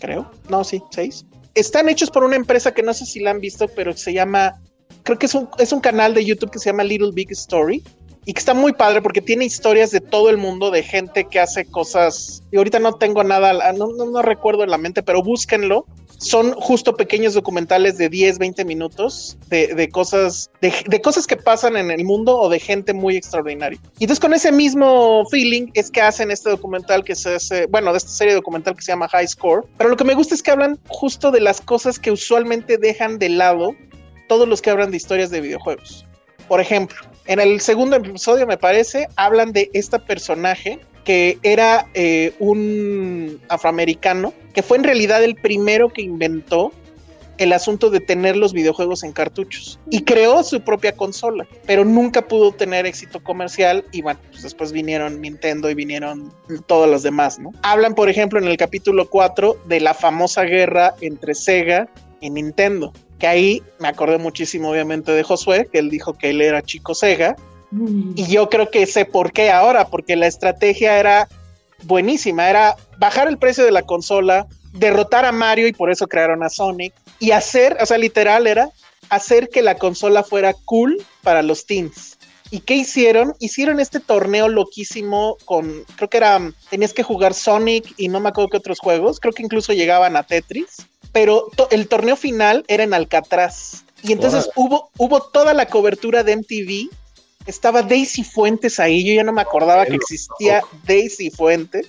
creo. 0.00 0.30
No, 0.48 0.64
sí, 0.64 0.82
seis. 0.90 1.24
Están 1.54 1.88
hechos 1.88 2.10
por 2.10 2.24
una 2.24 2.36
empresa 2.36 2.72
que 2.72 2.82
no 2.82 2.92
sé 2.92 3.06
si 3.06 3.20
la 3.20 3.30
han 3.30 3.40
visto, 3.40 3.68
pero 3.68 3.96
se 3.96 4.12
llama... 4.12 4.60
Creo 5.04 5.18
que 5.18 5.26
es 5.26 5.34
un, 5.34 5.48
es 5.58 5.72
un 5.72 5.80
canal 5.80 6.12
de 6.12 6.24
YouTube 6.24 6.50
que 6.50 6.58
se 6.58 6.66
llama 6.66 6.84
Little 6.84 7.12
Big 7.12 7.30
Story 7.30 7.82
y 8.30 8.32
que 8.32 8.38
está 8.38 8.54
muy 8.54 8.72
padre 8.72 9.02
porque 9.02 9.20
tiene 9.20 9.44
historias 9.44 9.90
de 9.90 10.00
todo 10.00 10.30
el 10.30 10.36
mundo, 10.36 10.70
de 10.70 10.84
gente 10.84 11.24
que 11.24 11.40
hace 11.40 11.64
cosas. 11.64 12.44
Y 12.52 12.58
ahorita 12.58 12.78
no 12.78 12.92
tengo 12.92 13.24
nada, 13.24 13.72
no, 13.72 13.88
no, 13.88 14.06
no 14.06 14.22
recuerdo 14.22 14.62
en 14.62 14.70
la 14.70 14.78
mente, 14.78 15.02
pero 15.02 15.20
búsquenlo. 15.20 15.84
Son 16.16 16.52
justo 16.52 16.94
pequeños 16.94 17.34
documentales 17.34 17.98
de 17.98 18.08
10, 18.08 18.38
20 18.38 18.64
minutos 18.64 19.36
de, 19.48 19.74
de 19.74 19.88
cosas, 19.88 20.48
de, 20.60 20.72
de 20.86 21.00
cosas 21.00 21.26
que 21.26 21.36
pasan 21.36 21.76
en 21.76 21.90
el 21.90 22.04
mundo 22.04 22.38
o 22.38 22.48
de 22.48 22.60
gente 22.60 22.92
muy 22.92 23.16
extraordinaria. 23.16 23.80
Y 23.98 24.04
entonces 24.04 24.20
con 24.20 24.32
ese 24.32 24.52
mismo 24.52 25.24
feeling 25.28 25.66
es 25.74 25.90
que 25.90 26.00
hacen 26.00 26.30
este 26.30 26.50
documental 26.50 27.02
que 27.02 27.16
se 27.16 27.34
hace, 27.34 27.66
bueno, 27.66 27.90
de 27.90 27.98
esta 27.98 28.10
serie 28.10 28.34
documental 28.34 28.76
que 28.76 28.82
se 28.82 28.92
llama 28.92 29.08
High 29.08 29.26
Score. 29.26 29.66
Pero 29.76 29.90
lo 29.90 29.96
que 29.96 30.04
me 30.04 30.14
gusta 30.14 30.36
es 30.36 30.42
que 30.44 30.52
hablan 30.52 30.78
justo 30.86 31.32
de 31.32 31.40
las 31.40 31.60
cosas 31.60 31.98
que 31.98 32.12
usualmente 32.12 32.78
dejan 32.78 33.18
de 33.18 33.30
lado 33.30 33.74
todos 34.28 34.46
los 34.46 34.62
que 34.62 34.70
hablan 34.70 34.92
de 34.92 34.98
historias 34.98 35.30
de 35.30 35.40
videojuegos. 35.40 36.06
Por 36.46 36.60
ejemplo, 36.60 37.09
en 37.26 37.40
el 37.40 37.60
segundo 37.60 37.96
episodio, 37.96 38.46
me 38.46 38.56
parece, 38.56 39.08
hablan 39.16 39.52
de 39.52 39.70
esta 39.72 39.98
personaje 39.98 40.80
que 41.04 41.38
era 41.42 41.86
eh, 41.94 42.34
un 42.38 43.40
afroamericano, 43.48 44.34
que 44.54 44.62
fue 44.62 44.76
en 44.76 44.84
realidad 44.84 45.24
el 45.24 45.34
primero 45.34 45.88
que 45.88 46.02
inventó 46.02 46.72
el 47.40 47.54
asunto 47.54 47.88
de 47.88 48.00
tener 48.00 48.36
los 48.36 48.52
videojuegos 48.52 49.02
en 49.02 49.12
cartuchos 49.12 49.80
y 49.88 50.02
creó 50.02 50.42
su 50.42 50.60
propia 50.60 50.92
consola, 50.92 51.46
pero 51.66 51.86
nunca 51.86 52.28
pudo 52.28 52.52
tener 52.52 52.84
éxito 52.84 53.22
comercial 53.24 53.82
y 53.92 54.02
bueno, 54.02 54.20
pues 54.30 54.42
después 54.42 54.72
vinieron 54.72 55.22
Nintendo 55.22 55.70
y 55.70 55.74
vinieron 55.74 56.30
todos 56.66 56.88
los 56.88 57.02
demás, 57.02 57.38
¿no? 57.38 57.52
Hablan, 57.62 57.94
por 57.94 58.10
ejemplo, 58.10 58.38
en 58.38 58.46
el 58.46 58.58
capítulo 58.58 59.08
4 59.08 59.56
de 59.64 59.80
la 59.80 59.94
famosa 59.94 60.42
guerra 60.42 60.94
entre 61.00 61.34
Sega 61.34 61.88
y 62.20 62.30
Nintendo, 62.30 62.92
que 63.18 63.26
ahí 63.26 63.62
me 63.78 63.88
acordé 63.88 64.18
muchísimo 64.18 64.70
obviamente 64.70 65.12
de 65.12 65.22
Josué, 65.22 65.68
que 65.70 65.78
él 65.78 65.90
dijo 65.90 66.14
que 66.14 66.30
él 66.30 66.40
era 66.40 66.62
chico 66.62 66.94
Sega 66.94 67.36
y 67.72 68.26
yo 68.26 68.48
creo 68.48 68.70
que 68.70 68.86
sé 68.86 69.04
por 69.04 69.32
qué 69.32 69.50
ahora, 69.50 69.86
porque 69.86 70.16
la 70.16 70.26
estrategia 70.26 70.98
era 70.98 71.28
buenísima, 71.84 72.50
era 72.50 72.76
bajar 72.98 73.28
el 73.28 73.38
precio 73.38 73.64
de 73.64 73.70
la 73.70 73.82
consola, 73.82 74.46
derrotar 74.72 75.24
a 75.24 75.32
Mario 75.32 75.68
y 75.68 75.72
por 75.72 75.90
eso 75.90 76.08
crearon 76.08 76.42
a 76.42 76.48
Sonic 76.48 76.92
y 77.20 77.30
hacer, 77.30 77.76
o 77.80 77.86
sea, 77.86 77.98
literal 77.98 78.46
era 78.46 78.70
hacer 79.08 79.48
que 79.48 79.62
la 79.62 79.76
consola 79.76 80.22
fuera 80.22 80.54
cool 80.64 80.96
para 81.22 81.42
los 81.42 81.66
teens. 81.66 82.18
¿Y 82.52 82.60
qué 82.60 82.74
hicieron? 82.74 83.34
Hicieron 83.38 83.78
este 83.78 84.00
torneo 84.00 84.48
loquísimo 84.48 85.36
con, 85.44 85.84
creo 85.94 86.10
que 86.10 86.16
era, 86.16 86.52
tenías 86.68 86.92
que 86.92 87.04
jugar 87.04 87.34
Sonic 87.34 87.94
y 87.96 88.08
no 88.08 88.18
me 88.18 88.30
acuerdo 88.30 88.50
qué 88.50 88.56
otros 88.56 88.80
juegos, 88.80 89.20
creo 89.20 89.32
que 89.32 89.44
incluso 89.44 89.72
llegaban 89.72 90.16
a 90.16 90.24
Tetris, 90.24 90.88
pero 91.12 91.46
to- 91.56 91.68
el 91.70 91.88
torneo 91.88 92.16
final 92.16 92.64
era 92.68 92.84
en 92.84 92.94
Alcatraz. 92.94 93.84
Y 94.02 94.12
entonces 94.12 94.48
hubo, 94.56 94.90
hubo 94.96 95.20
toda 95.20 95.52
la 95.54 95.66
cobertura 95.66 96.22
de 96.22 96.32
MTV. 96.36 96.88
Estaba 97.46 97.82
Daisy 97.82 98.24
Fuentes 98.24 98.78
ahí. 98.80 99.04
Yo 99.04 99.14
ya 99.14 99.24
no 99.24 99.32
me 99.32 99.42
acordaba 99.42 99.84
que 99.86 99.94
existía 99.96 100.62
Daisy 100.86 101.30
Fuentes. 101.30 101.86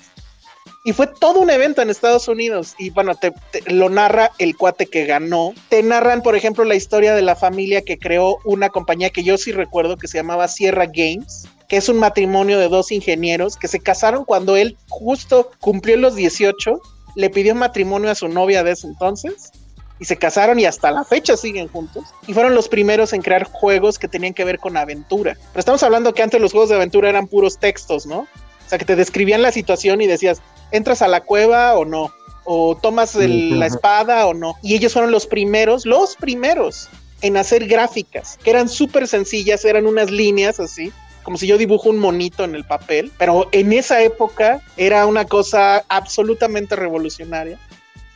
Y 0.84 0.94
fue 0.94 1.06
todo 1.08 1.40
un 1.40 1.50
evento 1.52 1.82
en 1.82 1.90
Estados 1.92 2.28
Unidos. 2.28 2.74
Y 2.80 2.90
bueno, 2.90 3.14
te, 3.16 3.32
te- 3.52 3.72
lo 3.72 3.90
narra 3.90 4.32
el 4.40 4.58
cuate 4.58 4.88
que 4.88 5.06
ganó. 5.06 5.54
Te 5.70 5.84
narran, 5.84 6.24
por 6.24 6.36
ejemplo, 6.36 6.64
la 6.64 6.76
historia 6.76 7.14
de 7.14 7.22
la 7.22 7.36
familia 7.36 7.84
que 7.84 8.00
creó 8.00 8.38
una 8.46 8.70
compañía 8.70 9.12
que 9.12 9.24
yo 9.24 9.38
sí 9.38 9.52
recuerdo 9.52 9.98
que 9.98 10.08
se 10.08 10.18
llamaba 10.18 10.48
Sierra 10.48 10.86
Games, 10.88 11.48
que 11.70 11.78
es 11.78 11.88
un 11.88 11.98
matrimonio 11.98 12.58
de 12.58 12.68
dos 12.68 12.92
ingenieros 12.92 13.58
que 13.58 13.68
se 13.68 13.80
casaron 13.80 14.26
cuando 14.26 14.58
él 14.58 14.76
justo 14.90 15.52
cumplió 15.60 15.98
los 15.98 16.16
18, 16.16 16.82
le 17.16 17.30
pidió 17.30 17.56
matrimonio 17.56 18.10
a 18.12 18.16
su 18.16 18.28
novia 18.28 18.64
de 18.64 18.72
ese 18.72 18.88
entonces. 18.88 19.52
Y 20.00 20.06
se 20.06 20.18
casaron 20.18 20.60
y 20.60 20.66
hasta 20.66 20.90
la 20.90 21.04
fecha 21.04 21.38
siguen 21.38 21.68
juntos. 21.68 22.06
Y 22.26 22.34
fueron 22.34 22.56
los 22.56 22.68
primeros 22.68 23.14
en 23.14 23.22
crear 23.22 23.44
juegos 23.44 24.00
que 24.00 24.08
tenían 24.08 24.34
que 24.34 24.44
ver 24.44 24.58
con 24.58 24.76
aventura. 24.76 25.36
Pero 25.36 25.60
estamos 25.60 25.84
hablando 25.84 26.14
que 26.16 26.24
antes 26.24 26.42
los 26.42 26.52
juegos 26.54 26.70
de 26.70 26.76
aventura 26.76 27.08
eran 27.08 27.28
puros 27.28 27.60
textos, 27.60 28.08
¿no? 28.08 28.20
O 28.22 28.28
sea, 28.70 28.80
que 28.80 28.86
te 28.86 28.96
describían 28.96 29.44
la 29.44 29.52
situación 29.52 30.02
y 30.02 30.08
decías, 30.08 30.42
¿entras 30.72 31.04
a 31.04 31.08
la 31.08 31.22
cueva 31.22 31.78
o 31.78 31.86
no? 31.86 32.12
¿O 32.46 32.76
tomas 32.82 33.16
el- 33.16 33.60
la 33.60 33.68
espada 33.68 34.26
o 34.26 34.34
no? 34.34 34.56
Y 34.64 34.74
ellos 34.74 34.94
fueron 34.94 35.12
los 35.12 35.28
primeros, 35.28 35.86
los 35.86 36.16
primeros 36.16 36.90
en 37.22 37.38
hacer 37.38 37.68
gráficas, 37.68 38.40
que 38.44 38.50
eran 38.50 38.68
súper 38.70 39.08
sencillas, 39.08 39.64
eran 39.66 39.86
unas 39.86 40.10
líneas 40.10 40.60
así, 40.60 40.92
como 41.24 41.38
si 41.38 41.48
yo 41.48 41.58
dibujo 41.58 41.90
un 41.90 41.98
monito 42.00 42.44
en 42.44 42.56
el 42.56 42.64
papel, 42.64 43.12
pero 43.18 43.48
en 43.52 43.74
esa 43.74 44.02
época 44.02 44.62
era 44.78 45.06
una 45.06 45.26
cosa 45.26 45.84
absolutamente 45.90 46.76
revolucionaria. 46.76 47.58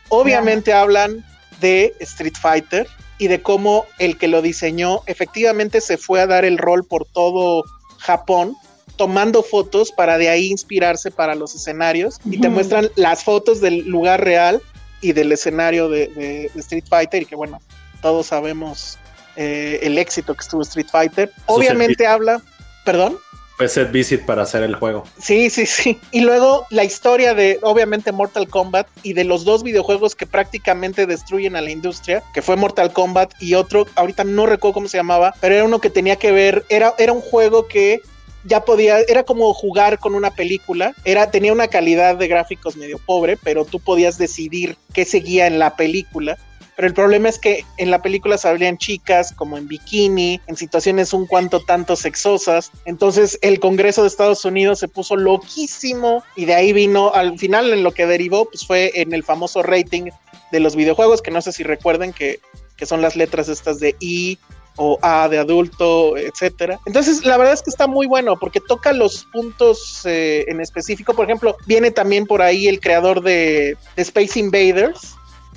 Obviamente 0.08 0.72
hablan 0.72 1.24
de 1.60 1.94
Street 2.00 2.34
Fighter 2.40 2.86
y 3.18 3.28
de 3.28 3.40
cómo 3.42 3.86
el 3.98 4.18
que 4.18 4.28
lo 4.28 4.42
diseñó 4.42 5.00
efectivamente 5.06 5.80
se 5.80 5.96
fue 5.96 6.20
a 6.20 6.26
dar 6.26 6.44
el 6.44 6.58
rol 6.58 6.84
por 6.84 7.06
todo 7.06 7.64
Japón 7.98 8.54
tomando 8.96 9.42
fotos 9.42 9.92
para 9.92 10.16
de 10.18 10.28
ahí 10.28 10.46
inspirarse 10.50 11.10
para 11.10 11.34
los 11.34 11.54
escenarios 11.54 12.18
y 12.30 12.40
te 12.40 12.48
muestran 12.48 12.88
las 12.96 13.24
fotos 13.24 13.60
del 13.60 13.86
lugar 13.86 14.22
real 14.24 14.62
y 15.00 15.12
del 15.12 15.32
escenario 15.32 15.88
de, 15.88 16.08
de- 16.08 16.50
de 16.54 16.60
Street 16.60 16.84
Fighter 16.88 17.22
y 17.22 17.26
que 17.26 17.36
bueno, 17.36 17.60
todos 18.00 18.26
sabemos 18.26 18.98
eh, 19.36 19.80
el 19.82 19.98
éxito 19.98 20.34
que 20.34 20.40
estuvo 20.42 20.62
Street 20.62 20.86
Fighter. 20.90 21.30
Obviamente 21.46 22.06
habla, 22.06 22.40
perdón. 22.86 23.18
Fue 23.56 23.68
set 23.68 23.90
visit 23.90 24.24
para 24.26 24.42
hacer 24.42 24.62
el 24.62 24.74
juego. 24.74 25.04
Sí, 25.18 25.48
sí, 25.48 25.64
sí. 25.64 25.98
Y 26.12 26.20
luego 26.20 26.66
la 26.70 26.84
historia 26.84 27.34
de, 27.34 27.58
obviamente, 27.62 28.12
Mortal 28.12 28.48
Kombat 28.48 28.86
y 29.02 29.14
de 29.14 29.24
los 29.24 29.44
dos 29.44 29.62
videojuegos 29.62 30.14
que 30.14 30.26
prácticamente 30.26 31.06
destruyen 31.06 31.56
a 31.56 31.62
la 31.62 31.70
industria, 31.70 32.22
que 32.34 32.42
fue 32.42 32.56
Mortal 32.56 32.92
Kombat 32.92 33.32
y 33.40 33.54
otro, 33.54 33.86
ahorita 33.94 34.24
no 34.24 34.44
recuerdo 34.44 34.74
cómo 34.74 34.88
se 34.88 34.98
llamaba, 34.98 35.34
pero 35.40 35.54
era 35.54 35.64
uno 35.64 35.80
que 35.80 35.88
tenía 35.88 36.16
que 36.16 36.32
ver, 36.32 36.66
era, 36.68 36.94
era 36.98 37.12
un 37.12 37.22
juego 37.22 37.66
que 37.66 38.02
ya 38.44 38.64
podía, 38.64 39.00
era 39.00 39.24
como 39.24 39.52
jugar 39.54 39.98
con 39.98 40.14
una 40.14 40.30
película, 40.30 40.94
era, 41.04 41.30
tenía 41.30 41.52
una 41.52 41.68
calidad 41.68 42.16
de 42.16 42.28
gráficos 42.28 42.76
medio 42.76 42.98
pobre, 42.98 43.36
pero 43.36 43.64
tú 43.64 43.80
podías 43.80 44.18
decidir 44.18 44.76
qué 44.92 45.04
seguía 45.04 45.46
en 45.46 45.58
la 45.58 45.76
película. 45.76 46.36
Pero 46.76 46.88
el 46.88 46.94
problema 46.94 47.30
es 47.30 47.38
que 47.38 47.64
en 47.78 47.90
la 47.90 48.02
película 48.02 48.36
salían 48.36 48.76
chicas 48.76 49.32
como 49.32 49.56
en 49.56 49.66
bikini, 49.66 50.40
en 50.46 50.56
situaciones 50.56 51.14
un 51.14 51.26
cuanto 51.26 51.60
tanto 51.64 51.96
sexosas. 51.96 52.70
Entonces 52.84 53.38
el 53.40 53.58
Congreso 53.60 54.02
de 54.02 54.08
Estados 54.08 54.44
Unidos 54.44 54.78
se 54.78 54.88
puso 54.88 55.16
loquísimo 55.16 56.22
y 56.36 56.44
de 56.44 56.54
ahí 56.54 56.74
vino, 56.74 57.12
al 57.14 57.38
final 57.38 57.72
en 57.72 57.82
lo 57.82 57.92
que 57.92 58.06
derivó, 58.06 58.44
pues 58.44 58.66
fue 58.66 58.92
en 58.94 59.14
el 59.14 59.24
famoso 59.24 59.62
rating 59.62 60.10
de 60.52 60.60
los 60.60 60.76
videojuegos, 60.76 61.22
que 61.22 61.30
no 61.30 61.40
sé 61.40 61.52
si 61.52 61.62
recuerden 61.62 62.12
que, 62.12 62.40
que 62.76 62.86
son 62.86 63.00
las 63.00 63.16
letras 63.16 63.48
estas 63.48 63.80
de 63.80 63.96
I 63.98 64.38
o 64.76 64.98
A 65.02 65.28
de 65.28 65.38
adulto, 65.38 66.16
etcétera. 66.16 66.78
Entonces, 66.86 67.24
la 67.24 67.36
verdad 67.38 67.54
es 67.54 67.62
que 67.62 67.70
está 67.70 67.86
muy 67.86 68.06
bueno 68.06 68.38
porque 68.38 68.60
toca 68.60 68.92
los 68.92 69.24
puntos 69.32 70.02
eh, 70.04 70.44
en 70.48 70.60
específico. 70.60 71.14
Por 71.14 71.24
ejemplo, 71.24 71.56
viene 71.66 71.90
también 71.90 72.26
por 72.26 72.42
ahí 72.42 72.68
el 72.68 72.80
creador 72.80 73.22
de 73.22 73.76
Space 73.96 74.38
Invaders, 74.38 75.15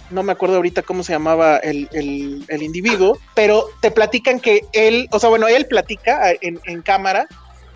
no 0.09 0.23
me 0.23 0.31
acuerdo 0.31 0.55
ahorita 0.57 0.81
cómo 0.81 1.03
se 1.03 1.13
llamaba 1.13 1.57
el, 1.57 1.87
el- 1.93 2.45
el 2.47 2.63
individuo, 2.63 3.17
pero 3.35 3.65
te 3.81 3.91
platican 3.91 4.39
que 4.39 4.65
él, 4.73 5.07
o 5.11 5.19
sea, 5.19 5.29
bueno, 5.29 5.47
él 5.47 5.65
platica 5.67 6.31
en, 6.41 6.59
en 6.65 6.81
cámara 6.81 7.27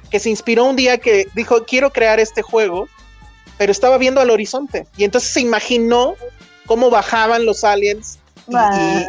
que 0.09 0.19
se 0.19 0.29
inspiró 0.29 0.65
un 0.65 0.75
día 0.75 0.97
que 0.97 1.27
dijo, 1.35 1.63
quiero 1.65 1.91
crear 1.91 2.19
este 2.19 2.41
juego, 2.41 2.87
pero 3.57 3.71
estaba 3.71 3.97
viendo 3.97 4.21
al 4.21 4.29
horizonte 4.29 4.85
y 4.97 5.03
entonces 5.03 5.31
se 5.31 5.41
imaginó 5.41 6.15
cómo 6.65 6.89
bajaban 6.89 7.45
los 7.45 7.63
aliens 7.63 8.19
y, 8.47 8.53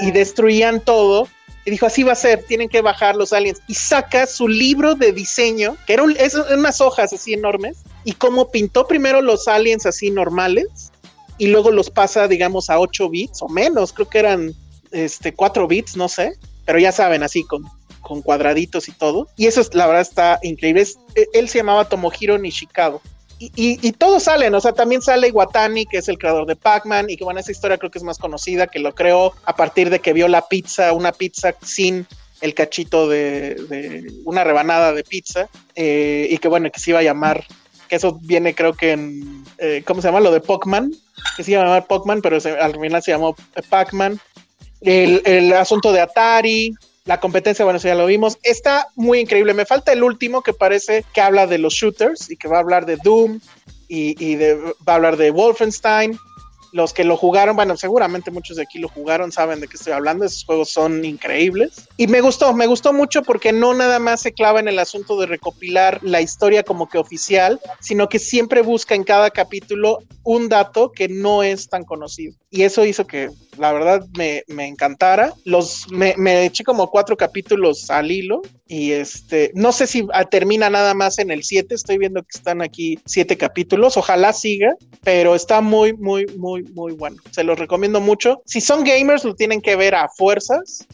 y- 0.04 0.08
y 0.08 0.10
destruían 0.12 0.80
todo. 0.80 1.28
Y 1.66 1.70
dijo, 1.70 1.86
así 1.86 2.02
va 2.02 2.12
a 2.12 2.16
ser, 2.16 2.44
tienen 2.44 2.68
que 2.68 2.82
bajar 2.82 3.16
los 3.16 3.32
aliens. 3.32 3.62
Y 3.68 3.74
saca 3.74 4.26
su 4.26 4.48
libro 4.48 4.94
de 4.96 5.12
diseño, 5.12 5.78
que 5.86 5.94
era 5.94 6.02
un- 6.02 6.14
es 6.18 6.34
unas 6.34 6.80
hojas 6.82 7.10
así 7.14 7.32
enormes, 7.32 7.78
y 8.04 8.12
cómo 8.12 8.50
pintó 8.50 8.86
primero 8.86 9.22
los 9.22 9.48
aliens 9.48 9.86
así 9.86 10.10
normales, 10.10 10.92
y 11.38 11.48
luego 11.48 11.70
los 11.70 11.90
pasa, 11.90 12.28
digamos, 12.28 12.70
a 12.70 12.78
8 12.78 13.08
bits 13.10 13.42
o 13.42 13.48
menos, 13.48 13.92
creo 13.92 14.08
que 14.08 14.18
eran 14.18 14.52
este, 14.92 15.34
4 15.34 15.66
bits, 15.66 15.96
no 15.96 16.08
sé, 16.08 16.32
pero 16.64 16.78
ya 16.78 16.92
saben, 16.92 17.22
así 17.22 17.44
con, 17.44 17.64
con 18.00 18.22
cuadraditos 18.22 18.88
y 18.88 18.92
todo. 18.92 19.28
Y 19.36 19.46
eso, 19.46 19.60
es, 19.60 19.74
la 19.74 19.86
verdad, 19.86 20.02
está 20.02 20.38
increíble. 20.42 20.82
Es- 20.82 20.98
eh, 21.14 21.26
él 21.34 21.48
se 21.48 21.58
llamaba 21.58 21.88
Tomohiro 21.88 22.38
Nishikawa. 22.38 23.00
Y, 23.40 23.46
y, 23.56 23.78
y 23.86 23.92
todos 23.92 24.22
salen, 24.22 24.54
o 24.54 24.60
sea, 24.60 24.72
también 24.72 25.02
sale 25.02 25.28
Iwatani, 25.28 25.86
que 25.86 25.98
es 25.98 26.08
el 26.08 26.18
creador 26.18 26.46
de 26.46 26.54
Pac-Man, 26.54 27.10
y 27.10 27.16
que 27.16 27.24
bueno, 27.24 27.40
esa 27.40 27.50
historia 27.50 27.76
creo 27.78 27.90
que 27.90 27.98
es 27.98 28.04
más 28.04 28.16
conocida, 28.18 28.68
que 28.68 28.78
lo 28.78 28.94
creó 28.94 29.32
a 29.44 29.56
partir 29.56 29.90
de 29.90 29.98
que 29.98 30.12
vio 30.12 30.28
la 30.28 30.46
pizza, 30.46 30.92
una 30.92 31.10
pizza 31.10 31.52
sin 31.62 32.06
el 32.40 32.54
cachito 32.54 33.08
de, 33.08 33.54
de 33.68 34.12
una 34.24 34.44
rebanada 34.44 34.92
de 34.92 35.02
pizza, 35.02 35.48
eh, 35.74 36.28
y 36.30 36.38
que 36.38 36.46
bueno, 36.46 36.70
que 36.70 36.78
se 36.78 36.90
iba 36.90 37.00
a 37.00 37.02
llamar, 37.02 37.44
que 37.88 37.96
eso 37.96 38.18
viene 38.22 38.54
creo 38.54 38.72
que 38.72 38.92
en, 38.92 39.44
eh, 39.58 39.82
¿cómo 39.86 40.00
se 40.00 40.08
llama? 40.08 40.20
Lo 40.20 40.32
de 40.32 40.40
Pac-Man, 40.40 40.92
que 41.36 41.44
se 41.44 41.52
iba 41.52 41.62
a 41.62 41.64
llamar 41.64 41.86
Pac-Man, 41.86 42.20
pero 42.22 42.38
al 42.60 42.80
final 42.80 43.02
se 43.02 43.12
llamó 43.12 43.36
Pac-Man. 43.70 44.20
El, 44.80 45.22
el 45.24 45.52
asunto 45.54 45.92
de 45.92 46.00
Atari, 46.00 46.74
la 47.04 47.20
competencia, 47.20 47.64
bueno, 47.64 47.78
eso 47.78 47.88
ya 47.88 47.94
lo 47.94 48.06
vimos. 48.06 48.38
Está 48.42 48.88
muy 48.96 49.20
increíble. 49.20 49.54
Me 49.54 49.66
falta 49.66 49.92
el 49.92 50.02
último 50.02 50.42
que 50.42 50.52
parece 50.52 51.04
que 51.12 51.20
habla 51.20 51.46
de 51.46 51.58
los 51.58 51.74
shooters 51.74 52.30
y 52.30 52.36
que 52.36 52.48
va 52.48 52.56
a 52.56 52.60
hablar 52.60 52.86
de 52.86 52.96
Doom 52.96 53.40
y, 53.88 54.22
y 54.24 54.36
de, 54.36 54.54
va 54.56 54.92
a 54.92 54.94
hablar 54.94 55.16
de 55.16 55.30
Wolfenstein. 55.30 56.18
Los 56.74 56.92
que 56.92 57.04
lo 57.04 57.16
jugaron, 57.16 57.54
bueno, 57.54 57.76
seguramente 57.76 58.32
muchos 58.32 58.56
de 58.56 58.64
aquí 58.64 58.80
lo 58.80 58.88
jugaron, 58.88 59.30
saben 59.30 59.60
de 59.60 59.68
qué 59.68 59.76
estoy 59.76 59.92
hablando. 59.92 60.24
Esos 60.24 60.44
juegos 60.44 60.70
son 60.70 61.04
increíbles. 61.04 61.88
Y 61.96 62.08
me 62.08 62.20
gustó, 62.20 62.52
me 62.52 62.66
gustó 62.66 62.92
mucho 62.92 63.22
porque 63.22 63.52
no 63.52 63.74
nada 63.74 64.00
más 64.00 64.22
se 64.22 64.32
clava 64.32 64.58
en 64.58 64.66
el 64.66 64.80
asunto 64.80 65.16
de 65.20 65.26
recopilar 65.26 66.00
la 66.02 66.20
historia 66.20 66.64
como 66.64 66.88
que 66.88 66.98
oficial, 66.98 67.60
sino 67.78 68.08
que 68.08 68.18
siempre 68.18 68.60
busca 68.60 68.96
en 68.96 69.04
cada 69.04 69.30
capítulo 69.30 70.00
un 70.24 70.48
dato 70.48 70.90
que 70.90 71.06
no 71.06 71.44
es 71.44 71.68
tan 71.68 71.84
conocido. 71.84 72.34
Y 72.54 72.62
eso 72.62 72.84
hizo 72.84 73.04
que 73.04 73.30
la 73.58 73.72
verdad 73.72 74.06
me, 74.16 74.44
me 74.46 74.68
encantara. 74.68 75.34
Los, 75.44 75.90
me, 75.90 76.14
me 76.16 76.46
eché 76.46 76.62
como 76.62 76.88
cuatro 76.88 77.16
capítulos 77.16 77.90
al 77.90 78.12
hilo 78.12 78.42
y 78.68 78.92
este, 78.92 79.50
no 79.54 79.72
sé 79.72 79.88
si 79.88 80.06
ah, 80.12 80.24
termina 80.24 80.70
nada 80.70 80.94
más 80.94 81.18
en 81.18 81.32
el 81.32 81.42
7, 81.42 81.74
estoy 81.74 81.98
viendo 81.98 82.22
que 82.22 82.28
están 82.32 82.62
aquí 82.62 82.96
siete 83.06 83.36
capítulos, 83.36 83.96
ojalá 83.96 84.32
siga, 84.32 84.72
pero 85.02 85.34
está 85.34 85.60
muy, 85.60 85.94
muy, 85.94 86.26
muy, 86.36 86.62
muy 86.62 86.92
bueno. 86.92 87.16
Se 87.32 87.42
los 87.42 87.58
recomiendo 87.58 88.00
mucho. 88.00 88.40
Si 88.46 88.60
son 88.60 88.84
gamers, 88.84 89.24
lo 89.24 89.34
tienen 89.34 89.60
que 89.60 89.74
ver 89.74 89.96
a 89.96 90.08
fuerzas. 90.08 90.86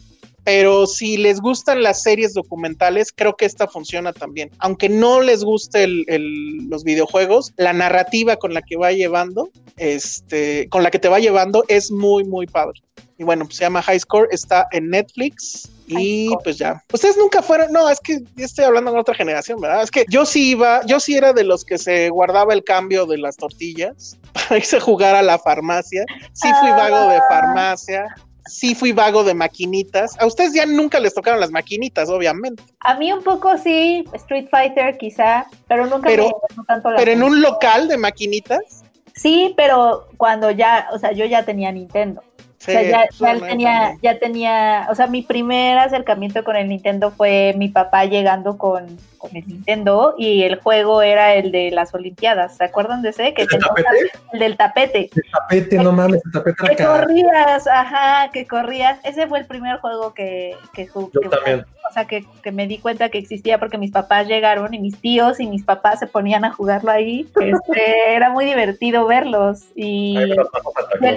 Pero 0.53 0.86
si 0.88 1.16
les 1.16 1.40
gustan 1.40 1.80
las 1.80 2.03
series 2.03 2.34
documentales, 2.34 3.12
creo 3.14 3.36
que 3.36 3.44
esta 3.46 3.68
funciona 3.68 4.12
también. 4.12 4.51
Aunque 4.59 4.88
no 4.88 5.20
les 5.20 5.44
guste 5.44 5.84
el- 5.84 6.05
el- 6.09 6.68
los 6.68 6.82
videojuegos, 6.82 7.53
la 7.57 7.72
narrativa 7.72 8.34
con 8.36 8.53
la 8.53 8.61
que 8.61 8.76
va 8.76 8.90
llevando, 8.90 9.51
este, 9.76 10.68
con 10.68 10.82
la 10.82 10.90
que 10.90 10.98
te 10.98 11.09
va 11.09 11.20
llevando, 11.20 11.64
es 11.68 11.92
muy, 11.92 12.24
muy 12.24 12.46
padre. 12.48 12.80
Y 13.16 13.22
bueno, 13.22 13.44
pues 13.44 13.59
se 13.59 13.64
llama 13.64 13.80
High 13.82 14.01
Score, 14.01 14.28
está 14.32 14.66
en 14.72 14.90
Netflix. 14.90 15.68
Y 15.86 16.30
pues 16.44 16.57
ya. 16.59 16.82
Ustedes 16.92 17.16
nunca 17.16 17.42
fueron, 17.42 17.72
no, 17.72 17.88
es 17.88 17.98
que 18.01 18.18
estoy 18.36 18.64
hablando 18.64 18.90
con 18.92 19.01
otra 19.01 19.14
generación, 19.14 19.61
¿verdad? 19.61 19.82
Es 19.82 19.90
que 19.90 20.05
yo 20.09 20.24
sí 20.24 20.51
iba, 20.51 20.84
yo 20.86 20.98
sí 21.01 21.16
era 21.16 21.32
de 21.32 21.42
los 21.44 21.64
que 21.64 21.78
se 21.78 22.09
guardaba 22.11 22.55
el 22.55 22.62
cambio 22.64 23.07
de 23.07 23.18
las 23.18 23.36
tortillas 23.36 24.16
para 24.33 24.57
irse 24.58 24.76
a 24.76 24.80
jugar 24.80 25.14
a 25.16 25.22
la 25.22 25.38
farmacia. 25.38 26.04
Sí 26.33 26.49
fui 26.61 26.70
vago 26.70 27.08
de 27.11 27.18
farmacia, 27.29 28.04
sí 28.50 28.74
fui 28.74 28.92
vago 28.92 29.24
de 29.24 29.34
maquinitas. 29.34 30.18
A 30.20 30.26
ustedes 30.26 30.52
ya 30.52 30.66
nunca 30.66 31.00
les 31.00 31.14
tocaron 31.14 31.40
las 31.40 31.50
maquinitas, 31.50 32.08
obviamente. 32.10 32.62
A 32.80 32.94
mí 32.96 33.12
un 33.12 33.22
poco 33.22 33.56
sí, 33.56 34.04
Street 34.12 34.48
Fighter 34.50 34.98
quizá, 34.98 35.46
pero 35.68 35.86
nunca 35.86 36.08
Pero- 36.08 36.24
me 36.24 36.32
llamó 36.50 36.64
tanto 36.66 36.90
la 36.90 36.96
Pero 36.98 37.12
en 37.12 37.22
un 37.22 37.40
local 37.40 37.88
de 37.88 37.96
maquinitas. 37.96 38.84
Sí, 39.14 39.54
pero 39.56 40.08
cuando 40.16 40.50
ya, 40.50 40.88
o 40.92 40.98
sea, 40.98 41.12
yo 41.12 41.24
ya 41.26 41.44
tenía 41.44 41.70
Nintendo. 41.72 42.22
Sí, 42.58 42.72
o 42.72 42.74
sea, 42.74 42.82
ya, 42.82 43.08
tenía, 43.18 43.38
también. 43.40 43.98
ya 44.02 44.18
tenía, 44.18 44.86
o 44.90 44.94
sea, 44.94 45.06
mi 45.06 45.22
primer 45.22 45.78
acercamiento 45.78 46.44
con 46.44 46.56
el 46.56 46.68
Nintendo 46.68 47.10
fue 47.10 47.54
mi 47.56 47.68
papá 47.68 48.04
llegando 48.04 48.58
con, 48.58 48.98
con 49.21 49.37
el 49.37 49.47
Nintendo 49.47 50.14
y 50.18 50.42
el 50.42 50.61
juego 50.61 51.03
era 51.03 51.34
el 51.34 51.53
de 51.53 51.71
las 51.71 51.95
Olimpiadas. 51.95 52.57
¿Se 52.57 52.64
acuerdan 52.64 53.03
de 53.03 53.11
ese? 53.11 53.34
Que 53.34 53.42
¿El 53.42 53.49
del 53.49 53.61
tapete? 53.61 53.88
El 54.33 54.38
del 54.41 54.57
tapete. 54.57 55.11
El 55.14 55.22
tapete, 55.30 55.76
no 55.79 55.92
mames, 55.92 56.22
el 56.25 56.33
tapete 56.33 56.67
Que 56.68 56.76
caro. 56.76 57.05
corrías, 57.05 57.67
ajá, 57.68 58.30
que 58.33 58.47
corrías. 58.47 58.99
Ese 59.05 59.26
fue 59.29 59.38
el 59.38 59.47
primer 59.47 59.79
juego 59.79 60.14
que, 60.14 60.57
que 60.72 60.87
jugué. 60.88 61.11
Yo 61.22 61.30
también. 61.30 61.64
O 61.88 61.92
sea, 61.92 62.05
que, 62.07 62.25
que 62.42 62.53
me 62.53 62.67
di 62.67 62.79
cuenta 62.79 63.09
que 63.09 63.18
existía 63.18 63.59
porque 63.59 63.76
mis 63.76 63.91
papás 63.91 64.26
llegaron 64.26 64.72
y 64.72 64.79
mis 64.79 65.01
tíos 65.01 65.38
y 65.41 65.47
mis 65.47 65.64
papás 65.64 65.99
se 65.99 66.07
ponían 66.07 66.45
a 66.45 66.53
jugarlo 66.53 66.91
ahí. 66.91 67.29
Este, 67.41 68.14
era 68.14 68.30
muy 68.30 68.45
divertido 68.47 69.07
verlos. 69.07 69.64
Y, 69.75 70.17
Ay, 70.17 70.37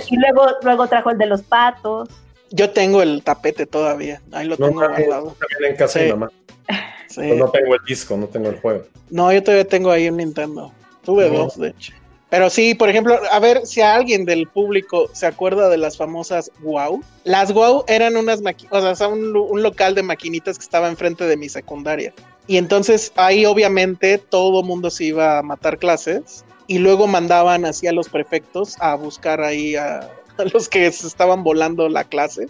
y 0.10 0.18
luego, 0.18 0.48
luego 0.64 0.88
trajo 0.88 1.12
el 1.12 1.18
de 1.18 1.28
los 1.28 1.42
patos. 1.44 2.10
Yo 2.50 2.70
tengo 2.72 3.02
el 3.02 3.24
tapete 3.24 3.66
todavía. 3.66 4.22
Ahí 4.32 4.48
lo 4.48 4.58
No, 4.58 4.68
tengo 4.68 4.80
guardado. 4.82 5.36
también 5.40 5.72
en 5.72 5.76
casa 5.78 6.00
de 6.00 6.06
Sí. 6.06 6.12
mi 6.14 6.20
mamá. 6.20 6.32
Sí. 7.14 7.22
Pero 7.22 7.35
no 7.35 7.52
tengo 7.52 7.76
el 7.76 7.81
disco, 7.85 8.18
no 8.18 8.27
tengo 8.27 8.49
el 8.49 8.60
juego. 8.60 8.84
No, 9.10 9.31
yo 9.31 9.44
todavía 9.44 9.68
tengo 9.68 9.91
ahí 9.91 10.10
un 10.10 10.18
Nintendo. 10.18 10.72
Tuve 11.03 11.30
No. 11.30 11.40
dos, 11.40 11.60
de 11.60 11.69
hecho. 11.69 11.94
Pero 12.34 12.49
sí, 12.49 12.73
por 12.73 12.90
ejemplo, 12.90 13.19
a 13.30 13.40
ver 13.40 13.64
si 13.64 13.81
a 13.81 13.94
alguien 13.94 14.26
del 14.26 14.48
público 14.48 15.07
se 15.14 15.27
acuerda 15.27 15.69
de 15.69 15.77
las 15.77 15.98
famosas 15.98 16.49
Wow. 16.61 17.03
Las 17.26 17.53
Wow 17.53 17.85
eran 17.88 18.18
unas 18.18 18.41
maquinitas, 18.41 18.84
o 18.84 18.95
sea, 18.95 19.07
un, 19.07 19.61
local 19.61 19.94
de 19.94 20.02
maquinitas 20.02 20.57
que 20.57 20.64
estaba 20.64 20.90
enfrente 20.90 21.26
de 21.26 21.38
mi 21.38 21.48
secundaria. 21.48 22.11
Y 22.48 22.57
entonces 22.57 23.11
ahí 23.18 23.45
obviamente 23.45 24.18
todo 24.18 24.64
mundo 24.64 24.90
se 24.90 25.03
iba 25.03 25.38
a 25.38 25.44
matar 25.44 25.77
clases 25.77 26.44
y 26.65 26.80
luego 26.80 27.06
mandaban 27.06 27.65
así 27.65 27.85
a 27.85 27.91
los 27.91 28.10
prefectos 28.10 28.77
a 28.80 28.95
buscar 28.95 29.40
ahí 29.40 29.76
a, 29.76 29.99
a 30.40 30.44
los 30.52 30.68
que 30.68 30.91
se 30.91 31.06
estaban 31.06 31.44
volando 31.44 31.88
la 31.88 32.03
clase 32.03 32.48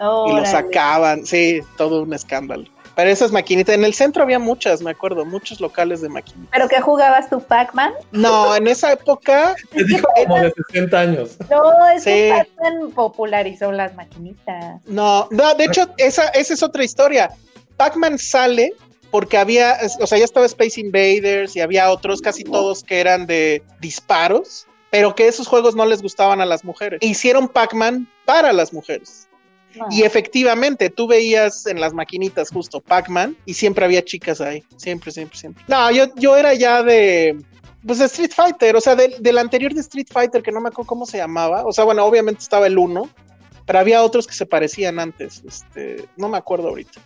y 0.00 0.32
los 0.32 0.48
sacaban. 0.48 1.26
Sí, 1.26 1.60
todo 1.76 2.02
un 2.02 2.14
escándalo. 2.14 2.64
Pero 2.98 3.10
esas 3.10 3.30
maquinitas, 3.30 3.76
en 3.76 3.84
el 3.84 3.94
centro 3.94 4.24
había 4.24 4.40
muchas, 4.40 4.82
me 4.82 4.90
acuerdo, 4.90 5.24
muchos 5.24 5.60
locales 5.60 6.00
de 6.00 6.08
maquinitas. 6.08 6.48
¿Pero 6.50 6.68
qué 6.68 6.80
jugabas 6.80 7.30
tú, 7.30 7.40
Pac-Man? 7.40 7.92
No, 8.10 8.56
en 8.56 8.66
esa 8.66 8.90
época, 8.90 9.54
Te 9.70 9.84
dijo 9.84 10.04
como 10.16 10.40
de 10.40 10.52
60 10.72 10.98
años. 10.98 11.36
No, 11.48 11.86
es 11.90 12.02
que 12.02 12.32
Sí. 12.32 12.36
Pac-Man 12.36 12.90
popularizó 12.90 13.70
las 13.70 13.94
maquinitas. 13.94 14.82
no, 14.86 15.28
no, 15.30 15.54
de 15.54 15.66
hecho, 15.66 15.88
esa, 15.96 16.26
esa 16.30 16.54
es 16.54 16.60
otra 16.60 16.82
historia. 16.82 17.30
Pac-Man 17.76 18.18
sale 18.18 18.74
porque 19.12 19.38
había, 19.38 19.78
o 20.00 20.06
sea, 20.08 20.18
ya 20.18 20.24
estaba 20.24 20.44
Space 20.46 20.80
Invaders 20.80 21.54
y 21.54 21.60
había 21.60 21.92
otros, 21.92 22.20
casi 22.20 22.42
todos 22.42 22.82
que 22.82 22.98
eran 22.98 23.28
de 23.28 23.62
disparos, 23.80 24.66
pero 24.90 25.14
que 25.14 25.28
esos 25.28 25.46
juegos 25.46 25.76
no 25.76 25.86
les 25.86 26.02
gustaban 26.02 26.40
a 26.40 26.46
las 26.46 26.64
mujeres. 26.64 26.98
Hicieron 27.00 27.46
Pac-Man 27.46 28.08
para 28.24 28.52
las 28.52 28.72
mujeres. 28.72 29.27
Y 29.90 30.02
efectivamente, 30.02 30.90
tú 30.90 31.06
veías 31.06 31.66
en 31.66 31.80
las 31.80 31.92
maquinitas 31.92 32.50
justo 32.50 32.80
Pac-Man 32.80 33.36
y 33.44 33.54
siempre 33.54 33.84
había 33.84 34.04
chicas 34.04 34.40
ahí. 34.40 34.62
Siempre, 34.76 35.10
siempre, 35.10 35.38
siempre. 35.38 35.64
No, 35.68 35.90
yo, 35.90 36.06
yo 36.16 36.36
era 36.36 36.54
ya 36.54 36.82
de. 36.82 37.38
Pues 37.86 37.98
de 37.98 38.06
Street 38.06 38.32
Fighter, 38.34 38.74
o 38.74 38.80
sea, 38.80 38.96
del, 38.96 39.14
del 39.22 39.38
anterior 39.38 39.72
de 39.72 39.80
Street 39.80 40.08
Fighter, 40.10 40.42
que 40.42 40.50
no 40.50 40.60
me 40.60 40.68
acuerdo 40.68 40.88
cómo 40.88 41.06
se 41.06 41.18
llamaba. 41.18 41.64
O 41.64 41.72
sea, 41.72 41.84
bueno, 41.84 42.04
obviamente 42.04 42.42
estaba 42.42 42.66
el 42.66 42.76
1, 42.76 43.08
pero 43.64 43.78
había 43.78 44.02
otros 44.02 44.26
que 44.26 44.34
se 44.34 44.46
parecían 44.46 44.98
antes. 44.98 45.42
Este, 45.46 46.08
no 46.16 46.28
me 46.28 46.36
acuerdo 46.36 46.68
ahorita. 46.68 47.00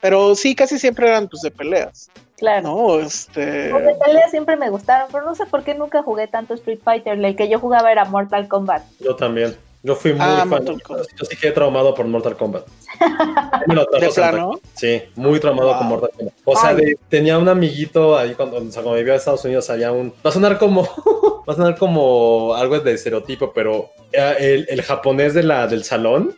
Pero 0.00 0.34
sí, 0.34 0.54
casi 0.54 0.78
siempre 0.78 1.08
eran 1.08 1.28
pues 1.28 1.40
de 1.40 1.50
peleas. 1.50 2.10
Claro. 2.36 2.62
No, 2.68 3.00
este. 3.00 3.70
Los 3.70 3.82
de 3.82 3.94
pelea 3.94 4.28
siempre 4.28 4.56
me 4.56 4.68
gustaron, 4.68 5.08
pero 5.10 5.24
no 5.24 5.34
sé 5.34 5.46
por 5.46 5.64
qué 5.64 5.74
nunca 5.74 6.02
jugué 6.02 6.26
tanto 6.26 6.52
Street 6.54 6.80
Fighter. 6.84 7.18
El 7.18 7.36
que 7.36 7.48
yo 7.48 7.58
jugaba 7.58 7.90
era 7.90 8.04
Mortal 8.04 8.46
Kombat. 8.46 8.82
Yo 9.00 9.16
también. 9.16 9.56
Yo 9.84 9.94
fui 9.94 10.12
muy 10.14 10.22
Ah, 10.26 10.46
fan. 10.48 10.64
Yo 10.64 11.24
sí 11.28 11.36
quedé 11.36 11.52
traumado 11.52 11.94
por 11.94 12.06
Mortal 12.06 12.36
Kombat. 12.36 12.66
¿De 14.00 14.08
plano? 14.14 14.58
Sí, 14.74 15.02
muy 15.14 15.38
traumado 15.38 15.68
Wow. 15.68 15.78
con 15.78 15.86
Mortal 15.88 16.10
Kombat. 16.16 16.34
O 16.44 16.56
sea, 16.56 16.74
de- 16.74 16.98
tenía 17.10 17.38
un 17.38 17.48
amiguito 17.48 18.16
ahí 18.16 18.34
cuando, 18.34 18.56
o 18.56 18.60
sea, 18.70 18.82
cuando 18.82 18.94
vivía 18.98 19.12
en 19.12 19.18
Estados 19.18 19.44
Unidos, 19.44 19.68
había 19.70 19.92
un... 19.92 20.10
Va 20.24 20.30
a 20.30 20.32
sonar 20.32 20.58
como... 20.58 20.82
va 21.46 21.52
a 21.52 21.56
sonar 21.56 21.76
como 21.76 22.54
algo 22.54 22.80
de 22.80 22.94
estereotipo, 22.94 23.52
pero 23.52 23.90
el, 24.10 24.66
el 24.70 24.82
japonés 24.82 25.34
de 25.34 25.42
la, 25.42 25.66
del 25.66 25.84
salón, 25.84 26.34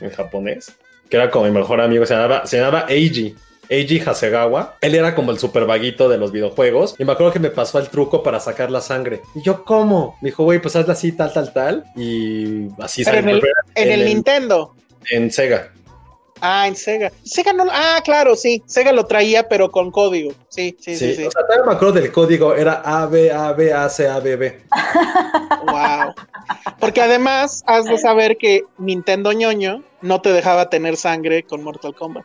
el 0.00 0.10
japonés, 0.10 0.72
que 1.10 1.16
era 1.18 1.30
como 1.30 1.44
mi 1.44 1.50
mejor 1.50 1.82
amigo, 1.82 2.06
se 2.06 2.14
llamaba, 2.14 2.46
se 2.46 2.56
llamaba 2.58 2.86
Eiji. 2.88 3.36
Eiji 3.68 4.00
Hasegawa, 4.00 4.76
él 4.80 4.94
era 4.94 5.14
como 5.14 5.30
el 5.30 5.38
super 5.38 5.66
vaguito 5.66 6.08
de 6.08 6.18
los 6.18 6.32
videojuegos 6.32 6.94
y 6.98 7.04
me 7.04 7.12
acuerdo 7.12 7.32
que 7.32 7.38
me 7.38 7.50
pasó 7.50 7.78
el 7.78 7.88
truco 7.88 8.22
para 8.22 8.40
sacar 8.40 8.70
la 8.70 8.80
sangre. 8.80 9.22
Y 9.34 9.42
yo, 9.42 9.64
¿cómo? 9.64 10.16
Me 10.22 10.30
dijo, 10.30 10.44
güey, 10.44 10.60
pues 10.60 10.76
hazla 10.76 10.94
así, 10.94 11.12
tal, 11.12 11.32
tal, 11.32 11.52
tal. 11.52 11.84
Y 11.96 12.68
así 12.80 13.04
Pero 13.04 13.18
en 13.18 13.24
salió. 13.24 13.36
el, 13.36 13.52
en 13.74 13.92
el 13.92 14.04
Nintendo. 14.06 14.74
En 15.10 15.30
Sega. 15.30 15.72
Ah, 16.40 16.68
en 16.68 16.76
Sega. 16.76 17.10
Sega 17.24 17.52
no. 17.52 17.66
Ah, 17.70 18.00
claro, 18.04 18.36
sí. 18.36 18.62
Sega 18.66 18.92
lo 18.92 19.06
traía, 19.06 19.48
pero 19.48 19.70
con 19.70 19.90
código. 19.90 20.32
Sí, 20.48 20.76
sí, 20.80 20.96
sí, 20.96 21.14
Sí, 21.16 21.24
o 21.24 21.30
sea, 21.30 21.42
me 21.66 21.72
acuerdo 21.72 21.92
del 21.94 22.12
código, 22.12 22.54
era 22.54 22.74
A, 22.84 23.06
B, 23.06 23.32
A, 23.32 23.52
B, 23.52 23.72
A, 23.72 23.88
C, 23.88 24.08
A, 24.08 24.20
B, 24.20 24.36
B. 24.36 24.62
Wow. 25.66 26.14
Porque 26.78 27.00
además 27.02 27.62
has 27.66 27.84
de 27.86 27.98
saber 27.98 28.36
que 28.36 28.62
Nintendo 28.78 29.32
ñoño 29.32 29.82
no 30.00 30.20
te 30.20 30.32
dejaba 30.32 30.70
tener 30.70 30.96
sangre 30.96 31.42
con 31.42 31.62
Mortal 31.62 31.94
Kombat. 31.94 32.24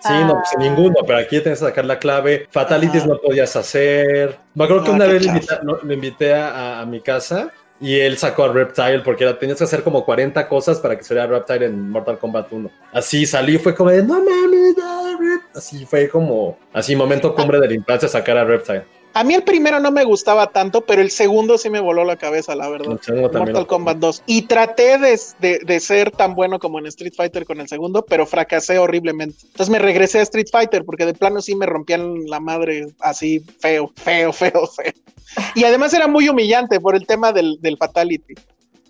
Sí, 0.00 0.12
no, 0.26 0.34
pues 0.34 0.52
en 0.54 0.60
ninguno, 0.60 0.96
pero 1.06 1.18
aquí 1.18 1.40
tenías 1.40 1.58
que 1.60 1.66
sacar 1.66 1.84
la 1.84 1.98
clave. 1.98 2.46
Fatalities 2.50 3.02
Ajá. 3.02 3.12
no 3.12 3.18
podías 3.20 3.54
hacer. 3.56 4.38
Me 4.54 4.64
acuerdo 4.64 4.84
que 4.84 4.90
Ah, 4.90 4.94
una 4.94 5.06
vez 5.06 5.26
no, 5.62 5.78
lo 5.82 5.92
invité 5.92 6.34
a, 6.34 6.80
a 6.80 6.86
mi 6.86 7.00
casa 7.00 7.50
y 7.80 7.98
él 7.98 8.16
sacó 8.18 8.44
a 8.44 8.52
Reptile 8.52 9.00
porque 9.00 9.24
era- 9.24 9.38
tenías 9.38 9.58
que 9.58 9.64
hacer 9.64 9.82
como 9.82 10.04
40 10.04 10.48
cosas 10.48 10.80
para 10.80 10.96
que 10.96 11.04
saliera 11.04 11.26
Reptile 11.28 11.66
en 11.66 11.90
Mortal 11.90 12.18
Kombat 12.18 12.52
1. 12.52 12.70
Así 12.92 13.26
salí 13.26 13.54
y 13.54 13.58
fue 13.58 13.74
como 13.74 13.90
de, 13.90 14.02
no 14.02 14.14
mames, 14.14 14.76
ah, 14.82 15.12
Rep-". 15.18 15.56
así 15.56 15.84
fue 15.86 16.08
como, 16.08 16.58
así 16.72 16.94
momento 16.96 17.34
cumbre 17.34 17.58
de 17.60 17.68
la 17.68 17.74
infancia 17.74 18.08
sacar 18.08 18.36
a 18.38 18.44
Reptile. 18.44 18.84
A 19.12 19.24
mí 19.24 19.34
el 19.34 19.42
primero 19.42 19.80
no 19.80 19.90
me 19.90 20.04
gustaba 20.04 20.46
tanto, 20.52 20.82
pero 20.82 21.02
el 21.02 21.10
segundo 21.10 21.58
sí 21.58 21.68
me 21.68 21.80
voló 21.80 22.04
la 22.04 22.16
cabeza, 22.16 22.54
la 22.54 22.68
verdad. 22.68 22.92
Mortal 23.40 23.66
Kombat 23.66 23.96
2. 23.98 24.22
Y 24.26 24.42
traté 24.42 24.98
de, 24.98 25.20
de- 25.40 25.58
de 25.58 25.80
ser 25.80 26.10
tan 26.12 26.34
bueno 26.36 26.58
como 26.60 26.78
en 26.78 26.86
Street 26.86 27.14
Fighter 27.16 27.44
con 27.44 27.60
el 27.60 27.66
segundo, 27.68 28.04
pero 28.04 28.24
fracasé 28.24 28.78
horriblemente. 28.78 29.36
Entonces 29.46 29.68
me 29.70 29.78
regresé 29.80 30.20
a 30.20 30.22
Street 30.22 30.46
Fighter 30.50 30.84
porque 30.84 31.06
de 31.06 31.14
plano 31.14 31.42
sí 31.42 31.56
me 31.56 31.66
rompían 31.66 32.26
la 32.26 32.38
madre 32.38 32.86
así 33.00 33.40
feo, 33.58 33.90
feo, 33.96 34.32
feo, 34.32 34.66
feo. 34.66 34.92
Y 35.56 35.64
además 35.64 35.92
era 35.94 36.06
muy 36.06 36.28
humillante 36.28 36.78
por 36.80 36.94
el 36.94 37.06
tema 37.06 37.32
del, 37.32 37.58
del 37.60 37.76
Fatality. 37.76 38.34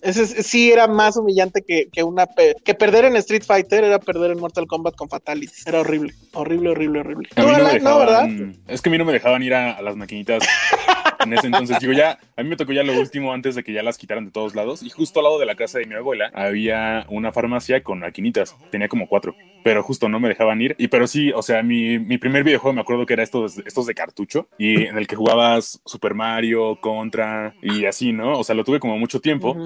Ese 0.03 0.23
es- 0.23 0.47
sí 0.47 0.73
era 0.73 0.87
más 0.87 1.17
humillante 1.17 1.63
que, 1.63 1.89
que 1.93 2.03
una 2.03 2.27
pe- 2.27 2.57
que 2.65 2.75
perder 2.75 3.05
en 3.05 3.17
Street 3.17 3.43
Fighter 3.47 3.85
era 3.85 3.99
perder 3.99 4.31
en 4.31 4.39
Mortal 4.41 4.67
Kombat 4.67 4.95
con 4.97 5.09
Fatality. 5.09 5.53
Era 5.67 5.81
horrible, 5.81 6.15
horrible, 6.33 6.71
horrible, 6.71 7.01
horrible. 7.01 7.29
A 7.37 7.41
mí 7.43 7.47
¿Tú, 7.47 7.53
no, 7.53 7.59
me 7.65 7.71
Alan? 7.71 7.83
No, 7.85 7.99
¿verdad? 7.99 8.29
es 8.69 8.81
que 8.81 8.89
a 8.89 8.93
mí 8.93 8.99
no 8.99 9.05
me 9.05 9.13
dejaban 9.13 9.43
ir 9.43 9.55
a, 9.55 9.73
a 9.73 9.83
las 9.83 9.97
maquinitas 9.97 10.43
en 11.25 11.33
ese 11.33 11.47
entonces. 11.47 11.79
Digo, 11.81 11.93
ya, 11.93 12.19
a 12.37 12.43
mí 12.43 12.49
me 12.49 12.57
tocó 12.57 12.73
ya 12.73 12.83
lo 12.83 12.99
último 12.99 13.33
antes 13.33 13.55
de 13.55 13.63
que 13.63 13.73
ya 13.73 13.83
las 13.83 13.99
quitaran 13.99 14.27
de 14.27 14.31
todos 14.31 14.55
lados. 14.55 14.83
Y 14.83 14.91
justo 14.91 15.21
al 15.21 15.25
lado 15.25 15.39
de 15.39 15.47
la 15.47 15.55
casa 15.55 15.79
de 15.79 15.87
mi 15.87 15.95
abuela 15.95 16.31
había 16.35 17.07
una 17.09 17.33
farmacia 17.33 17.83
con 17.83 18.01
maquinitas. 18.01 18.57
Tenía 18.71 18.89
como 18.89 19.09
cuatro, 19.09 19.35
pero 19.65 19.83
justo 19.83 20.09
no 20.09 20.21
me 20.21 20.29
dejaban 20.29 20.61
ir. 20.61 20.75
Y 20.79 20.89
pero 20.89 21.07
sí, 21.07 21.33
o 21.33 21.43
sea, 21.43 21.63
mi, 21.63 21.99
mi 21.99 22.19
primer 22.19 22.45
videojuego 22.45 22.75
me 22.75 22.81
acuerdo 22.81 23.07
que 23.07 23.15
era 23.15 23.23
estos, 23.23 23.59
estos 23.59 23.87
de 23.87 23.95
cartucho 23.95 24.49
y 24.59 24.85
en 24.85 24.99
el 24.99 25.07
que 25.07 25.17
jugabas 25.17 25.81
Super 25.85 26.15
Mario, 26.15 26.81
Contra 26.81 27.55
y 27.63 27.85
así, 27.85 28.13
¿no? 28.13 28.39
O 28.39 28.45
sea, 28.45 28.55
lo 28.55 28.65
tuve 28.65 28.81
como 28.81 28.99
mucho 28.99 29.21
tiempo. 29.21 29.57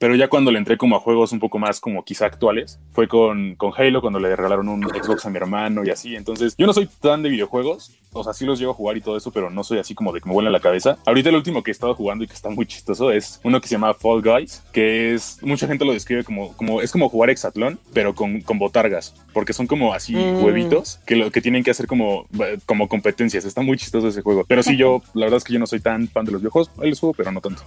Pero 0.00 0.14
ya 0.14 0.28
cuando 0.28 0.50
le 0.50 0.58
entré 0.58 0.78
como 0.78 0.96
a 0.96 1.00
juegos 1.00 1.30
un 1.32 1.40
poco 1.40 1.58
más 1.58 1.78
como 1.78 2.02
quizá 2.06 2.24
actuales, 2.24 2.80
fue 2.90 3.06
con, 3.06 3.54
con 3.56 3.72
Halo 3.76 4.00
cuando 4.00 4.18
le 4.18 4.34
regalaron 4.34 4.66
un 4.70 4.82
Xbox 4.82 5.26
a 5.26 5.30
mi 5.30 5.36
hermano 5.36 5.84
y 5.84 5.90
así. 5.90 6.16
Entonces, 6.16 6.54
yo 6.56 6.66
no 6.66 6.72
soy 6.72 6.88
tan 7.02 7.22
de 7.22 7.28
videojuegos, 7.28 7.99
o 8.12 8.24
sea, 8.24 8.32
sí 8.32 8.44
los 8.44 8.58
llevo 8.58 8.72
a 8.72 8.74
jugar 8.74 8.96
y 8.96 9.00
todo 9.00 9.16
eso, 9.16 9.30
pero 9.30 9.50
no 9.50 9.64
soy 9.64 9.78
así 9.78 9.94
como 9.94 10.12
de 10.12 10.20
que 10.20 10.28
me 10.28 10.34
vuela 10.34 10.50
la 10.50 10.60
cabeza. 10.60 10.98
Ahorita 11.06 11.28
el 11.28 11.36
último 11.36 11.62
que 11.62 11.70
he 11.70 11.72
estado 11.72 11.94
jugando 11.94 12.24
y 12.24 12.26
que 12.26 12.34
está 12.34 12.50
muy 12.50 12.66
chistoso 12.66 13.10
es 13.10 13.40
uno 13.44 13.60
que 13.60 13.68
se 13.68 13.74
llama 13.74 13.94
Fall 13.94 14.22
Guys, 14.22 14.62
que 14.72 15.14
es, 15.14 15.38
mucha 15.42 15.66
gente 15.66 15.84
lo 15.84 15.92
describe 15.92 16.24
como, 16.24 16.56
como 16.56 16.80
es 16.80 16.90
como 16.90 17.08
jugar 17.08 17.30
hexatlón, 17.30 17.78
pero 17.92 18.14
con, 18.14 18.40
con 18.40 18.58
botargas, 18.58 19.14
porque 19.32 19.52
son 19.52 19.66
como 19.66 19.92
así 19.94 20.14
Mm. 20.14 20.44
huevitos 20.44 21.00
que 21.06 21.16
lo 21.16 21.30
que 21.30 21.40
tienen 21.40 21.62
que 21.62 21.70
hacer 21.70 21.86
como, 21.86 22.26
como 22.66 22.88
competencias. 22.88 23.44
Está 23.44 23.62
muy 23.62 23.76
chistoso 23.76 24.08
ese 24.08 24.22
juego. 24.22 24.44
Pero 24.46 24.62
sí, 24.62 24.76
yo, 24.76 25.02
la 25.14 25.26
verdad 25.26 25.38
es 25.38 25.44
que 25.44 25.52
yo 25.52 25.58
no 25.58 25.66
soy 25.66 25.80
tan 25.80 26.08
fan 26.08 26.24
de 26.24 26.32
los 26.32 26.40
videojuegos, 26.40 26.70
ahí 26.80 26.90
los 26.90 27.00
juego, 27.00 27.14
pero 27.14 27.32
no 27.32 27.40
tanto. 27.40 27.62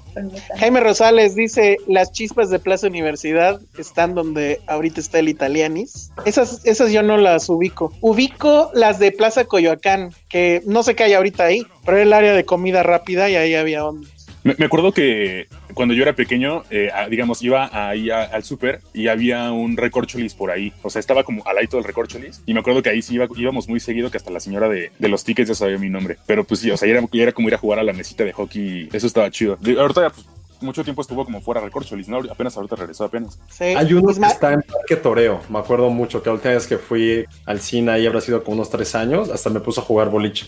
Jaime 0.60 0.80
Rosales 0.80 1.35
dice, 1.35 1.77
las 1.88 2.11
chispas 2.11 2.49
de 2.49 2.60
Plaza 2.60 2.88
Universidad 2.88 3.60
están 3.77 4.14
donde 4.15 4.61
ahorita 4.68 4.99
está 4.99 5.19
el 5.19 5.30
Italianis. 5.30 6.11
Esas, 6.26 6.65
esas 6.65 6.91
yo 6.91 7.03
no 7.03 7.18
las 7.18 7.49
ubico. 7.49 7.94
Ubico 8.02 8.72
las 8.73 8.99
de 8.99 9.11
Plaza 9.11 9.45
Coyoacán, 9.45 10.11
que 10.30 10.61
no 10.65 10.84
sé 10.84 10.95
qué 10.95 11.03
hay 11.03 11.14
ahorita 11.14 11.44
ahí, 11.45 11.65
pero 11.85 11.98
era 11.98 12.03
el 12.03 12.14
área 12.14 12.34
de 12.34 12.45
comida 12.45 12.84
rápida 12.84 13.30
y 13.30 13.35
ahí 13.35 13.56
había 13.56 13.85
ondas. 13.85 14.23
Me, 14.44 14.56
me 14.57 14.65
acuerdo 14.65 14.91
que 14.91 15.48
cuando 15.74 15.94
yo 15.94 16.03
era 16.03 16.14
pequeño, 16.14 16.64
eh, 16.70 16.90
a- 16.94 17.07
digamos, 17.07 17.41
iba 17.41 17.70
ahí 17.90 18.10
a- 18.10 18.24
al 18.24 18.44
súper 18.44 18.82
y 18.94 19.07
había 19.07 19.52
un 19.52 19.78
recorcholis 19.78 20.34
por 20.34 20.52
ahí. 20.52 20.74
O 20.82 20.90
sea, 20.90 20.99
estaba 20.99 21.24
como 21.24 21.45
al 21.48 21.56
ladito 21.56 21.78
del 21.78 21.86
recorcholis. 21.86 22.41
Y 22.45 22.53
me 22.53 22.60
acuerdo 22.60 22.82
que 22.84 22.90
ahí 22.90 23.02
sí 23.02 23.15
iba- 23.15 23.28
íbamos 23.38 23.70
muy 23.70 23.80
seguido, 23.80 24.11
que 24.11 24.18
hasta 24.18 24.32
la 24.32 24.40
señora 24.41 24.68
de, 24.68 24.91
de 24.99 25.07
los 25.07 25.24
tickets 25.24 25.49
ya 25.49 25.56
sabía 25.56 25.78
mi 25.78 25.90
nombre. 25.90 26.18
Pero 26.28 26.44
pues 26.44 26.60
sí, 26.60 26.70
o 26.72 26.78
sea, 26.78 26.88
ya 26.90 26.95
era, 26.98 27.07
ya 27.11 27.24
era 27.24 27.32
como 27.32 27.48
ir 27.48 27.56
a 27.56 27.57
jugar 27.57 27.80
a 27.80 27.84
la 27.84 27.94
mesita 27.94 28.24
de 28.26 28.34
hockey. 28.34 28.90
Eso 28.91 29.07
estaba 29.07 29.32
chido. 29.32 29.57
De- 29.61 29.80
ahorita 29.80 30.02
ya, 30.02 30.10
pues, 30.10 30.26
mucho 30.61 30.84
tiempo 30.84 31.02
estuvo 31.02 31.26
como 31.26 31.41
fuera 31.41 31.60
recorcholis, 31.61 32.07
¿no? 32.07 32.20
Apenas 32.30 32.56
ahorita 32.56 32.76
regresó, 32.78 33.03
apenas. 33.06 33.38
Sí. 33.49 33.64
Hay 33.65 33.94
uno 33.94 34.07
que 34.07 34.14
Isma- 34.14 34.28
está 34.32 34.53
en 34.53 34.61
Parque 34.61 34.95
Toreo, 34.98 35.41
me 35.49 35.60
acuerdo 35.60 35.90
mucho 35.90 36.22
que 36.24 36.30
la 36.30 36.36
última 36.36 36.53
vez 36.53 36.68
que 36.68 36.78
fui 36.78 37.26
al 37.45 37.60
cine 37.60 37.91
ahí 37.91 38.06
habrá 38.07 38.22
sido 38.22 38.44
como 38.44 38.56
unos 38.56 38.70
tres 38.70 38.95
años, 38.95 39.30
hasta 39.30 39.49
me 39.49 39.60
puso 39.61 39.82
a 39.82 39.84
jugar 39.86 40.10
boliche. 40.10 40.48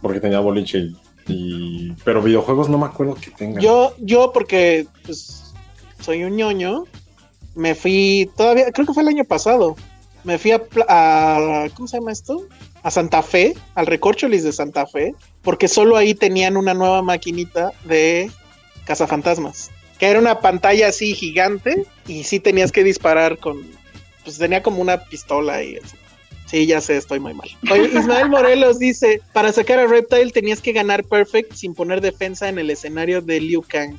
porque 0.00 0.20
tenía 0.20 0.38
boliche 0.38 0.78
y, 0.78 0.96
y- 1.26 1.77
pero 2.04 2.22
videojuegos 2.22 2.68
no 2.68 2.78
me 2.78 2.86
acuerdo 2.86 3.14
que 3.14 3.30
tenga. 3.30 3.60
Yo, 3.60 3.94
yo 3.98 4.32
porque 4.32 4.86
pues 5.04 5.52
soy 6.00 6.24
un 6.24 6.36
ñoño, 6.36 6.84
me 7.54 7.74
fui 7.74 8.30
todavía, 8.36 8.70
creo 8.72 8.86
que 8.86 8.94
fue 8.94 9.02
el 9.02 9.08
año 9.08 9.24
pasado. 9.24 9.76
Me 10.24 10.36
fui 10.38 10.50
a, 10.52 10.62
a- 10.88 11.66
¿cómo 11.74 11.86
se 11.88 11.98
llama 11.98 12.12
esto? 12.12 12.42
A 12.82 12.90
Santa 12.90 13.22
Fe, 13.22 13.54
al 13.74 13.86
Recorcholis 13.86 14.42
de 14.44 14.52
Santa 14.52 14.86
Fe, 14.86 15.14
porque 15.42 15.68
solo 15.68 15.96
ahí 15.96 16.14
tenían 16.14 16.56
una 16.56 16.74
nueva 16.74 17.02
maquinita 17.02 17.72
de 17.84 18.30
cazafantasmas, 18.84 19.70
que 19.98 20.06
era 20.06 20.18
una 20.18 20.40
pantalla 20.40 20.88
así 20.88 21.14
gigante 21.14 21.84
y 22.06 22.24
sí 22.24 22.40
tenías 22.40 22.72
que 22.72 22.82
disparar 22.84 23.38
con, 23.38 23.62
pues 24.24 24.38
tenía 24.38 24.62
como 24.62 24.80
una 24.82 25.04
pistola 25.04 25.62
y 25.62 25.76
así. 25.76 25.96
Sí, 26.48 26.66
ya 26.66 26.80
sé, 26.80 26.96
estoy 26.96 27.20
muy 27.20 27.34
mal. 27.34 27.48
Oye, 27.70 27.90
Ismael 27.94 28.30
Morelos 28.30 28.78
dice, 28.78 29.20
para 29.34 29.52
sacar 29.52 29.78
a 29.78 29.86
Reptile 29.86 30.30
tenías 30.30 30.62
que 30.62 30.72
ganar 30.72 31.04
Perfect 31.04 31.52
sin 31.52 31.74
poner 31.74 32.00
defensa 32.00 32.48
en 32.48 32.58
el 32.58 32.70
escenario 32.70 33.20
de 33.20 33.40
Liu 33.40 33.62
Kang. 33.62 33.98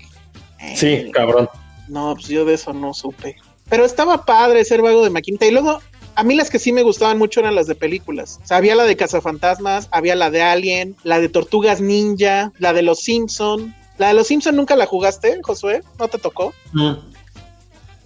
Eh, 0.60 0.74
Sí, 0.76 1.12
cabrón. 1.12 1.48
No, 1.88 2.16
pues 2.16 2.28
yo 2.28 2.46
de 2.46 2.56
eso 2.56 2.74
no 2.74 2.94
supe. 2.94 3.36
Pero 3.70 3.86
estaba 3.86 4.26
padre 4.26 4.66
ser 4.66 4.82
vago 4.82 5.04
de 5.04 5.12
maquinita. 5.12 5.46
Y 5.46 5.52
luego, 5.52 5.80
a 6.16 6.24
mí 6.24 6.36
las 6.36 6.50
que 6.50 6.58
sí 6.58 6.72
me 6.72 6.82
gustaban 6.82 7.20
mucho 7.20 7.40
eran 7.40 7.54
las 7.54 7.68
de 7.68 7.76
películas. 7.76 8.40
O 8.44 8.48
sea, 8.48 8.58
había 8.58 8.76
la 8.76 8.84
de 8.84 8.98
Cazafantasmas, 8.98 9.88
había 9.92 10.16
la 10.16 10.32
de 10.32 10.42
Alien, 10.42 10.96
la 11.04 11.20
de 11.20 11.30
Tortugas 11.30 11.82
Ninja, 11.82 12.52
la 12.58 12.74
de 12.74 12.82
Los 12.82 13.02
Simpson. 13.02 13.76
La 14.00 14.08
de 14.08 14.16
Los 14.16 14.28
Simpson 14.28 14.56
nunca 14.56 14.76
la 14.76 14.88
jugaste, 14.88 15.40
Josué, 15.44 15.84
¿no 16.00 16.08
te 16.08 16.18
tocó? 16.18 16.54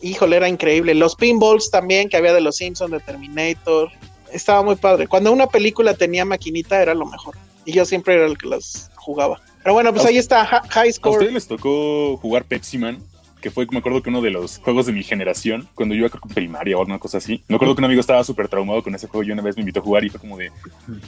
Híjole, 0.01 0.35
era 0.35 0.49
increíble. 0.49 0.93
Los 0.95 1.15
pinballs 1.15 1.71
también, 1.71 2.09
que 2.09 2.17
había 2.17 2.33
de 2.33 2.41
Los 2.41 2.57
Simpson, 2.57 2.91
de 2.91 2.99
Terminator. 2.99 3.89
Estaba 4.33 4.63
muy 4.63 4.75
padre. 4.75 5.07
Cuando 5.07 5.31
una 5.31 5.47
película 5.47 5.93
tenía 5.93 6.25
maquinita 6.25 6.81
era 6.81 6.93
lo 6.93 7.05
mejor. 7.05 7.35
Y 7.65 7.71
yo 7.73 7.85
siempre 7.85 8.15
era 8.15 8.25
el 8.25 8.37
que 8.37 8.47
las 8.47 8.91
jugaba. 8.95 9.39
Pero 9.63 9.73
bueno, 9.73 9.93
pues 9.93 10.05
¿A 10.05 10.09
ahí 10.09 10.17
está 10.17 10.43
Hi- 10.43 10.67
High 10.69 10.89
¿A 10.89 10.93
Score. 10.93 11.13
ustedes 11.13 11.33
les 11.33 11.47
tocó 11.47 12.17
jugar 12.17 12.43
Pepsi 12.45 12.77
Man? 12.77 13.01
Que 13.41 13.51
fue, 13.51 13.67
me 13.71 13.79
acuerdo 13.79 14.01
que 14.01 14.09
uno 14.09 14.21
de 14.21 14.29
los 14.29 14.57
juegos 14.59 14.85
de 14.85 14.93
mi 14.93 15.03
generación, 15.03 15.67
cuando 15.75 15.93
yo 15.95 15.99
iba 16.05 16.09
que 16.09 16.17
primaria 16.33 16.77
o 16.77 16.81
una 16.81 16.97
cosa 16.97 17.17
así. 17.17 17.43
Me 17.49 17.55
acuerdo 17.57 17.75
que 17.75 17.79
un 17.81 17.85
amigo 17.85 17.99
estaba 17.99 18.23
súper 18.23 18.47
traumado 18.47 18.81
con 18.81 18.95
ese 18.95 19.07
juego 19.07 19.23
y 19.27 19.31
una 19.31 19.41
vez 19.41 19.55
me 19.57 19.61
invitó 19.61 19.81
a 19.81 19.83
jugar 19.83 20.03
y 20.05 20.09
fue 20.09 20.19
como 20.19 20.37
de, 20.37 20.47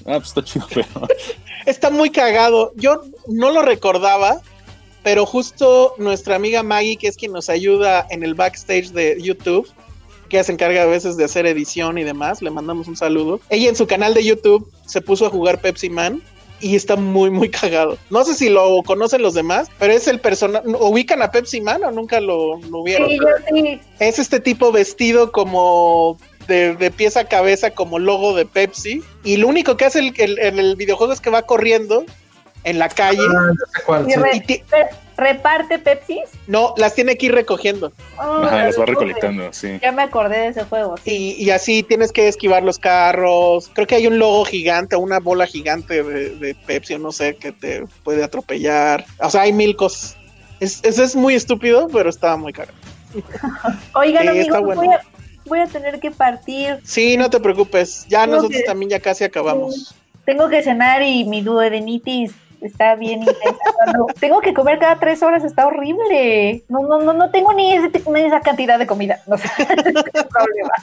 ah, 0.06 0.18
pues 0.19 0.27
está 0.27 0.43
chido, 0.43 0.68
pero 0.73 0.85
Está 1.65 1.89
muy 1.89 2.10
cagado. 2.10 2.73
Yo 2.76 3.02
no 3.27 3.52
lo 3.52 3.61
recordaba, 3.61 4.41
pero 5.03 5.26
justo 5.26 5.93
nuestra 5.97 6.35
amiga 6.35 6.61
Maggie, 6.61 6.97
que 6.97 7.07
es 7.07 7.15
quien 7.15 7.31
nos 7.31 7.49
ayuda 7.49 8.06
en 8.10 8.23
el 8.23 8.34
backstage 8.35 8.89
de 8.91 9.18
YouTube, 9.22 9.68
que 10.30 10.38
ella 10.38 10.43
se 10.43 10.52
encarga 10.52 10.84
a 10.84 10.85
veces 10.88 11.18
de 11.18 11.23
hacer 11.26 11.45
edición 11.45 11.97
y 11.97 12.03
demás, 12.03 12.41
le 12.41 12.49
mandamos 12.52 12.88
un 12.88 12.95
saludo. 12.97 13.39
Ella 13.49 13.69
en 13.69 13.76
su 13.76 13.88
canal 13.88 14.14
de 14.14 14.23
YouTube 14.23 14.72
se 14.85 15.02
puso 15.02 15.26
a 15.26 15.30
jugar 15.30 15.60
Pepsi 15.61 15.89
Man. 15.89 16.22
Y 16.61 16.77
está 16.77 16.95
muy, 16.95 17.30
muy 17.31 17.49
cagado. 17.49 17.97
No 18.10 18.23
sé 18.23 18.34
si 18.34 18.47
lo 18.47 18.81
conocen 18.84 19.22
los 19.22 19.34
demás, 19.34 19.68
pero 19.77 19.91
es 19.91 20.07
el 20.07 20.22
personaje. 20.22 20.65
¿Ubican 20.65 21.22
a 21.22 21.30
Pepsi 21.30 21.60
Man 21.60 21.84
o 21.84 21.91
nunca 21.91 22.22
lo, 22.22 22.57
lo 22.61 22.81
vieron? 22.81 23.10
Sí, 23.10 23.18
yo 23.18 23.27
sí. 23.53 23.80
Es 23.99 24.19
este 24.19 24.39
tipo 24.39 24.72
vestido 24.72 25.34
como 25.34 26.18
de, 26.47 26.73
de 26.76 26.91
pies 26.91 27.18
a 27.18 27.26
cabeza, 27.26 27.72
como 27.72 27.99
logo 27.99 28.34
de 28.35 28.45
Pepsi. 28.45 29.03
Y 29.26 29.35
lo 29.35 29.49
único 29.49 29.76
que 29.76 29.84
hace 29.84 29.99
el, 29.99 30.14
el- 30.18 30.39
en 30.39 30.57
el 30.57 30.77
videojuego 30.77 31.11
es 31.11 31.19
que 31.19 31.30
va 31.30 31.41
corriendo 31.41 32.06
en 32.64 32.80
la 32.80 32.88
calle. 32.88 33.19
Ah, 33.22 33.52
ya 33.52 33.77
sé 33.80 33.85
cuál, 33.85 34.07
Y 34.10 34.14
sí. 34.14 34.19
re- 34.19 34.35
Y 34.35 34.39
ti- 34.39 34.64
re- 34.72 34.89
reparte 35.17 35.79
Pepsi. 35.79 36.21
no, 36.47 36.73
las 36.77 36.93
tiene 36.95 37.15
que 37.17 37.27
ir 37.27 37.33
recogiendo. 37.33 37.91
ajá, 38.17 38.65
las 38.65 38.79
va 38.79 38.85
recolectando, 38.85 39.51
sí. 39.53 39.79
Ya 39.81 39.91
me 39.91 40.01
acordé 40.03 40.37
de 40.39 40.47
ese 40.49 40.63
juego. 40.65 40.97
Sí. 40.97 41.35
Y, 41.39 41.45
y 41.45 41.49
así 41.51 41.83
tienes 41.83 42.11
que 42.11 42.27
esquivar 42.27 42.63
los 42.63 42.79
carros. 42.79 43.69
Creo 43.73 43.87
que 43.87 43.95
hay 43.95 44.07
un 44.07 44.19
logo 44.19 44.45
gigante, 44.45 44.95
una 44.95 45.19
bola 45.19 45.45
gigante 45.47 46.03
de, 46.03 46.29
de 46.35 46.55
Pepsi 46.55 46.95
o 46.95 46.99
no 46.99 47.11
sé 47.11 47.35
que 47.35 47.51
te 47.51 47.85
puede 48.03 48.23
atropellar. 48.23 49.05
O 49.19 49.29
sea, 49.29 49.41
hay 49.41 49.53
mil 49.53 49.75
cosas. 49.75 50.17
Es, 50.59 50.79
es, 50.83 50.99
es 50.99 51.15
muy 51.15 51.35
estúpido, 51.35 51.87
pero 51.91 52.09
estaba 52.09 52.37
muy 52.37 52.53
caro. 52.53 52.71
Oigan, 53.93 54.27
amigos, 54.29 54.61
bueno. 54.61 54.81
voy, 54.81 54.93
a, 54.93 55.01
voy 55.45 55.59
a 55.59 55.67
tener 55.67 55.99
que 55.99 56.11
partir. 56.11 56.79
Sí, 56.83 57.17
no 57.17 57.29
te 57.29 57.39
preocupes. 57.39 58.05
Ya 58.09 58.25
No, 58.25 58.35
nosotros 58.37 58.59
que- 58.61 58.65
también 58.65 58.89
ya 58.89 58.99
casi 58.99 59.23
acabamos. 59.23 59.95
Tengo 60.25 60.49
que 60.49 60.63
cenar 60.63 61.03
y 61.03 61.23
mi 61.25 61.41
duodenitis 61.41 62.33
está 62.67 62.95
bien 62.95 63.19
intensa. 63.19 63.57
Cuando 63.75 64.05
tengo 64.19 64.41
que 64.41 64.53
comer 64.53 64.79
cada 64.79 64.99
tres 64.99 65.21
horas 65.23 65.43
está 65.43 65.67
horrible. 65.67 66.63
No, 66.69 66.81
no, 66.81 66.99
no, 66.99 67.13
no 67.13 67.29
tengo 67.31 67.53
ni, 67.53 67.73
ese- 67.73 67.91
ni 68.11 68.21
esa 68.21 68.41
cantidad 68.41 68.77
de 68.79 68.87
comida. 68.87 69.19
No 69.27 69.37
sé. 69.37 69.47
problema. 70.29 70.73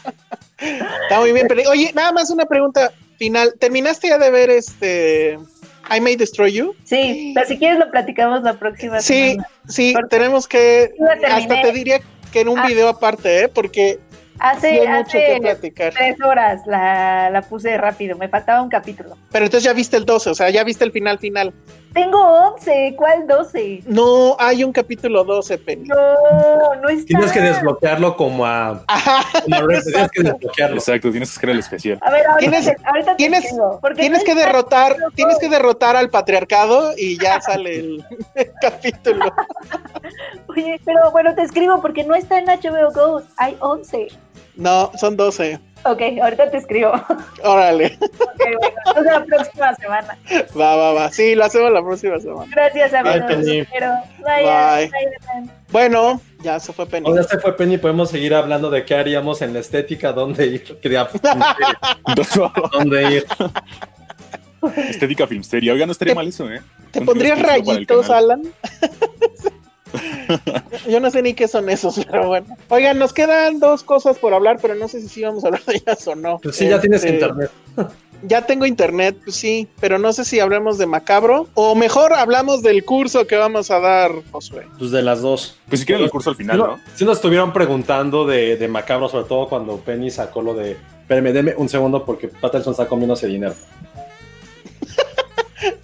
Está 1.03 1.21
muy 1.21 1.33
bien, 1.33 1.47
pero 1.49 1.69
oye, 1.71 1.91
nada 1.95 2.13
más 2.13 2.31
una 2.31 2.47
pregunta 2.47 2.93
final. 3.19 3.55
¿Terminaste 3.59 4.09
ya 4.09 4.19
de 4.19 4.31
ver 4.31 4.51
este 4.51 5.39
I 5.95 6.01
May 6.01 6.17
Destroy 6.17 6.53
You? 6.53 6.75
Sí, 6.85 7.33
pero 7.35 7.47
si 7.47 7.59
quieres 7.59 7.79
lo 7.79 7.91
platicamos 7.91 8.43
la 8.43 8.55
próxima 8.55 9.01
Sí, 9.01 9.31
semana. 9.33 9.49
sí, 9.69 9.93
Porque- 9.93 10.09
tenemos 10.17 10.47
que 10.49 10.95
hasta 11.29 11.63
te 11.63 11.73
diría 11.73 12.01
que 12.33 12.41
en 12.41 12.49
un 12.49 12.59
Ah. 12.61 12.67
video 12.67 12.89
aparte, 12.89 13.45
¿eh? 13.45 13.49
Porque 13.49 13.99
sí 14.11 14.12
Hace, 14.39 14.89
hace 14.89 15.39
platicar. 15.41 15.93
tres 15.93 16.17
horas 16.21 16.63
la, 16.67 17.31
la 17.31 17.43
puse 17.43 17.77
rápido, 17.77 18.17
me 18.17 18.29
faltaba 18.29 18.63
un 18.63 18.69
capítulo. 18.69 19.17
Pero 19.31 19.45
entonces 19.45 19.65
ya 19.65 19.73
viste 19.73 19.97
el 19.97 20.05
12, 20.05 20.31
o 20.31 20.35
sea, 20.35 20.51
ya 20.51 20.65
viste 20.65 20.85
el 20.85 20.93
final 20.93 21.19
final. 21.19 21.53
Tengo 21.93 22.19
11, 22.55 22.95
¿cuál 22.97 23.27
12? 23.27 23.83
No, 23.87 24.37
hay 24.39 24.65
un 24.65 24.73
capítulo 24.73 25.25
12, 25.25 25.59
Penny. 25.59 25.89
No, 25.89 26.75
no 26.81 26.89
está. 26.89 27.07
Tienes 27.07 27.33
que 27.33 27.41
desbloquearlo 27.41 28.17
como 28.17 28.47
a. 28.47 28.83
Ajá. 28.89 29.23
como 29.43 29.57
a 29.57 29.61
Red, 29.61 29.83
tienes 29.85 30.11
que 30.11 30.23
desbloquearlo. 30.23 30.77
Exacto, 30.77 31.11
tienes 31.11 31.31
que 31.33 31.37
hacer 31.39 31.51
el 31.51 31.59
especial. 31.59 31.99
A 32.01 32.11
ver, 32.11 32.27
ahorita, 32.27 32.51
Tienes- 32.51 32.65
te, 32.77 32.77
ahorita 32.87 33.11
te 33.13 33.17
tienes- 33.17 33.45
escribo, 33.45 33.79
porque 33.81 34.01
Tienes 34.03 34.21
no 34.21 34.25
que 34.25 34.35
derrotar, 34.35 34.97
tienes 35.15 35.39
que 35.39 35.49
derrotar 35.49 35.97
al 35.97 36.09
patriarcado 36.11 36.93
y 36.97 37.19
ya 37.21 37.41
sale 37.41 37.77
el, 37.79 38.05
el 38.35 38.51
capítulo. 38.61 39.33
Oye, 40.49 40.81
pero 40.85 41.11
bueno, 41.11 41.35
te 41.35 41.43
escribo 41.43 41.81
porque 41.81 42.05
no 42.05 42.15
está 42.15 42.39
en 42.39 42.47
HBO 42.47 42.91
Go, 42.93 43.23
hay 43.37 43.57
11. 43.61 44.09
No, 44.57 44.91
son 44.99 45.17
12. 45.17 45.59
Ok, 45.85 46.01
ahorita 46.23 46.51
te 46.51 46.59
escribo. 46.59 46.93
Órale. 47.43 47.99
Ok, 48.43 48.49
bueno, 48.59 48.75
entonces 48.87 49.13
la 49.13 49.25
próxima 49.25 49.75
semana. 49.77 50.19
Va, 50.59 50.75
va, 50.77 50.93
va. 50.95 51.11
Sí, 51.13 51.35
lo 51.37 51.45
hacemos 51.45 51.71
la 51.73 51.81
próxima 51.83 52.19
semana. 52.19 52.51
Gracias, 52.51 52.93
amigos. 52.93 53.29
Bye, 53.45 53.67
Bye. 54.25 54.91
bye. 54.91 55.51
Bueno, 55.71 56.21
ya 56.43 56.59
se 56.59 56.73
fue 56.73 56.87
Penny. 56.87 57.09
Ahora 57.09 57.23
se 57.23 57.39
fue 57.39 57.57
Penny, 57.57 57.79
podemos 57.79 58.11
seguir 58.11 58.35
hablando 58.35 58.69
de 58.71 58.85
qué 58.85 58.97
haríamos 58.97 59.43
en 59.43 59.53
la 59.53 59.61
estética, 59.61 60.13
dónde 60.13 60.47
ir, 60.47 60.79
dónde 62.73 63.13
ir. 63.13 63.27
Estética 64.89 65.27
Filmsteria. 65.27 65.73
Oigan, 65.73 65.87
no 65.89 65.93
estaría 65.93 66.13
¿Te- 66.13 66.17
mal 66.17 66.27
eso, 66.29 66.51
¿eh? 66.51 66.61
¿Te 66.91 67.01
pondrías 67.03 67.41
rayitos. 67.41 68.11
Alan? 68.11 68.43
Yo 70.89 71.01
no 71.01 71.11
sé 71.11 71.23
ni 71.23 71.35
qué 71.35 71.49
son 71.49 71.69
esos, 71.71 72.05
pero 72.11 72.29
bueno. 72.29 72.57
Oigan, 72.69 72.99
nos 72.99 73.13
quedan 73.13 73.61
dos 73.61 73.83
cosas 73.83 74.19
por 74.19 74.35
hablar, 74.35 74.59
pero 74.61 74.75
no 74.75 74.89
sé 74.89 75.01
si 75.01 75.09
sí 75.09 75.23
vamos 75.23 75.45
a 75.45 75.49
hablar 75.49 75.65
de 75.65 75.77
ellas 75.77 76.07
o 76.07 76.15
no. 76.15 76.39
Pues 76.43 76.57
sí, 76.57 76.69
ya 76.69 76.81
tienes 76.81 77.05
Este, 77.05 77.15
internet. 77.15 77.51
Ya 78.25 78.47
tengo 78.47 78.67
internet, 78.67 79.17
pues 79.25 79.35
sí, 79.35 79.67
pero 79.81 79.99
no 79.99 80.13
sé 80.13 80.25
si 80.25 80.39
hablemos 80.39 80.79
de 80.79 80.87
Macabro 80.87 81.49
o 81.55 81.75
mejor 81.75 82.13
hablamos 82.13 82.63
del 82.63 82.85
curso 82.85 83.27
que 83.27 83.35
vamos 83.35 83.71
a 83.73 83.81
dar, 83.81 84.13
Josué. 84.31 84.69
Pues 84.79 84.93
de 84.93 85.03
las 85.03 85.23
dos. 85.23 85.59
Pues 85.69 85.81
si 85.81 85.87
quieren 85.87 86.05
el 86.05 86.11
curso 86.11 86.31
al 86.31 86.37
final, 86.37 86.59
¿no? 86.59 86.79
sí 86.95 87.05
nos 87.05 87.19
estuvieron 87.19 87.53
preguntando 87.53 88.25
de, 88.25 88.57
de 88.57 88.69
Macabro, 88.69 89.09
sobre 89.09 89.25
todo 89.25 89.49
cuando 89.49 89.77
Penny 89.79 90.11
sacó 90.11 90.41
lo 90.41 90.55
de. 90.55 90.77
Espérame, 91.01 91.33
deme 91.33 91.55
un 91.57 91.69
segundo 91.69 92.05
porque 92.05 92.29
Patterson 92.29 92.71
está 92.73 92.87
comiendo 92.87 93.15
ese 93.15 93.27
dinero. 93.27 93.55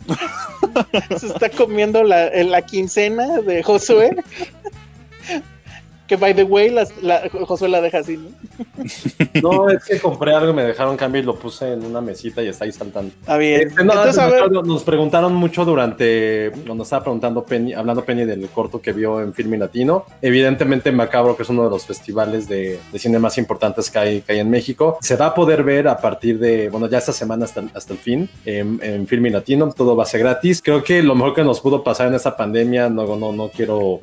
Se 1.19 1.27
está 1.27 1.51
comiendo 1.51 2.03
la, 2.05 2.31
la 2.31 2.63
quincena 2.63 3.41
de 3.41 3.63
Josué. 3.63 4.17
Que 6.09 6.17
by 6.17 6.35
the 6.35 6.43
way, 6.43 6.71
las- 6.71 7.01
la, 7.03 7.29
Josué 7.47 7.69
la 7.69 7.81
deja 7.83 7.99
así, 7.99 8.17
¿no? 8.17 8.31
No, 9.43 9.69
es 9.69 9.85
que 9.85 10.01
compré 10.01 10.33
algo, 10.33 10.53
me 10.55 10.65
dejaron 10.65 10.97
cambio 10.97 11.21
y 11.21 11.25
lo 11.25 11.37
puse 11.37 11.73
en 11.75 11.85
una 11.85 12.01
mesita 12.01 12.43
y 12.43 12.49
está 12.49 12.65
ahí 12.65 12.73
saltando. 12.73 13.13
Está 13.21 13.37
bien. 13.37 13.69
Este, 13.69 13.85
no, 13.85 13.93
Entonces, 13.93 14.19
a 14.19 14.27
ver, 14.29 14.51
nos- 14.51 14.83
preguntaron 14.85 15.35
mucho 15.35 15.65
durante, 15.67 16.51
cuando 16.67 16.85
estaba 16.85 17.03
preguntando 17.03 17.45
Penny, 17.45 17.75
hablando 17.75 18.05
Penny 18.05 18.25
del 18.25 18.49
corto 18.49 18.81
que 18.81 18.93
vio 18.93 19.21
en 19.21 19.35
Filmi 19.35 19.59
Latino. 19.59 20.07
Evidentemente 20.23 20.91
Macabro, 20.93 21.37
que 21.37 21.43
es 21.43 21.49
uno 21.51 21.65
de 21.65 21.71
los 21.71 21.85
festivales 21.85 22.49
de, 22.49 22.81
de 22.91 22.99
cine 22.99 23.19
más 23.19 23.37
importantes 23.37 23.91
que 23.91 23.99
hay, 23.99 24.21
que 24.23 24.33
hay 24.33 24.39
en 24.39 24.49
México, 24.51 24.97
se 25.03 25.17
va 25.17 25.27
a 25.27 25.35
poder 25.35 25.63
ver 25.63 25.89
a 25.89 25.99
partir 25.99 26.39
de, 26.39 26.71
bueno, 26.71 26.89
ya 26.89 26.99
esta 26.99 27.13
semana 27.13 27.45
hasta, 27.45 27.61
el- 27.61 27.71
hasta 27.75 27.93
el 27.93 27.99
fin 27.99 28.31
en, 28.47 28.81
en 28.83 29.07
Filmi 29.07 29.29
Latino, 29.31 29.71
todo 29.77 29.95
va 29.95 30.05
a 30.05 30.07
ser 30.07 30.21
gratis. 30.21 30.63
Creo 30.63 30.83
que 30.83 31.03
lo 31.03 31.15
mejor 31.15 31.35
que 31.35 31.45
nos 31.45 31.61
pudo 31.61 31.85
pasar 31.85 32.09
en 32.09 32.15
esta 32.15 32.35
pandemia, 32.35 32.89
no, 32.89 33.15
no, 33.17 33.31
no 33.33 33.49
quiero 33.51 34.01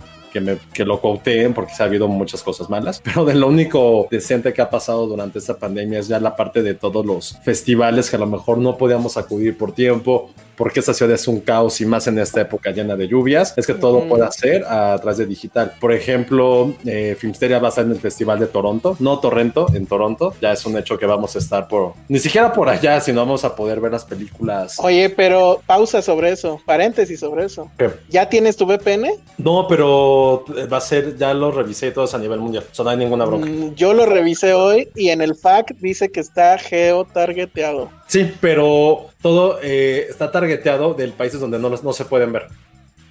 que, 0.73 0.85
lo 0.85 1.01
quoteen 1.01 1.53
porque 1.53 1.73
se 1.73 1.83
ha 1.83 1.85
habido 1.85 2.07
muchas 2.07 2.43
cosas 2.43 2.69
malas, 2.69 3.01
pero 3.03 3.25
de 3.25 3.35
lo 3.35 3.47
único 3.47 4.07
decente 4.09 4.53
que 4.53 4.61
ha 4.61 4.69
pasado 4.69 5.07
durante 5.07 5.39
esta 5.39 5.57
pandemia 5.57 5.99
es 5.99 6.07
ya 6.07 6.19
la 6.19 6.35
parte 6.35 6.63
de 6.63 6.73
todos 6.73 7.05
los 7.05 7.37
festivales 7.43 8.09
que 8.09 8.15
a 8.15 8.19
lo 8.19 8.27
mejor 8.27 8.57
no 8.57 8.77
podíamos 8.77 9.17
acudir 9.17 9.57
por 9.57 9.73
tiempo 9.73 10.29
porque 10.55 10.79
esta 10.79 10.93
ciudad 10.93 11.13
es 11.13 11.27
un 11.27 11.41
caos 11.41 11.79
y 11.81 11.85
más 11.85 12.07
en 12.07 12.19
esta 12.19 12.41
época 12.41 12.71
llena 12.71 12.95
de 12.95 13.07
lluvias, 13.07 13.53
es 13.57 13.67
que 13.67 13.73
todo 13.73 13.99
Ujú. 13.99 14.09
puede 14.09 14.25
hacer 14.25 14.63
a 14.65 14.97
través 14.97 15.17
de 15.17 15.25
digital. 15.25 15.73
Por 15.79 15.93
ejemplo, 15.93 16.73
eh, 16.85 17.15
Filmsteria 17.19 17.59
va 17.59 17.67
a 17.67 17.69
estar 17.69 17.85
en 17.85 17.91
el 17.91 17.99
Festival 17.99 18.39
de 18.39 18.47
Toronto, 18.47 18.95
no 18.99 19.19
Torrento, 19.19 19.67
en 19.73 19.85
Toronto. 19.85 20.33
Ya 20.41 20.51
es 20.53 20.65
un 20.65 20.77
hecho 20.77 20.97
que 20.97 21.05
vamos 21.05 21.35
a 21.35 21.39
estar 21.39 21.67
por, 21.67 21.93
ni 22.07 22.19
siquiera 22.19 22.51
por 22.53 22.69
allá, 22.69 22.99
sino 23.01 23.21
vamos 23.21 23.43
a 23.43 23.55
poder 23.55 23.79
ver 23.79 23.91
las 23.91 24.05
películas. 24.05 24.79
Oye, 24.79 25.09
pero 25.09 25.61
pausa 25.65 26.01
sobre 26.01 26.31
eso, 26.31 26.59
paréntesis 26.65 27.19
sobre 27.19 27.45
eso. 27.45 27.69
¿Qué? 27.77 27.89
¿Ya 28.09 28.29
tienes 28.29 28.55
tu 28.55 28.65
VPN? 28.65 29.09
No, 29.37 29.67
pero 29.67 30.45
va 30.71 30.77
a 30.77 30.81
ser, 30.81 31.17
ya 31.17 31.33
lo 31.33 31.51
revisé 31.51 31.91
todos 31.91 32.13
a 32.13 32.17
nivel 32.17 32.39
mundial. 32.39 32.63
O 32.71 32.75
sea, 32.75 32.83
no 32.85 32.91
hay 32.91 32.97
ninguna 32.97 33.25
bronca. 33.25 33.49
Mm, 33.49 33.75
yo 33.75 33.93
lo 33.93 34.05
revisé 34.05 34.53
hoy 34.53 34.89
y 34.95 35.09
en 35.09 35.21
el 35.21 35.35
FAQ 35.35 35.75
dice 35.79 36.11
que 36.11 36.19
está 36.19 36.57
geo-targeteado. 36.57 37.89
Sí, 38.07 38.31
pero 38.39 39.07
todo 39.25 39.57
eh, 39.63 40.05
está 40.07 40.31
targeteado 40.31 40.93
del 40.93 41.11
países 41.11 41.39
donde 41.39 41.57
no, 41.57 41.67
no 41.71 41.93
se 41.93 42.05
pueden 42.05 42.31
ver. 42.31 42.45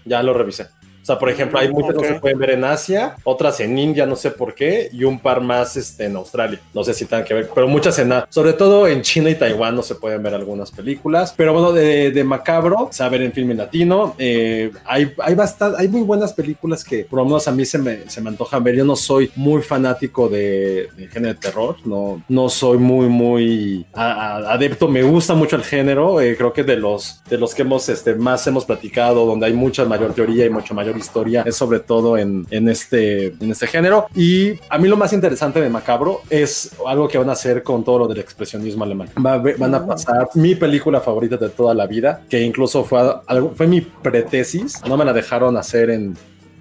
Ya 0.04 0.22
lo 0.22 0.32
revisé. 0.32 0.68
O 1.04 1.06
sea, 1.06 1.18
por 1.18 1.28
ejemplo, 1.28 1.58
hay 1.58 1.68
muchas 1.70 1.94
que 2.00 2.08
se 2.08 2.14
pueden 2.14 2.38
ver 2.38 2.50
en 2.52 2.64
Asia, 2.64 3.14
otras 3.24 3.60
en 3.60 3.76
India, 3.78 4.06
no 4.06 4.16
sé 4.16 4.30
por 4.30 4.54
qué, 4.54 4.88
y 4.90 5.04
un 5.04 5.18
par 5.18 5.42
más 5.42 5.76
este, 5.76 6.06
en 6.06 6.16
Australia. 6.16 6.58
No 6.72 6.82
sé 6.82 6.94
si 6.94 7.04
tengan 7.04 7.26
que 7.26 7.34
ver, 7.34 7.50
pero 7.54 7.68
muchas 7.68 7.98
en... 7.98 8.10
Sobre 8.30 8.54
todo 8.54 8.88
en 8.88 9.02
China 9.02 9.28
y 9.28 9.34
Taiwán 9.34 9.76
no 9.76 9.82
se 9.82 9.96
pueden 9.96 10.22
ver 10.22 10.32
algunas 10.32 10.70
películas. 10.70 11.34
Pero 11.36 11.52
bueno, 11.52 11.72
de, 11.72 12.10
de 12.10 12.24
Macabro, 12.24 12.88
ver 13.10 13.20
en 13.20 13.32
filme 13.32 13.52
latino. 13.54 14.14
Eh, 14.18 14.70
hay, 14.86 15.12
hay, 15.18 15.34
bastante, 15.34 15.76
hay 15.78 15.88
muy 15.88 16.00
buenas 16.00 16.32
películas 16.32 16.82
que 16.82 17.04
por 17.04 17.18
lo 17.18 17.26
menos 17.26 17.46
a 17.48 17.52
mí 17.52 17.66
se 17.66 17.76
me, 17.76 18.08
se 18.08 18.22
me 18.22 18.30
antojan 18.30 18.64
ver. 18.64 18.74
Yo 18.76 18.84
no 18.86 18.96
soy 18.96 19.30
muy 19.36 19.60
fanático 19.60 20.30
de, 20.30 20.88
de 20.96 21.08
género 21.08 21.34
de 21.34 21.38
terror, 21.40 21.76
no, 21.84 22.22
no 22.30 22.48
soy 22.48 22.78
muy, 22.78 23.08
muy 23.08 23.84
a- 23.92 24.36
a- 24.38 24.52
adepto. 24.54 24.88
Me 24.88 25.02
gusta 25.02 25.34
mucho 25.34 25.56
el 25.56 25.64
género. 25.64 26.18
eh, 26.22 26.34
creo 26.34 26.54
que 26.54 26.64
de 26.64 26.76
los, 26.76 27.22
de 27.28 27.36
los 27.36 27.54
que 27.54 27.60
hemos 27.60 27.90
este, 27.90 28.14
más 28.14 28.46
hemos 28.46 28.64
platicado, 28.64 29.26
donde 29.26 29.44
hay 29.44 29.52
mucha 29.52 29.84
mayor 29.84 30.14
teoría 30.14 30.46
y 30.46 30.50
mucha 30.50 30.72
mayor 30.72 30.93
historia, 30.98 31.42
es 31.46 31.56
sobre 31.56 31.80
todo 31.80 32.16
en, 32.16 32.46
en, 32.50 32.68
este, 32.68 33.28
en 33.28 33.50
este 33.50 33.66
género. 33.66 34.06
Y 34.14 34.58
a 34.68 34.78
mí 34.78 34.88
lo 34.88 34.96
más 34.96 35.12
interesante 35.12 35.60
de 35.60 35.68
Macabro 35.68 36.22
es 36.30 36.70
algo 36.86 37.08
que 37.08 37.18
van 37.18 37.28
a 37.28 37.32
hacer 37.32 37.62
con 37.62 37.84
todo 37.84 38.00
lo 38.00 38.08
del 38.08 38.18
expresionismo 38.18 38.84
alemán. 38.84 39.08
Van 39.16 39.74
a 39.74 39.86
pasar 39.86 40.28
mi 40.34 40.54
película 40.54 41.00
favorita 41.00 41.36
de 41.36 41.48
toda 41.50 41.74
la 41.74 41.86
vida, 41.86 42.22
que 42.28 42.40
incluso 42.40 42.84
fue, 42.84 43.00
algo, 43.26 43.52
fue 43.54 43.66
mi 43.66 43.80
pretesis. 43.80 44.80
No 44.86 44.96
me 44.96 45.04
la 45.04 45.12
dejaron 45.12 45.56
hacer 45.56 45.90
en, 45.90 46.16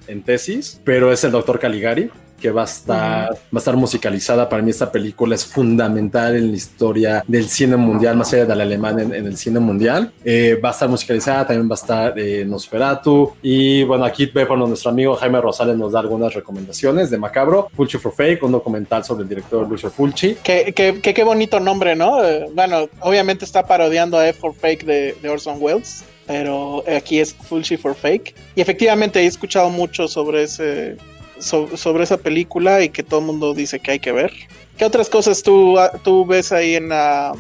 en 0.08 0.24
tesis, 0.24 0.80
pero 0.84 1.12
es 1.12 1.24
el 1.24 1.32
Doctor 1.32 1.60
Caligari 1.60 2.10
que 2.44 2.52
va 2.52 2.64
a 2.64 2.66
estar 2.66 3.30
va 3.32 3.58
a 3.60 3.64
estar 3.64 3.78
musicalizada. 3.78 4.50
Para 4.50 4.62
mí 4.62 4.70
esta 4.70 4.92
película 4.92 5.34
es 5.34 5.46
fundamental 5.46 6.36
en 6.36 6.52
la 6.52 6.58
historia 6.58 7.24
del 7.26 7.48
cine 7.48 7.78
mundial 7.78 8.18
más 8.18 8.34
allá 8.34 8.46
del 8.46 8.60
alemán 8.60 9.00
en, 9.00 9.14
en 9.14 9.26
el 9.26 9.38
cine 9.38 9.62
mundial. 9.62 10.12
Eh, 10.26 10.60
va 10.64 10.70
a 10.70 10.72
estar 10.74 10.90
musicalizada 10.90 11.48
también 11.48 11.70
va 11.70 11.76
a 11.76 11.82
estar 11.84 12.20
eh, 12.20 12.44
Nosferatu. 12.46 13.34
Y 13.42 13.84
bueno 13.84 14.04
aquí 14.04 14.26
ve 14.26 14.46
por 14.46 14.58
nuestro 14.58 14.92
amigo 14.92 15.16
Jaime 15.16 15.40
Rosales 15.40 15.78
nos 15.78 15.94
da 15.94 16.02
algunas 16.02 16.34
recomendaciones 16.34 17.10
de 17.10 17.18
Macabro 17.18 17.70
Fulci 17.76 17.98
for 17.98 18.14
Fake 18.14 18.44
un 18.44 18.52
documental 18.52 19.06
sobre 19.06 19.24
el 19.24 19.30
director 19.30 19.70
Lucio 19.70 19.90
Fulci. 19.90 20.36
Qué, 20.44 20.74
qué, 20.76 21.00
qué, 21.02 21.14
qué 21.14 21.24
bonito 21.24 21.62
nombre, 21.62 21.96
¿no? 21.96 22.22
Eh, 22.26 22.50
bueno, 22.54 22.90
obviamente 23.00 23.46
está 23.46 23.66
parodiando 23.66 24.18
a 24.18 24.28
F 24.28 24.40
for 24.42 24.54
Fake 24.54 24.84
de, 24.84 25.16
de 25.22 25.30
Orson 25.30 25.58
Welles, 25.62 26.04
pero 26.28 26.84
aquí 26.98 27.20
es 27.20 27.34
Fulci 27.34 27.78
for 27.78 27.96
Fake. 27.96 28.36
Y 28.56 28.62
efectivamente 28.62 29.22
he 29.22 29.28
escuchado 29.28 29.70
mucho 29.70 30.10
sobre 30.10 30.44
ese 30.44 30.98
so- 31.44 31.76
sobre 31.78 32.04
esa 32.04 32.18
película 32.18 32.82
y 32.84 32.90
que 32.90 33.04
todo 33.04 33.20
el 33.20 33.26
mundo 33.26 33.54
dice 33.54 33.80
que 33.80 33.92
hay 33.92 34.00
que 34.00 34.12
ver. 34.12 34.32
¿Qué 34.78 34.86
otras 34.86 35.10
cosas 35.10 35.44
tú, 35.44 35.78
ah, 35.80 35.92
tú 36.04 36.26
ves 36.26 36.52
ahí 36.52 36.76
en 36.76 36.90
la 36.90 37.34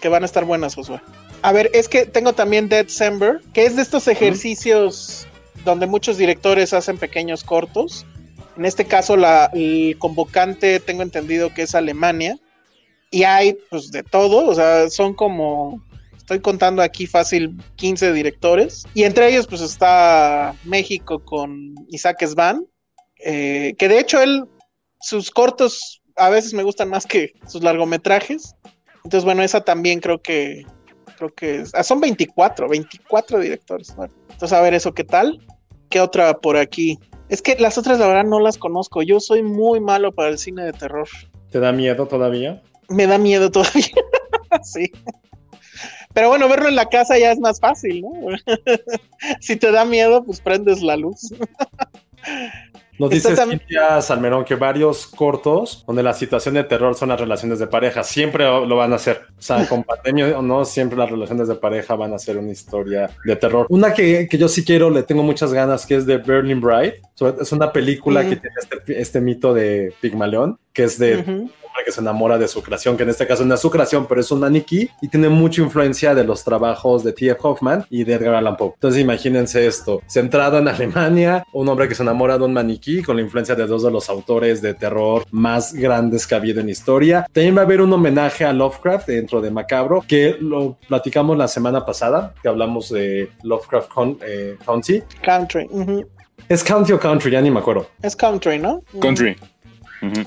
que 0.00 0.08
van 0.08 0.22
a 0.22 0.26
estar 0.26 0.44
buenas, 0.44 0.74
Josué? 0.74 1.00
A 1.42 1.52
ver, 1.52 1.70
es 1.74 1.88
que 1.88 2.06
tengo 2.06 2.32
también 2.32 2.68
Dead 2.68 2.84
December, 2.84 3.40
que 3.52 3.64
es 3.64 3.76
de 3.76 3.82
estos 3.82 4.08
ejercicios 4.08 5.26
donde 5.64 5.86
muchos 5.86 6.16
directores 6.16 6.72
hacen 6.72 6.98
pequeños 6.98 7.44
cortos. 7.44 8.06
En 8.56 8.64
este 8.64 8.84
caso, 8.84 9.16
la, 9.16 9.50
el 9.54 9.96
convocante 9.98 10.80
tengo 10.80 11.02
entendido 11.02 11.52
que 11.52 11.62
es 11.62 11.74
Alemania. 11.74 12.38
Y 13.10 13.24
hay 13.24 13.56
pues 13.70 13.90
de 13.90 14.02
todo, 14.04 14.46
o 14.46 14.54
sea, 14.54 14.88
son 14.88 15.14
como, 15.14 15.82
estoy 16.16 16.38
contando 16.40 16.80
aquí 16.80 17.06
fácil 17.06 17.56
15 17.76 18.12
directores. 18.12 18.84
Y 18.94 19.02
entre 19.02 19.28
ellos 19.28 19.46
pues 19.48 19.60
está 19.62 20.54
México 20.64 21.18
con 21.24 21.74
Isaac 21.88 22.24
Svan, 22.24 22.64
eh, 23.24 23.74
que 23.78 23.88
de 23.88 23.98
hecho 23.98 24.20
él, 24.20 24.44
sus 25.00 25.30
cortos 25.30 26.02
a 26.16 26.28
veces 26.28 26.54
me 26.54 26.62
gustan 26.62 26.88
más 26.88 27.06
que 27.06 27.32
sus 27.46 27.62
largometrajes. 27.62 28.54
Entonces 29.04 29.24
bueno, 29.24 29.42
esa 29.42 29.62
también 29.62 30.00
creo 30.00 30.20
que, 30.20 30.66
creo 31.16 31.34
que 31.34 31.64
ah, 31.72 31.82
son 31.82 32.00
24, 32.00 32.68
24 32.68 33.38
directores. 33.38 33.94
Bueno, 33.96 34.12
entonces 34.30 34.52
a 34.52 34.60
ver 34.60 34.74
eso 34.74 34.92
qué 34.92 35.04
tal. 35.04 35.40
¿Qué 35.88 36.00
otra 36.00 36.38
por 36.38 36.56
aquí? 36.56 36.98
Es 37.28 37.42
que 37.42 37.56
las 37.56 37.78
otras 37.78 37.98
la 37.98 38.06
verdad 38.06 38.24
no 38.24 38.40
las 38.40 38.58
conozco. 38.58 39.02
Yo 39.02 39.18
soy 39.20 39.42
muy 39.42 39.80
malo 39.80 40.12
para 40.12 40.28
el 40.28 40.38
cine 40.38 40.64
de 40.64 40.72
terror. 40.72 41.08
¿te 41.50 41.60
da 41.60 41.72
miedo 41.72 42.06
todavía? 42.06 42.62
Me 42.88 43.06
da 43.06 43.18
miedo 43.18 43.50
todavía. 43.50 43.86
sí. 44.62 44.90
Pero 46.12 46.28
bueno, 46.28 46.48
verlo 46.48 46.68
en 46.68 46.74
la 46.74 46.88
casa 46.88 47.18
ya 47.18 47.30
es 47.30 47.38
más 47.38 47.60
fácil, 47.60 48.02
¿no? 48.02 48.10
si 49.40 49.56
te 49.56 49.70
da 49.70 49.84
miedo, 49.84 50.24
pues 50.24 50.40
prendes 50.40 50.82
la 50.82 50.96
luz. 50.96 51.32
Nos 53.00 53.10
Está 53.12 53.30
dice 53.30 53.46
Cintia 53.46 54.02
Salmerón 54.02 54.44
que 54.44 54.56
varios 54.56 55.06
cortos 55.06 55.82
donde 55.86 56.02
la 56.02 56.12
situación 56.12 56.54
de 56.54 56.64
terror 56.64 56.94
son 56.94 57.08
las 57.08 57.18
relaciones 57.18 57.58
de 57.58 57.66
pareja. 57.66 58.04
Siempre 58.04 58.44
lo 58.44 58.76
van 58.76 58.92
a 58.92 58.96
hacer. 58.96 59.22
O 59.38 59.42
sea, 59.42 59.66
con 59.66 59.82
pandemia 59.84 60.38
o 60.38 60.42
no, 60.42 60.66
siempre 60.66 60.98
las 60.98 61.10
relaciones 61.10 61.48
de 61.48 61.54
pareja 61.54 61.94
van 61.94 62.12
a 62.12 62.18
ser 62.18 62.36
una 62.36 62.50
historia 62.50 63.10
de 63.24 63.36
terror. 63.36 63.66
Una 63.70 63.94
que, 63.94 64.28
que 64.30 64.36
yo 64.36 64.48
sí 64.48 64.64
quiero, 64.66 64.90
le 64.90 65.02
tengo 65.02 65.22
muchas 65.22 65.54
ganas, 65.54 65.86
que 65.86 65.96
es 65.96 66.04
de 66.04 66.18
Berlin 66.18 66.60
Bride. 66.60 67.00
Es 67.40 67.52
una 67.52 67.72
película 67.72 68.22
Mm. 68.22 68.28
que 68.28 68.36
tiene 68.36 68.56
este, 68.60 69.00
este 69.00 69.20
mito 69.20 69.54
de 69.54 69.94
Pigmalión, 70.02 70.58
que 70.74 70.84
es 70.84 70.98
de. 70.98 71.48
Hombre 71.70 71.84
que 71.84 71.92
se 71.92 72.00
enamora 72.00 72.36
de 72.38 72.48
su 72.48 72.62
creación, 72.62 72.96
que 72.96 73.04
en 73.04 73.10
este 73.10 73.26
caso 73.26 73.44
no 73.44 73.54
es 73.54 73.60
su 73.60 73.70
creación, 73.70 74.06
pero 74.06 74.20
es 74.20 74.30
un 74.30 74.40
maniquí 74.40 74.90
y 75.00 75.08
tiene 75.08 75.28
mucha 75.28 75.62
influencia 75.62 76.14
de 76.14 76.24
los 76.24 76.44
trabajos 76.44 77.04
de 77.04 77.12
T.F. 77.12 77.38
Hoffman 77.42 77.86
y 77.90 78.04
de 78.04 78.14
Edgar 78.14 78.34
Allan 78.34 78.56
Poe. 78.56 78.72
Entonces 78.74 79.00
imagínense 79.00 79.66
esto, 79.66 80.02
centrado 80.06 80.58
en 80.58 80.68
Alemania, 80.68 81.44
un 81.52 81.68
hombre 81.68 81.88
que 81.88 81.94
se 81.94 82.02
enamora 82.02 82.36
de 82.38 82.44
un 82.44 82.52
maniquí 82.52 83.02
con 83.02 83.16
la 83.16 83.22
influencia 83.22 83.54
de 83.54 83.66
dos 83.66 83.82
de 83.82 83.90
los 83.90 84.08
autores 84.10 84.60
de 84.62 84.74
terror 84.74 85.24
más 85.30 85.72
grandes 85.72 86.26
que 86.26 86.34
ha 86.34 86.38
habido 86.38 86.60
en 86.60 86.68
historia. 86.68 87.26
También 87.32 87.56
va 87.56 87.60
a 87.62 87.64
haber 87.64 87.80
un 87.80 87.92
homenaje 87.92 88.44
a 88.44 88.52
Lovecraft 88.52 89.06
dentro 89.08 89.40
de 89.40 89.50
Macabro, 89.50 90.02
que 90.06 90.36
lo 90.40 90.76
platicamos 90.88 91.36
la 91.38 91.48
semana 91.48 91.84
pasada, 91.84 92.34
que 92.42 92.48
hablamos 92.48 92.90
de 92.90 93.30
Lovecraft 93.42 93.88
Con- 93.88 94.18
eh, 94.26 94.56
County. 94.64 95.02
Country. 95.22 95.68
Es 96.48 96.64
County 96.64 96.92
o 96.92 96.98
Country, 96.98 97.30
ya 97.30 97.40
ni 97.40 97.50
me 97.50 97.60
acuerdo. 97.60 97.86
Es 98.02 98.16
country, 98.16 98.58
¿no? 98.58 98.82
Country. 99.00 99.36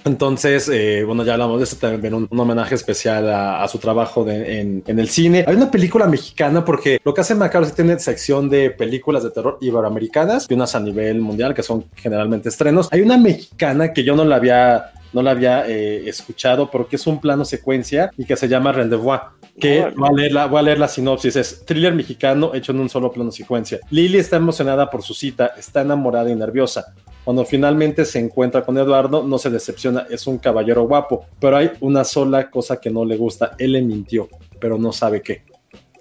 Entonces, 0.05 0.69
eh, 0.69 1.03
bueno, 1.03 1.23
ya 1.23 1.33
hablamos 1.33 1.57
de 1.57 1.63
eso, 1.63 1.77
también 1.77 2.13
un, 2.13 2.27
un 2.29 2.39
homenaje 2.39 2.75
especial 2.75 3.29
a, 3.29 3.67
su 3.67 3.79
trabajo 3.79 4.27
en, 4.29 4.83
el 4.85 5.09
cine. 5.09 5.45
Hay 5.47 5.55
una 5.55 5.71
película 5.71 6.07
mexicana 6.07 6.63
porque 6.63 6.99
lo 7.03 7.13
que 7.13 7.21
hace 7.21 7.35
Macabro 7.35 7.65
es 7.65 7.73
que 7.73 7.83
tiene 7.83 7.99
sección 7.99 8.49
de 8.49 8.69
películas 8.69 9.23
de 9.23 9.31
terror 9.31 9.57
iberoamericanas 9.61 10.47
y 10.49 10.53
unas 10.53 10.75
a 10.75 10.79
nivel 10.79 11.21
mundial 11.21 11.53
que 11.53 11.63
son 11.63 11.85
generalmente 11.95 12.49
estrenos. 12.49 12.89
Hay 12.91 13.01
una 13.01 13.17
mexicana 13.17 13.93
que 13.93 14.03
yo 14.03 14.15
no 14.15 14.25
la 14.25 14.35
había 14.35 14.91
no 15.13 15.21
la 15.21 15.31
había 15.31 15.67
eh, 15.67 16.09
escuchado 16.09 16.71
porque 16.71 16.95
es 16.95 17.05
un 17.05 17.21
plano 17.21 17.45
secuencia 17.45 18.11
y 18.17 18.25
que 18.25 18.35
se 18.35 18.47
llama 18.47 18.71
Rendezvous. 18.71 19.19
Que 19.59 19.81
Órale. 19.81 19.95
voy 19.95 20.09
a, 20.09 20.13
leer 20.13 20.31
la, 20.31 20.45
voy 20.47 20.59
a 20.59 20.61
leer 20.63 20.80
la 20.80 20.88
sinopsis. 20.88 21.35
Es 21.35 21.65
thriller 21.65 21.93
mexicano 21.93 22.53
hecho 22.53 22.71
en 22.71 22.80
un 22.80 22.89
solo 22.89 23.11
plano 23.11 23.31
secuencia. 23.31 23.80
Lily 23.89 24.17
está 24.17 24.38
emocionada 24.38 24.89
por 24.89 25.03
su 25.03 25.13
cita, 25.13 25.53
está 25.57 25.81
enamorada 25.81 26.30
y 26.30 26.35
nerviosa. 26.35 26.93
Cuando 27.23 27.45
finalmente 27.45 28.03
se 28.03 28.19
encuentra 28.19 28.65
con 28.65 28.77
Eduardo, 28.77 29.23
no 29.23 29.38
se 29.38 29.49
decepciona, 29.49 30.05
es 30.09 30.27
un 30.27 30.38
caballero 30.39 30.84
guapo, 30.84 31.25
pero 31.39 31.55
hay 31.55 31.71
una 31.80 32.03
sola 32.03 32.49
cosa 32.49 32.81
que 32.81 32.89
no 32.89 33.05
le 33.05 33.15
gusta, 33.15 33.55
él 33.57 33.73
le 33.73 33.81
mintió, 33.81 34.27
pero 34.59 34.77
no 34.77 34.91
sabe 34.91 35.21
qué. 35.21 35.43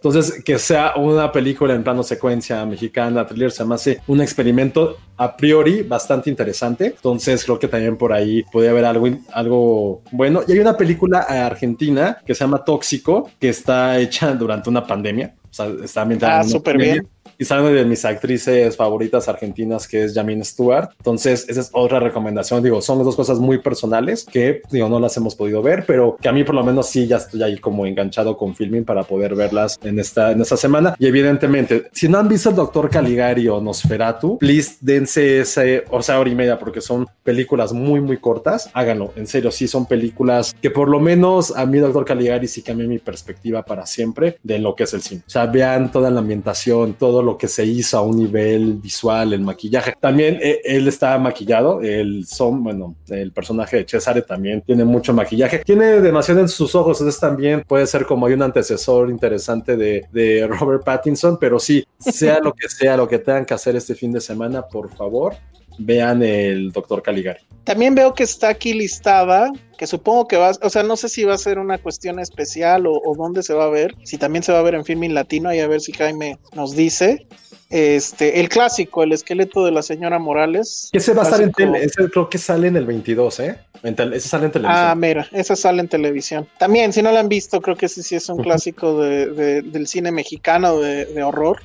Entonces, 0.02 0.42
que 0.42 0.58
sea 0.58 0.94
una 0.96 1.30
película 1.30 1.74
en 1.74 1.84
plano 1.84 2.02
secuencia 2.02 2.66
mexicana, 2.66 3.24
thriller, 3.24 3.52
se 3.52 3.64
me 3.64 3.76
hace 3.76 4.00
un 4.08 4.20
experimento 4.20 4.96
a 5.16 5.36
priori 5.36 5.82
bastante 5.82 6.28
interesante. 6.28 6.86
Entonces, 6.86 7.44
creo 7.44 7.56
que 7.60 7.68
también 7.68 7.96
por 7.96 8.12
ahí 8.12 8.42
puede 8.50 8.68
haber 8.68 8.84
algo, 8.84 9.08
algo 9.32 10.02
bueno. 10.10 10.42
Y 10.48 10.52
hay 10.52 10.58
una 10.58 10.76
película 10.76 11.20
argentina 11.20 12.18
que 12.26 12.34
se 12.34 12.40
llama 12.40 12.64
Tóxico, 12.64 13.30
que 13.38 13.50
está 13.50 13.96
hecha 14.00 14.34
durante 14.34 14.68
una 14.68 14.84
pandemia. 14.84 15.36
O 15.48 15.54
sea, 15.54 15.70
está 15.84 16.02
ambientada 16.02 16.40
Ah, 16.40 16.44
súper 16.44 16.78
bien. 16.78 17.06
Y 17.38 17.44
saben 17.44 17.74
de 17.74 17.84
mis 17.84 18.04
actrices 18.04 18.76
favoritas 18.76 19.28
argentinas 19.28 19.88
que 19.88 20.04
es 20.04 20.14
Jamine 20.14 20.44
Stewart. 20.44 20.90
Entonces, 20.98 21.46
esa 21.48 21.60
es 21.60 21.70
otra 21.72 22.00
recomendación. 22.00 22.62
Digo, 22.62 22.80
son 22.80 23.02
dos 23.04 23.16
cosas 23.16 23.38
muy 23.38 23.58
personales 23.58 24.24
que, 24.24 24.62
digo, 24.70 24.88
no 24.88 25.00
las 25.00 25.16
hemos 25.16 25.34
podido 25.34 25.62
ver, 25.62 25.84
pero 25.86 26.16
que 26.20 26.28
a 26.28 26.32
mí 26.32 26.44
por 26.44 26.54
lo 26.54 26.64
menos 26.64 26.88
sí 26.88 27.06
ya 27.06 27.16
estoy 27.16 27.42
ahí 27.42 27.58
como 27.58 27.86
enganchado 27.86 28.36
con 28.36 28.54
filming 28.54 28.84
para 28.84 29.04
poder 29.04 29.34
verlas 29.34 29.78
en 29.82 29.98
esta, 29.98 30.32
en 30.32 30.40
esta 30.40 30.56
semana. 30.56 30.94
Y 30.98 31.06
evidentemente, 31.06 31.88
si 31.92 32.08
no 32.08 32.18
han 32.18 32.28
visto 32.28 32.50
el 32.50 32.56
Doctor 32.56 32.90
Caligari 32.90 33.48
o 33.48 33.60
Nosferatu, 33.60 34.38
please 34.38 34.76
dense 34.80 35.40
ese, 35.40 35.84
o 35.90 36.02
sea, 36.02 36.20
hora 36.20 36.30
y 36.30 36.34
media, 36.34 36.58
porque 36.58 36.80
son 36.80 37.06
películas 37.22 37.72
muy, 37.72 38.00
muy 38.00 38.18
cortas. 38.18 38.70
Háganlo, 38.72 39.12
en 39.16 39.26
serio, 39.26 39.50
sí 39.50 39.68
son 39.68 39.86
películas 39.86 40.54
que 40.60 40.70
por 40.70 40.88
lo 40.88 41.00
menos 41.00 41.56
a 41.56 41.66
mí, 41.66 41.78
Doctor 41.78 42.04
Caligari, 42.04 42.48
sí 42.48 42.62
cambió 42.62 42.88
mi 42.88 42.98
perspectiva 42.98 43.62
para 43.64 43.86
siempre 43.86 44.38
de 44.42 44.58
lo 44.58 44.74
que 44.74 44.84
es 44.84 44.94
el 44.94 45.02
cine. 45.02 45.22
O 45.26 45.30
sea, 45.30 45.46
vean 45.46 45.90
toda 45.90 46.10
la 46.10 46.20
ambientación, 46.20 46.94
todo 46.94 47.21
lo 47.22 47.38
que 47.38 47.48
se 47.48 47.64
hizo 47.64 47.98
a 47.98 48.02
un 48.02 48.16
nivel 48.16 48.74
visual, 48.74 49.32
el 49.32 49.40
maquillaje. 49.40 49.94
También 49.98 50.38
eh, 50.42 50.60
él 50.64 50.88
está 50.88 51.18
maquillado, 51.18 51.80
el 51.80 52.26
son, 52.26 52.62
bueno, 52.62 52.96
el 53.08 53.32
personaje 53.32 53.78
de 53.78 53.86
Cesare 53.88 54.22
también 54.22 54.62
tiene 54.62 54.84
mucho 54.84 55.12
maquillaje. 55.12 55.60
Tiene 55.60 56.00
demasiado 56.00 56.40
en 56.40 56.48
sus 56.48 56.74
ojos, 56.74 57.00
entonces 57.00 57.20
también 57.20 57.64
puede 57.66 57.86
ser 57.86 58.06
como 58.06 58.26
hay 58.26 58.34
un 58.34 58.42
antecesor 58.42 59.10
interesante 59.10 59.76
de, 59.76 60.06
de 60.12 60.46
Robert 60.46 60.84
Pattinson, 60.84 61.38
pero 61.38 61.58
sí, 61.58 61.84
sea 61.98 62.40
lo 62.40 62.52
que 62.52 62.68
sea, 62.68 62.96
lo 62.96 63.08
que 63.08 63.18
tengan 63.18 63.44
que 63.44 63.54
hacer 63.54 63.76
este 63.76 63.94
fin 63.94 64.12
de 64.12 64.20
semana, 64.20 64.62
por 64.62 64.90
favor, 64.90 65.34
vean 65.78 66.22
el 66.22 66.72
Doctor 66.72 67.02
Caligari. 67.02 67.40
También 67.64 67.94
veo 67.94 68.12
que 68.14 68.24
está 68.24 68.48
aquí 68.48 68.72
listada, 68.74 69.52
que 69.78 69.86
supongo 69.86 70.26
que 70.26 70.36
va, 70.36 70.50
o 70.62 70.68
sea, 70.70 70.82
no 70.82 70.96
sé 70.96 71.08
si 71.08 71.22
va 71.24 71.34
a 71.34 71.38
ser 71.38 71.58
una 71.58 71.78
cuestión 71.78 72.18
especial 72.18 72.86
o, 72.86 72.92
o 73.04 73.14
dónde 73.16 73.42
se 73.44 73.54
va 73.54 73.64
a 73.66 73.70
ver, 73.70 73.94
si 74.02 74.18
también 74.18 74.42
se 74.42 74.52
va 74.52 74.58
a 74.58 74.62
ver 74.62 74.74
en 74.74 74.84
Filming 74.84 75.14
Latino, 75.14 75.54
y 75.54 75.60
a 75.60 75.68
ver 75.68 75.80
si 75.80 75.92
Jaime 75.92 76.38
nos 76.54 76.74
dice. 76.74 77.26
Este, 77.70 78.38
el 78.40 78.50
clásico, 78.50 79.02
el 79.02 79.12
esqueleto 79.12 79.64
de 79.64 79.70
la 79.70 79.80
señora 79.82 80.18
Morales. 80.18 80.90
Ese 80.92 81.14
va 81.14 81.22
a 81.22 81.24
estar 81.24 81.40
en 81.40 81.52
tele, 81.52 81.82
ese 81.82 82.06
creo 82.10 82.28
que 82.28 82.36
sale 82.36 82.68
en 82.68 82.76
el 82.76 82.84
22, 82.84 83.40
¿eh? 83.40 83.58
En 83.82 83.96
ese 84.12 84.28
sale 84.28 84.44
en 84.44 84.52
televisión. 84.52 84.86
Ah, 84.90 84.94
mira, 84.94 85.26
esa 85.32 85.56
sale 85.56 85.80
en 85.80 85.88
televisión. 85.88 86.46
También, 86.58 86.92
si 86.92 87.00
no 87.02 87.10
la 87.10 87.20
han 87.20 87.30
visto, 87.30 87.62
creo 87.62 87.74
que 87.74 87.86
ese 87.86 88.02
sí 88.02 88.14
es 88.14 88.28
un 88.28 88.42
clásico 88.42 89.00
de- 89.00 89.26
de- 89.30 89.62
del 89.62 89.86
cine 89.86 90.12
mexicano 90.12 90.78
de, 90.80 91.06
de 91.06 91.22
horror, 91.22 91.62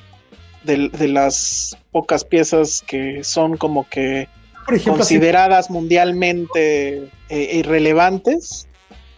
de, 0.76 1.08
las 1.08 1.76
pocas 1.90 2.24
piezas 2.24 2.84
que 2.86 3.24
son 3.24 3.56
como 3.56 3.88
que 3.88 4.28
por 4.64 4.74
ejemplo, 4.74 5.02
así- 5.02 5.14
consideradas 5.14 5.70
mundialmente 5.70 7.08
eh, 7.28 7.50
irrelevantes. 7.54 8.68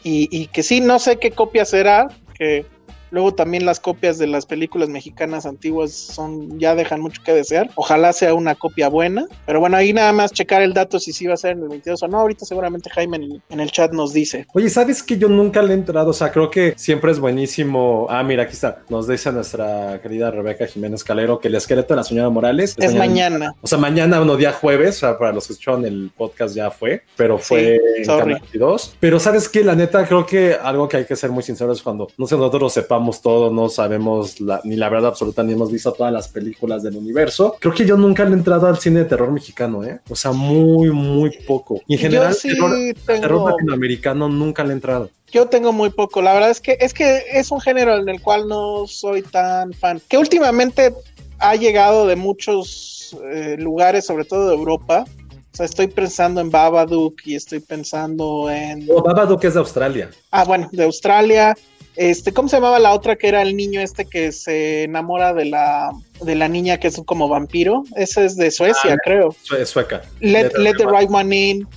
Y, 0.02 0.28
y 0.30 0.46
que 0.46 0.62
sí, 0.62 0.80
no 0.80 0.98
sé 0.98 1.18
qué 1.18 1.30
copia 1.30 1.66
será, 1.66 2.08
que 2.38 2.64
luego 3.10 3.34
también 3.34 3.66
las 3.66 3.80
copias 3.80 4.18
de 4.18 4.26
las 4.26 4.46
películas 4.46 4.88
mexicanas 4.88 5.46
antiguas 5.46 5.92
son 5.92 6.58
ya 6.58 6.74
dejan 6.74 7.00
mucho 7.00 7.22
que 7.24 7.32
desear. 7.32 7.70
Ojalá 7.74 8.12
sea 8.12 8.34
una 8.34 8.54
copia 8.54 8.88
buena, 8.88 9.26
pero 9.46 9.60
bueno, 9.60 9.76
ahí 9.76 9.92
nada 9.92 10.12
más 10.12 10.32
checar 10.32 10.62
el 10.62 10.74
dato 10.74 10.98
si 10.98 11.12
sí 11.12 11.26
va 11.26 11.34
a 11.34 11.36
ser 11.36 11.52
en 11.52 11.62
el 11.62 11.68
22 11.68 12.02
o 12.02 12.08
no. 12.08 12.20
Ahorita 12.20 12.44
seguramente 12.44 12.90
Jaime 12.90 13.16
en 13.16 13.22
el, 13.24 13.42
en 13.50 13.60
el 13.60 13.70
chat 13.70 13.92
nos 13.92 14.12
dice. 14.12 14.46
Oye, 14.54 14.68
¿sabes 14.68 15.02
que 15.02 15.18
yo 15.18 15.28
nunca 15.28 15.62
le 15.62 15.72
he 15.72 15.74
entrado? 15.74 16.10
O 16.10 16.14
sea, 16.14 16.30
creo 16.30 16.50
que 16.50 16.74
siempre 16.76 17.12
es 17.12 17.18
buenísimo. 17.18 18.06
Ah, 18.08 18.22
mira, 18.22 18.44
aquí 18.44 18.52
está. 18.52 18.82
Nos 18.88 19.08
dice 19.08 19.32
nuestra 19.32 20.00
querida 20.02 20.30
Rebeca 20.30 20.66
Jiménez 20.66 21.04
Calero 21.04 21.38
que 21.40 21.48
el 21.48 21.54
esqueleto 21.54 21.94
de 21.94 21.96
la 21.96 22.04
señora 22.04 22.28
Morales 22.30 22.74
Es 22.78 22.94
mañana. 22.94 23.54
O 23.60 23.66
sea, 23.66 23.78
mañana, 23.78 24.20
uno 24.20 24.36
día 24.36 24.52
jueves, 24.52 24.96
o 24.96 25.00
sea, 25.00 25.18
para 25.18 25.32
los 25.32 25.46
que 25.46 25.54
escucharon 25.54 25.84
el 25.84 26.10
podcast 26.16 26.54
ya 26.54 26.70
fue, 26.70 27.02
pero 27.16 27.38
fue 27.38 27.60
Sí, 27.60 27.98
en 27.98 28.04
sorry. 28.04 28.20
Canal 28.34 28.40
22. 28.42 28.96
Pero 29.00 29.20
sabes 29.20 29.48
que 29.48 29.64
la 29.64 29.74
neta, 29.74 30.06
creo 30.06 30.26
que 30.26 30.54
algo 30.54 30.88
que 30.88 30.98
hay 30.98 31.04
que 31.04 31.16
ser 31.16 31.30
muy 31.30 31.42
sinceros 31.42 31.78
es 31.78 31.82
cuando 31.82 32.08
no 32.16 32.26
sé, 32.26 32.36
nosotros 32.36 32.72
sepamos 32.72 32.99
todo, 33.22 33.50
no 33.50 33.68
sabemos 33.68 34.40
la- 34.40 34.60
ni 34.64 34.76
la 34.76 34.88
verdad 34.88 35.08
absoluta, 35.10 35.42
ni 35.42 35.52
hemos 35.54 35.70
visto 35.72 35.92
todas 35.92 36.12
las 36.12 36.28
películas 36.28 36.82
del 36.82 36.96
universo. 36.96 37.56
Creo 37.60 37.74
que 37.74 37.86
yo 37.86 37.96
nunca 37.96 38.24
le 38.24 38.30
he 38.30 38.34
entrado 38.34 38.66
al 38.66 38.78
cine 38.78 39.00
de 39.00 39.04
terror 39.06 39.30
mexicano, 39.32 39.82
¿eh? 39.84 40.00
O 40.08 40.16
sea, 40.16 40.32
muy, 40.32 40.90
muy 40.90 41.30
poco. 41.46 41.80
Y 41.86 41.94
en 41.94 42.00
general, 42.00 42.34
sí 42.34 42.48
terror, 42.48 42.70
tengo- 43.06 43.20
terror 43.20 43.50
latinoamericano 43.50 44.28
nunca 44.28 44.62
le 44.64 44.70
he 44.70 44.72
entrado. 44.74 45.10
Yo 45.32 45.46
tengo 45.46 45.72
muy 45.72 45.90
poco. 45.90 46.20
La 46.22 46.32
verdad 46.34 46.50
es 46.50 46.60
que 46.60 46.76
es 46.80 46.92
que 46.92 47.22
es 47.32 47.50
un 47.52 47.60
género 47.60 47.96
en 47.96 48.08
el 48.08 48.20
cual 48.20 48.48
no 48.48 48.86
soy 48.88 49.22
tan 49.22 49.72
fan. 49.72 50.00
Que 50.08 50.18
últimamente 50.18 50.92
ha 51.38 51.54
llegado 51.54 52.06
de 52.06 52.16
muchos 52.16 53.16
eh, 53.32 53.56
lugares, 53.58 54.04
sobre 54.06 54.24
todo 54.24 54.48
de 54.48 54.54
Europa. 54.54 55.04
O 55.52 55.56
sea, 55.56 55.66
estoy 55.66 55.88
pensando 55.88 56.40
en 56.40 56.50
Babadook 56.50 57.14
y 57.24 57.34
estoy 57.34 57.58
pensando 57.60 58.48
en. 58.50 58.86
O 58.88 59.02
Babadook 59.02 59.42
es 59.44 59.54
de 59.54 59.60
Australia. 59.60 60.10
Ah, 60.30 60.44
bueno, 60.44 60.68
de 60.72 60.84
Australia. 60.84 61.56
Este, 62.00 62.32
¿cómo 62.32 62.48
se 62.48 62.56
llamaba 62.56 62.78
la 62.78 62.94
otra 62.94 63.16
que 63.16 63.28
era 63.28 63.42
el 63.42 63.54
niño 63.54 63.78
este 63.82 64.06
que 64.06 64.32
se 64.32 64.84
enamora 64.84 65.34
de 65.34 65.44
la 65.44 65.90
de 66.22 66.34
la 66.34 66.48
niña 66.48 66.80
que 66.80 66.88
es 66.88 66.98
como 67.04 67.28
vampiro? 67.28 67.84
Ese 67.94 68.24
es 68.24 68.36
de 68.36 68.50
Suecia, 68.50 68.94
Ah, 68.94 68.98
creo. 69.04 69.36
Sueca. 69.66 70.00
Let, 70.20 70.52
let 70.56 70.76
the 70.78 70.86
right 70.86 71.10
one 71.10 71.36
in. 71.36 71.68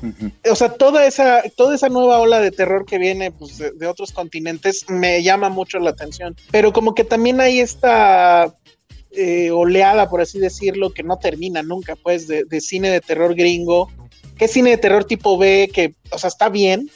O 0.50 0.56
sea, 0.56 0.70
toda 0.70 1.06
esa, 1.06 1.44
toda 1.58 1.76
esa 1.76 1.90
nueva 1.90 2.20
ola 2.20 2.40
de 2.40 2.52
terror 2.52 2.86
que 2.86 3.00
viene 3.00 3.32
pues, 3.32 3.58
de, 3.58 3.72
de 3.72 3.86
otros 3.86 4.14
continentes 4.14 4.86
me 4.88 5.22
llama 5.22 5.50
mucho 5.50 5.78
la 5.80 5.90
atención. 5.90 6.38
Pero 6.52 6.72
como 6.72 6.96
que 6.96 7.04
también 7.04 7.42
hay 7.42 7.60
esta 7.60 8.56
eh, 9.12 9.52
oleada, 9.52 10.10
por 10.10 10.22
así 10.22 10.40
decirlo, 10.40 10.94
que 10.94 11.04
no 11.04 11.20
termina 11.20 11.64
nunca, 11.64 11.98
pues, 11.98 12.28
de, 12.30 12.46
de 12.46 12.62
cine 12.62 12.90
de 12.92 13.02
terror 13.02 13.36
gringo, 13.36 13.92
que 14.38 14.46
es 14.46 14.52
cine 14.52 14.70
de 14.70 14.78
terror 14.78 15.04
tipo 15.04 15.38
B, 15.38 15.70
que, 15.74 15.96
o 16.12 16.18
sea, 16.18 16.30
está 16.30 16.48
bien, 16.48 16.90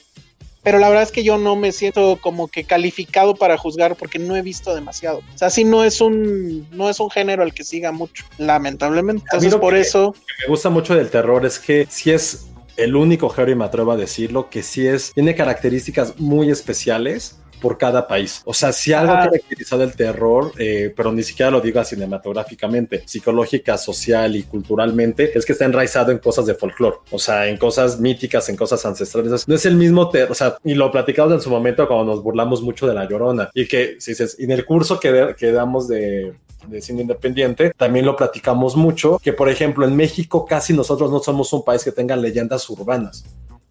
pero 0.63 0.79
la 0.79 0.89
verdad 0.89 1.03
es 1.03 1.11
que 1.11 1.23
yo 1.23 1.37
no 1.37 1.55
me 1.55 1.71
siento 1.71 2.17
como 2.21 2.47
que 2.47 2.63
calificado 2.65 3.35
para 3.35 3.57
juzgar 3.57 3.95
porque 3.95 4.19
no 4.19 4.35
he 4.35 4.41
visto 4.41 4.73
demasiado. 4.75 5.19
O 5.33 5.37
sea, 5.37 5.49
sí 5.49 5.63
no 5.63 5.83
es 5.83 6.01
un, 6.01 6.67
no 6.71 6.89
es 6.89 6.99
un 6.99 7.09
género 7.09 7.43
al 7.43 7.53
que 7.53 7.63
siga 7.63 7.91
mucho, 7.91 8.25
lamentablemente. 8.37 9.23
Entonces, 9.31 9.55
por 9.55 9.73
que- 9.73 9.81
eso, 9.81 10.13
que 10.13 10.43
me 10.43 10.49
gusta 10.49 10.69
mucho 10.69 10.95
del 10.95 11.09
terror 11.09 11.45
es 11.45 11.59
que 11.59 11.87
si 11.89 12.11
es 12.11 12.47
el 12.75 12.95
único 12.95 13.29
género, 13.29 13.51
y 13.53 13.55
me 13.55 13.65
atrevo 13.65 13.91
a 13.91 13.97
decirlo, 13.97 14.49
que 14.49 14.61
sí 14.61 14.85
es, 14.85 15.13
tiene 15.13 15.33
características 15.35 16.19
muy 16.19 16.51
especiales 16.51 17.39
por 17.61 17.77
cada 17.77 18.07
país. 18.07 18.41
O 18.45 18.53
sea, 18.53 18.71
si 18.71 18.93
algo 18.93 19.13
Ajá. 19.13 19.25
caracteriza 19.25 19.77
del 19.77 19.95
terror, 19.95 20.51
eh, 20.57 20.93
pero 20.95 21.11
ni 21.11 21.23
siquiera 21.23 21.49
lo 21.51 21.61
digo 21.61 21.83
cinematográficamente, 21.83 23.03
psicológica, 23.05 23.77
social 23.77 24.35
y 24.35 24.43
culturalmente, 24.43 25.37
es 25.37 25.45
que 25.45 25.53
está 25.53 25.65
enraizado 25.65 26.11
en 26.11 26.19
cosas 26.19 26.45
de 26.45 26.55
folclore, 26.55 26.97
o 27.11 27.19
sea, 27.19 27.47
en 27.47 27.57
cosas 27.57 27.99
míticas, 27.99 28.49
en 28.49 28.55
cosas 28.55 28.85
ancestrales. 28.85 29.47
No 29.47 29.55
es 29.55 29.65
el 29.65 29.75
mismo 29.75 30.09
terror, 30.09 30.31
o 30.31 30.35
sea, 30.35 30.57
y 30.63 30.73
lo 30.73 30.91
platicamos 30.91 31.33
en 31.33 31.41
su 31.41 31.49
momento 31.49 31.87
cuando 31.87 32.05
nos 32.05 32.23
burlamos 32.23 32.61
mucho 32.61 32.87
de 32.87 32.93
la 32.93 33.07
llorona, 33.07 33.49
y 33.53 33.67
que 33.67 33.95
si 33.99 34.11
dices, 34.11 34.35
en 34.39 34.51
el 34.51 34.65
curso 34.65 34.99
que, 34.99 35.35
que 35.37 35.51
damos 35.51 35.87
de 35.87 36.33
de 36.67 36.81
cine 36.81 37.03
independiente, 37.03 37.71
también 37.77 38.05
lo 38.05 38.17
platicamos 38.17 38.75
mucho, 38.75 39.19
que 39.23 39.31
por 39.31 39.47
ejemplo 39.47 39.85
en 39.85 39.95
México 39.95 40.45
casi 40.45 40.73
nosotros 40.73 41.09
no 41.11 41.19
somos 41.19 41.53
un 41.53 41.63
país 41.63 41.81
que 41.81 41.93
tenga 41.93 42.13
leyendas 42.17 42.69
urbanas. 42.69 43.23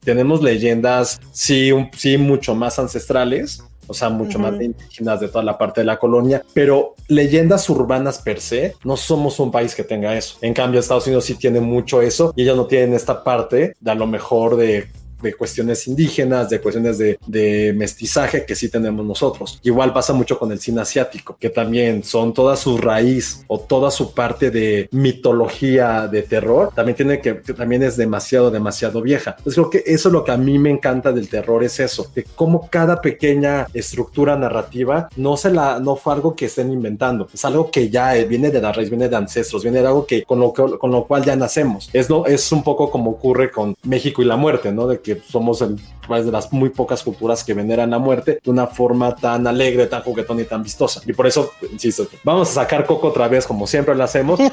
Tenemos 0.02 0.40
leyendas, 0.40 1.20
sí, 1.32 1.72
un- 1.72 1.90
sí 1.94 2.16
mucho 2.16 2.54
más 2.54 2.78
ancestrales, 2.78 3.62
o 3.86 3.94
sea, 3.94 4.08
mucho 4.08 4.38
más 4.38 4.58
de 4.58 4.66
indígenas 4.66 5.20
de 5.20 5.28
toda 5.28 5.44
la 5.44 5.58
parte 5.58 5.80
de 5.80 5.86
la 5.86 5.98
colonia, 5.98 6.42
pero 6.52 6.94
leyendas 7.08 7.68
urbanas 7.70 8.18
per 8.18 8.40
se, 8.40 8.74
no 8.84 8.96
somos 8.96 9.38
un 9.40 9.50
país 9.50 9.74
que 9.74 9.84
tenga 9.84 10.16
eso. 10.16 10.38
En 10.40 10.54
cambio, 10.54 10.80
Estados 10.80 11.06
Unidos 11.06 11.24
sí 11.24 11.34
tiene 11.34 11.60
mucho 11.60 12.02
eso 12.02 12.32
y 12.36 12.42
ellos 12.42 12.56
no 12.56 12.66
tienen 12.66 12.94
esta 12.94 13.22
parte 13.22 13.74
de 13.80 13.90
a 13.90 13.94
lo 13.94 14.06
mejor 14.06 14.56
de 14.56 14.88
de 15.22 15.34
cuestiones 15.34 15.86
indígenas, 15.86 16.50
de 16.50 16.60
cuestiones 16.60 16.98
de, 16.98 17.18
de 17.26 17.72
mestizaje 17.76 18.44
que 18.44 18.54
sí 18.54 18.68
tenemos 18.68 19.04
nosotros. 19.04 19.58
Igual 19.62 19.92
pasa 19.92 20.12
mucho 20.12 20.38
con 20.38 20.52
el 20.52 20.60
cine 20.60 20.80
asiático, 20.82 21.36
que 21.38 21.50
también 21.50 22.02
son 22.04 22.32
toda 22.34 22.56
su 22.56 22.78
raíz 22.78 23.44
o 23.48 23.58
toda 23.60 23.90
su 23.90 24.12
parte 24.14 24.50
de 24.50 24.88
mitología 24.92 26.06
de 26.08 26.22
terror, 26.22 26.70
también 26.74 26.96
tiene 26.96 27.20
que, 27.20 27.40
que 27.40 27.52
también 27.52 27.82
es 27.82 27.96
demasiado, 27.96 28.50
demasiado 28.50 29.02
vieja. 29.02 29.34
Entonces 29.38 29.54
creo 29.54 29.70
que 29.70 29.82
eso 29.86 30.08
es 30.08 30.12
lo 30.12 30.24
que 30.24 30.32
a 30.32 30.36
mí 30.36 30.58
me 30.58 30.70
encanta 30.70 31.12
del 31.12 31.28
terror, 31.28 31.64
es 31.64 31.80
eso, 31.80 32.10
de 32.14 32.24
cómo 32.34 32.68
cada 32.70 33.00
pequeña 33.00 33.66
estructura 33.74 34.36
narrativa 34.36 35.08
no 35.16 35.36
se 35.36 35.50
la, 35.50 35.80
no 35.80 35.96
fue 35.96 36.14
algo 36.14 36.34
que 36.34 36.46
estén 36.46 36.72
inventando, 36.72 37.28
es 37.32 37.44
algo 37.44 37.70
que 37.70 37.88
ya 37.90 38.16
eh, 38.16 38.24
viene 38.24 38.50
de 38.50 38.60
la 38.60 38.72
raíz, 38.72 38.90
viene 38.90 39.08
de 39.08 39.16
ancestros, 39.16 39.62
viene 39.62 39.80
de 39.80 39.86
algo 39.86 40.06
que 40.06 40.22
con 40.24 40.38
lo, 40.40 40.52
que- 40.52 40.78
con 40.78 40.90
lo 40.90 41.04
cual 41.06 41.24
ya 41.24 41.36
nacemos. 41.36 41.88
Es, 41.92 42.08
no, 42.10 42.26
es 42.26 42.50
un 42.52 42.62
poco 42.62 42.90
como 42.90 43.10
ocurre 43.12 43.50
con 43.50 43.76
México 43.82 44.22
y 44.22 44.24
la 44.24 44.36
muerte, 44.36 44.72
¿no? 44.72 44.86
De 44.86 45.00
que 45.00 45.15
somos 45.28 45.62
el 45.62 45.76
de 46.08 46.30
las 46.30 46.52
muy 46.52 46.70
pocas 46.70 47.02
culturas 47.02 47.42
que 47.42 47.54
veneran 47.54 47.90
la 47.90 47.98
muerte 47.98 48.38
de 48.42 48.50
una 48.50 48.66
forma 48.66 49.14
tan 49.16 49.46
alegre, 49.46 49.86
tan 49.86 50.02
juguetón 50.02 50.40
y 50.40 50.44
tan 50.44 50.62
vistosa. 50.62 51.00
Y 51.04 51.12
por 51.12 51.26
eso, 51.26 51.52
insisto, 51.70 52.06
vamos 52.22 52.50
a 52.50 52.52
sacar 52.52 52.86
Coco 52.86 53.08
otra 53.08 53.28
vez, 53.28 53.46
como 53.46 53.66
siempre 53.66 53.94
lo 53.94 54.04
hacemos. 54.04 54.38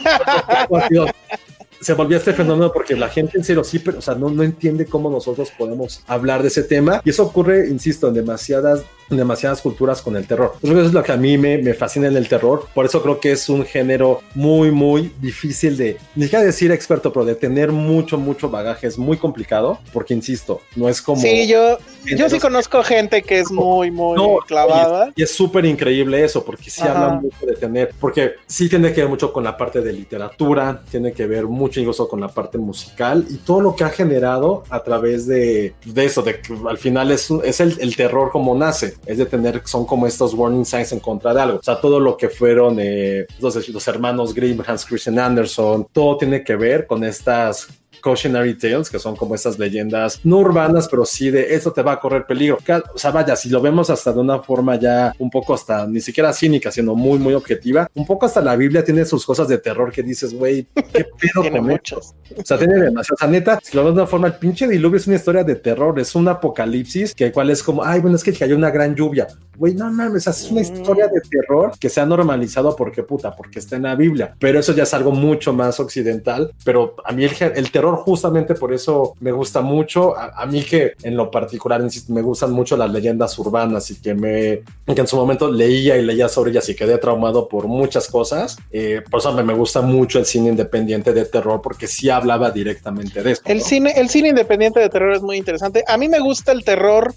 Se 1.79 1.93
volvió 1.93 2.17
este 2.17 2.31
fenómeno 2.33 2.71
porque 2.71 2.95
la 2.95 3.09
gente 3.09 3.37
en 3.37 3.43
serio 3.43 3.61
sí, 3.63 3.77
pero 3.79 3.99
o 3.99 4.01
sea, 4.01 4.15
no, 4.15 4.29
no 4.29 4.41
entiende 4.41 4.85
cómo 4.85 5.09
nosotros 5.09 5.51
podemos 5.57 6.01
hablar 6.07 6.41
de 6.41 6.47
ese 6.47 6.63
tema. 6.63 7.01
Y 7.03 7.09
eso 7.09 7.23
ocurre, 7.23 7.67
insisto, 7.67 8.07
en 8.07 8.13
demasiadas 8.13 8.83
demasiadas 9.09 9.61
culturas 9.61 10.01
con 10.01 10.15
el 10.15 10.27
terror. 10.27 10.53
Eso 10.61 10.81
es 10.81 10.93
lo 10.93 11.03
que 11.03 11.11
a 11.11 11.17
mí 11.17 11.37
me, 11.37 11.57
me, 11.57 11.73
fascina 11.73 12.07
en 12.07 12.17
el 12.17 12.27
terror. 12.27 12.67
Por 12.73 12.85
eso 12.85 13.01
creo 13.01 13.19
que 13.19 13.31
es 13.31 13.49
un 13.49 13.65
género 13.65 14.21
muy, 14.35 14.71
muy 14.71 15.11
difícil 15.19 15.77
de, 15.77 15.97
ni 16.15 16.23
siquiera 16.23 16.43
decir 16.43 16.71
experto, 16.71 17.11
pero 17.11 17.25
de 17.25 17.35
tener 17.35 17.71
mucho, 17.71 18.17
mucho 18.17 18.49
bagaje. 18.49 18.87
Es 18.87 18.97
muy 18.97 19.17
complicado 19.17 19.79
porque, 19.91 20.13
insisto, 20.13 20.61
no 20.75 20.89
es 20.89 21.01
como... 21.01 21.21
Sí, 21.21 21.47
yo, 21.47 21.77
yo 22.05 22.29
sí 22.29 22.39
conozco 22.39 22.83
gente 22.83 23.21
que 23.21 23.39
es 23.39 23.51
muy, 23.51 23.91
muy 23.91 24.17
no, 24.17 24.37
clavada. 24.47 25.11
Y 25.15 25.23
es 25.23 25.33
súper 25.33 25.65
increíble 25.65 26.23
eso, 26.23 26.43
porque 26.43 26.69
sí 26.69 26.81
hablan 26.81 27.21
mucho 27.21 27.45
de 27.45 27.53
tener, 27.53 27.93
porque 27.99 28.33
sí 28.47 28.69
tiene 28.69 28.93
que 28.93 29.01
ver 29.01 29.09
mucho 29.09 29.31
con 29.31 29.43
la 29.43 29.55
parte 29.57 29.81
de 29.81 29.93
literatura, 29.93 30.81
tiene 30.89 31.13
que 31.13 31.25
ver 31.25 31.45
mucho 31.45 31.79
incluso 31.79 32.07
con 32.07 32.21
la 32.21 32.27
parte 32.27 32.57
musical 32.57 33.25
y 33.29 33.37
todo 33.37 33.61
lo 33.61 33.75
que 33.75 33.83
ha 33.83 33.89
generado 33.89 34.63
a 34.69 34.83
través 34.83 35.27
de, 35.27 35.73
de 35.85 36.05
eso, 36.05 36.21
de 36.21 36.39
que 36.39 36.53
al 36.67 36.77
final 36.77 37.11
es, 37.11 37.29
es 37.43 37.59
el, 37.59 37.77
el 37.79 37.95
terror 37.95 38.31
como 38.31 38.55
nace 38.55 38.92
es 39.05 39.17
de 39.17 39.25
tener, 39.25 39.61
son 39.65 39.85
como 39.85 40.07
estos 40.07 40.33
warning 40.33 40.65
signs 40.65 40.91
en 40.91 40.99
contra 40.99 41.33
de 41.33 41.41
algo. 41.41 41.59
O 41.59 41.63
sea, 41.63 41.79
todo 41.79 41.99
lo 41.99 42.17
que 42.17 42.29
fueron 42.29 42.77
eh, 42.79 43.25
los, 43.39 43.87
hermanos 43.87 44.33
Grimm, 44.33 44.61
Hans 44.65 44.85
Christian 44.85 45.19
Anderson, 45.19 45.87
todo 45.91 46.17
tiene 46.17 46.43
que 46.43 46.55
ver 46.55 46.87
con 46.87 47.03
estas 47.03 47.67
cautionary 48.03 48.55
tales, 48.55 48.89
que 48.89 48.99
son 48.99 49.15
como 49.15 49.35
estas 49.35 49.57
leyendas 49.57 50.19
no 50.23 50.37
urbanas, 50.37 50.87
pero 50.87 51.05
sí 51.05 51.29
de 51.31 51.55
eso 51.55 51.71
te 51.71 51.81
va 51.81 51.93
a 51.93 51.99
correr 51.99 52.25
peligro. 52.25 52.57
O 52.93 52.97
sea, 52.97 53.11
vaya, 53.11 53.35
si 53.35 53.49
lo 53.49 53.61
vemos 53.61 53.89
hasta 53.89 54.11
de 54.11 54.19
una 54.19 54.39
forma 54.39 54.75
ya 54.75 55.13
un 55.19 55.29
poco 55.29 55.53
hasta 55.53 55.87
ni 55.87 56.01
siquiera 56.01 56.33
cínica, 56.33 56.71
sino 56.71 56.95
muy, 56.95 57.19
muy 57.19 57.33
objetiva, 57.33 57.89
un 57.93 58.05
poco 58.05 58.25
hasta 58.25 58.41
la 58.41 58.55
Biblia 58.55 58.83
tiene 58.83 59.05
sus 59.05 59.25
cosas 59.25 59.47
de 59.47 59.57
terror 59.57 59.91
que 59.91 60.03
dices, 60.03 60.33
güey, 60.33 60.67
qué 60.73 61.05
pedo 61.19 61.41
tiene 61.41 61.61
muchos. 61.61 62.13
O 62.35 62.43
sea, 62.43 62.57
tiene 62.57 62.75
demasiado. 62.75 63.15
O 63.15 63.17
sea, 63.17 63.27
neta, 63.27 63.59
si 63.63 63.75
lo 63.75 63.83
ves 63.83 63.95
de 63.95 64.01
una 64.01 64.07
forma, 64.07 64.27
el 64.27 64.35
pinche 64.35 64.67
diluvio 64.67 64.97
es 64.97 65.07
una 65.07 65.15
historia 65.15 65.43
de 65.43 65.55
terror, 65.55 65.97
es 65.99 66.15
un 66.15 66.27
apocalipsis 66.27 67.13
que 67.13 67.31
cual 67.31 67.49
es 67.49 67.63
como, 67.63 67.83
ay, 67.83 68.01
bueno, 68.01 68.15
es 68.15 68.23
que 68.23 68.33
cayó 68.33 68.55
una 68.55 68.71
gran 68.71 68.95
lluvia. 68.95 69.27
Güey, 69.55 69.75
no 69.75 69.91
mames, 69.91 70.25
es 70.25 70.49
una 70.49 70.61
historia 70.61 71.07
de 71.07 71.21
terror 71.21 71.73
que 71.79 71.87
se 71.87 72.01
ha 72.01 72.05
normalizado 72.05 72.75
porque 72.75 73.03
puta, 73.03 73.35
porque 73.35 73.59
está 73.59 73.75
en 73.75 73.83
la 73.83 73.95
Biblia. 73.95 74.35
Pero 74.39 74.59
eso 74.59 74.73
ya 74.73 74.83
es 74.83 74.93
algo 74.93 75.11
mucho 75.11 75.53
más 75.53 75.79
occidental. 75.79 76.51
Pero 76.65 76.95
a 77.05 77.11
mí 77.11 77.23
el, 77.23 77.31
el 77.55 77.71
terror 77.71 77.92
justamente 77.97 78.55
por 78.55 78.73
eso 78.73 79.15
me 79.19 79.31
gusta 79.31 79.61
mucho. 79.61 80.15
A, 80.17 80.45
mí 80.45 80.63
que 80.63 80.93
en 81.03 81.15
lo 81.15 81.31
particular, 81.31 81.81
insisto, 81.81 82.13
me 82.13 82.21
gustan 82.21 82.51
mucho 82.51 82.77
las 82.77 82.91
leyendas 82.91 83.37
urbanas 83.39 83.89
y 83.91 84.01
que 84.01 84.13
me, 84.13 84.61
que 84.93 85.01
en 85.01 85.07
su 85.07 85.15
momento 85.15 85.51
leía 85.51 85.97
y 85.97 86.03
leía 86.03 86.29
sobre 86.29 86.51
ellas 86.51 86.67
y 86.69 86.75
quedé 86.75 86.97
traumado 86.97 87.47
por 87.47 87.67
muchas 87.67 88.07
cosas. 88.07 88.57
Eh, 88.71 89.01
por 89.09 89.19
eso 89.19 89.33
me, 89.33 89.43
me, 89.43 89.53
gusta 89.53 89.81
mucho 89.81 90.19
el 90.19 90.25
cine 90.25 90.49
independiente 90.49 91.13
de 91.13 91.25
terror 91.25 91.61
porque 91.61 91.87
sí 91.87 92.09
hablaba 92.09 92.51
directamente 92.51 93.23
de 93.23 93.31
esto. 93.31 93.49
El, 93.49 93.61
cine, 93.61 93.93
el 93.95 94.09
cine 94.09 94.29
independiente 94.29 94.79
de 94.79 94.89
terror 94.89 95.13
es 95.13 95.21
muy 95.21 95.37
interesante. 95.37 95.83
A 95.87 95.97
mí 95.97 96.07
me 96.07 96.19
gusta 96.19 96.51
el 96.51 96.63
terror 96.63 97.13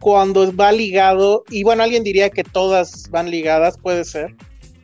cuando 0.00 0.54
va 0.56 0.72
ligado, 0.72 1.44
y 1.50 1.62
bueno, 1.62 1.82
alguien 1.82 2.02
diría 2.02 2.30
que 2.30 2.42
todas 2.42 3.10
van 3.10 3.30
ligadas, 3.30 3.76
puede 3.76 4.04
ser, 4.04 4.34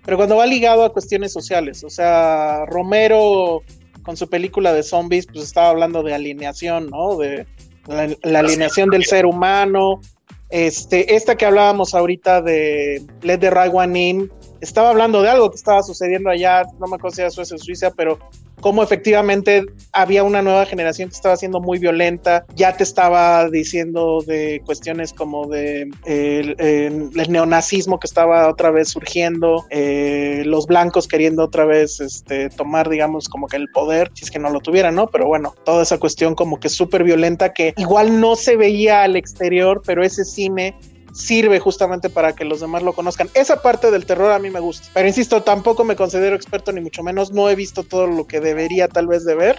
pero 0.05 0.19
cuando 0.19 0.37
va 0.37 0.47
ligado 0.47 0.85
a 0.85 0.93
cuestiones 0.93 1.33
sociales, 1.33 1.83
o 1.83 1.91
sea, 1.91 2.65
Romero 2.67 3.63
con 4.07 4.17
su 4.17 4.31
película 4.31 4.73
de 4.73 4.85
zombies, 4.85 5.27
pues 5.27 5.45
estaba 5.45 5.69
hablando 5.69 6.05
de 6.05 6.15
alineación, 6.15 6.89
¿no? 6.89 7.19
De 7.19 7.45
la, 7.89 8.39
alineación 8.39 8.89
del 8.89 9.05
ser 9.05 9.27
humano. 9.27 10.01
Este, 10.49 11.17
esta 11.17 11.35
que 11.35 11.45
hablábamos 11.45 11.93
ahorita 11.93 12.41
de 12.41 13.05
Let 13.23 13.39
the 13.39 13.51
Right 13.51 13.75
One 13.75 14.01
In, 14.01 14.33
estaba 14.61 14.91
hablando 14.91 15.23
de 15.23 15.29
algo 15.29 15.51
que 15.51 15.57
estaba 15.57 15.83
sucediendo 15.83 16.31
allá, 16.31 16.63
no 16.79 16.87
me 16.87 16.97
acuerdo 16.97 17.17
si 17.17 17.21
era 17.23 17.31
Suecia 17.31 17.57
o 17.57 17.59
Suiza, 17.59 17.91
pero 17.91 18.21
cómo 18.61 18.83
efectivamente 18.83 19.65
había 19.93 20.23
una 20.25 20.43
nueva 20.43 20.67
generación 20.67 21.09
que 21.09 21.15
estaba 21.15 21.37
siendo 21.37 21.61
muy 21.61 21.79
violenta, 21.79 22.45
ya 22.55 22.77
te 22.77 22.83
estaba 22.83 23.49
diciendo 23.51 24.23
de 24.27 24.63
cuestiones 24.65 25.13
como 25.13 25.47
de 25.47 25.91
el, 26.05 27.31
neonazismo 27.31 27.99
que 27.99 28.07
estaba 28.07 28.49
otra 28.49 28.71
vez 28.71 28.89
surgiendo, 28.89 29.67
eh, 29.71 30.43
los 30.47 30.67
blancos 30.67 31.09
queriendo 31.09 31.45
otra 31.45 31.65
vez 31.65 32.01
este, 32.01 32.49
tomar, 32.51 32.89
digamos, 32.89 33.29
como 33.29 33.47
que 33.47 33.57
el 33.57 33.69
poder, 33.69 34.11
si 34.15 34.25
es 34.25 34.31
que 34.31 34.39
no 34.39 34.51
lo 34.51 34.61
tuvieran, 34.61 34.95
¿no? 34.95 35.09
Pero 35.09 35.27
bueno, 35.27 35.55
toda 35.65 35.83
esa 35.83 35.99
cuestión 35.99 36.35
como 36.35 36.59
que 36.61 36.69
súper 36.69 37.05
violenta 37.05 37.53
que 37.53 37.75
igual 37.77 38.21
no 38.21 38.37
se 38.37 38.57
veía 38.57 39.03
al 39.03 39.17
exterior, 39.17 39.83
pero 39.85 40.03
ese 40.03 40.25
cine 40.25 40.75
sirve 41.17 41.59
justamente 41.61 42.11
para 42.11 42.35
que 42.35 42.45
los 42.45 42.61
demás 42.61 42.83
lo 42.83 42.93
conozcan. 42.93 43.31
Esa 43.35 43.63
parte 43.63 43.91
del 43.91 44.05
terror 44.05 44.33
a 44.33 44.39
mí 44.39 44.51
me 44.51 44.61
gusta. 44.61 44.89
Pero 44.93 45.09
insisto, 45.09 45.43
tampoco 45.43 45.83
me 45.83 45.97
considero 45.97 46.37
experto 46.37 46.73
ni 46.73 46.81
mucho 46.81 47.03
menos. 47.03 47.33
No 47.33 47.49
he 47.49 47.55
visto 47.55 47.83
todo 47.83 48.07
lo 48.07 48.27
que 48.27 48.41
debería 48.41 48.89
tal 48.89 49.07
vez 49.07 49.25
de 49.25 49.35
ver. 49.35 49.59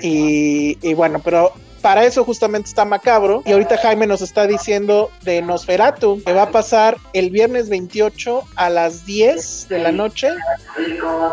Y, 0.00 0.78
y 0.80 0.94
bueno, 0.94 1.20
pero 1.22 1.52
para 1.80 2.04
eso 2.04 2.24
justamente 2.24 2.68
está 2.68 2.84
Macabro. 2.84 3.42
Y 3.46 3.52
ahorita 3.52 3.78
Jaime 3.78 4.06
nos 4.06 4.22
está 4.22 4.46
diciendo 4.46 5.10
de 5.22 5.42
Nosferatu, 5.42 6.22
que 6.24 6.32
va 6.32 6.42
a 6.42 6.50
pasar 6.50 6.96
el 7.12 7.30
viernes 7.30 7.68
28 7.68 8.42
a 8.56 8.70
las 8.70 9.06
10 9.06 9.68
de 9.68 9.78
la 9.78 9.92
noche 9.92 10.28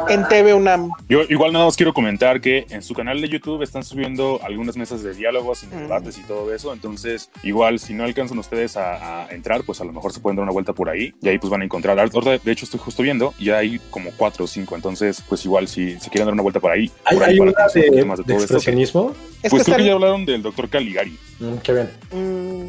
en 0.09 0.27
TV 0.27 0.53
UNAM. 0.53 0.91
Yo 1.09 1.21
igual 1.29 1.53
nada 1.53 1.65
más 1.65 1.75
quiero 1.75 1.93
comentar 1.93 2.41
que 2.41 2.65
en 2.69 2.81
su 2.81 2.93
canal 2.93 3.21
de 3.21 3.29
YouTube 3.29 3.61
están 3.61 3.83
subiendo 3.83 4.39
algunas 4.43 4.77
mesas 4.77 5.03
de 5.03 5.13
diálogos 5.13 5.63
y 5.63 5.67
debates 5.67 6.17
y 6.17 6.21
todo 6.23 6.53
eso. 6.53 6.73
Entonces, 6.73 7.29
igual 7.43 7.79
si 7.79 7.93
no 7.93 8.03
alcanzan 8.03 8.39
ustedes 8.39 8.77
a, 8.77 9.27
entrar, 9.29 9.63
pues 9.63 9.81
a 9.81 9.85
lo 9.85 9.91
mejor 9.91 10.13
se 10.13 10.19
pueden 10.19 10.35
dar 10.37 10.43
una 10.43 10.51
vuelta 10.51 10.73
por 10.73 10.89
ahí 10.89 11.13
y 11.21 11.29
ahí 11.29 11.37
pues 11.37 11.49
van 11.49 11.61
a 11.61 11.65
encontrar. 11.65 11.95
De 11.95 12.51
hecho, 12.51 12.65
estoy 12.65 12.79
justo 12.79 13.03
viendo 13.03 13.33
y 13.39 13.49
hay 13.49 13.79
como 13.89 14.11
cuatro 14.15 14.45
o 14.45 14.47
cinco. 14.47 14.75
Entonces, 14.75 15.23
pues 15.27 15.43
igual 15.45 15.67
si 15.67 15.99
se 15.99 16.09
quieren 16.09 16.25
dar 16.25 16.33
una 16.33 16.43
vuelta 16.43 16.59
por 16.59 16.71
ahí. 16.71 16.91
¿Hay, 17.05 17.17
por 17.17 17.27
ahí 17.27 17.39
una 17.39 17.53
de, 17.73 17.81
de, 17.81 18.23
de 18.25 18.33
expresionismo? 18.33 19.13
Pues 19.49 19.63
creo 19.63 19.77
que 19.77 19.85
ya 19.85 19.93
hablaron 19.93 20.25
del 20.25 20.41
doctor 20.41 20.69
Caligari. 20.69 21.17
Mm, 21.39 21.57
qué 21.57 21.73
bien. 21.73 21.91
Mm. 22.11 22.67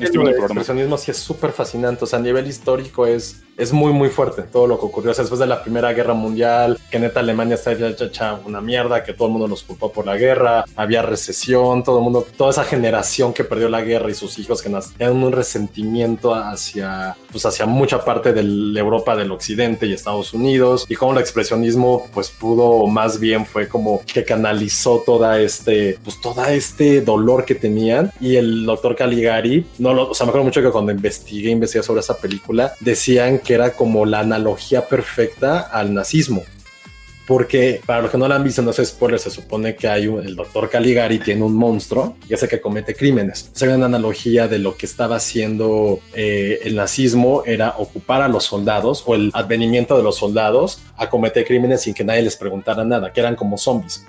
el 0.00 0.28
expresionismo 0.28 0.98
sí 0.98 1.10
es 1.10 1.16
súper 1.16 1.52
fascinante. 1.52 2.04
O 2.04 2.06
sea, 2.06 2.18
a 2.18 2.22
nivel 2.22 2.46
histórico 2.46 3.06
es 3.06 3.43
es 3.56 3.72
muy, 3.72 3.92
muy 3.92 4.08
fuerte 4.08 4.42
todo 4.42 4.66
lo 4.66 4.78
que 4.78 4.86
ocurrió. 4.86 5.10
O 5.10 5.14
sea, 5.14 5.22
después 5.22 5.40
de 5.40 5.46
la 5.46 5.62
Primera 5.62 5.92
Guerra 5.92 6.14
Mundial, 6.14 6.78
que 6.90 6.98
neta 6.98 7.20
Alemania 7.20 7.54
está 7.54 7.72
hecha 7.72 8.38
una 8.44 8.60
mierda, 8.60 9.04
que 9.04 9.12
todo 9.12 9.28
el 9.28 9.32
mundo 9.32 9.48
nos 9.48 9.62
culpó 9.62 9.92
por 9.92 10.06
la 10.06 10.16
guerra, 10.16 10.64
había 10.76 11.02
recesión, 11.02 11.82
todo 11.84 11.98
el 11.98 12.04
mundo, 12.04 12.26
toda 12.36 12.50
esa 12.50 12.64
generación 12.64 13.32
que 13.32 13.44
perdió 13.44 13.68
la 13.68 13.82
guerra 13.82 14.10
y 14.10 14.14
sus 14.14 14.38
hijos 14.38 14.62
que 14.62 14.70
tenían 14.98 15.22
un 15.22 15.32
resentimiento 15.32 16.34
hacia, 16.34 17.16
pues 17.30 17.46
hacia 17.46 17.66
mucha 17.66 18.04
parte 18.04 18.32
de 18.32 18.42
Europa 18.78 19.16
del 19.16 19.30
Occidente 19.30 19.86
y 19.86 19.92
Estados 19.92 20.34
Unidos, 20.34 20.86
y 20.88 20.94
como 20.94 21.12
el 21.12 21.18
expresionismo, 21.18 22.08
pues 22.12 22.30
pudo, 22.30 22.86
más 22.86 23.20
bien 23.20 23.46
fue 23.46 23.68
como 23.68 24.00
que 24.04 24.24
canalizó 24.24 25.02
toda 25.04 25.40
este, 25.40 25.98
pues 26.02 26.20
toda 26.20 26.52
este 26.52 27.00
dolor 27.00 27.44
que 27.44 27.54
tenían. 27.54 28.10
Y 28.20 28.36
el 28.36 28.64
doctor 28.66 28.96
Caligari, 28.96 29.66
no 29.78 29.94
lo, 29.94 30.10
o 30.10 30.14
sea, 30.14 30.26
me 30.26 30.30
acuerdo 30.30 30.46
mucho 30.46 30.62
que 30.62 30.70
cuando 30.70 30.92
investigué, 30.92 31.50
investigué 31.50 31.82
sobre 31.82 32.00
esa 32.00 32.16
película, 32.16 32.72
decían 32.80 33.38
que 33.44 33.54
era 33.54 33.74
como 33.74 34.04
la 34.04 34.20
analogía 34.20 34.88
perfecta 34.88 35.60
al 35.60 35.94
nazismo. 35.94 36.42
Porque 37.26 37.80
para 37.86 38.02
los 38.02 38.10
que 38.10 38.18
no 38.18 38.28
la 38.28 38.34
han 38.34 38.44
visto, 38.44 38.60
no 38.60 38.72
sé 38.72 38.84
spoiler, 38.84 39.18
se 39.18 39.30
supone 39.30 39.76
que 39.76 39.88
hay 39.88 40.06
un, 40.06 40.26
el 40.26 40.36
doctor 40.36 40.68
Caligari 40.68 41.18
tiene 41.18 41.42
un 41.42 41.54
monstruo 41.54 42.16
y 42.28 42.34
hace 42.34 42.48
que 42.48 42.60
comete 42.60 42.94
crímenes. 42.94 43.50
O 43.54 43.58
sea, 43.58 43.74
una 43.74 43.86
analogía 43.86 44.46
de 44.46 44.58
lo 44.58 44.76
que 44.76 44.84
estaba 44.84 45.16
haciendo 45.16 46.00
eh, 46.12 46.60
el 46.64 46.74
nazismo 46.74 47.42
era 47.46 47.76
ocupar 47.78 48.20
a 48.20 48.28
los 48.28 48.44
soldados 48.44 49.04
o 49.06 49.14
el 49.14 49.30
advenimiento 49.32 49.96
de 49.96 50.02
los 50.02 50.16
soldados 50.16 50.80
a 50.96 51.08
cometer 51.08 51.46
crímenes 51.46 51.82
sin 51.82 51.94
que 51.94 52.04
nadie 52.04 52.22
les 52.22 52.36
preguntara 52.36 52.84
nada, 52.84 53.12
que 53.12 53.20
eran 53.20 53.36
como 53.36 53.56
zombies. 53.56 54.04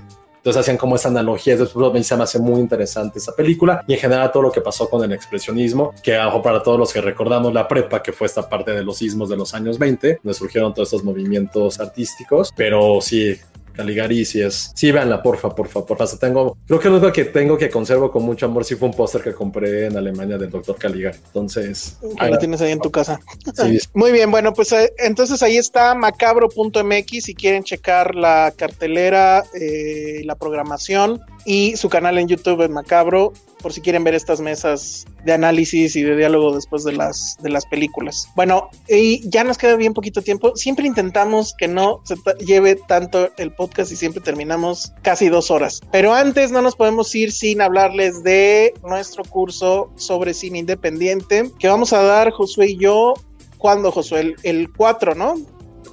Entonces 0.45 0.61
hacían 0.61 0.77
como 0.77 0.95
esa 0.95 1.09
analogía. 1.09 1.57
Después 1.57 2.05
se 2.05 2.15
me 2.15 2.23
hace 2.23 2.37
muy 2.37 2.59
interesante 2.59 3.17
esa 3.17 3.35
película 3.35 3.83
y 3.87 3.93
en 3.93 3.99
general 3.99 4.31
todo 4.31 4.43
lo 4.43 4.51
que 4.51 4.61
pasó 4.61 4.87
con 4.87 5.03
el 5.03 5.11
expresionismo, 5.11 5.91
que 6.03 6.15
ojo 6.19 6.43
para 6.43 6.61
todos 6.61 6.77
los 6.77 6.93
que 6.93 7.01
recordamos 7.01 7.51
la 7.51 7.67
prepa, 7.67 8.03
que 8.03 8.11
fue 8.11 8.27
esta 8.27 8.47
parte 8.47 8.69
de 8.69 8.83
los 8.83 8.97
sismos 8.97 9.27
de 9.27 9.37
los 9.37 9.55
años 9.55 9.79
20, 9.79 10.19
donde 10.21 10.37
surgieron 10.37 10.71
todos 10.71 10.89
estos 10.89 11.03
movimientos 11.03 11.79
artísticos. 11.79 12.53
Pero 12.55 12.99
sí, 13.01 13.35
Caligari 13.75 14.25
sí 14.25 14.41
es. 14.41 14.71
Sí, 14.75 14.91
véanla, 14.91 15.21
porfa, 15.21 15.53
porfa, 15.53 15.85
porfa. 15.85 16.05
tengo, 16.19 16.57
creo 16.67 16.79
que 16.79 16.89
lo 16.89 16.95
único 16.97 17.11
que 17.11 17.25
tengo 17.25 17.57
que 17.57 17.69
conservo 17.69 18.11
con 18.11 18.23
mucho 18.23 18.45
amor 18.45 18.65
sí 18.65 18.75
fue 18.75 18.89
un 18.89 18.93
póster 18.95 19.21
que 19.21 19.33
compré 19.33 19.85
en 19.85 19.97
Alemania 19.97 20.37
del 20.37 20.49
doctor 20.49 20.77
Caligari. 20.77 21.17
Entonces. 21.25 21.97
Ahí 22.17 22.31
lo 22.31 22.37
tienes 22.37 22.61
ahí 22.61 22.71
en 22.71 22.79
tu 22.79 22.91
casa. 22.91 23.19
Muy 23.93 24.11
bien, 24.11 24.31
bueno, 24.31 24.53
pues 24.53 24.71
eh, 24.71 24.93
entonces 24.97 25.41
ahí 25.43 25.57
está 25.57 25.95
macabro.mx 25.95 27.23
si 27.23 27.35
quieren 27.35 27.63
checar 27.63 28.15
la 28.15 28.53
cartelera, 28.55 29.43
eh, 29.59 30.21
la 30.25 30.35
programación 30.35 31.21
y 31.45 31.75
su 31.75 31.89
canal 31.89 32.17
en 32.17 32.27
YouTube 32.27 32.61
es 32.61 32.69
Macabro 32.69 33.33
por 33.65 33.73
si 33.73 33.81
quieren 33.81 34.03
ver 34.03 34.13
estas 34.13 34.41
mesas 34.41 35.07
de 35.23 35.33
análisis 35.33 35.95
y 35.95 36.03
de 36.03 36.15
diálogo 36.15 36.53
después 36.53 36.83
de 36.83 36.91
las, 36.91 37.35
de 37.41 37.49
las 37.49 37.65
películas. 37.65 38.27
Bueno, 38.35 38.69
y 38.87 39.27
ya 39.27 39.43
nos 39.43 39.57
queda 39.57 39.75
bien 39.75 39.95
poquito 39.95 40.21
tiempo. 40.21 40.55
Siempre 40.55 40.85
intentamos 40.85 41.55
que 41.57 41.67
no 41.67 41.99
se 42.03 42.15
lleve 42.45 42.75
tanto 42.75 43.31
el 43.37 43.51
podcast 43.51 43.91
y 43.91 43.95
siempre 43.95 44.21
terminamos 44.21 44.93
casi 45.01 45.29
dos 45.29 45.49
horas. 45.49 45.81
Pero 45.91 46.13
antes 46.13 46.51
no 46.51 46.61
nos 46.61 46.75
podemos 46.75 47.15
ir 47.15 47.31
sin 47.31 47.59
hablarles 47.59 48.21
de 48.21 48.71
nuestro 48.83 49.23
curso 49.23 49.89
sobre 49.95 50.35
cine 50.35 50.59
independiente 50.59 51.49
que 51.57 51.67
vamos 51.67 51.91
a 51.91 52.03
dar 52.03 52.29
Josué 52.29 52.67
y 52.67 52.77
yo. 52.77 53.15
¿Cuándo, 53.57 53.91
Josué? 53.91 54.35
El 54.43 54.71
4, 54.73 55.15
¿no? 55.15 55.37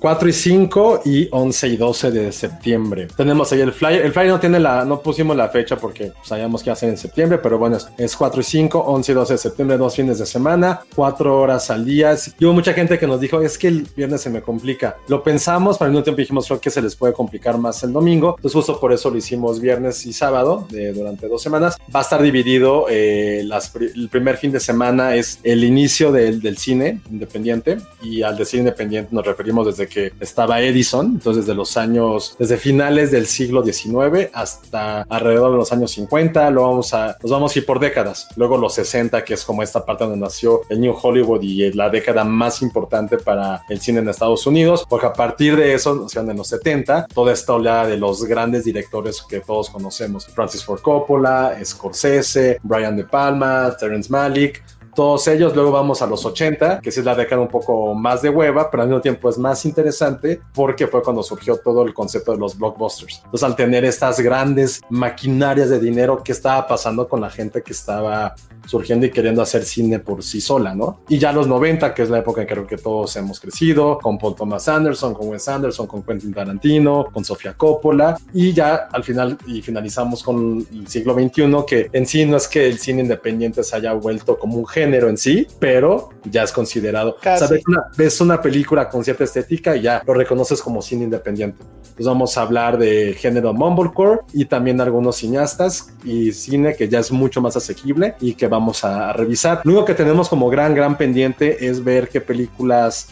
4 0.03 0.29
y 0.29 0.33
5 0.33 1.03
y 1.05 1.29
11 1.31 1.69
y 1.69 1.77
12 1.77 2.11
de 2.11 2.33
septiembre. 2.33 3.07
Tenemos 3.17 3.53
ahí 3.53 3.61
el 3.61 3.73
flyer. 3.73 4.05
El 4.05 4.11
flyer 4.11 4.31
no 4.31 4.41
tiene 4.41 4.59
la, 4.59 4.85
no 4.85 5.01
pusimos 5.01 5.37
la 5.37 5.49
fecha 5.49 5.77
porque 5.77 6.11
sabíamos 6.25 6.61
que 6.61 6.75
ser 6.75 6.89
en 6.89 6.97
septiembre, 6.97 7.39
pero 7.39 7.57
bueno, 7.57 7.77
es, 7.77 7.87
es 7.97 8.17
4 8.17 8.41
y 8.41 8.43
5, 8.43 8.81
11 8.81 9.13
y 9.13 9.15
12 9.15 9.35
de 9.35 9.39
septiembre, 9.39 9.77
dos 9.77 9.95
fines 9.95 10.19
de 10.19 10.27
semana, 10.27 10.81
4 10.97 11.41
horas 11.41 11.71
al 11.71 11.85
día. 11.85 12.17
Y 12.37 12.45
hubo 12.45 12.53
mucha 12.53 12.73
gente 12.73 12.99
que 12.99 13.07
nos 13.07 13.21
dijo, 13.21 13.41
es 13.43 13.57
que 13.57 13.69
el 13.69 13.87
viernes 13.95 14.23
se 14.23 14.31
me 14.31 14.43
complica. 14.43 14.97
Lo 15.07 15.23
pensamos, 15.23 15.79
pero 15.79 15.87
al 15.87 15.93
mismo 15.93 16.03
tiempo 16.03 16.19
dijimos, 16.19 16.49
creo 16.49 16.61
que 16.61 16.71
se 16.71 16.83
les 16.83 16.97
puede 16.97 17.13
complicar 17.13 17.57
más 17.57 17.85
el 17.85 17.93
domingo. 17.93 18.35
Entonces 18.39 18.55
justo 18.55 18.81
por 18.81 18.93
eso 18.93 19.09
lo 19.09 19.19
hicimos 19.19 19.61
viernes 19.61 20.05
y 20.05 20.13
sábado 20.13 20.67
durante 20.69 21.29
dos 21.29 21.41
semanas. 21.41 21.77
Va 21.95 22.01
a 22.01 22.03
estar 22.03 22.21
dividido, 22.21 22.87
eh, 22.91 23.45
las, 23.45 23.73
el 23.77 24.09
primer 24.09 24.37
fin 24.37 24.51
de 24.51 24.59
semana 24.59 25.15
es 25.15 25.39
el 25.45 25.63
inicio 25.63 26.11
del, 26.11 26.43
del 26.43 26.59
cine 26.59 27.01
independiente 27.09 27.79
y 28.03 28.23
al 28.23 28.37
decir 28.37 28.59
independiente 28.59 29.15
nos 29.15 29.25
referimos 29.25 29.65
desde 29.65 29.92
que 29.93 30.13
estaba 30.21 30.61
Edison, 30.61 31.07
entonces 31.07 31.45
desde 31.45 31.57
los 31.57 31.77
años, 31.77 32.37
desde 32.39 32.57
finales 32.57 33.11
del 33.11 33.27
siglo 33.27 33.65
XIX 33.65 34.31
hasta 34.33 35.03
alrededor 35.03 35.53
de 35.53 35.57
los 35.59 35.73
años 35.73 35.91
50, 35.93 36.51
lo 36.51 36.63
vamos 36.63 36.95
a, 36.95 37.17
nos 37.23 37.31
vamos 37.31 37.55
a 37.55 37.59
ir 37.59 37.67
por 37.67 37.81
décadas. 37.81 38.29
Luego 38.37 38.57
los 38.57 38.75
60, 38.75 39.25
que 39.25 39.35
es 39.35 39.45
como 39.45 39.63
esta 39.63 39.85
parte 39.85 40.05
donde 40.05 40.19
nació 40.19 40.63
el 40.69 40.81
New 40.81 40.95
Hollywood 41.01 41.43
y 41.43 41.73
la 41.73 41.91
década 41.91 42.25
más 42.25 42.63
importante 42.63 43.19
para 43.19 43.63
el 43.69 43.81
cine 43.81 44.01
en 44.01 44.09
Estados 44.09 44.47
Unidos, 44.47 44.85
porque 44.89 45.07
a 45.07 45.13
partir 45.13 45.57
de 45.57 45.75
eso, 45.75 46.05
o 46.05 46.09
sea, 46.09 46.23
en 46.23 46.37
los 46.37 46.49
70, 46.49 47.09
toda 47.13 47.33
esta 47.33 47.55
oleada 47.55 47.87
de 47.87 47.97
los 47.97 48.25
grandes 48.25 48.65
directores 48.65 49.23
que 49.23 49.41
todos 49.41 49.71
conocemos, 49.71 50.27
Francis 50.27 50.65
Ford 50.65 50.81
Coppola, 50.81 51.59
Scorsese, 51.65 52.59
Brian 52.63 52.97
De 52.97 53.05
Palma, 53.05 53.77
Terrence 53.79 54.11
Malick, 54.11 54.63
todos 54.95 55.27
ellos. 55.29 55.55
Luego 55.55 55.71
vamos 55.71 56.03
a 56.03 56.07
los 56.07 56.25
80, 56.25 56.81
que 56.81 56.91
es 56.91 57.05
la 57.05 57.15
década 57.15 57.41
un 57.41 57.49
poco 57.49 57.95
más 57.95 58.23
de 58.23 58.31
hueva, 58.31 58.71
pero 58.71 58.83
al 58.83 58.89
mismo 58.89 59.01
tiempo 59.01 59.29
es 59.29 59.39
más 59.39 59.65
interesante 59.65 60.41
porque 60.55 60.87
fue 60.87 61.03
cuando 61.03 61.23
surgió 61.23 61.57
todo 61.57 61.85
el 61.85 61.95
concepto 61.95 62.33
de 62.33 62.39
los 62.39 62.57
blockbusters. 62.57 63.23
Entonces, 63.25 63.43
al 63.43 63.57
tener 63.57 63.85
estas 63.85 64.21
grandes 64.21 64.81
maquinarias 64.91 65.71
de 65.71 65.79
dinero, 65.79 66.23
¿qué 66.23 66.33
estaba 66.33 66.67
pasando 66.67 67.09
con 67.09 67.21
la 67.21 67.31
gente 67.31 67.63
que 67.63 67.73
estaba 67.73 68.35
surgiendo 68.67 69.07
y 69.07 69.11
queriendo 69.11 69.43
hacer 69.43 69.65
cine 69.65 69.99
por 69.99 70.23
sí 70.23 70.41
sola, 70.41 70.75
¿no? 70.75 71.01
Y 71.09 71.19
ya 71.19 71.33
los 71.33 71.47
90, 71.47 71.95
que 71.95 72.03
es 72.03 72.11
la 72.11 72.19
época 72.19 72.43
en 72.43 72.47
que 72.47 72.55
creo 72.55 72.67
que 72.67 72.77
todos 72.77 73.17
hemos 73.17 73.41
crecido, 73.41 73.99
con 73.99 74.19
Paul 74.19 74.35
Thomas 74.35 74.69
Anderson, 74.69 75.15
con 75.15 75.29
Wes 75.29 75.49
Anderson, 75.49 75.87
con 75.87 76.03
Quentin 76.03 76.33
Tarantino, 76.33 77.07
con 77.13 77.25
Sofía 77.25 77.55
Coppola, 77.55 78.19
y 78.33 78.53
ya 78.53 78.89
al 78.93 79.05
final, 79.05 79.39
y 79.47 79.63
finalizamos 79.63 80.23
con 80.23 80.67
el 80.73 80.87
siglo 80.87 81.15
XXI, 81.15 81.65
que 81.67 81.91
en 81.93 82.07
sí 82.07 82.25
no 82.27 82.37
es 82.37 82.49
que 82.49 82.69
el 82.69 82.79
cine 82.79 83.03
independiente 83.03 83.63
se 83.63 83.77
haya 83.77 83.93
vuelto 83.95 84.39
como 84.39 84.57
un 84.57 84.67
género 84.67 85.09
en 85.09 85.17
sí, 85.17 85.47
pero 85.59 86.11
ya 86.25 86.43
es 86.43 86.53
considerado. 86.53 87.17
Casi. 87.21 87.45
O 87.45 87.49
sea, 87.49 87.57
ves 87.57 87.65
una, 87.67 87.85
ves 87.97 88.21
una 88.21 88.43
película 88.43 88.89
con 88.89 89.05
cierta 89.05 89.25
estética 89.25 89.77
y 89.77 89.83
ya 89.83 90.03
lo 90.07 90.15
reconoces 90.15 90.61
como 90.61 90.83
cine 90.83 91.05
independiente. 91.05 91.63
Entonces 91.93 92.07
vamos 92.07 92.39
a 92.39 92.43
hablar 92.43 92.79
de 92.79 93.15
género 93.19 93.53
mumblecore 93.53 94.21
y 94.33 94.47
también 94.47 94.81
algunos 94.81 95.17
cineastas 95.17 95.93
y 96.05 96.33
cine 96.33 96.75
que 96.75 96.89
ya 96.89 97.01
es 97.01 97.13
mucho 97.13 97.43
más 97.43 97.57
asequible 97.57 98.15
y 98.21 98.35
que 98.35 98.49
vamos 98.53 98.85
a, 98.85 99.13
revisar. 99.13 99.63
Lo 99.65 99.73
único 99.73 99.87
que 99.87 99.95
tenemos 99.95 100.29
como 100.29 100.49
gran, 100.49 100.75
gran 100.75 100.97
pendiente 100.97 101.67
es 101.67 101.83
ver 101.83 102.09
qué 102.09 102.21
películas 102.21 103.09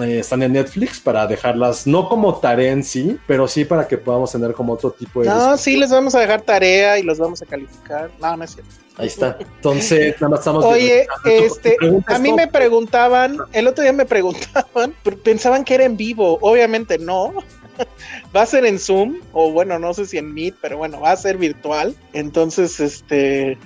eh, 0.00 0.20
están 0.20 0.42
en 0.42 0.52
Netflix 0.52 1.00
para 1.00 1.26
dejarlas, 1.26 1.86
no 1.86 2.08
como 2.08 2.36
tarea 2.36 2.72
en 2.72 2.84
sí, 2.84 3.18
pero 3.26 3.48
sí 3.48 3.64
para 3.64 3.88
que 3.88 3.98
podamos 3.98 4.32
tener 4.32 4.52
como 4.52 4.72
otro 4.72 4.90
tipo 4.90 5.22
de... 5.22 5.28
No, 5.28 5.56
sí, 5.56 5.76
les 5.76 5.90
vamos 5.90 6.14
a 6.14 6.20
dejar 6.20 6.42
tarea 6.42 6.98
y 6.98 7.02
los 7.02 7.18
vamos 7.18 7.42
a 7.42 7.46
calificar. 7.46 8.10
No, 8.20 8.36
no 8.36 8.44
es 8.44 8.52
cierto. 8.52 8.70
Ahí 8.96 9.08
está. 9.08 9.36
Entonces, 9.40 10.14
nada 10.20 10.30
más 10.30 10.38
estamos... 10.40 10.64
Oye, 10.64 11.06
tu 11.22 11.28
este, 11.28 11.76
a 12.06 12.18
mí 12.18 12.32
me 12.32 12.46
preguntaban, 12.46 13.38
el 13.52 13.66
otro 13.66 13.82
día 13.82 13.92
me 13.92 14.06
preguntaban, 14.06 14.94
pensaban 15.24 15.64
que 15.64 15.74
era 15.74 15.84
en 15.84 15.96
vivo. 15.96 16.38
Obviamente 16.40 16.98
no. 16.98 17.34
Va 18.36 18.42
a 18.42 18.46
ser 18.46 18.64
en 18.64 18.78
Zoom, 18.78 19.20
o 19.32 19.50
bueno, 19.50 19.78
no 19.78 19.92
sé 19.92 20.06
si 20.06 20.18
en 20.18 20.32
Meet, 20.32 20.56
pero 20.60 20.78
bueno, 20.78 21.00
va 21.00 21.12
a 21.12 21.16
ser 21.16 21.36
virtual. 21.36 21.94
Entonces, 22.12 22.80
este, 22.80 23.58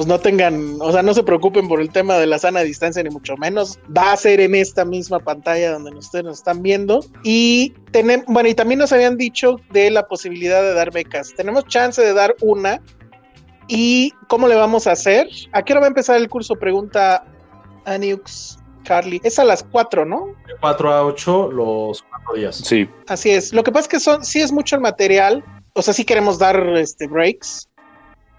pues 0.00 0.08
no 0.08 0.18
tengan, 0.18 0.78
o 0.80 0.92
sea, 0.92 1.02
no 1.02 1.12
se 1.12 1.22
preocupen 1.22 1.68
por 1.68 1.78
el 1.78 1.90
tema 1.90 2.14
de 2.14 2.26
la 2.26 2.38
sana 2.38 2.60
distancia, 2.60 3.02
ni 3.02 3.10
mucho 3.10 3.36
menos. 3.36 3.78
Va 3.94 4.12
a 4.12 4.16
ser 4.16 4.40
en 4.40 4.54
esta 4.54 4.82
misma 4.82 5.18
pantalla 5.18 5.72
donde 5.72 5.90
ustedes 5.90 6.24
nos 6.24 6.38
están 6.38 6.62
viendo. 6.62 7.04
Y 7.22 7.74
tenemos, 7.90 8.24
bueno, 8.26 8.48
y 8.48 8.54
también 8.54 8.78
nos 8.78 8.94
habían 8.94 9.18
dicho 9.18 9.60
de 9.72 9.90
la 9.90 10.08
posibilidad 10.08 10.62
de 10.62 10.72
dar 10.72 10.90
becas. 10.90 11.34
Tenemos 11.36 11.66
chance 11.66 12.00
de 12.00 12.14
dar 12.14 12.34
una. 12.40 12.80
¿Y 13.68 14.14
cómo 14.26 14.48
le 14.48 14.54
vamos 14.54 14.86
a 14.86 14.92
hacer? 14.92 15.28
¿A 15.52 15.62
qué 15.62 15.74
hora 15.74 15.80
va 15.80 15.86
a 15.88 15.88
empezar 15.88 16.16
el 16.16 16.30
curso? 16.30 16.56
Pregunta 16.56 17.22
Aniux 17.84 18.58
Carly. 18.86 19.20
Es 19.22 19.38
a 19.38 19.44
las 19.44 19.62
4, 19.64 20.06
¿no? 20.06 20.34
4 20.62 20.92
a 20.94 21.04
8 21.04 21.52
los 21.52 22.02
4 22.24 22.36
días. 22.36 22.56
Sí, 22.56 22.88
Así 23.06 23.32
es. 23.32 23.52
Lo 23.52 23.62
que 23.62 23.70
pasa 23.70 23.82
es 23.82 23.88
que 23.88 24.00
son, 24.00 24.24
sí 24.24 24.40
es 24.40 24.50
mucho 24.50 24.76
el 24.76 24.80
material. 24.80 25.44
O 25.74 25.82
sea, 25.82 25.92
sí 25.92 26.06
queremos 26.06 26.38
dar 26.38 26.58
este 26.78 27.06
breaks. 27.06 27.68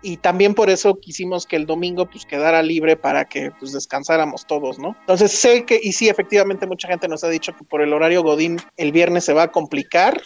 Y 0.02 0.18
también 0.18 0.56
por 0.56 0.70
eso 0.70 1.00
quisimos 1.00 1.46
que 1.46 1.56
el 1.56 1.66
domingo 1.66 2.10
pues 2.10 2.26
quedara 2.26 2.64
libre 2.64 2.96
para 2.96 3.26
que 3.26 3.52
pues 3.60 3.72
descansáramos 3.72 4.48
todos, 4.48 4.80
¿no? 4.80 4.96
Entonces 5.02 5.32
sé 5.32 5.66
que, 5.66 5.80
y 5.82 5.94
sí, 5.94 6.10
efectivamente 6.10 6.66
mucha 6.66 6.88
gente 6.88 7.08
nos 7.08 7.24
ha 7.24 7.30
dicho 7.30 7.56
que 7.56 7.64
por 7.64 7.82
el 7.82 7.94
horario 7.94 8.24
Godín 8.24 8.60
el 8.78 8.92
viernes 8.92 9.26
se 9.26 9.34
va 9.34 9.44
a 9.44 9.52
complicar, 9.52 10.22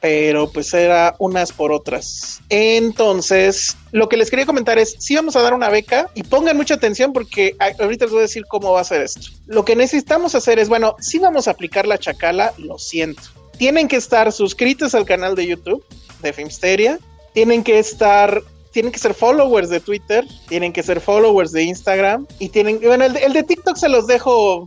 pero 0.00 0.50
pues 0.50 0.72
era 0.74 1.14
unas 1.18 1.52
por 1.52 1.72
otras. 1.72 2.40
Entonces, 2.48 3.76
lo 3.92 4.08
que 4.08 4.16
les 4.16 4.30
quería 4.30 4.46
comentar 4.46 4.78
es, 4.78 4.96
sí 4.98 5.14
vamos 5.14 5.36
a 5.36 5.42
dar 5.42 5.54
una 5.54 5.68
beca 5.68 6.10
y 6.14 6.22
pongan 6.22 6.56
mucha 6.56 6.74
atención 6.74 7.12
porque 7.12 7.56
ahorita 7.58 8.04
les 8.04 8.12
voy 8.12 8.20
a 8.20 8.22
decir 8.22 8.44
cómo 8.48 8.72
va 8.72 8.80
a 8.80 8.84
ser 8.84 9.02
esto. 9.02 9.28
Lo 9.46 9.64
que 9.64 9.76
necesitamos 9.76 10.34
hacer 10.34 10.58
es, 10.58 10.68
bueno, 10.68 10.96
sí 11.00 11.18
vamos 11.18 11.48
a 11.48 11.52
aplicar 11.52 11.86
la 11.86 11.98
chacala, 11.98 12.52
lo 12.58 12.78
siento. 12.78 13.22
Tienen 13.58 13.88
que 13.88 13.96
estar 13.96 14.30
suscritos 14.32 14.94
al 14.94 15.04
canal 15.04 15.34
de 15.34 15.46
YouTube 15.46 15.84
de 16.22 16.32
Filmsteria, 16.32 16.98
tienen 17.34 17.64
que 17.64 17.78
estar 17.78 18.42
tienen 18.78 18.92
que 18.92 19.00
ser 19.00 19.12
followers 19.12 19.70
de 19.70 19.80
Twitter, 19.80 20.24
tienen 20.48 20.72
que 20.72 20.84
ser 20.84 21.00
followers 21.00 21.50
de 21.50 21.64
Instagram 21.64 22.28
y 22.38 22.48
tienen, 22.50 22.78
bueno, 22.80 23.04
el 23.06 23.12
de, 23.12 23.24
el 23.24 23.32
de 23.32 23.42
TikTok 23.42 23.76
se 23.76 23.88
los 23.88 24.06
dejo 24.06 24.64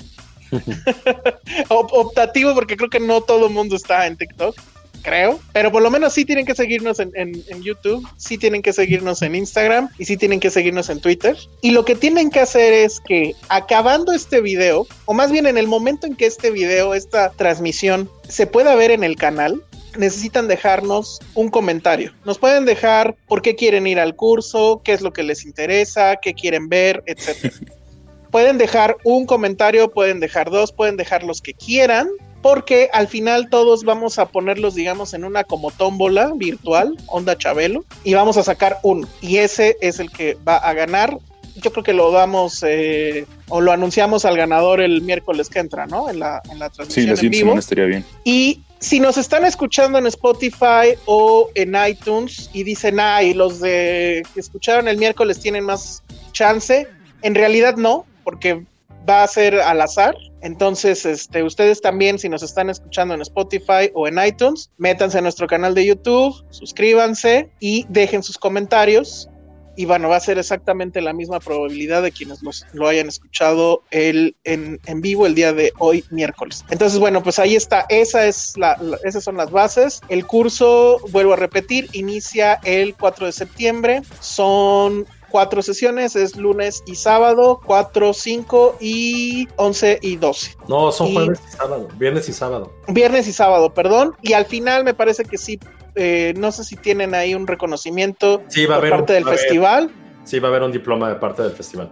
op- 1.69 1.93
optativo 1.93 2.53
porque 2.53 2.75
creo 2.75 2.89
que 2.89 2.99
no 2.99 3.21
todo 3.21 3.47
el 3.47 3.53
mundo 3.53 3.77
está 3.77 4.05
en 4.07 4.17
TikTok, 4.17 4.53
creo, 5.01 5.39
pero 5.53 5.71
por 5.71 5.81
lo 5.81 5.89
menos 5.89 6.11
sí 6.11 6.25
tienen 6.25 6.45
que 6.45 6.55
seguirnos 6.55 6.99
en, 6.99 7.13
en- 7.15 7.41
en 7.47 7.63
YouTube, 7.63 8.05
sí 8.17 8.37
tienen 8.37 8.61
que 8.61 8.73
seguirnos 8.73 9.21
en 9.21 9.33
Instagram 9.33 9.87
y 9.97 10.03
sí 10.03 10.17
tienen 10.17 10.41
que 10.41 10.49
seguirnos 10.49 10.89
en 10.89 10.99
Twitter. 10.99 11.37
Y 11.61 11.71
lo 11.71 11.85
que 11.85 11.95
tienen 11.95 12.29
que 12.29 12.41
hacer 12.41 12.73
es 12.73 12.99
que 12.99 13.33
acabando 13.47 14.11
este 14.11 14.41
video, 14.41 14.87
o 15.05 15.13
más 15.13 15.31
bien 15.31 15.47
en 15.47 15.57
el 15.57 15.67
momento 15.67 16.05
en 16.05 16.17
que 16.17 16.25
este 16.25 16.51
video, 16.51 16.93
esta 16.95 17.29
transmisión 17.29 18.09
se 18.27 18.45
pueda 18.45 18.75
ver 18.75 18.91
en 18.91 19.05
el 19.05 19.15
canal, 19.15 19.63
necesitan 19.97 20.47
dejarnos 20.47 21.19
un 21.33 21.49
comentario. 21.49 22.13
Nos 22.25 22.37
pueden 22.37 22.65
dejar 22.65 23.15
por 23.27 23.41
qué 23.41 23.55
quieren 23.55 23.87
ir 23.87 23.99
al 23.99 24.15
curso, 24.15 24.81
qué 24.83 24.93
es 24.93 25.01
lo 25.01 25.13
que 25.13 25.23
les 25.23 25.45
interesa, 25.45 26.17
qué 26.21 26.33
quieren 26.33 26.69
ver, 26.69 27.03
etcétera. 27.05 27.53
pueden 28.31 28.57
dejar 28.57 28.97
un 29.03 29.25
comentario, 29.25 29.91
pueden 29.91 30.19
dejar 30.19 30.49
dos, 30.49 30.71
pueden 30.71 30.97
dejar 30.97 31.23
los 31.23 31.41
que 31.41 31.53
quieran, 31.53 32.07
porque 32.41 32.89
al 32.93 33.07
final 33.07 33.49
todos 33.49 33.83
vamos 33.83 34.17
a 34.17 34.27
ponerlos, 34.29 34.73
digamos, 34.73 35.13
en 35.13 35.25
una 35.25 35.43
como 35.43 35.69
tómbola 35.69 36.31
virtual, 36.35 36.97
onda 37.07 37.37
Chabelo, 37.37 37.83
y 38.03 38.13
vamos 38.13 38.37
a 38.37 38.43
sacar 38.43 38.79
uno. 38.83 39.07
Y 39.21 39.37
ese 39.37 39.77
es 39.81 39.99
el 39.99 40.09
que 40.09 40.37
va 40.47 40.57
a 40.57 40.73
ganar. 40.73 41.17
Yo 41.57 41.71
creo 41.71 41.83
que 41.83 41.93
lo 41.93 42.11
damos 42.11 42.63
eh, 42.65 43.27
o 43.49 43.59
lo 43.59 43.73
anunciamos 43.73 44.23
al 44.23 44.37
ganador 44.37 44.81
el 44.81 45.01
miércoles 45.01 45.49
que 45.49 45.59
entra, 45.59 45.85
¿no? 45.85 46.09
En 46.09 46.19
la, 46.19 46.41
en 46.49 46.57
la 46.57 46.69
sí, 46.69 46.75
transmisión 46.77 47.05
la 47.07 47.21
en 47.21 47.29
vivo. 47.29 47.39
semana 47.41 47.59
estaría 47.59 47.85
bien. 47.85 48.05
Y 48.23 48.61
si 48.81 48.99
nos 48.99 49.17
están 49.17 49.45
escuchando 49.45 49.99
en 49.99 50.07
Spotify 50.07 50.97
o 51.05 51.49
en 51.53 51.75
iTunes 51.87 52.49
y 52.51 52.63
dicen, 52.63 52.99
ay, 52.99 53.33
los 53.33 53.59
de 53.61 54.23
que 54.33 54.39
escucharon 54.39 54.87
el 54.87 54.97
miércoles 54.97 55.39
tienen 55.39 55.65
más 55.65 56.03
chance, 56.31 56.87
en 57.21 57.35
realidad 57.35 57.75
no, 57.77 58.05
porque 58.23 58.65
va 59.07 59.23
a 59.23 59.27
ser 59.27 59.61
al 59.61 59.81
azar. 59.81 60.15
Entonces, 60.41 61.05
este, 61.05 61.43
ustedes 61.43 61.79
también, 61.79 62.17
si 62.17 62.27
nos 62.27 62.41
están 62.41 62.71
escuchando 62.71 63.13
en 63.13 63.21
Spotify 63.21 63.91
o 63.93 64.07
en 64.07 64.17
iTunes, 64.17 64.71
métanse 64.77 65.19
a 65.19 65.21
nuestro 65.21 65.45
canal 65.45 65.75
de 65.75 65.85
YouTube, 65.85 66.43
suscríbanse 66.49 67.51
y 67.59 67.85
dejen 67.87 68.23
sus 68.23 68.39
comentarios. 68.39 69.29
Y 69.75 69.85
bueno, 69.85 70.09
va 70.09 70.17
a 70.17 70.19
ser 70.19 70.37
exactamente 70.37 70.99
la 71.01 71.13
misma 71.13 71.39
probabilidad 71.39 72.03
de 72.03 72.11
quienes 72.11 72.43
los, 72.43 72.65
lo 72.73 72.87
hayan 72.87 73.07
escuchado 73.07 73.83
el, 73.89 74.35
en, 74.43 74.79
en 74.85 75.01
vivo 75.01 75.25
el 75.25 75.33
día 75.33 75.53
de 75.53 75.71
hoy, 75.79 76.03
miércoles. 76.09 76.65
Entonces, 76.69 76.99
bueno, 76.99 77.23
pues 77.23 77.39
ahí 77.39 77.55
está. 77.55 77.85
Esa 77.89 78.25
es 78.25 78.57
la, 78.57 78.75
la- 78.81 78.97
esas 79.05 79.23
son 79.23 79.37
las 79.37 79.49
bases. 79.49 80.01
El 80.09 80.25
curso, 80.27 80.99
vuelvo 81.11 81.33
a 81.33 81.37
repetir, 81.37 81.87
inicia 81.93 82.59
el 82.63 82.95
4 82.95 83.27
de 83.27 83.31
septiembre. 83.31 84.01
Son 84.19 85.05
cuatro 85.31 85.61
sesiones, 85.61 86.15
es 86.15 86.35
lunes 86.35 86.83
y 86.85 86.95
sábado, 86.95 87.59
4, 87.65 88.13
5 88.13 88.77
y 88.79 89.47
11 89.55 89.99
y 90.01 90.17
12. 90.17 90.55
No, 90.67 90.91
son 90.91 91.07
Y- 91.07 91.13
jueves 91.15 91.39
y 91.47 91.51
sábado, 91.57 91.87
viernes 91.97 92.29
y 92.29 92.33
sábado. 92.33 92.73
Viernes 92.87 93.27
y 93.27 93.33
sábado, 93.33 93.73
perdón. 93.73 94.15
Y 94.21 94.33
al 94.33 94.45
final 94.45 94.83
me 94.83 94.93
parece 94.93 95.23
que 95.25 95.37
sí, 95.37 95.59
eh, 95.95 96.33
no 96.37 96.51
sé 96.51 96.63
si 96.63 96.75
tienen 96.75 97.15
ahí 97.15 97.33
un 97.33 97.47
reconocimiento 97.47 98.41
Sí, 98.49 98.65
va 98.65 98.75
a 98.75 98.77
por 98.79 98.85
haber 98.87 98.99
parte 98.99 99.13
del 99.13 99.23
va 99.23 99.29
a 99.29 99.31
haber- 99.31 99.39
festival. 99.39 99.91
Sí, 100.23 100.39
va 100.39 100.49
a 100.49 100.51
haber 100.51 100.63
un 100.63 100.71
diploma 100.71 101.09
de 101.09 101.15
parte 101.15 101.41
del 101.41 101.53
festival. 101.53 101.89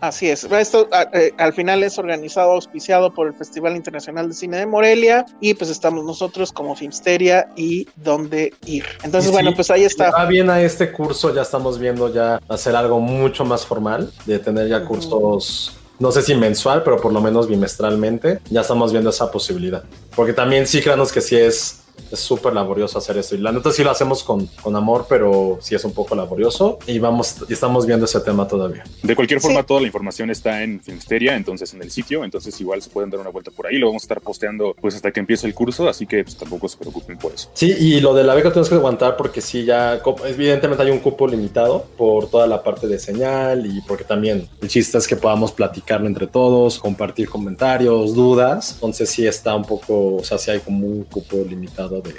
Así 0.00 0.28
es. 0.28 0.44
Esto 0.44 0.88
a- 0.92 1.08
eh, 1.12 1.32
al 1.36 1.52
final 1.52 1.82
es 1.82 1.98
organizado, 1.98 2.52
auspiciado 2.52 3.12
por 3.12 3.26
el 3.26 3.34
Festival 3.34 3.76
Internacional 3.76 4.28
de 4.28 4.34
Cine 4.34 4.56
de 4.58 4.66
Morelia 4.66 5.26
y 5.40 5.52
pues 5.54 5.70
estamos 5.70 6.04
nosotros 6.04 6.52
como 6.52 6.74
Filmsteria 6.74 7.50
y 7.54 7.86
dónde 7.96 8.54
ir. 8.64 8.84
Entonces, 9.02 9.30
bueno, 9.30 9.52
pues 9.54 9.70
ahí 9.70 9.84
está. 9.84 10.10
Va 10.10 10.24
bien 10.24 10.48
a 10.48 10.62
este 10.62 10.90
curso, 10.90 11.34
ya 11.34 11.42
estamos 11.42 11.78
viendo 11.78 12.12
ya 12.12 12.40
hacer 12.48 12.74
algo 12.76 12.98
mucho 12.98 13.44
más 13.44 13.66
formal, 13.66 14.10
de 14.24 14.38
tener 14.38 14.68
ya 14.68 14.84
cursos, 14.86 15.76
no 15.98 16.10
sé 16.10 16.22
si 16.22 16.34
mensual, 16.34 16.82
pero 16.82 16.96
por 16.98 17.12
lo 17.12 17.20
menos 17.20 17.46
bimestralmente, 17.46 18.40
ya 18.48 18.62
estamos 18.62 18.92
viendo 18.92 19.10
esa 19.10 19.30
posibilidad. 19.30 19.84
Porque 20.16 20.32
también 20.32 20.66
sí, 20.66 20.80
créanos 20.80 21.12
que 21.12 21.20
sí 21.20 21.36
es 21.36 21.79
es 22.10 22.18
súper 22.20 22.52
laborioso 22.52 22.98
hacer 22.98 23.18
esto. 23.18 23.34
Y 23.34 23.38
la 23.38 23.52
neta 23.52 23.70
sí 23.72 23.82
lo 23.84 23.90
hacemos 23.90 24.22
con, 24.24 24.46
con 24.62 24.76
amor, 24.76 25.06
pero 25.08 25.58
sí 25.60 25.74
es 25.74 25.84
un 25.84 25.92
poco 25.92 26.14
laborioso. 26.14 26.78
Y 26.86 26.98
vamos, 26.98 27.36
y 27.48 27.52
estamos 27.52 27.86
viendo 27.86 28.04
ese 28.06 28.20
tema 28.20 28.46
todavía. 28.46 28.84
De 29.02 29.14
cualquier 29.16 29.40
forma, 29.40 29.60
Sí. 29.60 29.66
toda 29.66 29.80
la 29.80 29.86
información 29.86 30.30
está 30.30 30.62
en 30.62 30.80
Filmsteria, 30.80 31.36
entonces 31.36 31.72
en 31.74 31.82
el 31.82 31.90
sitio, 31.90 32.24
entonces 32.24 32.58
igual 32.60 32.80
se 32.82 32.90
pueden 32.90 33.10
dar 33.10 33.20
una 33.20 33.30
vuelta 33.30 33.50
por 33.50 33.66
ahí. 33.66 33.78
Lo 33.78 33.86
vamos 33.86 34.02
a 34.02 34.04
estar 34.04 34.20
posteando 34.20 34.74
pues 34.80 34.94
hasta 34.94 35.10
que 35.10 35.20
empiece 35.20 35.46
el 35.46 35.54
curso, 35.54 35.88
así 35.88 36.06
que 36.06 36.22
pues, 36.24 36.36
tampoco 36.36 36.68
se 36.68 36.76
preocupen 36.76 37.18
por 37.18 37.32
eso. 37.32 37.50
Sí, 37.54 37.74
y 37.78 38.00
lo 38.00 38.14
de 38.14 38.24
la 38.24 38.34
beca 38.34 38.52
tienes 38.52 38.68
que 38.68 38.74
aguantar 38.76 39.16
porque 39.16 39.40
sí, 39.40 39.64
ya 39.64 40.00
evidentemente 40.26 40.82
hay 40.82 40.90
un 40.90 40.98
cupo 41.00 41.26
limitado 41.26 41.84
por 41.96 42.30
toda 42.30 42.46
la 42.46 42.62
parte 42.62 42.86
de 42.86 42.98
señal 42.98 43.66
y 43.66 43.80
porque 43.82 44.04
también 44.04 44.48
el 44.60 44.68
chiste 44.68 44.98
es 44.98 45.06
que 45.06 45.16
podamos 45.16 45.52
platicarlo 45.52 46.06
entre 46.06 46.26
todos, 46.26 46.78
compartir 46.78 47.28
comentarios, 47.28 48.14
dudas. 48.14 48.72
Entonces 48.74 49.10
sí 49.10 49.26
está 49.26 49.54
un 49.54 49.64
poco, 49.64 50.16
o 50.16 50.24
sea, 50.24 50.38
sí 50.38 50.50
hay 50.50 50.60
como 50.60 50.86
un 50.86 51.04
cupo 51.04 51.36
limitado 51.48 51.89
de, 51.90 52.14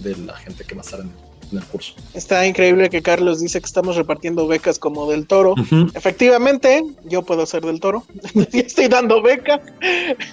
de 0.00 0.16
la 0.24 0.36
gente 0.36 0.64
que 0.64 0.74
va 0.74 0.82
a 0.82 0.84
estar 0.84 1.00
en, 1.00 1.10
en 1.52 1.58
el 1.58 1.64
curso. 1.64 1.94
Está 2.14 2.46
increíble 2.46 2.90
que 2.90 3.02
Carlos 3.02 3.40
dice 3.40 3.60
que 3.60 3.66
estamos 3.66 3.96
repartiendo 3.96 4.46
becas 4.46 4.78
como 4.78 5.10
del 5.10 5.26
toro. 5.26 5.54
Efectivamente, 5.94 6.84
yo 7.04 7.22
puedo 7.22 7.46
ser 7.46 7.62
del 7.62 7.80
toro. 7.80 8.04
estoy 8.52 8.88
dando 8.88 9.22
beca. 9.22 9.60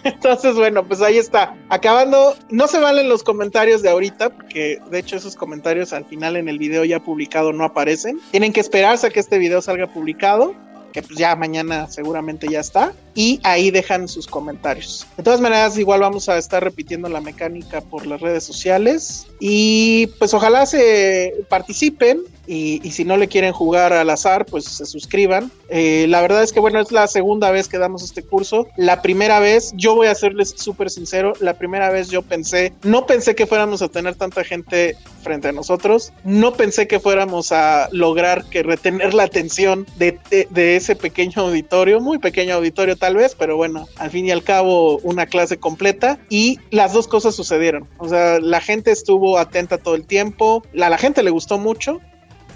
Entonces, 0.03 0.55
bueno, 0.55 0.87
pues 0.87 1.01
ahí 1.01 1.17
está. 1.17 1.55
Acabando, 1.69 2.35
no 2.49 2.67
se 2.67 2.79
valen 2.79 3.09
los 3.09 3.23
comentarios 3.23 3.81
de 3.81 3.89
ahorita, 3.89 4.29
porque 4.29 4.79
de 4.89 4.99
hecho 4.99 5.15
esos 5.15 5.35
comentarios 5.35 5.93
al 5.93 6.05
final 6.05 6.35
en 6.35 6.49
el 6.49 6.57
video 6.57 6.85
ya 6.85 6.99
publicado 6.99 7.53
no 7.53 7.63
aparecen. 7.63 8.19
Tienen 8.31 8.53
que 8.53 8.59
esperarse 8.59 9.07
a 9.07 9.09
que 9.09 9.19
este 9.19 9.37
video 9.37 9.61
salga 9.61 9.87
publicado, 9.87 10.55
que 10.91 11.01
pues 11.01 11.17
ya 11.17 11.35
mañana 11.35 11.87
seguramente 11.89 12.47
ya 12.49 12.59
está. 12.59 12.93
Y 13.13 13.39
ahí 13.43 13.71
dejan 13.71 14.07
sus 14.07 14.27
comentarios. 14.27 15.05
De 15.17 15.23
todas 15.23 15.41
maneras, 15.41 15.77
igual 15.77 16.01
vamos 16.01 16.29
a 16.29 16.37
estar 16.37 16.63
repitiendo 16.63 17.09
la 17.09 17.19
mecánica 17.19 17.81
por 17.81 18.05
las 18.05 18.21
redes 18.21 18.43
sociales. 18.43 19.27
Y 19.39 20.07
pues 20.19 20.33
ojalá 20.33 20.65
se 20.65 21.33
participen. 21.49 22.21
Y, 22.53 22.81
y 22.85 22.91
si 22.91 23.05
no 23.05 23.15
le 23.15 23.29
quieren 23.29 23.53
jugar 23.53 23.93
al 23.93 24.09
azar, 24.09 24.45
pues 24.45 24.65
se 24.65 24.85
suscriban. 24.85 25.49
Eh, 25.69 26.05
la 26.09 26.21
verdad 26.21 26.43
es 26.43 26.51
que, 26.51 26.59
bueno, 26.59 26.81
es 26.81 26.91
la 26.91 27.07
segunda 27.07 27.49
vez 27.49 27.69
que 27.69 27.77
damos 27.77 28.03
este 28.03 28.23
curso. 28.23 28.67
La 28.75 29.01
primera 29.01 29.39
vez, 29.39 29.71
yo 29.75 29.95
voy 29.95 30.07
a 30.07 30.15
serles 30.15 30.53
súper 30.57 30.89
sincero, 30.89 31.31
la 31.39 31.53
primera 31.53 31.89
vez 31.91 32.09
yo 32.09 32.23
pensé, 32.23 32.73
no 32.83 33.05
pensé 33.05 33.35
que 33.35 33.47
fuéramos 33.47 33.81
a 33.81 33.87
tener 33.87 34.15
tanta 34.15 34.43
gente 34.43 34.97
frente 35.23 35.47
a 35.47 35.51
nosotros, 35.53 36.11
no 36.25 36.51
pensé 36.53 36.87
que 36.89 36.99
fuéramos 36.99 37.53
a 37.53 37.87
lograr 37.93 38.43
que 38.49 38.63
retener 38.63 39.13
la 39.13 39.23
atención 39.23 39.85
de, 39.97 40.19
de- 40.29 40.47
de 40.49 40.75
ese 40.75 40.97
pequeño 40.97 41.43
auditorio, 41.43 42.01
muy 42.01 42.17
pequeño 42.17 42.55
auditorio 42.55 42.97
tal 42.97 43.15
vez, 43.15 43.33
pero 43.39 43.55
bueno, 43.55 43.87
al 43.97 44.09
fin 44.09 44.25
y 44.25 44.31
al 44.31 44.43
cabo 44.43 44.97
una 45.03 45.25
clase 45.25 45.55
completa 45.57 46.19
y 46.29 46.59
las 46.69 46.91
dos 46.91 47.07
cosas 47.07 47.33
sucedieron. 47.33 47.87
O 47.97 48.09
sea, 48.09 48.39
la 48.41 48.59
gente 48.59 48.91
estuvo 48.91 49.37
atenta 49.37 49.77
todo 49.77 49.95
el 49.95 50.05
tiempo, 50.05 50.63
a 50.81 50.89
la 50.89 50.97
gente 50.97 51.23
le 51.23 51.29
gustó 51.29 51.57
mucho 51.57 52.01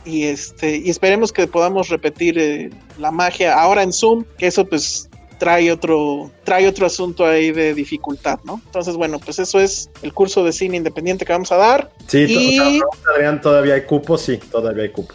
y 0.06 0.24
este 0.26 0.78
y 0.78 0.90
esperemos 0.90 1.32
que 1.34 1.48
podamos 1.48 1.90
repetir 1.90 2.38
eh, 2.40 2.70
la 3.00 3.12
magia 3.12 3.60
ahora 3.60 3.84
en 3.84 3.92
Zoom 3.92 4.24
que 4.38 4.48
eso 4.48 4.66
pues 4.66 5.10
trae 5.40 5.72
otro 5.72 6.32
trae 6.44 6.68
otro 6.68 6.86
asunto 6.86 7.26
ahí 7.26 7.52
de 7.52 7.74
dificultad 7.74 8.40
no 8.46 8.62
entonces 8.66 8.96
bueno 8.96 9.20
pues 9.20 9.40
eso 9.40 9.60
es 9.60 9.90
el 10.02 10.14
curso 10.14 10.44
de 10.44 10.54
cine 10.54 10.78
independiente 10.78 11.26
que 11.26 11.34
vamos 11.34 11.52
a 11.52 11.58
dar 11.58 11.92
Sí, 12.08 12.26
to- 12.26 12.40
Y- 12.40 12.60
o 12.60 12.64
sea, 12.64 12.70
pregunta 12.80 13.10
Adrián, 13.14 13.42
¿todavía 13.42 13.74
hay 13.74 13.82
cupo? 13.82 14.18
Sí, 14.18 14.38
todavía 14.52 14.84
hay 14.84 14.92
cupo. 14.92 15.14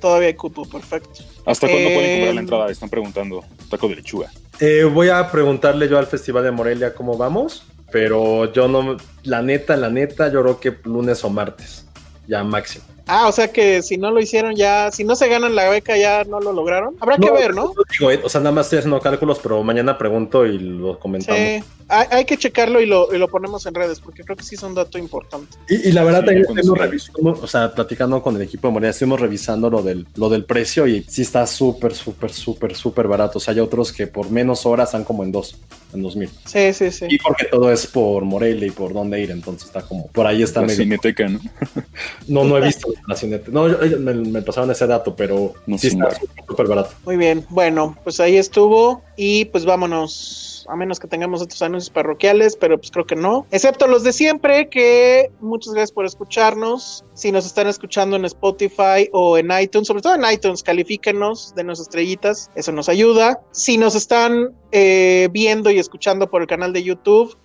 todavía 0.00 0.28
hay 0.28 0.34
cupo 0.34 0.64
perfecto 0.68 1.22
¿Hasta 1.46 1.68
cuándo 1.68 1.90
pueden 1.90 2.04
Eh, 2.10 2.14
comprar 2.14 2.34
la 2.34 2.40
entrada? 2.40 2.70
Están 2.70 2.88
preguntando. 2.88 3.44
Taco 3.68 3.86
de 3.88 3.96
lechuga. 3.96 4.32
Eh, 4.60 4.84
voy 4.84 5.10
a 5.10 5.30
preguntarle 5.30 5.88
yo 5.90 5.98
al 5.98 6.06
Festival 6.06 6.42
de 6.42 6.50
Morelia 6.50 6.94
cómo 6.94 7.18
vamos, 7.18 7.64
pero 7.92 8.50
yo 8.50 8.66
no, 8.66 8.96
la 9.24 9.42
neta, 9.42 9.76
la 9.76 9.90
neta, 9.90 10.32
yo 10.32 10.40
creo 10.42 10.58
que 10.58 10.74
lunes 10.84 11.22
o 11.22 11.28
martes, 11.28 11.84
ya 12.26 12.42
máximo. 12.42 12.86
Ah 13.06 13.28
o 13.28 13.32
sea 13.32 13.52
que 13.52 13.82
si 13.82 13.96
no 13.96 14.10
lo 14.10 14.20
hicieron 14.20 14.54
ya 14.54 14.90
si 14.90 15.04
no 15.04 15.16
se 15.16 15.28
ganan 15.28 15.54
la 15.54 15.68
beca 15.68 15.96
ya 15.96 16.24
no 16.24 16.40
lo 16.40 16.52
lograron. 16.52 16.96
Habrá 17.00 17.18
que 17.18 17.30
ver 17.30 17.54
no 17.54 17.72
Digo, 17.98 18.10
eh, 18.10 18.20
o 18.22 18.28
sea, 18.28 18.40
nada 18.40 18.52
más 18.52 18.66
estoy 18.66 18.78
haciendo 18.80 19.00
cálculos, 19.00 19.38
pero 19.42 19.62
mañana 19.62 19.96
pregunto 19.98 20.46
y 20.46 20.58
lo 20.58 20.98
comentamos. 20.98 21.40
sí 21.40 21.62
hay, 21.88 22.06
hay 22.10 22.24
que 22.24 22.36
checarlo 22.36 22.80
y 22.80 22.86
lo, 22.86 23.14
y 23.14 23.18
lo 23.18 23.28
ponemos 23.28 23.66
en 23.66 23.74
redes 23.74 24.00
porque 24.00 24.22
creo 24.24 24.36
que 24.36 24.42
sí 24.44 24.54
es 24.54 24.62
un 24.62 24.74
dato 24.74 24.98
importante 24.98 25.56
Y, 25.68 25.88
y 25.88 25.92
la 25.92 26.04
verdad, 26.04 26.20
Sí, 26.20 26.42
también 26.44 26.66
se 26.66 26.74
revisando, 26.74 27.30
o 27.42 27.46
sea, 27.46 27.74
platicando 27.74 28.22
con 28.22 28.36
el 28.36 28.42
equipo 28.42 28.68
de 28.68 28.72
Morelia, 28.74 28.90
estuvimos 28.90 29.20
revisando 29.20 29.68
lo 29.70 29.82
del, 29.82 30.06
lo 30.16 30.28
del 30.28 30.44
precio 30.44 30.86
y 30.86 31.02
sí 31.08 31.22
está 31.22 31.46
súper, 31.46 31.94
súper, 31.94 32.32
súper, 32.32 32.74
súper 32.74 33.08
barato. 33.08 33.38
O 33.38 33.40
sea, 33.40 33.52
hay 33.54 33.60
otros 33.60 33.92
que 33.92 34.06
por 34.06 34.30
menos 34.30 34.66
horas 34.66 34.88
están 34.88 35.04
como 35.04 35.22
en 35.24 35.32
dos, 35.32 35.56
en 35.92 36.02
dos 36.02 36.16
mil. 36.16 36.30
sí 36.44 36.72
sí 36.72 36.90
sí 36.90 37.06
Y 37.08 37.18
porque 37.18 37.46
todo 37.46 37.70
es 37.70 37.86
por 37.86 38.24
Morelia 38.24 38.66
y 38.66 38.70
por 38.70 38.92
dónde 38.92 39.20
ir, 39.20 39.30
entonces 39.30 39.66
está 39.66 39.82
como, 39.82 40.08
por 40.08 40.26
ahí 40.26 40.42
está 40.42 40.60
La 40.60 40.66
medio. 40.68 40.82
cineteca, 40.82 41.28
¿no? 41.28 41.40
No, 42.28 42.44
no 42.44 42.56
he 42.58 42.62
visto 42.62 42.88
la 43.06 43.16
cineteca. 43.16 43.50
No, 43.52 43.64
me, 43.68 44.14
me 44.14 44.42
pasaron 44.42 44.70
ese 44.70 44.86
dato, 44.86 45.14
pero 45.14 45.54
No 45.66 45.76
sí 45.78 45.88
está 45.88 46.08
súper 46.48 46.66
barato. 46.66 46.90
Muy 47.04 47.16
bien, 47.16 47.44
bueno, 47.50 47.96
pues 48.04 48.18
ahí 48.20 48.36
estuvo 48.36 49.02
y 49.16 49.44
pues 49.46 49.64
vámonos, 49.64 50.53
a 50.68 50.76
menos 50.76 51.00
que 51.00 51.08
tengamos 51.08 51.42
otros 51.42 51.60
anuncios 51.62 51.90
parroquiales, 51.90 52.56
pero 52.56 52.78
pues 52.78 52.90
creo 52.90 53.06
que 53.06 53.16
no, 53.16 53.46
excepto 53.50 53.86
los 53.86 54.04
de 54.04 54.12
siempre, 54.12 54.68
que 54.68 55.30
muchas 55.40 55.74
gracias 55.74 55.92
por 55.92 56.06
escucharnos, 56.06 57.04
si 57.14 57.32
nos 57.32 57.46
están 57.46 57.66
escuchando 57.66 58.16
en 58.16 58.24
Spotify 58.24 59.08
o 59.12 59.38
en 59.38 59.50
iTunes, 59.60 59.88
sobre 59.88 60.02
todo 60.02 60.14
en 60.14 60.24
iTunes, 60.30 60.62
califíquenos, 60.62 61.54
denos 61.54 61.80
estrellitas, 61.80 62.50
eso 62.54 62.72
nos 62.72 62.88
ayuda, 62.88 63.40
si 63.50 63.78
nos 63.78 63.94
están 63.94 64.54
eh, 64.72 65.28
viendo 65.32 65.70
y 65.70 65.78
escuchando 65.78 66.28
por 66.28 66.42
el 66.42 66.48
canal 66.48 66.72
de 66.72 66.82
YouTube, 66.82 67.36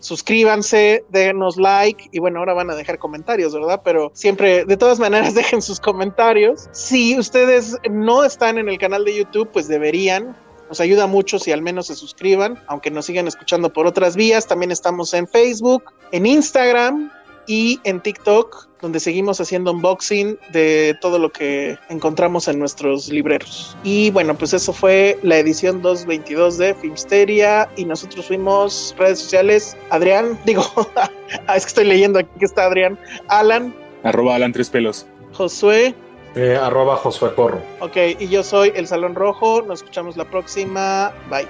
suscríbanse, 0.00 1.04
denos 1.08 1.56
like 1.56 2.08
y 2.12 2.18
bueno, 2.18 2.38
ahora 2.38 2.54
van 2.54 2.70
a 2.70 2.74
dejar 2.74 2.98
comentarios, 2.98 3.52
¿verdad? 3.52 3.82
Pero 3.84 4.10
siempre, 4.14 4.64
de 4.64 4.76
todas 4.76 4.98
maneras, 4.98 5.34
dejen 5.34 5.62
sus 5.62 5.80
comentarios. 5.80 6.68
Si 6.72 7.18
ustedes 7.18 7.76
no 7.90 8.24
están 8.24 8.58
en 8.58 8.68
el 8.68 8.78
canal 8.78 9.04
de 9.04 9.16
YouTube, 9.16 9.50
pues 9.52 9.68
deberían. 9.68 10.36
Nos 10.68 10.80
ayuda 10.80 11.06
mucho 11.06 11.38
si 11.38 11.52
al 11.52 11.62
menos 11.62 11.86
se 11.86 11.94
suscriban, 11.94 12.62
aunque 12.66 12.90
nos 12.90 13.06
sigan 13.06 13.26
escuchando 13.26 13.72
por 13.72 13.86
otras 13.86 14.16
vías. 14.16 14.46
También 14.46 14.70
estamos 14.70 15.14
en 15.14 15.26
Facebook, 15.26 15.84
en 16.12 16.26
Instagram 16.26 17.10
y 17.46 17.80
en 17.84 18.00
TikTok, 18.00 18.68
donde 18.82 19.00
seguimos 19.00 19.40
haciendo 19.40 19.72
unboxing 19.72 20.38
de 20.52 20.96
todo 21.00 21.18
lo 21.18 21.32
que 21.32 21.78
encontramos 21.88 22.46
en 22.46 22.58
nuestros 22.58 23.08
libreros. 23.08 23.76
Y 23.82 24.10
bueno, 24.10 24.36
pues 24.36 24.52
eso 24.52 24.72
fue 24.72 25.18
la 25.22 25.38
edición 25.38 25.80
222 25.80 26.58
de 26.58 26.74
Filmsteria 26.74 27.68
y 27.76 27.86
nosotros 27.86 28.26
fuimos 28.26 28.94
redes 28.98 29.20
sociales. 29.20 29.76
Adrián, 29.90 30.38
digo, 30.46 30.62
ah, 30.96 31.56
es 31.56 31.64
que 31.64 31.68
estoy 31.68 31.84
leyendo 31.86 32.18
aquí 32.18 32.30
que 32.38 32.44
está 32.44 32.66
Adrián, 32.66 32.98
Alan, 33.28 33.74
Arroba 34.02 34.36
Alan 34.36 34.52
Tres 34.52 34.70
Pelos. 34.70 35.06
Josué, 35.32 35.94
Eh, 36.34 36.56
arroba 36.56 36.96
Josué 36.96 37.34
Corro. 37.34 37.60
ok, 37.80 37.96
y 38.18 38.28
yo 38.28 38.42
soy 38.42 38.72
El 38.74 38.86
Salón 38.86 39.14
Rojo. 39.14 39.62
Nos 39.62 39.80
escuchamos 39.80 40.16
la 40.16 40.24
próxima. 40.24 41.12
Bye. 41.30 41.48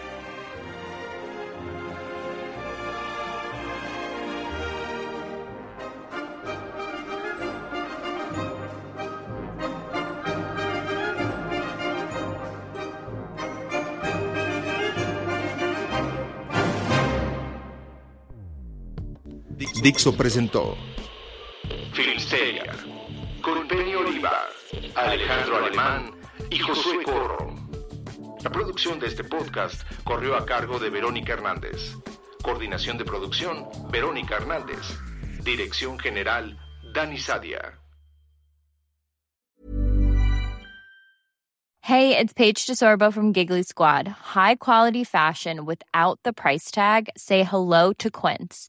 Dixo 19.83 20.17
presentó 20.17 20.77
Filmsteria, 21.93 22.65
con 23.43 23.67
Penny 23.67 23.95
Oliva, 23.95 24.49
Alejandro 24.95 25.57
Alemán 25.57 26.13
y 26.51 26.59
Josué 26.59 27.03
Corro. 27.05 27.55
La 28.43 28.51
producción 28.51 28.99
de 28.99 29.09
este 29.09 29.25
podcast 29.25 29.83
corrió 30.05 30.37
a 30.37 30.47
cargo 30.47 30.79
de 30.79 30.91
Verónica 30.91 31.33
Hernández. 31.33 31.97
Coordinación 32.43 32.97
de 32.99 33.05
producción, 33.05 33.69
Verónica 33.91 34.37
Hernández. 34.37 34.99
Dirección 35.43 35.99
General, 35.99 36.57
Dani 36.93 37.19
Sadia. 37.19 37.79
Hey, 41.83 42.19
it's 42.19 42.35
Paige 42.35 42.67
DeSorbo 42.67 43.11
from 43.11 43.33
Giggly 43.33 43.63
Squad. 43.63 44.07
High 44.09 44.57
quality 44.57 45.05
fashion 45.05 45.65
without 45.65 46.21
the 46.23 46.35
price 46.35 46.71
tag. 46.71 47.09
Say 47.17 47.45
hello 47.45 47.95
to 47.95 48.11
Quince. 48.11 48.69